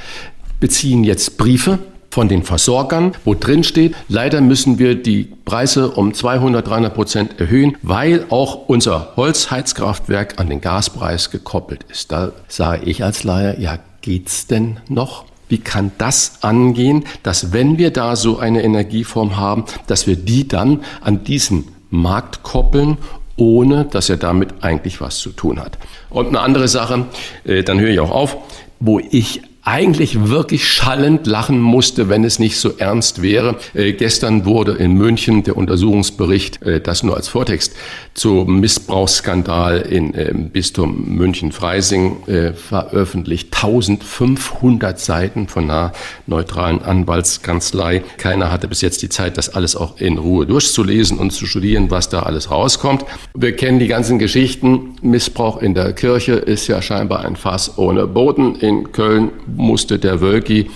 beziehen 0.61 1.03
jetzt 1.03 1.37
Briefe 1.37 1.79
von 2.09 2.29
den 2.29 2.43
Versorgern, 2.43 3.11
wo 3.25 3.33
drin 3.33 3.65
steht, 3.65 3.95
leider 4.07 4.39
müssen 4.39 4.79
wir 4.79 4.95
die 4.95 5.25
Preise 5.43 5.91
um 5.91 6.13
200, 6.13 6.65
300 6.65 6.93
Prozent 6.93 7.41
erhöhen, 7.41 7.77
weil 7.81 8.27
auch 8.29 8.69
unser 8.69 9.11
Holzheizkraftwerk 9.17 10.39
an 10.39 10.47
den 10.47 10.61
Gaspreis 10.61 11.31
gekoppelt 11.31 11.83
ist. 11.91 12.13
Da 12.13 12.31
sage 12.47 12.85
ich 12.85 13.03
als 13.03 13.25
Laie, 13.25 13.59
ja, 13.59 13.77
geht's 13.99 14.47
denn 14.47 14.77
noch? 14.87 15.25
Wie 15.47 15.59
kann 15.59 15.91
das 15.97 16.39
angehen, 16.41 17.05
dass 17.23 17.53
wenn 17.53 17.77
wir 17.77 17.91
da 17.91 18.15
so 18.15 18.39
eine 18.39 18.63
Energieform 18.63 19.37
haben, 19.37 19.65
dass 19.87 20.07
wir 20.07 20.15
die 20.15 20.47
dann 20.47 20.83
an 21.01 21.23
diesen 21.23 21.65
Markt 21.89 22.43
koppeln, 22.43 22.97
ohne 23.37 23.85
dass 23.85 24.09
er 24.09 24.17
damit 24.17 24.53
eigentlich 24.61 25.01
was 25.01 25.19
zu 25.19 25.29
tun 25.31 25.59
hat? 25.59 25.77
Und 26.09 26.27
eine 26.27 26.39
andere 26.39 26.67
Sache, 26.67 27.05
äh, 27.43 27.63
dann 27.63 27.79
höre 27.79 27.89
ich 27.89 27.99
auch 27.99 28.11
auf, 28.11 28.37
wo 28.79 28.99
ich 28.99 29.41
eigentlich 29.65 30.29
wirklich 30.29 30.67
schallend 30.67 31.25
lachen 31.25 31.59
musste, 31.59 32.07
wenn 32.07 32.23
es 32.23 32.37
nicht 32.37 32.57
so 32.57 32.73
ernst 32.77 33.23
wäre. 33.23 33.57
Äh, 33.73 33.93
gestern 33.93 34.45
wurde 34.45 34.73
in 34.73 34.93
München 34.93 35.43
der 35.43 35.57
Untersuchungsbericht, 35.57 36.61
äh, 36.61 36.79
das 36.79 37.01
nur 37.01 37.17
als 37.17 37.27
Vortext, 37.27 37.75
zum 38.13 38.59
Missbrauchsskandal 38.59 39.81
in 39.81 40.13
äh, 40.13 40.31
Bistum 40.33 41.15
München-Freising 41.15 42.27
äh, 42.27 42.53
veröffentlicht. 42.53 43.53
1500 43.55 44.99
Seiten 44.99 45.47
von 45.47 45.63
einer 45.65 45.93
neutralen 46.27 46.83
Anwaltskanzlei. 46.83 48.03
Keiner 48.17 48.51
hatte 48.51 48.67
bis 48.67 48.81
jetzt 48.81 49.01
die 49.01 49.09
Zeit, 49.09 49.35
das 49.37 49.49
alles 49.49 49.75
auch 49.75 49.99
in 49.99 50.19
Ruhe 50.19 50.45
durchzulesen 50.45 51.17
und 51.17 51.31
zu 51.31 51.47
studieren, 51.47 51.89
was 51.89 52.09
da 52.09 52.21
alles 52.21 52.51
rauskommt. 52.51 53.03
Wir 53.33 53.55
kennen 53.55 53.79
die 53.79 53.87
ganzen 53.87 54.19
Geschichten. 54.19 54.95
Missbrauch 55.01 55.59
in 55.59 55.73
der 55.73 55.93
Kirche 55.93 56.33
ist 56.33 56.67
ja 56.67 56.83
scheinbar 56.83 57.25
ein 57.25 57.35
Fass 57.35 57.79
ohne 57.79 58.05
Boden. 58.05 58.55
In 58.55 58.91
Köln 58.91 59.31
musste 59.55 59.99
der 59.99 60.21
Wölki 60.21 60.69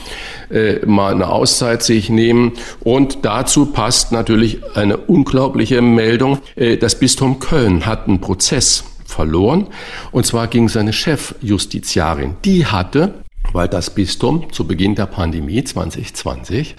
äh, 0.50 0.86
mal 0.86 1.14
eine 1.14 1.30
Auszeit 1.30 1.84
sich 1.84 2.10
nehmen. 2.10 2.54
Und 2.80 3.20
dazu 3.24 3.68
passt 3.68 4.12
natürlich 4.12 4.60
eine 4.76 4.98
unglaubliche 4.98 5.82
Meldung. 5.82 6.40
Äh, 6.56 6.78
das 6.78 7.00
Bistum 7.00 7.40
Köln 7.40 7.86
hat 7.86 8.08
einen 8.08 8.22
Prozess 8.22 8.84
verloren. 9.06 9.68
Und 10.12 10.26
zwar 10.26 10.48
gegen 10.48 10.70
seine 10.70 10.94
Chefjustiziarin. 10.94 12.36
Die 12.46 12.66
hatte, 12.66 13.14
weil 13.54 13.68
das 13.68 13.90
Bistum 13.90 14.52
zu 14.54 14.66
Beginn 14.66 14.96
der 14.96 15.08
Pandemie 15.08 15.64
2020 15.64 16.76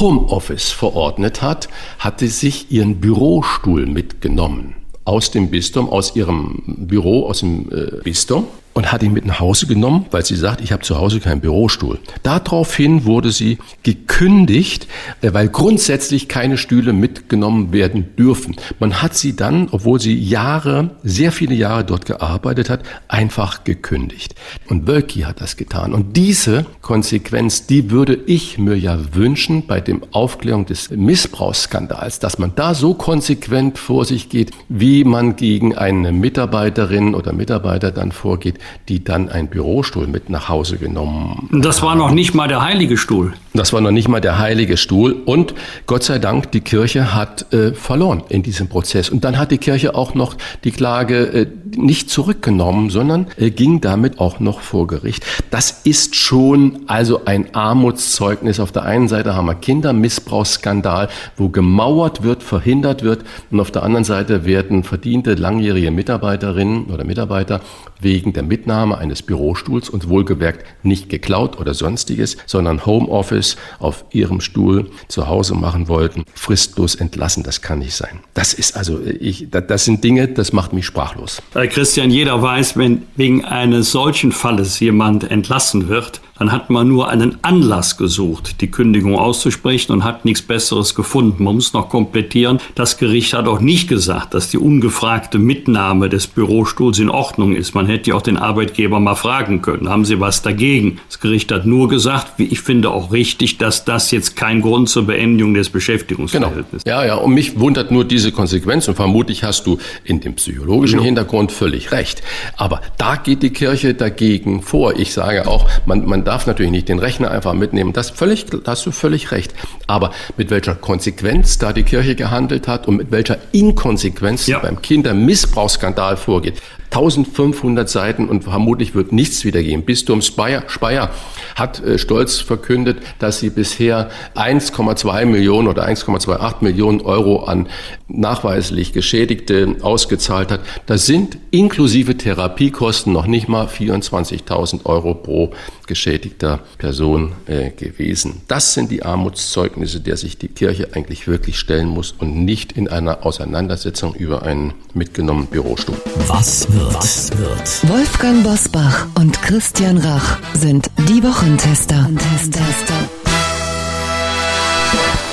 Homeoffice 0.00 0.70
verordnet 0.70 1.40
hat, 1.40 1.68
hatte 1.98 2.28
sich 2.28 2.70
ihren 2.70 3.00
Bürostuhl 3.00 3.86
mitgenommen 3.86 4.74
aus 5.08 5.30
dem 5.30 5.50
Bistum, 5.50 5.88
aus 5.88 6.14
ihrem 6.16 6.62
Büro, 6.66 7.26
aus 7.26 7.40
dem 7.40 7.72
äh, 7.72 8.02
Bistum 8.04 8.46
und 8.74 8.92
hat 8.92 9.02
ihn 9.02 9.12
mit 9.12 9.26
nach 9.26 9.40
Hause 9.40 9.66
genommen, 9.66 10.06
weil 10.10 10.24
sie 10.24 10.36
sagt, 10.36 10.60
ich 10.60 10.72
habe 10.72 10.82
zu 10.82 10.96
Hause 10.96 11.20
keinen 11.20 11.40
Bürostuhl. 11.40 11.98
Daraufhin 12.22 13.04
wurde 13.04 13.32
sie 13.32 13.58
gekündigt, 13.82 14.86
äh, 15.20 15.32
weil 15.32 15.48
grundsätzlich 15.48 16.28
keine 16.28 16.56
Stühle 16.56 16.92
mitgenommen 16.92 17.72
werden 17.72 18.14
dürfen. 18.16 18.56
Man 18.78 19.02
hat 19.02 19.16
sie 19.16 19.34
dann, 19.34 19.68
obwohl 19.70 20.00
sie 20.00 20.16
Jahre, 20.16 20.90
sehr 21.02 21.32
viele 21.32 21.54
Jahre 21.54 21.84
dort 21.84 22.06
gearbeitet 22.06 22.70
hat, 22.70 22.82
einfach 23.08 23.64
gekündigt. 23.64 24.34
Und 24.68 24.86
Wölki 24.86 25.22
hat 25.22 25.40
das 25.40 25.56
getan. 25.56 25.92
Und 25.92 26.16
diese 26.16 26.66
Konsequenz, 26.80 27.66
die 27.66 27.90
würde 27.90 28.18
ich 28.26 28.58
mir 28.58 28.76
ja 28.76 28.98
wünschen 29.14 29.66
bei 29.66 29.80
dem 29.80 30.02
Aufklärung 30.12 30.66
des 30.66 30.90
Missbrauchsskandals, 30.90 32.18
dass 32.20 32.38
man 32.38 32.52
da 32.54 32.74
so 32.74 32.94
konsequent 32.94 33.78
vor 33.78 34.04
sich 34.04 34.28
geht, 34.28 34.52
wie 34.68 35.04
man 35.04 35.36
gegen 35.36 35.76
eine 35.76 36.12
Mitarbeiterin 36.12 37.14
oder 37.14 37.32
Mitarbeiter 37.32 37.90
dann 37.90 38.12
vorgeht, 38.12 38.57
die 38.88 39.04
dann 39.04 39.28
einen 39.28 39.48
Bürostuhl 39.48 40.06
mit 40.06 40.30
nach 40.30 40.48
Hause 40.48 40.78
genommen 40.78 41.48
Das 41.52 41.82
war 41.82 41.94
noch 41.94 42.10
nicht 42.10 42.34
mal 42.34 42.48
der 42.48 42.62
heilige 42.62 42.96
Stuhl. 42.96 43.34
Das 43.58 43.72
war 43.72 43.80
noch 43.80 43.90
nicht 43.90 44.06
mal 44.06 44.20
der 44.20 44.38
heilige 44.38 44.76
Stuhl. 44.76 45.16
Und 45.24 45.52
Gott 45.86 46.04
sei 46.04 46.20
Dank, 46.20 46.52
die 46.52 46.60
Kirche 46.60 47.12
hat 47.12 47.52
äh, 47.52 47.72
verloren 47.72 48.22
in 48.28 48.44
diesem 48.44 48.68
Prozess. 48.68 49.10
Und 49.10 49.24
dann 49.24 49.36
hat 49.36 49.50
die 49.50 49.58
Kirche 49.58 49.96
auch 49.96 50.14
noch 50.14 50.36
die 50.62 50.70
Klage 50.70 51.24
äh, 51.24 51.46
nicht 51.76 52.08
zurückgenommen, 52.08 52.88
sondern 52.88 53.26
äh, 53.36 53.50
ging 53.50 53.80
damit 53.80 54.20
auch 54.20 54.38
noch 54.38 54.60
vor 54.60 54.86
Gericht. 54.86 55.24
Das 55.50 55.80
ist 55.82 56.14
schon 56.14 56.84
also 56.86 57.24
ein 57.24 57.52
Armutszeugnis. 57.52 58.60
Auf 58.60 58.70
der 58.70 58.84
einen 58.84 59.08
Seite 59.08 59.34
haben 59.34 59.46
wir 59.46 59.56
Kindermissbrauchsskandal, 59.56 61.08
wo 61.36 61.48
gemauert 61.48 62.22
wird, 62.22 62.44
verhindert 62.44 63.02
wird. 63.02 63.24
Und 63.50 63.58
auf 63.58 63.72
der 63.72 63.82
anderen 63.82 64.04
Seite 64.04 64.44
werden 64.44 64.84
verdiente 64.84 65.34
langjährige 65.34 65.90
Mitarbeiterinnen 65.90 66.84
oder 66.84 67.02
Mitarbeiter 67.02 67.60
wegen 68.00 68.32
der 68.32 68.44
Mitnahme 68.44 68.98
eines 68.98 69.22
Bürostuhls 69.22 69.88
und 69.88 70.08
wohlgemerkt 70.08 70.64
nicht 70.84 71.08
geklaut 71.08 71.58
oder 71.58 71.74
sonstiges, 71.74 72.36
sondern 72.46 72.86
Homeoffice 72.86 73.47
auf 73.78 74.04
ihrem 74.10 74.40
Stuhl 74.40 74.90
zu 75.08 75.28
Hause 75.28 75.54
machen 75.54 75.88
wollten, 75.88 76.24
fristlos 76.34 76.94
entlassen. 76.94 77.42
Das 77.42 77.62
kann 77.62 77.78
nicht 77.78 77.94
sein. 77.94 78.20
Das 78.34 78.54
ist 78.54 78.76
also, 78.76 79.00
ich, 79.00 79.48
das 79.50 79.84
sind 79.84 80.04
Dinge, 80.04 80.28
das 80.28 80.52
macht 80.52 80.72
mich 80.72 80.86
sprachlos. 80.86 81.40
Christian, 81.54 82.10
jeder 82.10 82.40
weiß, 82.42 82.76
wenn 82.76 83.02
wegen 83.16 83.44
eines 83.44 83.92
solchen 83.92 84.32
Falles 84.32 84.80
jemand 84.80 85.30
entlassen 85.30 85.88
wird, 85.88 86.20
dann 86.38 86.52
hat 86.52 86.70
man 86.70 86.88
nur 86.88 87.08
einen 87.08 87.38
Anlass 87.42 87.96
gesucht, 87.96 88.60
die 88.60 88.70
Kündigung 88.70 89.16
auszusprechen 89.16 89.92
und 89.92 90.04
hat 90.04 90.24
nichts 90.24 90.42
Besseres 90.42 90.94
gefunden. 90.94 91.44
Man 91.44 91.56
muss 91.56 91.72
noch 91.72 91.88
komplettieren. 91.88 92.58
Das 92.74 92.96
Gericht 92.98 93.34
hat 93.34 93.48
auch 93.48 93.60
nicht 93.60 93.88
gesagt, 93.88 94.34
dass 94.34 94.50
die 94.50 94.58
ungefragte 94.58 95.38
Mitnahme 95.38 96.08
des 96.08 96.26
Bürostuhls 96.26 96.98
in 96.98 97.10
Ordnung 97.10 97.54
ist. 97.54 97.74
Man 97.74 97.86
hätte 97.86 98.10
ja 98.10 98.16
auch 98.16 98.22
den 98.22 98.36
Arbeitgeber 98.36 99.00
mal 99.00 99.14
fragen 99.14 99.62
können. 99.62 99.88
Haben 99.88 100.04
Sie 100.04 100.20
was 100.20 100.42
dagegen? 100.42 101.00
Das 101.08 101.20
Gericht 101.20 101.50
hat 101.50 101.66
nur 101.66 101.88
gesagt, 101.88 102.34
wie 102.38 102.44
ich 102.44 102.60
finde 102.60 102.90
auch 102.90 103.12
richtig, 103.12 103.58
dass 103.58 103.84
das 103.84 104.10
jetzt 104.10 104.36
kein 104.36 104.60
Grund 104.60 104.88
zur 104.88 105.06
Beendigung 105.06 105.54
des 105.54 105.70
Beschäftigungsverhältnisses 105.70 106.84
genau. 106.84 107.00
Ja, 107.00 107.06
ja. 107.06 107.14
Und 107.16 107.34
mich 107.34 107.58
wundert 107.58 107.90
nur 107.90 108.04
diese 108.04 108.32
Konsequenz. 108.32 108.86
Und 108.88 108.94
vermutlich 108.94 109.42
hast 109.42 109.66
du 109.66 109.78
in 110.04 110.20
dem 110.20 110.34
psychologischen 110.34 111.00
ja. 111.00 111.04
Hintergrund 111.04 111.52
völlig 111.52 111.92
recht. 111.92 112.22
Aber 112.56 112.80
da 112.96 113.16
geht 113.16 113.42
die 113.42 113.50
Kirche 113.50 113.94
dagegen 113.94 114.62
vor. 114.62 114.96
Ich 114.96 115.12
sage 115.12 115.48
auch, 115.48 115.68
man, 115.86 116.06
man 116.06 116.24
darf 116.28 116.46
natürlich 116.46 116.70
nicht 116.70 116.90
den 116.90 116.98
Rechner 116.98 117.30
einfach 117.30 117.54
mitnehmen. 117.54 117.94
Das 117.94 118.10
völlig, 118.10 118.44
da 118.44 118.58
hast 118.66 118.84
du 118.84 118.90
völlig 118.90 119.30
recht. 119.32 119.54
Aber 119.86 120.12
mit 120.36 120.50
welcher 120.50 120.74
Konsequenz 120.74 121.56
da 121.56 121.72
die 121.72 121.84
Kirche 121.84 122.14
gehandelt 122.14 122.68
hat 122.68 122.86
und 122.86 122.96
mit 122.96 123.10
welcher 123.10 123.38
Inkonsequenz 123.52 124.46
ja. 124.46 124.58
beim 124.58 124.82
Kindermissbrauchsskandal 124.82 126.18
vorgeht, 126.18 126.60
1500 126.90 127.88
Seiten 127.88 128.28
und 128.28 128.44
vermutlich 128.44 128.94
wird 128.94 129.12
nichts 129.12 129.44
wiedergeben. 129.44 129.84
Bistum 129.84 130.22
Speyer, 130.22 130.64
Speyer 130.68 131.10
hat 131.54 131.82
äh, 131.82 131.98
stolz 131.98 132.38
verkündet, 132.38 132.98
dass 133.18 133.40
sie 133.40 133.50
bisher 133.50 134.10
1,2 134.34 135.26
Millionen 135.26 135.68
oder 135.68 135.86
1,28 135.86 136.56
Millionen 136.60 137.00
Euro 137.02 137.44
an 137.44 137.68
nachweislich 138.08 138.92
Geschädigte 138.92 139.76
ausgezahlt 139.82 140.50
hat. 140.50 140.60
Das 140.86 141.04
sind 141.04 141.38
inklusive 141.50 142.16
Therapiekosten 142.16 143.12
noch 143.12 143.26
nicht 143.26 143.48
mal 143.48 143.66
24.000 143.66 144.86
Euro 144.86 145.14
pro 145.14 145.52
geschädigter 145.88 146.60
Person 146.78 147.32
äh, 147.46 147.70
gewesen. 147.70 148.42
Das 148.46 148.74
sind 148.74 148.92
die 148.92 149.02
Armutszeugnisse, 149.02 150.00
der 150.00 150.16
sich 150.16 150.38
die 150.38 150.46
Kirche 150.46 150.90
eigentlich 150.92 151.26
wirklich 151.26 151.58
stellen 151.58 151.88
muss 151.88 152.14
und 152.16 152.44
nicht 152.44 152.72
in 152.72 152.86
einer 152.86 153.26
Auseinandersetzung 153.26 154.14
über 154.14 154.42
einen 154.42 154.74
mitgenommenen 154.94 155.48
Bürostuhl. 155.48 155.96
Was 156.28 156.72
wird? 156.72 156.94
Was 156.94 157.36
wird? 157.36 157.88
Wolfgang 157.88 158.44
Bosbach 158.44 159.08
und 159.16 159.42
Christian 159.42 159.98
Rach 159.98 160.38
sind 160.54 160.88
die 161.08 161.22
Wochentester. 161.24 162.08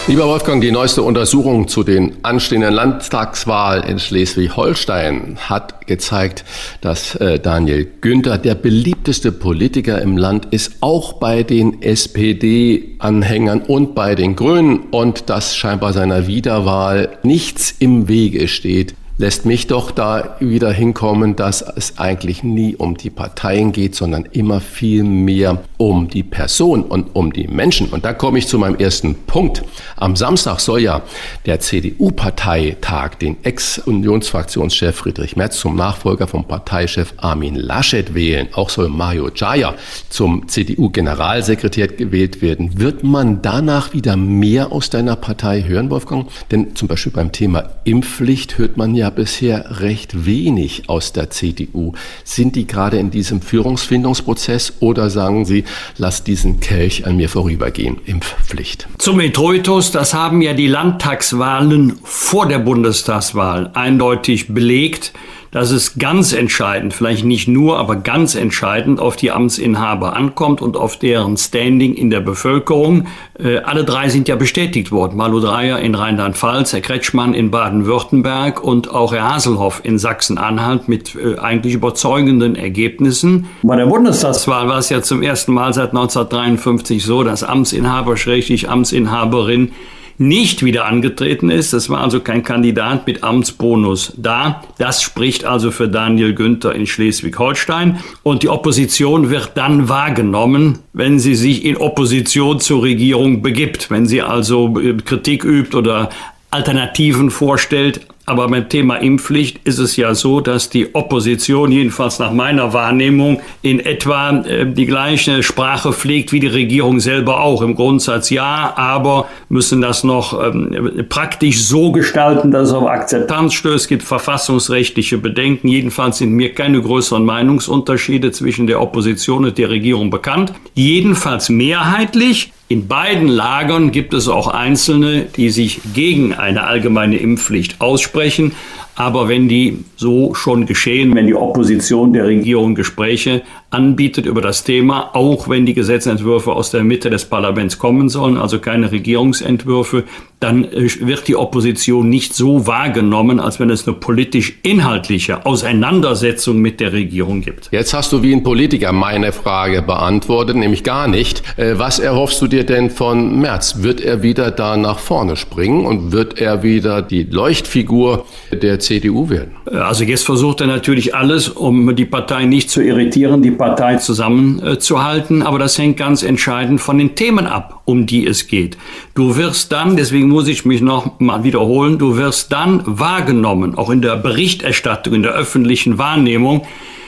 Lieber 0.07 0.27
Wolfgang, 0.27 0.61
die 0.61 0.72
neueste 0.72 1.02
Untersuchung 1.02 1.68
zu 1.68 1.82
den 1.82 2.18
anstehenden 2.22 2.76
Landtagswahlen 2.76 3.84
in 3.86 3.98
Schleswig-Holstein 3.98 5.38
hat 5.49 5.88
gezeigt, 5.88 6.45
dass 6.80 7.15
äh, 7.15 7.40
Daniel 7.40 7.88
Günther 8.02 8.38
der 8.38 8.53
beliebteste 8.53 9.32
Politiker 9.32 9.99
im 10.03 10.15
Land 10.15 10.49
ist, 10.52 10.73
auch 10.82 11.14
bei 11.14 11.41
den 11.41 11.82
SPD-Anhängern 11.82 13.61
und 13.61 13.95
bei 13.95 14.14
den 14.14 14.36
Grünen 14.36 14.82
und 14.91 15.32
dass 15.32 15.56
scheinbar 15.56 15.91
seiner 15.91 16.27
Wiederwahl 16.27 17.18
nichts 17.23 17.73
im 17.80 18.07
Wege 18.07 18.48
steht 18.48 18.94
lässt 19.18 19.46
mich 19.46 19.68
doch 19.68 19.92
da 19.92 20.36
wieder 20.40 20.72
hinkommen, 20.72 21.36
dass 21.36 21.62
es 21.62 21.98
eigentlich 21.98 22.44
nie 22.44 22.76
um 22.76 22.98
die 22.98 23.10
Parteien 23.10 23.72
geht, 23.72 23.96
sondern 23.96 24.26
immer 24.26 24.60
viel 24.60 25.04
mehr 25.04 25.64
um 25.78 26.10
die 26.10 26.24
Person 26.24 26.84
und 26.84 27.16
um 27.16 27.32
die 27.32 27.48
Menschen. 27.48 27.88
Und 27.90 28.04
da 28.04 28.14
komme 28.14 28.40
ich 28.40 28.48
zu 28.48 28.60
meinem 28.60 28.76
ersten 28.76 29.16
Punkt. 29.16 29.64
Am 29.96 30.16
Samstag 30.16 30.60
soll 30.60 30.82
ja 30.82 31.02
der 31.46 31.60
CDU-Parteitag 31.60 33.16
den 33.16 33.38
Ex-Unionsfraktionschef 33.44 34.96
Friedrich 34.96 35.36
Merz 35.36 35.60
zum 35.60 35.76
Nachfolger 35.76 36.28
vom 36.28 36.46
Parteichef 36.46 37.14
Armin 37.18 37.56
Laschet 37.56 38.14
wählen. 38.14 38.50
Auch 38.54 38.70
soll 38.70 38.90
Mario 38.90 39.30
Jaya 39.34 39.76
zum 40.10 40.48
CDU-Generalsekretär 40.48 41.88
gewählt 41.88 42.42
werden. 42.42 42.80
Wird 42.80 43.04
man 43.04 43.42
danach 43.42 43.94
wieder 43.94 44.18
mehr 44.18 44.72
aus 44.72 44.90
deiner 44.90 45.16
Partei 45.16 45.64
hören, 45.64 45.90
Wolfgang? 45.90 46.28
Denn 46.52 46.76
zum 46.76 46.88
Beispiel 46.88 47.14
beim 47.14 47.32
Thema 47.32 47.70
Impfpflicht 47.86 48.58
hört 48.58 48.78
man 48.78 48.96
ja 48.96 49.05
ja 49.06 49.11
bisher 49.11 49.82
recht 49.82 50.26
wenig 50.26 50.90
aus 50.90 51.14
der 51.14 51.30
CDU. 51.30 51.94
Sind 52.23 52.56
die 52.56 52.65
gerade 52.65 52.98
in 52.98 53.11
diesem 53.11 53.40
Führungsfindungsprozess 53.40 54.77
oder 54.80 55.11
sagen 55.11 55.45
Sie, 55.45 55.64
lass 55.98 56.23
diesen 56.23 56.60
Kelch 56.60 57.06
an 57.06 57.15
mir 57.15 57.30
vorübergehen, 57.30 57.98
Impfpflicht? 58.06 58.88
Zum 58.98 59.19
Introitus, 59.19 59.91
das 59.91 60.15
haben 60.15 60.41
ja 60.41 60.53
die 60.53 60.65
Landtagswahlen 60.65 61.99
vor 62.03 62.48
der 62.48 62.60
Bundestagswahl 62.60 63.69
eindeutig 63.76 64.48
belegt 64.48 65.14
dass 65.56 65.72
es 65.72 65.98
ganz 65.98 66.34
entscheidend, 66.34 66.94
vielleicht 66.94 67.23
nicht 67.23 67.48
nur, 67.48 67.80
aber 67.80 67.95
ganz 67.95 68.36
entscheidend 68.36 68.99
auf 68.99 69.15
die 69.15 69.32
Amtsinhaber 69.32 70.14
ankommt 70.14 70.61
und 70.61 70.76
auf 70.76 70.99
deren 70.99 71.38
Standing 71.38 71.94
in 71.94 72.10
der 72.10 72.19
Bevölkerung. 72.19 73.07
Äh, 73.40 73.60
alle 73.60 73.86
drei 73.86 74.10
sind 74.10 74.27
ja 74.27 74.36
bestätigt 74.36 74.91
worden. 74.91 75.15
Malu 75.15 75.40
Dreyer 75.40 75.80
in 75.80 75.95
Rheinland-Pfalz, 75.95 76.73
Herr 76.73 76.82
Kretschmann 76.82 77.34
in 77.34 77.52
Baden-Württemberg 77.52 78.61
und 78.61 78.91
auch 78.91 79.14
Herr 79.14 79.34
Haselhoff 79.34 79.80
in 79.86 79.98
Sachsen-Anhalt 79.98 80.90
mit 80.90 81.15
äh, 81.15 81.40
eigentlich 81.40 81.73
überzeugenden 81.73 82.57
Ergebnissen. 82.57 83.48
Bei 83.64 83.77
der 83.77 83.86
Bundestagswahl 83.86 84.68
war 84.68 84.80
es 84.80 84.90
ja 84.90 85.02
zum 85.03 85.23
ersten 85.23 85.53
Mal 85.53 85.73
seit 85.73 85.91
1953 85.91 87.02
so, 87.02 87.23
dass 87.23 87.45
Amtsinhaber, 87.45 88.18
schrägstrich 88.18 88.69
Amtsinhaberin, 88.69 89.72
nicht 90.18 90.64
wieder 90.64 90.86
angetreten 90.86 91.50
ist. 91.50 91.74
Das 91.74 91.90
war 91.90 92.02
also 92.02 92.20
kein 92.20 92.44
Kandidat 92.44 93.06
mit 93.08 93.24
Amtsbonus 93.24 94.14
da. 94.18 94.64
Das 94.78 95.02
spricht 95.02 95.46
also 95.46 95.72
für 95.72 95.88
Daniel 95.88 96.34
Günther 96.34 96.74
in 96.74 96.88
Schleswig-Holstein. 96.88 98.00
Und 98.24 98.44
die 98.44 98.50
Opposition 98.50 99.30
wird 99.30 99.52
dann 99.56 99.90
wahrgenommen, 99.90 100.80
wenn 100.94 101.20
sie 101.20 101.36
sich 101.36 101.66
in 101.66 101.78
Opposition 101.78 102.60
zur 102.60 102.84
Regierung 102.84 103.42
begibt, 103.42 103.92
wenn 103.92 104.06
sie 104.06 104.22
also 104.22 104.80
äh, 104.80 104.94
Kritik 104.94 105.44
übt 105.44 105.76
oder 105.76 106.10
Alternativen 106.52 107.32
vorstellt. 107.32 108.08
Aber 108.28 108.48
beim 108.48 108.68
Thema 108.70 108.96
Impfpflicht 108.96 109.60
ist 109.66 109.78
es 109.78 109.96
ja 109.98 110.16
so, 110.16 110.42
dass 110.42 110.70
die 110.70 110.96
Opposition, 110.96 111.72
jedenfalls 111.72 112.18
nach 112.18 112.32
meiner 112.32 112.74
Wahrnehmung, 112.74 113.40
in 113.62 113.80
etwa 113.80 114.40
äh, 114.40 114.66
die 114.66 114.88
gleiche 114.88 115.44
Sprache 115.44 115.94
pflegt 115.94 116.32
wie 116.32 116.40
die 116.40 116.48
Regierung 116.48 117.00
selber 117.00 117.42
auch. 117.42 117.62
Im 117.62 117.76
Grundsatz 117.76 118.32
ja, 118.32 118.74
aber 118.76 119.28
müssen 119.50 119.80
das 119.82 120.04
noch 120.04 120.44
ähm, 120.44 121.06
praktisch 121.08 121.64
so 121.64 121.92
gestalten, 121.92 122.50
dass 122.50 122.70
es 122.70 122.74
auf 122.74 122.88
Akzeptanz 122.88 123.54
stößt. 123.54 123.76
Es 123.76 123.88
gibt 123.88 124.04
verfassungsrechtliche 124.04 125.20
Bedenken. 125.20 125.68
Jedenfalls 125.68 126.18
sind 126.18 126.32
mir 126.32 126.54
keine 126.54 126.82
größeren 126.82 127.24
Meinungsunterschiede 127.24 128.32
zwischen 128.32 128.66
der 128.66 128.82
Opposition 128.82 129.46
und 129.46 129.58
der 129.58 129.70
Regierung 129.70 130.10
bekannt. 130.10 130.54
Jedenfalls 130.74 131.50
mehrheitlich 131.50 132.52
in 132.68 132.88
beiden 132.88 133.28
Lagern 133.28 133.92
gibt 133.92 134.14
es 134.14 134.28
auch 134.28 134.48
Einzelne, 134.48 135.28
die 135.36 135.50
sich 135.52 135.82
gegen 135.94 136.34
eine 136.34 136.64
allgemeine 136.64 137.18
Impfpflicht 137.18 137.80
aussprechen. 137.80 138.54
Aber 138.96 139.28
wenn 139.28 139.50
die 139.50 139.84
so 139.98 140.34
schon 140.34 140.66
geschehen, 140.66 141.14
wenn 141.16 141.28
die 141.28 141.36
Opposition 141.36 142.14
der 142.14 142.26
Regierung 142.26 142.76
Gespräche 142.76 143.42
anbietet 143.70 144.26
über 144.26 144.42
das 144.42 144.64
Thema, 144.64 145.14
auch 145.14 145.50
wenn 145.50 145.66
die 145.66 145.74
Gesetzentwürfe 145.74 146.54
aus 146.54 146.72
der 146.72 146.84
Mitte 146.84 147.10
des 147.10 147.26
Parlaments 147.26 147.78
kommen 147.78 148.08
sollen, 148.08 148.38
also 148.38 148.60
keine 148.60 148.92
Regierungsentwürfe, 148.92 150.06
dann 150.40 150.66
äh, 150.66 150.90
wird 151.00 151.28
die 151.28 151.36
Opposition 151.36 152.10
nicht 152.10 152.34
so 152.34 152.68
wahrgenommen, 152.68 153.40
als 153.40 153.60
wenn 153.60 153.70
es 153.70 153.88
eine 153.88 153.98
politisch-inhaltliche 153.98 155.46
Auseinandersetzung 155.46 156.60
mit 156.60 156.80
der 156.80 156.94
Regierung 156.94 157.42
gibt. 157.42 157.70
Jetzt 157.72 157.94
hast 157.94 158.12
du 158.12 158.22
wie 158.22 158.34
ein 158.34 158.44
Politiker 158.44 158.92
meine 158.92 159.32
Frage 159.32 159.82
beantwortet, 159.82 160.56
nämlich 160.56 160.84
gar 160.84 161.08
nicht. 161.08 161.44
Äh, 161.58 161.78
was 161.78 162.00
erhoffst 162.00 162.42
du 162.42 162.48
dir 162.48 162.64
denn 162.64 162.90
von 162.90 163.40
Merz? 163.40 163.82
Wird 163.82 164.00
er 164.00 164.24
wieder 164.24 164.52
da 164.52 164.78
nach 164.78 165.00
vorne 165.00 165.36
springen 165.36 165.86
und 165.86 166.12
wird 166.12 166.40
er 166.40 166.64
wieder 166.64 167.02
die 167.02 167.24
Leuchtfigur 167.24 168.26
der 168.52 168.80
CDU 168.86 169.30
werden? 169.30 169.56
Also 169.66 170.03
jetzt 170.03 170.26
versucht 170.26 170.62
er 170.62 170.68
natürlich 170.68 171.14
alles, 171.14 171.49
um 171.49 171.95
die 171.95 172.06
Partei 172.06 172.45
nicht 172.45 172.70
zu 172.70 172.82
irritieren, 172.82 173.41
die 173.41 173.52
Partei 173.52 173.98
zusammenzuhalten. 173.98 175.41
Aber 175.41 175.60
das 175.60 175.78
hängt 175.78 175.98
ganz 175.98 176.24
entscheidend 176.24 176.82
von 176.82 176.98
den 176.98 177.16
Themen 177.16 177.48
ab, 177.48 177.82
um 177.86 178.06
die 178.06 178.26
es 178.26 178.48
geht. 178.48 178.78
Du 179.14 179.36
wirst 179.38 179.72
dann, 179.72 179.98
deswegen 179.98 180.30
muss 180.30 180.48
ich 180.48 180.66
mich 180.66 180.82
noch 180.82 181.20
mal 181.20 181.44
wiederholen, 181.44 181.98
du 181.98 182.18
wirst 182.18 182.52
dann 182.52 182.82
wahrgenommen, 182.86 183.76
auch 183.76 183.90
in 183.90 184.02
der 184.02 184.16
Berichterstattung, 184.16 185.14
in 185.14 185.24
der 185.24 185.34
öffentlichen 185.34 185.98
Wahrnehmung, 185.98 186.62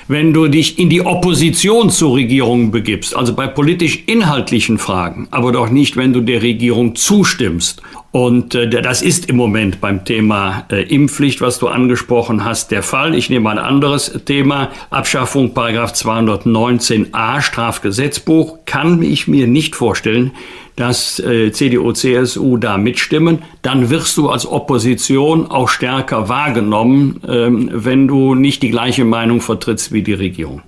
wenn 0.07 0.34
du 0.34 0.47
dich 0.47 0.79
in 0.79 0.89
die 0.89 1.05
Opposition 1.05 1.89
zur 1.89 2.15
Regierung 2.15 2.71
begibst, 2.71 3.15
also 3.15 3.34
bei 3.34 3.47
politisch 3.47 4.03
inhaltlichen 4.05 4.77
Fragen, 4.77 5.27
aber 5.31 5.51
doch 5.51 5.69
nicht, 5.69 5.97
wenn 5.97 6.13
du 6.13 6.21
der 6.21 6.41
Regierung 6.41 6.95
zustimmst. 6.95 7.81
Und 8.11 8.55
äh, 8.55 8.69
das 8.69 9.01
ist 9.01 9.29
im 9.29 9.35
Moment 9.35 9.81
beim 9.81 10.05
Thema 10.05 10.65
äh, 10.71 10.81
Impfpflicht, 10.84 11.41
was 11.41 11.59
du 11.59 11.67
angesprochen 11.67 12.43
hast, 12.43 12.71
der 12.71 12.81
Fall. 12.81 13.13
Ich 13.13 13.29
nehme 13.29 13.49
ein 13.49 13.59
anderes 13.59 14.21
Thema. 14.25 14.71
Abschaffung 14.89 15.53
Paragraph 15.53 15.91
219a 15.91 17.41
Strafgesetzbuch 17.41 18.59
kann 18.65 19.03
ich 19.03 19.27
mir 19.27 19.45
nicht 19.45 19.75
vorstellen, 19.75 20.31
dass 20.77 21.19
äh, 21.19 21.51
CDU, 21.51 21.91
CSU 21.91 22.55
da 22.55 22.77
mitstimmen, 22.77 23.39
dann 23.61 23.89
wirst 23.89 24.15
du 24.15 24.29
als 24.29 24.45
Opposition 24.45 25.51
auch 25.51 25.67
stärker 25.67 26.29
wahrgenommen, 26.29 27.19
ähm, 27.27 27.69
wenn 27.73 28.07
du 28.07 28.35
nicht 28.35 28.63
die 28.63 28.69
gleiche 28.69 29.03
Meinung 29.03 29.41
vertrittst 29.41 29.91
wie 29.91 30.03
die 30.03 30.13
Regierung. 30.13 30.61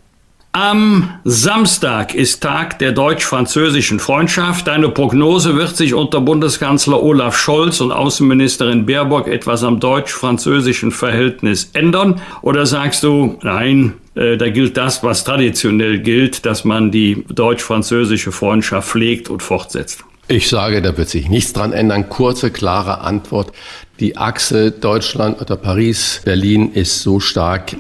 Am 0.52 1.12
Samstag 1.26 2.16
ist 2.16 2.42
Tag 2.42 2.80
der 2.80 2.92
deutsch-französischen 2.92 4.00
Freundschaft. 4.00 4.66
Deine 4.66 4.90
Prognose 4.90 5.56
wird 5.56 5.78
sich 5.78 5.94
unter 5.94 6.22
Bundeskanzler 6.22 7.04
Olaf 7.04 7.38
Scholz 7.38 7.80
und 7.82 7.92
Außenministerin 7.92 8.88
Baerbock 8.88 9.28
etwas 9.28 9.64
am 9.64 9.80
deutsch-französischen 9.80 10.92
Verhältnis 10.92 11.70
ändern? 11.74 12.20
Oder 12.42 12.66
sagst 12.66 13.04
du, 13.04 13.38
nein, 13.44 13.94
da 14.20 14.50
gilt 14.50 14.76
das, 14.76 15.02
was 15.02 15.24
traditionell 15.24 16.00
gilt, 16.00 16.46
dass 16.46 16.66
man 16.66 16.92
die 16.92 17.24
deutsch-französische 17.30 18.34
Freundschaft 18.34 18.90
pflegt 18.90 19.30
und 19.30 19.42
fortsetzt? 19.42 20.04
Ich 20.28 20.50
sage, 20.50 20.82
da 20.82 20.98
wird 20.98 21.10
sich 21.10 21.30
nichts 21.30 21.54
dran 21.54 21.72
ändern. 21.74 22.10
Kurze, 22.10 22.52
klare 22.52 23.00
Antwort. 23.02 23.52
Die 24.00 24.16
Achse 24.18 24.72
Deutschland 24.72 25.42
oder 25.42 25.58
Paris, 25.58 26.22
Berlin 26.24 26.72
ist 26.74 27.02
so 27.02 27.20
stark, 27.20 27.76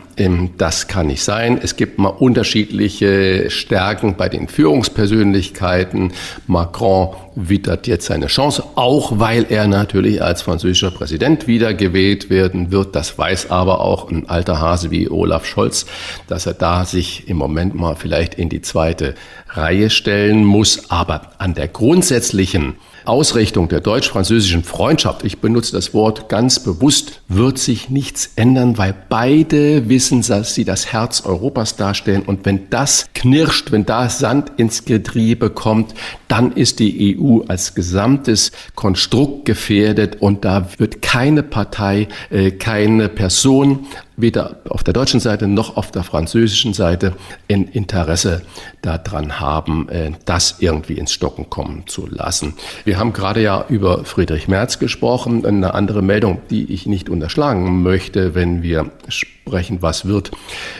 das 0.58 0.88
kann 0.88 1.08
nicht 1.08 1.24
sein. 1.24 1.60
Es 1.64 1.78
gibt 1.78 1.98
mal 1.98 2.10
unterschiedliche 2.10 3.50
Stärken 3.50 4.16
bei 4.18 4.28
den 4.28 4.50
Führungspersönlichkeiten. 4.50 6.12
Macron 6.46 7.16
wittert 7.36 7.88
jetzt 7.88 8.08
seine 8.08 8.28
Chance, 8.28 8.64
auch 8.76 9.20
weil 9.20 9.46
er 9.50 9.68
natürlich 9.68 10.22
als 10.22 10.42
französischer 10.42 10.92
Präsident 10.92 11.48
wiedergewählt 11.48 12.30
werden 12.30 12.70
wird. 12.70 12.98
Das 12.98 13.18
weiß 13.18 13.50
aber 13.50 13.80
auch 13.80 14.12
ein 14.12 14.28
alter 14.28 14.60
Hase 14.60 14.92
wie 14.92 15.10
Olaf 15.10 15.46
Scholz, 15.46 15.86
dass 16.28 16.46
er 16.46 16.54
da 16.54 16.84
sich 16.84 17.30
im 17.30 17.38
Moment 17.38 17.76
mal 17.76 17.96
vielleicht 17.96 18.36
in 18.36 18.50
die 18.50 18.62
zweite 18.62 19.16
Reihe 19.48 19.90
stellen 19.90 20.44
muss. 20.44 20.92
Aber 20.92 21.32
an 21.38 21.54
der 21.54 21.70
grundsätzlichen 21.70 22.76
Ausrichtung 23.10 23.68
der 23.68 23.82
deutsch-französischen 23.82 24.64
Freundschaft, 24.64 25.26
ich 25.26 25.40
benutze 25.40 25.72
das 25.74 25.94
Wort 25.94 26.30
ganz 26.30 26.60
bewusst, 26.60 27.22
wird 27.28 27.58
sich 27.58 27.90
nichts 27.90 28.32
ändern, 28.36 28.78
weil 28.78 28.96
beide 29.10 29.90
wissen, 29.90 30.22
dass 30.22 30.54
sie 30.54 30.64
das 30.64 30.94
Herz 30.94 31.26
Europas 31.26 31.76
darstellen. 31.76 32.22
Und 32.22 32.46
wenn 32.46 32.70
das 32.70 33.08
knirscht, 33.14 33.72
wenn 33.72 33.86
da 33.86 34.10
Sand 34.10 34.52
ins 34.58 34.86
Getriebe 34.86 35.50
kommt, 35.50 35.96
dann 36.28 36.54
ist 36.54 36.80
die 36.80 37.18
EU 37.18 37.42
als 37.48 37.74
gesamtes 37.74 38.52
Konstrukt 38.76 39.46
gefährdet 39.46 40.22
und 40.22 40.46
da 40.46 40.70
wird 40.78 41.02
keine 41.02 41.44
Partei, 41.44 42.08
äh, 42.30 42.52
keine 42.52 43.10
Person 43.10 43.88
weder 44.22 44.58
auf 44.70 44.84
der 44.84 44.94
deutschen 44.94 45.20
Seite 45.20 45.48
noch 45.48 45.78
auf 45.78 45.92
der 45.92 46.04
französischen 46.04 46.74
Seite 46.74 47.14
ein 47.50 47.66
Interesse 47.66 48.42
daran 48.82 49.40
haben, 49.40 49.90
äh, 49.90 50.12
das 50.26 50.58
irgendwie 50.60 50.94
ins 50.94 51.12
Stocken 51.12 51.50
kommen 51.50 51.84
zu 51.88 52.08
lassen. 52.08 52.54
Wir 52.86 52.98
haben 52.98 53.14
gerade 53.14 53.42
ja 53.42 53.66
über 53.70 54.06
Friedrich 54.06 54.48
Merz 54.48 54.80
gesprochen. 54.80 55.46
Eine 55.46 55.74
andere 55.74 56.02
Meldung, 56.02 56.40
die 56.50 56.72
ich 56.74 56.86
nicht 56.86 57.10
unterschlagen 57.10 57.84
möchte, 57.84 58.36
wenn 58.36 58.64
wir 58.64 58.92
sprechen, 59.08 59.82
was 59.82 60.06
wird. 60.06 60.32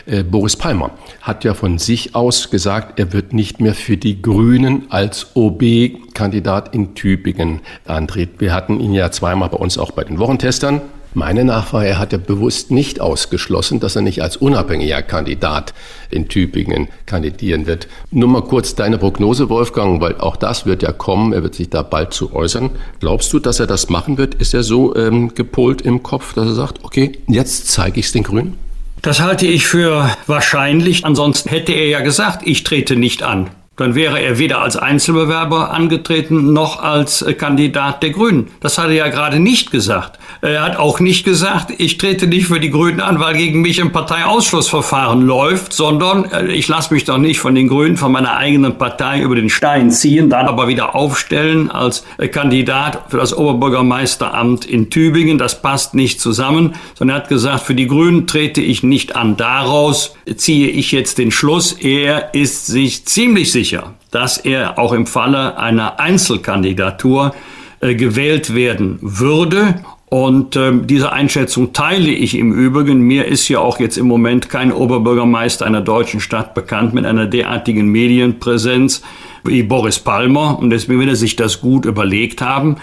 Äh, 0.06 0.22
Boris 0.22 0.56
Palmer 0.56 0.92
hat 1.20 1.44
ja 1.44 1.54
von 1.54 1.78
sich 1.78 2.14
aus 2.14 2.50
gesagt, 2.50 2.98
er 2.98 3.12
wird 3.12 3.32
nicht 3.32 3.60
mehr 3.60 3.74
für 3.74 3.96
die 3.96 4.22
Grünen 4.22 4.86
als 4.90 5.34
OB-Kandidat 5.34 6.74
in 6.74 6.94
Tübingen 6.94 7.60
antreten. 7.86 8.34
Wir 8.38 8.54
hatten 8.54 8.80
ihn 8.80 8.92
ja 8.92 9.10
zweimal 9.10 9.48
bei 9.48 9.58
uns 9.58 9.78
auch 9.78 9.90
bei 9.90 10.04
den 10.04 10.18
Wochentestern 10.18 10.80
meine 11.14 11.44
Nachfrage 11.44 11.98
hat 11.98 12.12
ja 12.12 12.18
bewusst 12.18 12.70
nicht 12.70 13.00
ausgeschlossen, 13.00 13.80
dass 13.80 13.96
er 13.96 14.02
nicht 14.02 14.22
als 14.22 14.36
unabhängiger 14.36 15.02
Kandidat 15.02 15.74
in 16.10 16.28
Tübingen 16.28 16.88
kandidieren 17.06 17.66
wird. 17.66 17.88
Nur 18.10 18.28
mal 18.28 18.42
kurz 18.42 18.74
deine 18.74 18.98
Prognose, 18.98 19.48
Wolfgang, 19.48 20.00
weil 20.00 20.18
auch 20.18 20.36
das 20.36 20.66
wird 20.66 20.82
ja 20.82 20.92
kommen. 20.92 21.32
Er 21.32 21.42
wird 21.42 21.54
sich 21.54 21.68
da 21.68 21.82
bald 21.82 22.12
zu 22.12 22.34
äußern. 22.34 22.70
Glaubst 23.00 23.32
du, 23.32 23.40
dass 23.40 23.60
er 23.60 23.66
das 23.66 23.88
machen 23.88 24.18
wird? 24.18 24.36
Ist 24.36 24.54
er 24.54 24.62
so 24.62 24.94
ähm, 24.94 25.34
gepolt 25.34 25.82
im 25.82 26.02
Kopf, 26.02 26.34
dass 26.34 26.46
er 26.46 26.54
sagt, 26.54 26.84
okay, 26.84 27.18
jetzt 27.26 27.68
zeige 27.68 28.00
ich 28.00 28.06
es 28.06 28.12
den 28.12 28.22
Grünen? 28.22 28.56
Das 29.02 29.20
halte 29.20 29.46
ich 29.46 29.66
für 29.66 30.10
wahrscheinlich. 30.26 31.04
Ansonsten 31.04 31.48
hätte 31.48 31.72
er 31.72 31.88
ja 31.88 32.00
gesagt, 32.00 32.46
ich 32.46 32.64
trete 32.64 32.96
nicht 32.96 33.22
an 33.22 33.50
dann 33.76 33.94
wäre 33.94 34.20
er 34.20 34.38
weder 34.38 34.60
als 34.60 34.76
Einzelbewerber 34.76 35.70
angetreten 35.70 36.52
noch 36.52 36.82
als 36.82 37.22
äh, 37.22 37.32
Kandidat 37.32 38.02
der 38.02 38.10
Grünen. 38.10 38.48
Das 38.60 38.76
hat 38.76 38.88
er 38.88 38.92
ja 38.92 39.08
gerade 39.08 39.40
nicht 39.40 39.70
gesagt. 39.70 40.18
Er 40.42 40.62
hat 40.62 40.76
auch 40.76 41.00
nicht 41.00 41.24
gesagt, 41.24 41.72
ich 41.78 41.96
trete 41.96 42.26
nicht 42.26 42.46
für 42.46 42.60
die 42.60 42.70
Grünen 42.70 43.00
an, 43.00 43.20
weil 43.20 43.36
gegen 43.36 43.62
mich 43.62 43.80
ein 43.80 43.92
Parteiausschlussverfahren 43.92 45.22
läuft, 45.22 45.72
sondern 45.72 46.24
äh, 46.30 46.52
ich 46.52 46.68
lasse 46.68 46.92
mich 46.92 47.04
doch 47.04 47.16
nicht 47.16 47.40
von 47.40 47.54
den 47.54 47.68
Grünen, 47.68 47.96
von 47.96 48.12
meiner 48.12 48.36
eigenen 48.36 48.76
Partei 48.76 49.22
über 49.22 49.34
den 49.34 49.48
Stein 49.48 49.90
ziehen, 49.90 50.28
dann 50.28 50.46
aber 50.46 50.68
wieder 50.68 50.94
aufstellen 50.94 51.70
als 51.70 52.04
äh, 52.18 52.28
Kandidat 52.28 53.04
für 53.08 53.16
das 53.16 53.34
Oberbürgermeisteramt 53.34 54.66
in 54.66 54.90
Tübingen. 54.90 55.38
Das 55.38 55.62
passt 55.62 55.94
nicht 55.94 56.20
zusammen, 56.20 56.74
sondern 56.94 57.16
er 57.16 57.22
hat 57.22 57.28
gesagt, 57.28 57.64
für 57.64 57.74
die 57.74 57.86
Grünen 57.86 58.26
trete 58.26 58.60
ich 58.60 58.82
nicht 58.82 59.16
an. 59.16 59.38
Daraus 59.38 60.14
ziehe 60.36 60.68
ich 60.68 60.92
jetzt 60.92 61.18
den 61.18 61.30
Schluss, 61.30 61.72
er 61.72 62.34
ist 62.34 62.66
sich 62.66 63.06
ziemlich 63.06 63.50
sicher, 63.52 63.69
sicher, 63.70 63.94
dass 64.10 64.38
er 64.38 64.78
auch 64.78 64.92
im 64.92 65.06
Falle 65.06 65.58
einer 65.58 66.00
Einzelkandidatur 66.00 67.34
äh, 67.80 67.94
gewählt 67.94 68.54
werden 68.54 68.98
würde. 69.00 69.82
Und 70.06 70.56
äh, 70.56 70.72
diese 70.82 71.12
Einschätzung 71.12 71.72
teile 71.72 72.10
ich 72.10 72.36
im 72.36 72.52
Übrigen. 72.52 73.00
Mir 73.00 73.26
ist 73.26 73.48
ja 73.48 73.60
auch 73.60 73.78
jetzt 73.78 73.96
im 73.96 74.08
Moment 74.08 74.48
kein 74.48 74.72
Oberbürgermeister 74.72 75.64
einer 75.64 75.80
deutschen 75.80 76.18
Stadt 76.18 76.52
bekannt 76.54 76.94
mit 76.94 77.06
einer 77.06 77.26
derartigen 77.26 77.86
Medienpräsenz 77.86 79.02
wie 79.44 79.62
Boris 79.62 80.00
Palmer. 80.00 80.58
Und 80.58 80.70
deswegen 80.70 80.98
will 80.98 81.08
er 81.08 81.16
sich 81.16 81.36
das 81.36 81.60
gut 81.60 81.84
überlegt 81.86 82.42
haben 82.42 82.76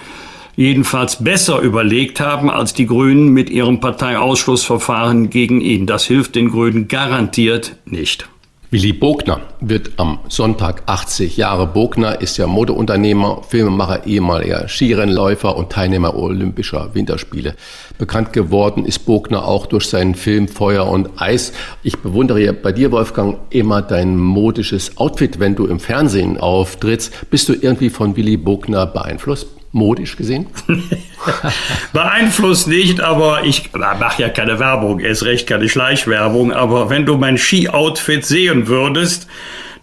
jedenfalls 0.55 1.23
besser 1.23 1.59
überlegt 1.59 2.19
haben 2.19 2.49
als 2.49 2.73
die 2.73 2.87
Grünen 2.87 3.29
mit 3.29 3.51
ihrem 3.51 3.79
Parteiausschlussverfahren 3.79 5.29
gegen 5.29 5.61
ihn. 5.61 5.85
Das 5.85 6.05
hilft 6.05 6.33
den 6.33 6.49
Grünen 6.49 6.87
garantiert 6.87 7.75
nicht. 7.85 8.27
Willi 8.69 8.91
Bogner 8.91 9.39
wird 9.61 9.91
am 9.95 10.19
Sonntag 10.27 10.83
80 10.87 11.37
Jahre. 11.37 11.67
Bogner 11.67 12.19
ist 12.19 12.35
ja 12.35 12.47
Modeunternehmer, 12.47 13.41
Filmemacher, 13.47 14.05
ehemaliger 14.05 14.67
Skirennläufer 14.67 15.55
und 15.55 15.71
Teilnehmer 15.71 16.17
Olympischer 16.17 16.93
Winterspiele. 16.93 17.55
Bekannt 17.97 18.33
geworden 18.33 18.83
ist 18.83 19.05
Bogner 19.05 19.45
auch 19.45 19.67
durch 19.67 19.87
seinen 19.87 20.15
Film 20.15 20.49
Feuer 20.49 20.85
und 20.85 21.11
Eis. 21.15 21.53
Ich 21.81 21.99
bewundere 21.99 22.41
ja 22.41 22.51
bei 22.51 22.73
dir, 22.73 22.91
Wolfgang, 22.91 23.37
immer 23.51 23.81
dein 23.81 24.17
modisches 24.17 24.97
Outfit, 24.97 25.39
wenn 25.39 25.55
du 25.55 25.65
im 25.67 25.79
Fernsehen 25.79 26.37
auftrittst. 26.37 27.29
Bist 27.29 27.47
du 27.47 27.53
irgendwie 27.53 27.89
von 27.89 28.17
Willi 28.17 28.35
Bogner 28.35 28.85
beeinflusst? 28.85 29.47
Modisch 29.71 30.15
gesehen? 30.15 30.47
Beeinflusst 31.93 32.67
nicht, 32.67 33.01
aber 33.01 33.43
ich 33.43 33.71
mache 33.73 34.21
ja 34.21 34.29
keine 34.29 34.59
Werbung, 34.59 34.99
erst 34.99 35.25
recht 35.25 35.47
keine 35.47 35.69
Schleichwerbung, 35.69 36.51
aber 36.51 36.89
wenn 36.89 37.05
du 37.05 37.17
mein 37.17 37.37
Ski-Outfit 37.37 38.25
sehen 38.25 38.67
würdest, 38.67 39.27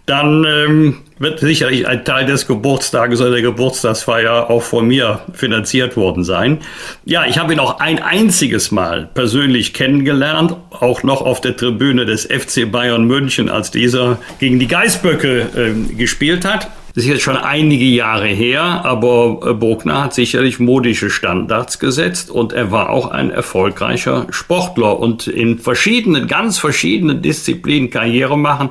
dann 0.05 0.45
ähm, 0.45 0.97
wird 1.17 1.39
sicherlich 1.39 1.87
ein 1.87 2.05
Teil 2.05 2.25
des 2.25 2.45
Geburtstages 2.45 3.21
oder 3.21 3.31
der 3.31 3.41
Geburtstagsfeier 3.41 4.49
auch 4.49 4.61
von 4.61 4.87
mir 4.87 5.21
finanziert 5.33 5.97
worden 5.97 6.23
sein. 6.23 6.59
Ja, 7.05 7.25
ich 7.25 7.39
habe 7.39 7.53
ihn 7.53 7.59
auch 7.59 7.79
ein 7.79 8.01
einziges 8.01 8.71
Mal 8.71 9.09
persönlich 9.13 9.73
kennengelernt, 9.73 10.55
auch 10.69 11.01
noch 11.01 11.21
auf 11.21 11.41
der 11.41 11.57
Tribüne 11.57 12.05
des 12.05 12.25
FC 12.25 12.71
Bayern 12.71 13.05
München, 13.05 13.49
als 13.49 13.71
dieser 13.71 14.19
gegen 14.39 14.59
die 14.59 14.67
Geißböcke 14.67 15.39
äh, 15.39 15.95
gespielt 15.95 16.45
hat. 16.45 16.69
Das 16.95 17.03
ist 17.03 17.09
jetzt 17.09 17.23
schon 17.23 17.35
einige 17.35 17.83
Jahre 17.83 18.27
her, 18.27 18.63
aber 18.63 19.39
äh, 19.45 19.53
Bruckner 19.53 20.05
hat 20.05 20.13
sicherlich 20.13 20.61
modische 20.61 21.09
Standards 21.09 21.77
gesetzt 21.77 22.31
und 22.31 22.53
er 22.53 22.71
war 22.71 22.89
auch 22.89 23.11
ein 23.11 23.31
erfolgreicher 23.31 24.27
Sportler 24.29 24.97
und 24.97 25.27
in 25.27 25.59
verschiedenen, 25.59 26.27
ganz 26.27 26.57
verschiedenen 26.57 27.21
Disziplinen 27.21 27.89
Karriere 27.89 28.37
machen, 28.37 28.69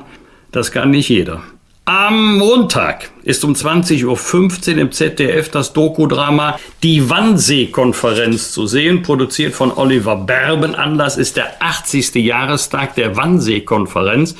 das 0.51 0.71
kann 0.71 0.89
nicht 0.89 1.09
jeder. 1.09 1.43
Am 1.87 2.39
Montag 2.39 3.11
ist 3.21 3.45
um 3.45 3.53
20.15 3.53 4.73
Uhr 4.73 4.77
im 4.79 4.91
ZDF 4.91 5.49
das 5.49 5.71
Dokudrama 5.71 6.57
Die 6.81 7.07
Wannsee-Konferenz 7.07 8.51
zu 8.51 8.65
sehen, 8.65 9.03
produziert 9.03 9.53
von 9.53 9.71
Oliver 9.71 10.15
Berben. 10.15 10.73
Anlass 10.73 11.15
ist 11.17 11.37
der 11.37 11.61
80. 11.61 12.15
Jahrestag 12.15 12.95
der 12.95 13.15
Wannsee-Konferenz. 13.15 14.35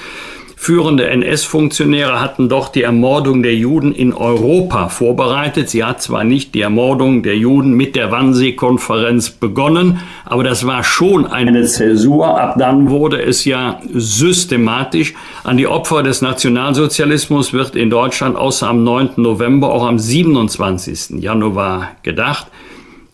Führende 0.66 1.08
NS-Funktionäre 1.10 2.20
hatten 2.20 2.50
doch 2.50 2.70
die 2.70 2.82
Ermordung 2.82 3.44
der 3.44 3.54
Juden 3.54 3.94
in 3.94 4.14
Europa 4.14 4.90
vorbereitet. 4.90 5.70
Sie 5.70 5.84
hat 5.84 6.02
zwar 6.02 6.24
nicht 6.24 6.56
die 6.56 6.62
Ermordung 6.62 7.22
der 7.22 7.38
Juden 7.38 7.74
mit 7.74 7.96
der 7.96 8.10
Wannsee-Konferenz 8.10 9.30
begonnen, 9.30 10.00
aber 10.26 10.44
das 10.44 10.66
war 10.66 10.84
schon 10.84 11.28
eine 11.28 11.66
Zäsur. 11.66 12.42
Ab 12.42 12.56
dann 12.58 12.90
wurde 12.90 13.22
es 13.22 13.46
ja 13.46 13.80
systematisch. 13.94 15.14
An 15.44 15.58
die 15.58 15.68
Opfer 15.68 16.02
des 16.02 16.24
Nationalsozialismus 16.24 17.54
wird 17.54 17.76
in 17.76 17.92
Deutschland 17.92 18.36
außer 18.36 18.68
am 18.68 18.84
9. 18.84 19.10
November 19.18 19.72
auch 19.72 19.86
am 19.86 20.00
27. 20.00 21.22
Januar 21.22 21.90
gedacht 22.02 22.48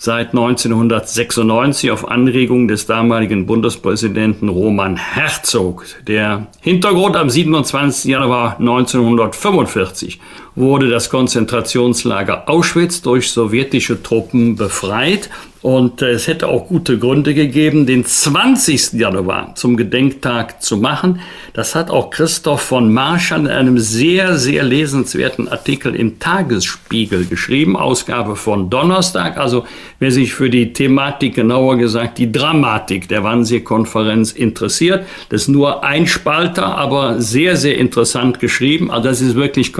seit 0.03 0.29
1996 0.29 1.91
auf 1.91 2.07
Anregung 2.07 2.67
des 2.67 2.87
damaligen 2.87 3.45
Bundespräsidenten 3.45 4.49
Roman 4.49 4.97
Herzog. 4.97 5.85
Der 6.07 6.47
Hintergrund 6.59 7.15
am 7.15 7.29
27. 7.29 8.05
Januar 8.05 8.57
1945 8.57 10.19
wurde 10.55 10.89
das 10.89 11.09
Konzentrationslager 11.09 12.49
Auschwitz 12.49 13.01
durch 13.01 13.31
sowjetische 13.31 14.03
Truppen 14.03 14.55
befreit 14.55 15.29
und 15.61 16.01
es 16.01 16.27
hätte 16.27 16.47
auch 16.47 16.67
gute 16.67 16.97
Gründe 16.97 17.35
gegeben, 17.35 17.85
den 17.85 18.03
20. 18.03 18.93
Januar 18.93 19.53
zum 19.53 19.77
Gedenktag 19.77 20.63
zu 20.63 20.77
machen. 20.77 21.19
Das 21.53 21.75
hat 21.75 21.91
auch 21.91 22.09
Christoph 22.09 22.61
von 22.61 22.91
Marschall 22.91 23.41
in 23.41 23.47
einem 23.47 23.77
sehr, 23.77 24.37
sehr 24.37 24.63
lesenswerten 24.63 25.47
Artikel 25.47 25.95
im 25.95 26.17
Tagesspiegel 26.17 27.25
geschrieben, 27.25 27.77
Ausgabe 27.77 28.35
von 28.35 28.71
Donnerstag. 28.71 29.37
Also 29.37 29.65
wer 29.99 30.11
sich 30.11 30.33
für 30.33 30.49
die 30.49 30.73
Thematik, 30.73 31.35
genauer 31.35 31.77
gesagt 31.77 32.17
die 32.17 32.31
Dramatik 32.31 33.07
der 33.07 33.23
Wannsee-Konferenz 33.23 34.31
interessiert, 34.31 35.05
das 35.29 35.43
ist 35.43 35.47
nur 35.49 35.83
ein 35.83 36.07
Spalter, 36.07 36.75
aber 36.75 37.21
sehr, 37.21 37.55
sehr 37.55 37.77
interessant 37.77 38.39
geschrieben. 38.39 38.89
Also 38.89 39.09
das 39.09 39.21
ist 39.21 39.35
wirklich 39.35 39.73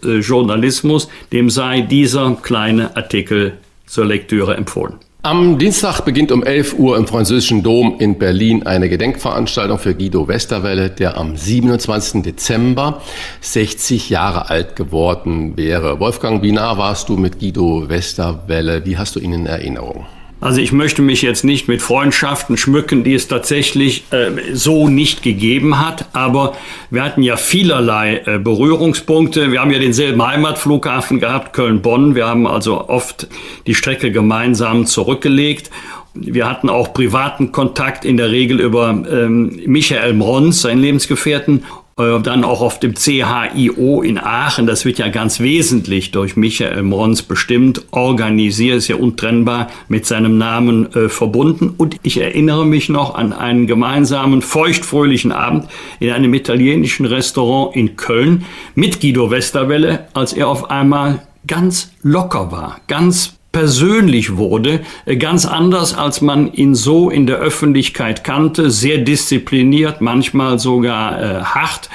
Qualitätsjournalismus. 0.00 1.08
Dem 1.32 1.50
sei 1.50 1.80
dieser 1.82 2.36
kleine 2.42 2.96
Artikel 2.96 3.54
zur 3.86 4.06
Lektüre 4.06 4.56
empfohlen. 4.56 4.94
Am 5.22 5.58
Dienstag 5.58 6.02
beginnt 6.02 6.30
um 6.30 6.44
11 6.44 6.78
Uhr 6.78 6.96
im 6.96 7.08
französischen 7.08 7.64
Dom 7.64 7.96
in 7.98 8.16
Berlin 8.16 8.64
eine 8.64 8.88
Gedenkveranstaltung 8.88 9.76
für 9.76 9.92
Guido 9.92 10.28
Westerwelle, 10.28 10.88
der 10.88 11.16
am 11.16 11.36
27. 11.36 12.22
Dezember 12.22 13.02
60 13.40 14.08
Jahre 14.08 14.50
alt 14.50 14.76
geworden 14.76 15.56
wäre. 15.56 15.98
Wolfgang, 15.98 16.44
wie 16.44 16.52
nah 16.52 16.78
warst 16.78 17.08
du 17.08 17.16
mit 17.16 17.40
Guido 17.40 17.88
Westerwelle? 17.88 18.84
Wie 18.84 18.98
hast 18.98 19.16
du 19.16 19.20
ihn 19.20 19.32
in 19.32 19.46
Erinnerung? 19.46 20.06
Also 20.38 20.60
ich 20.60 20.70
möchte 20.70 21.00
mich 21.00 21.22
jetzt 21.22 21.44
nicht 21.44 21.66
mit 21.66 21.80
Freundschaften 21.80 22.58
schmücken, 22.58 23.04
die 23.04 23.14
es 23.14 23.26
tatsächlich 23.26 24.04
äh, 24.10 24.54
so 24.54 24.88
nicht 24.88 25.22
gegeben 25.22 25.80
hat, 25.80 26.06
aber 26.12 26.54
wir 26.90 27.02
hatten 27.02 27.22
ja 27.22 27.38
vielerlei 27.38 28.22
äh, 28.26 28.38
Berührungspunkte. 28.38 29.50
Wir 29.50 29.62
haben 29.62 29.70
ja 29.70 29.78
denselben 29.78 30.24
Heimatflughafen 30.24 31.20
gehabt, 31.20 31.54
Köln-Bonn. 31.54 32.14
Wir 32.14 32.26
haben 32.26 32.46
also 32.46 32.88
oft 32.88 33.28
die 33.66 33.74
Strecke 33.74 34.12
gemeinsam 34.12 34.84
zurückgelegt. 34.84 35.70
Wir 36.12 36.48
hatten 36.48 36.68
auch 36.68 36.92
privaten 36.92 37.52
Kontakt 37.52 38.04
in 38.04 38.18
der 38.18 38.30
Regel 38.30 38.60
über 38.60 38.90
ähm, 38.90 39.58
Michael 39.66 40.12
Mrons, 40.12 40.62
seinen 40.62 40.80
Lebensgefährten, 40.80 41.60
äh, 41.60 41.85
dann 41.98 42.44
auch 42.44 42.60
auf 42.60 42.78
dem 42.78 42.94
CHIO 42.94 44.02
in 44.02 44.18
Aachen, 44.18 44.66
das 44.66 44.84
wird 44.84 44.98
ja 44.98 45.08
ganz 45.08 45.40
wesentlich 45.40 46.10
durch 46.10 46.36
Michael 46.36 46.82
Mons 46.82 47.22
bestimmt, 47.22 47.86
organisiert, 47.90 48.76
ist 48.76 48.88
ja 48.88 48.96
untrennbar 48.96 49.68
mit 49.88 50.04
seinem 50.04 50.36
Namen 50.36 50.92
äh, 50.92 51.08
verbunden. 51.08 51.72
Und 51.74 51.96
ich 52.02 52.20
erinnere 52.20 52.66
mich 52.66 52.90
noch 52.90 53.14
an 53.14 53.32
einen 53.32 53.66
gemeinsamen 53.66 54.42
feuchtfröhlichen 54.42 55.32
Abend 55.32 55.68
in 55.98 56.10
einem 56.10 56.34
italienischen 56.34 57.06
Restaurant 57.06 57.74
in 57.74 57.96
Köln 57.96 58.44
mit 58.74 59.00
Guido 59.00 59.30
Westerwelle, 59.30 60.08
als 60.12 60.34
er 60.34 60.48
auf 60.48 60.70
einmal 60.70 61.22
ganz 61.46 61.92
locker 62.02 62.52
war, 62.52 62.78
ganz 62.88 63.38
persönlich 63.56 64.36
wurde, 64.36 64.80
äh, 65.06 65.16
ganz 65.16 65.46
anders, 65.46 65.96
als 65.96 66.20
man 66.20 66.52
ihn 66.52 66.74
so 66.74 67.08
in 67.08 67.26
der 67.26 67.38
Öffentlichkeit 67.38 68.22
kannte, 68.22 68.70
sehr 68.70 68.98
diszipliniert, 68.98 70.02
manchmal 70.02 70.58
sogar 70.58 71.22
äh, 71.22 71.42
hart. 71.42 71.88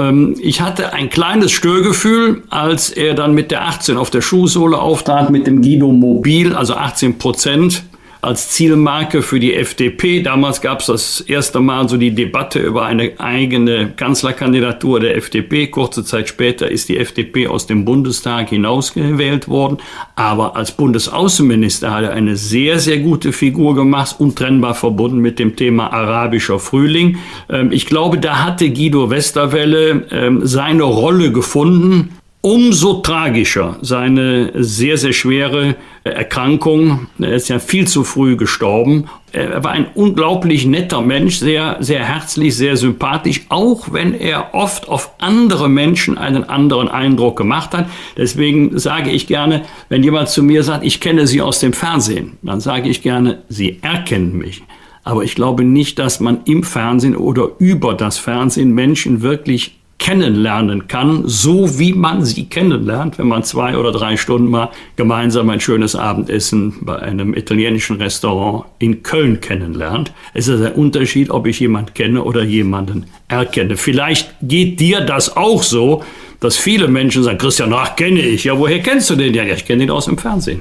Ähm, 0.00 0.34
ich 0.40 0.60
hatte 0.60 0.92
ein 0.92 1.10
kleines 1.10 1.52
Störgefühl, 1.52 2.42
als 2.50 2.90
er 2.90 3.14
dann 3.14 3.32
mit 3.32 3.52
der 3.52 3.64
18 3.64 3.96
auf 3.96 4.10
der 4.10 4.22
Schuhsohle 4.22 4.76
auftrat, 4.76 5.30
mit 5.30 5.46
dem 5.46 5.62
Guido 5.62 5.92
Mobil, 5.92 6.52
also 6.52 6.74
18 6.74 7.16
Prozent 7.16 7.84
als 8.24 8.50
Zielmarke 8.50 9.22
für 9.22 9.38
die 9.38 9.54
FDP. 9.54 10.22
Damals 10.22 10.60
gab 10.60 10.80
es 10.80 10.86
das 10.86 11.20
erste 11.20 11.60
Mal 11.60 11.88
so 11.88 11.96
die 11.96 12.14
Debatte 12.14 12.58
über 12.58 12.86
eine 12.86 13.12
eigene 13.18 13.92
Kanzlerkandidatur 13.94 15.00
der 15.00 15.16
FDP. 15.16 15.66
Kurze 15.66 16.04
Zeit 16.04 16.28
später 16.28 16.70
ist 16.70 16.88
die 16.88 16.98
FDP 16.98 17.46
aus 17.46 17.66
dem 17.66 17.84
Bundestag 17.84 18.48
hinausgewählt 18.48 19.48
worden. 19.48 19.78
Aber 20.16 20.56
als 20.56 20.72
Bundesaußenminister 20.72 21.92
hat 21.92 22.04
er 22.04 22.12
eine 22.12 22.36
sehr, 22.36 22.78
sehr 22.78 22.98
gute 22.98 23.32
Figur 23.32 23.74
gemacht, 23.74 24.16
untrennbar 24.18 24.74
verbunden 24.74 25.18
mit 25.18 25.38
dem 25.38 25.56
Thema 25.56 25.92
arabischer 25.92 26.58
Frühling. 26.58 27.18
Ähm, 27.50 27.72
ich 27.72 27.86
glaube, 27.86 28.18
da 28.18 28.44
hatte 28.44 28.70
Guido 28.70 29.10
Westerwelle 29.10 30.06
ähm, 30.10 30.40
seine 30.46 30.84
Rolle 30.84 31.30
gefunden 31.30 32.10
umso 32.44 33.00
tragischer 33.00 33.78
seine 33.80 34.52
sehr, 34.52 34.98
sehr 34.98 35.14
schwere 35.14 35.76
Erkrankung. 36.04 37.06
Er 37.18 37.32
ist 37.32 37.48
ja 37.48 37.58
viel 37.58 37.88
zu 37.88 38.04
früh 38.04 38.36
gestorben. 38.36 39.06
Er 39.32 39.64
war 39.64 39.70
ein 39.70 39.86
unglaublich 39.94 40.66
netter 40.66 41.00
Mensch, 41.00 41.38
sehr, 41.38 41.78
sehr 41.80 42.04
herzlich, 42.04 42.54
sehr 42.54 42.76
sympathisch, 42.76 43.46
auch 43.48 43.94
wenn 43.94 44.12
er 44.12 44.52
oft 44.52 44.90
auf 44.90 45.12
andere 45.20 45.70
Menschen 45.70 46.18
einen 46.18 46.44
anderen 46.44 46.88
Eindruck 46.88 47.38
gemacht 47.38 47.72
hat. 47.72 47.88
Deswegen 48.18 48.78
sage 48.78 49.10
ich 49.10 49.26
gerne, 49.26 49.62
wenn 49.88 50.02
jemand 50.02 50.28
zu 50.28 50.42
mir 50.42 50.62
sagt, 50.64 50.84
ich 50.84 51.00
kenne 51.00 51.26
Sie 51.26 51.40
aus 51.40 51.60
dem 51.60 51.72
Fernsehen, 51.72 52.36
dann 52.42 52.60
sage 52.60 52.90
ich 52.90 53.00
gerne, 53.00 53.42
Sie 53.48 53.78
erkennen 53.80 54.36
mich. 54.36 54.62
Aber 55.02 55.24
ich 55.24 55.34
glaube 55.34 55.64
nicht, 55.64 55.98
dass 55.98 56.20
man 56.20 56.40
im 56.44 56.62
Fernsehen 56.62 57.16
oder 57.16 57.52
über 57.58 57.94
das 57.94 58.18
Fernsehen 58.18 58.72
Menschen 58.72 59.22
wirklich 59.22 59.76
kennenlernen 59.98 60.88
kann, 60.88 61.22
so 61.26 61.78
wie 61.78 61.92
man 61.92 62.24
sie 62.24 62.46
kennenlernt, 62.46 63.18
wenn 63.18 63.28
man 63.28 63.42
zwei 63.42 63.76
oder 63.76 63.92
drei 63.92 64.16
Stunden 64.16 64.50
mal 64.50 64.70
gemeinsam 64.96 65.48
ein 65.50 65.60
schönes 65.60 65.96
Abendessen 65.96 66.74
bei 66.80 66.98
einem 66.98 67.34
italienischen 67.34 67.96
Restaurant 67.96 68.66
in 68.78 69.02
Köln 69.02 69.40
kennenlernt. 69.40 70.12
Es 70.34 70.48
ist 70.48 70.60
ein 70.60 70.72
Unterschied, 70.72 71.30
ob 71.30 71.46
ich 71.46 71.60
jemanden 71.60 71.94
kenne 71.94 72.22
oder 72.22 72.42
jemanden 72.42 73.06
erkenne. 73.28 73.76
Vielleicht 73.76 74.34
geht 74.42 74.80
dir 74.80 75.00
das 75.00 75.36
auch 75.36 75.62
so, 75.62 76.02
dass 76.40 76.56
viele 76.56 76.88
Menschen 76.88 77.22
sagen, 77.22 77.38
Christian, 77.38 77.72
ach, 77.72 77.96
kenne 77.96 78.20
ich. 78.20 78.44
Ja, 78.44 78.58
woher 78.58 78.80
kennst 78.80 79.08
du 79.10 79.16
den? 79.16 79.32
Ja, 79.32 79.44
ich 79.44 79.64
kenne 79.64 79.84
ihn 79.84 79.90
aus 79.90 80.04
dem 80.04 80.18
Fernsehen. 80.18 80.60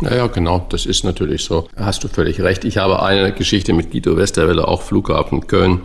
Naja, 0.00 0.26
genau, 0.26 0.66
das 0.68 0.86
ist 0.86 1.04
natürlich 1.04 1.44
so. 1.44 1.68
Hast 1.76 2.04
du 2.04 2.08
völlig 2.08 2.40
recht. 2.40 2.64
Ich 2.64 2.76
habe 2.76 3.02
eine 3.02 3.32
Geschichte 3.32 3.72
mit 3.72 3.90
Guido 3.90 4.16
Westerwelle, 4.16 4.68
auch 4.68 4.82
Flughafen 4.82 5.46
Köln. 5.46 5.80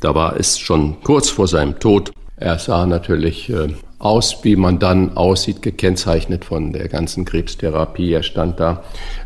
Da 0.00 0.14
war 0.14 0.36
es 0.38 0.58
schon 0.58 1.02
kurz 1.02 1.28
vor 1.30 1.48
seinem 1.48 1.78
Tod. 1.78 2.12
Er 2.36 2.58
sah 2.58 2.84
natürlich 2.86 3.48
äh, 3.48 3.68
aus, 4.00 4.38
wie 4.42 4.56
man 4.56 4.78
dann 4.78 5.16
aussieht, 5.16 5.62
gekennzeichnet 5.62 6.44
von 6.44 6.72
der 6.72 6.88
ganzen 6.88 7.24
Krebstherapie. 7.24 8.12
Er 8.12 8.22
stand 8.22 8.58
da 8.58 8.82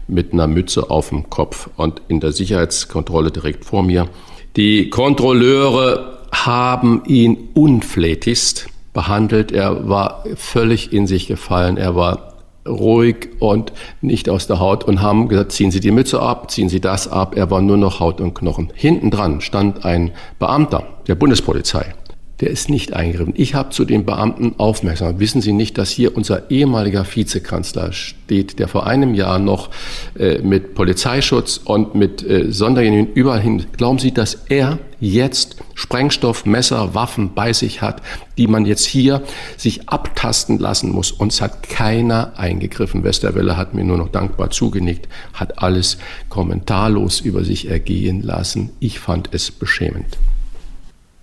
mit 0.06 0.32
einer 0.32 0.46
Mütze 0.46 0.90
auf 0.90 1.08
dem 1.08 1.30
Kopf 1.30 1.70
und 1.76 2.02
in 2.08 2.20
der 2.20 2.32
Sicherheitskontrolle 2.32 3.30
direkt 3.30 3.64
vor 3.64 3.82
mir. 3.82 4.08
Die 4.56 4.90
Kontrolleure 4.90 6.18
haben 6.32 7.02
ihn 7.06 7.48
unflätigst 7.54 8.68
behandelt. 8.92 9.52
Er 9.52 9.88
war 9.88 10.24
völlig 10.36 10.92
in 10.92 11.06
sich 11.06 11.26
gefallen. 11.26 11.78
Er 11.78 11.96
war 11.96 12.34
ruhig 12.68 13.30
und 13.38 13.72
nicht 14.02 14.28
aus 14.28 14.46
der 14.46 14.60
Haut 14.60 14.84
und 14.84 15.00
haben 15.00 15.28
gesagt, 15.28 15.52
ziehen 15.52 15.70
Sie 15.70 15.80
die 15.80 15.90
Mütze 15.90 16.20
ab, 16.20 16.50
ziehen 16.50 16.68
Sie 16.68 16.80
das 16.80 17.08
ab. 17.08 17.34
Er 17.36 17.50
war 17.50 17.62
nur 17.62 17.78
noch 17.78 18.00
Haut 18.00 18.20
und 18.20 18.34
Knochen. 18.34 18.70
Hinten 18.74 19.10
dran 19.10 19.40
stand 19.40 19.86
ein 19.86 20.10
Beamter 20.38 20.84
der 21.06 21.14
Bundespolizei 21.14 21.94
der 22.40 22.50
ist 22.50 22.70
nicht 22.70 22.92
eingegriffen. 22.92 23.34
Ich 23.36 23.54
habe 23.54 23.70
zu 23.70 23.84
den 23.84 24.04
Beamten 24.04 24.54
aufmerksam. 24.58 25.18
Wissen 25.18 25.40
Sie 25.40 25.52
nicht, 25.52 25.76
dass 25.76 25.90
hier 25.90 26.16
unser 26.16 26.50
ehemaliger 26.50 27.04
Vizekanzler 27.04 27.92
steht, 27.92 28.60
der 28.60 28.68
vor 28.68 28.86
einem 28.86 29.14
Jahr 29.14 29.40
noch 29.40 29.70
äh, 30.16 30.38
mit 30.38 30.74
Polizeischutz 30.74 31.60
und 31.64 31.96
mit 31.96 32.22
äh, 32.22 32.52
Sondergenehmigung 32.52 33.14
überall 33.14 33.40
hin. 33.40 33.66
Glauben 33.76 33.98
Sie, 33.98 34.12
dass 34.12 34.34
er 34.48 34.78
jetzt 35.00 35.56
Sprengstoff, 35.74 36.46
Messer, 36.46 36.94
Waffen 36.94 37.34
bei 37.34 37.52
sich 37.52 37.82
hat, 37.82 38.02
die 38.36 38.46
man 38.46 38.66
jetzt 38.66 38.84
hier 38.84 39.22
sich 39.56 39.88
abtasten 39.88 40.58
lassen 40.58 40.90
muss? 40.92 41.10
Uns 41.10 41.40
hat 41.40 41.68
keiner 41.68 42.34
eingegriffen. 42.36 43.02
Westerwelle 43.02 43.56
hat 43.56 43.74
mir 43.74 43.84
nur 43.84 43.98
noch 43.98 44.10
dankbar 44.10 44.50
zugenickt, 44.50 45.08
hat 45.32 45.60
alles 45.60 45.98
kommentarlos 46.28 47.20
über 47.20 47.44
sich 47.44 47.68
ergehen 47.68 48.22
lassen. 48.22 48.70
Ich 48.78 49.00
fand 49.00 49.30
es 49.32 49.50
beschämend. 49.50 50.18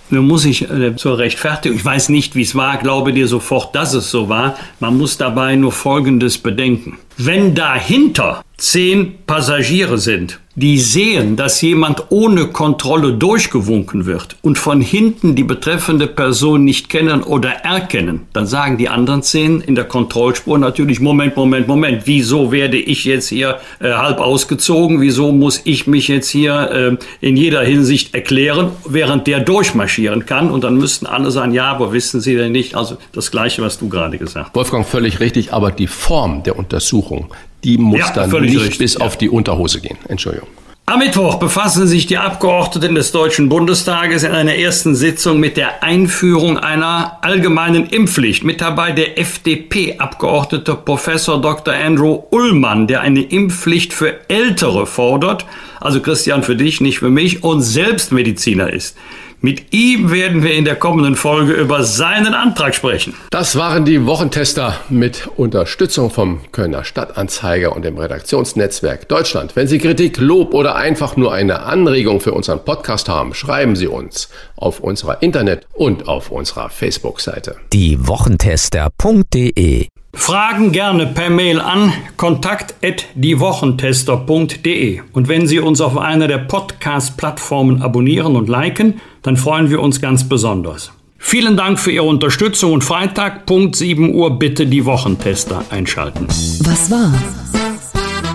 Nun 0.10 0.28
muss 0.28 0.46
ich 0.46 0.70
äh, 0.70 0.96
zur 0.96 1.18
Rechtfertigung, 1.18 1.78
ich 1.78 1.86
weiß 1.86 2.10
nicht, 2.10 2.36
wie 2.36 2.44
es 2.44 2.56
war, 2.56 2.78
glaube 2.78 3.12
dir 3.12 3.28
sofort, 3.28 3.74
dass 3.76 3.94
es 3.94 4.12
so 4.12 4.30
war. 4.30 4.56
Man 4.80 4.98
muss 4.98 5.18
dabei 5.18 5.56
nur 5.56 5.72
Folgendes 5.72 6.38
bedenken. 6.38 6.98
Wenn 7.18 7.56
dahinter 7.56 8.44
zehn 8.58 9.16
Passagiere 9.26 9.98
sind, 9.98 10.40
die 10.58 10.80
sehen, 10.80 11.36
dass 11.36 11.62
jemand 11.62 12.12
ohne 12.12 12.48
Kontrolle 12.48 13.14
durchgewunken 13.14 14.06
wird 14.06 14.38
und 14.42 14.58
von 14.58 14.80
hinten 14.80 15.36
die 15.36 15.44
betreffende 15.44 16.08
Person 16.08 16.64
nicht 16.64 16.88
kennen 16.90 17.24
oder 17.24 17.50
erkennen, 17.50 18.22
dann 18.32 18.48
sagen 18.48 18.78
die 18.78 18.88
anderen 18.88 19.22
zehn 19.22 19.60
in 19.60 19.76
der 19.76 19.84
Kontrollspur 19.84 20.58
natürlich, 20.58 21.02
Moment, 21.02 21.36
Moment, 21.36 21.68
Moment, 21.68 22.04
wieso 22.06 22.54
werde 22.54 22.78
ich 22.78 23.04
jetzt 23.04 23.28
hier 23.28 23.60
äh, 23.82 23.92
halb 23.92 24.20
ausgezogen, 24.20 25.02
wieso 25.02 25.34
muss 25.34 25.62
ich 25.66 25.88
mich 25.88 26.08
jetzt 26.08 26.30
hier 26.30 26.98
äh, 27.22 27.26
in 27.26 27.36
jeder 27.36 27.62
Hinsicht 27.62 28.16
erklären, 28.16 28.72
während 28.88 29.28
der 29.28 29.42
durchmarschieren 29.42 30.26
kann? 30.26 30.50
Und 30.50 30.64
dann 30.64 30.78
müssten 30.78 31.06
alle 31.06 31.32
sagen, 31.32 31.52
ja, 31.52 31.66
aber 31.66 31.92
wissen 31.92 32.22
Sie 32.22 32.36
denn 32.36 32.54
nicht, 32.54 32.76
also 32.76 32.96
das 33.12 33.30
Gleiche, 33.30 33.62
was 33.62 33.78
du 33.78 33.90
gerade 33.90 34.18
gesagt 34.18 34.48
hast. 34.48 34.56
Wolfgang, 34.56 34.88
völlig 34.88 35.20
richtig, 35.20 35.52
aber 35.52 35.72
die 35.72 35.88
Form 35.88 36.44
der 36.44 36.58
Untersuchung, 36.58 37.28
die 37.66 37.78
muss 37.78 38.00
ja, 38.00 38.12
dann 38.14 38.30
nicht 38.30 38.60
richtig, 38.60 38.78
bis 38.78 38.98
auf 38.98 39.18
die 39.18 39.30
Unterhose 39.30 39.82
gehen. 39.82 39.98
Entschuldigung. 40.08 40.48
Am 40.88 41.00
Mittwoch 41.00 41.40
befassen 41.40 41.88
sich 41.88 42.06
die 42.06 42.20
Abgeordneten 42.20 42.94
des 42.94 43.12
Deutschen 43.12 43.50
Bundestages 43.50 44.22
in 44.22 44.34
einer 44.34 44.54
ersten 44.54 44.94
Sitzung 44.94 45.40
mit 45.40 45.58
der 45.58 45.82
Einführung 45.82 46.60
einer 46.60 47.18
allgemeinen 47.22 47.88
Impfpflicht. 47.88 48.44
Mit 48.44 48.62
dabei 48.62 48.92
der 48.92 49.18
FDP-Abgeordnete 49.18 50.76
Professor 50.76 51.42
Dr. 51.42 51.74
Andrew 51.74 52.22
Ullmann, 52.30 52.86
der 52.86 53.02
eine 53.02 53.24
Impfpflicht 53.24 53.94
für 53.94 54.30
Ältere 54.30 54.86
fordert. 54.86 55.48
Also 55.82 56.02
Christian 56.02 56.44
für 56.44 56.56
dich, 56.56 56.82
nicht 56.82 57.00
für 57.00 57.10
mich, 57.10 57.44
und 57.44 57.64
selbst 57.64 58.12
Mediziner 58.12 58.72
ist. 58.72 58.96
Mit 59.42 59.74
ihm 59.74 60.12
werden 60.12 60.44
wir 60.44 60.54
in 60.54 60.66
der 60.66 60.76
kommenden 60.76 61.16
Folge 61.16 61.54
über 61.54 61.84
seinen 61.84 62.34
Antrag 62.34 62.74
sprechen. 62.76 63.14
Das 63.30 63.56
waren 63.56 63.86
die 63.86 64.06
Wochentester 64.06 64.80
mit 64.90 65.28
Unterstützung 65.36 66.10
vom 66.10 66.40
Kölner 66.52 66.84
Stadtanzeiger 66.84 67.76
und 67.76 67.86
dem 67.86 67.98
Redaktionsnetzwerk 67.98 69.08
Deutschland. 69.08 69.56
Wenn 69.56 69.68
Sie 69.68 69.78
Kritik, 69.78 70.18
Lob 70.18 70.54
oder 70.54 70.76
einfach 70.76 71.16
nur 71.18 71.34
eine 71.34 71.62
Anregung 71.62 72.22
für 72.22 72.34
unseren 72.34 72.64
Podcast 72.66 73.10
haben, 73.10 73.34
schreiben 73.34 73.76
Sie 73.76 73.88
uns 73.88 74.30
auf 74.56 74.80
unserer 74.80 75.22
Internet- 75.22 75.68
und 75.74 76.08
auf 76.08 76.32
unserer 76.32 76.70
Facebook-Seite. 76.70 77.58
Die 77.74 78.08
Wochentester.de 78.08 79.88
Fragen 80.16 80.72
gerne 80.72 81.06
per 81.08 81.30
Mail 81.30 81.60
an 81.62 81.94
kontakt@diewochentester.de. 82.18 85.02
Und 85.14 85.28
wenn 85.28 85.46
Sie 85.46 85.60
uns 85.60 85.82
auf 85.82 85.98
einer 85.98 86.28
der 86.28 86.40
Podcast-Plattformen 86.40 87.82
abonnieren 87.82 88.36
und 88.36 88.50
liken, 88.50 89.00
dann 89.22 89.38
freuen 89.38 89.70
wir 89.70 89.82
uns 89.82 90.02
ganz 90.02 90.28
besonders. 90.28 90.92
Vielen 91.18 91.58
Dank 91.58 91.80
für 91.80 91.92
Ihre 91.92 92.06
Unterstützung 92.06 92.74
und 92.74 92.84
Freitag, 92.84 93.46
Punkt 93.46 93.76
7 93.76 94.14
Uhr, 94.14 94.40
bitte 94.40 94.66
die 94.68 94.86
Wochentester 94.86 95.64
einschalten. 95.70 96.28
Was 96.62 96.90
war? 96.90 97.12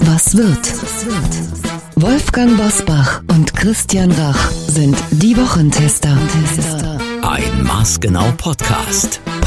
Was 0.01 0.37
wird? 0.37 0.75
Wolfgang 1.97 2.57
Bosbach 2.57 3.23
und 3.29 3.55
Christian 3.55 4.11
Rach 4.13 4.51
sind 4.51 4.97
die 5.11 5.37
Wochentester. 5.37 6.17
Ein 7.23 7.65
Maßgenau 7.65 8.33
Podcast. 8.37 9.21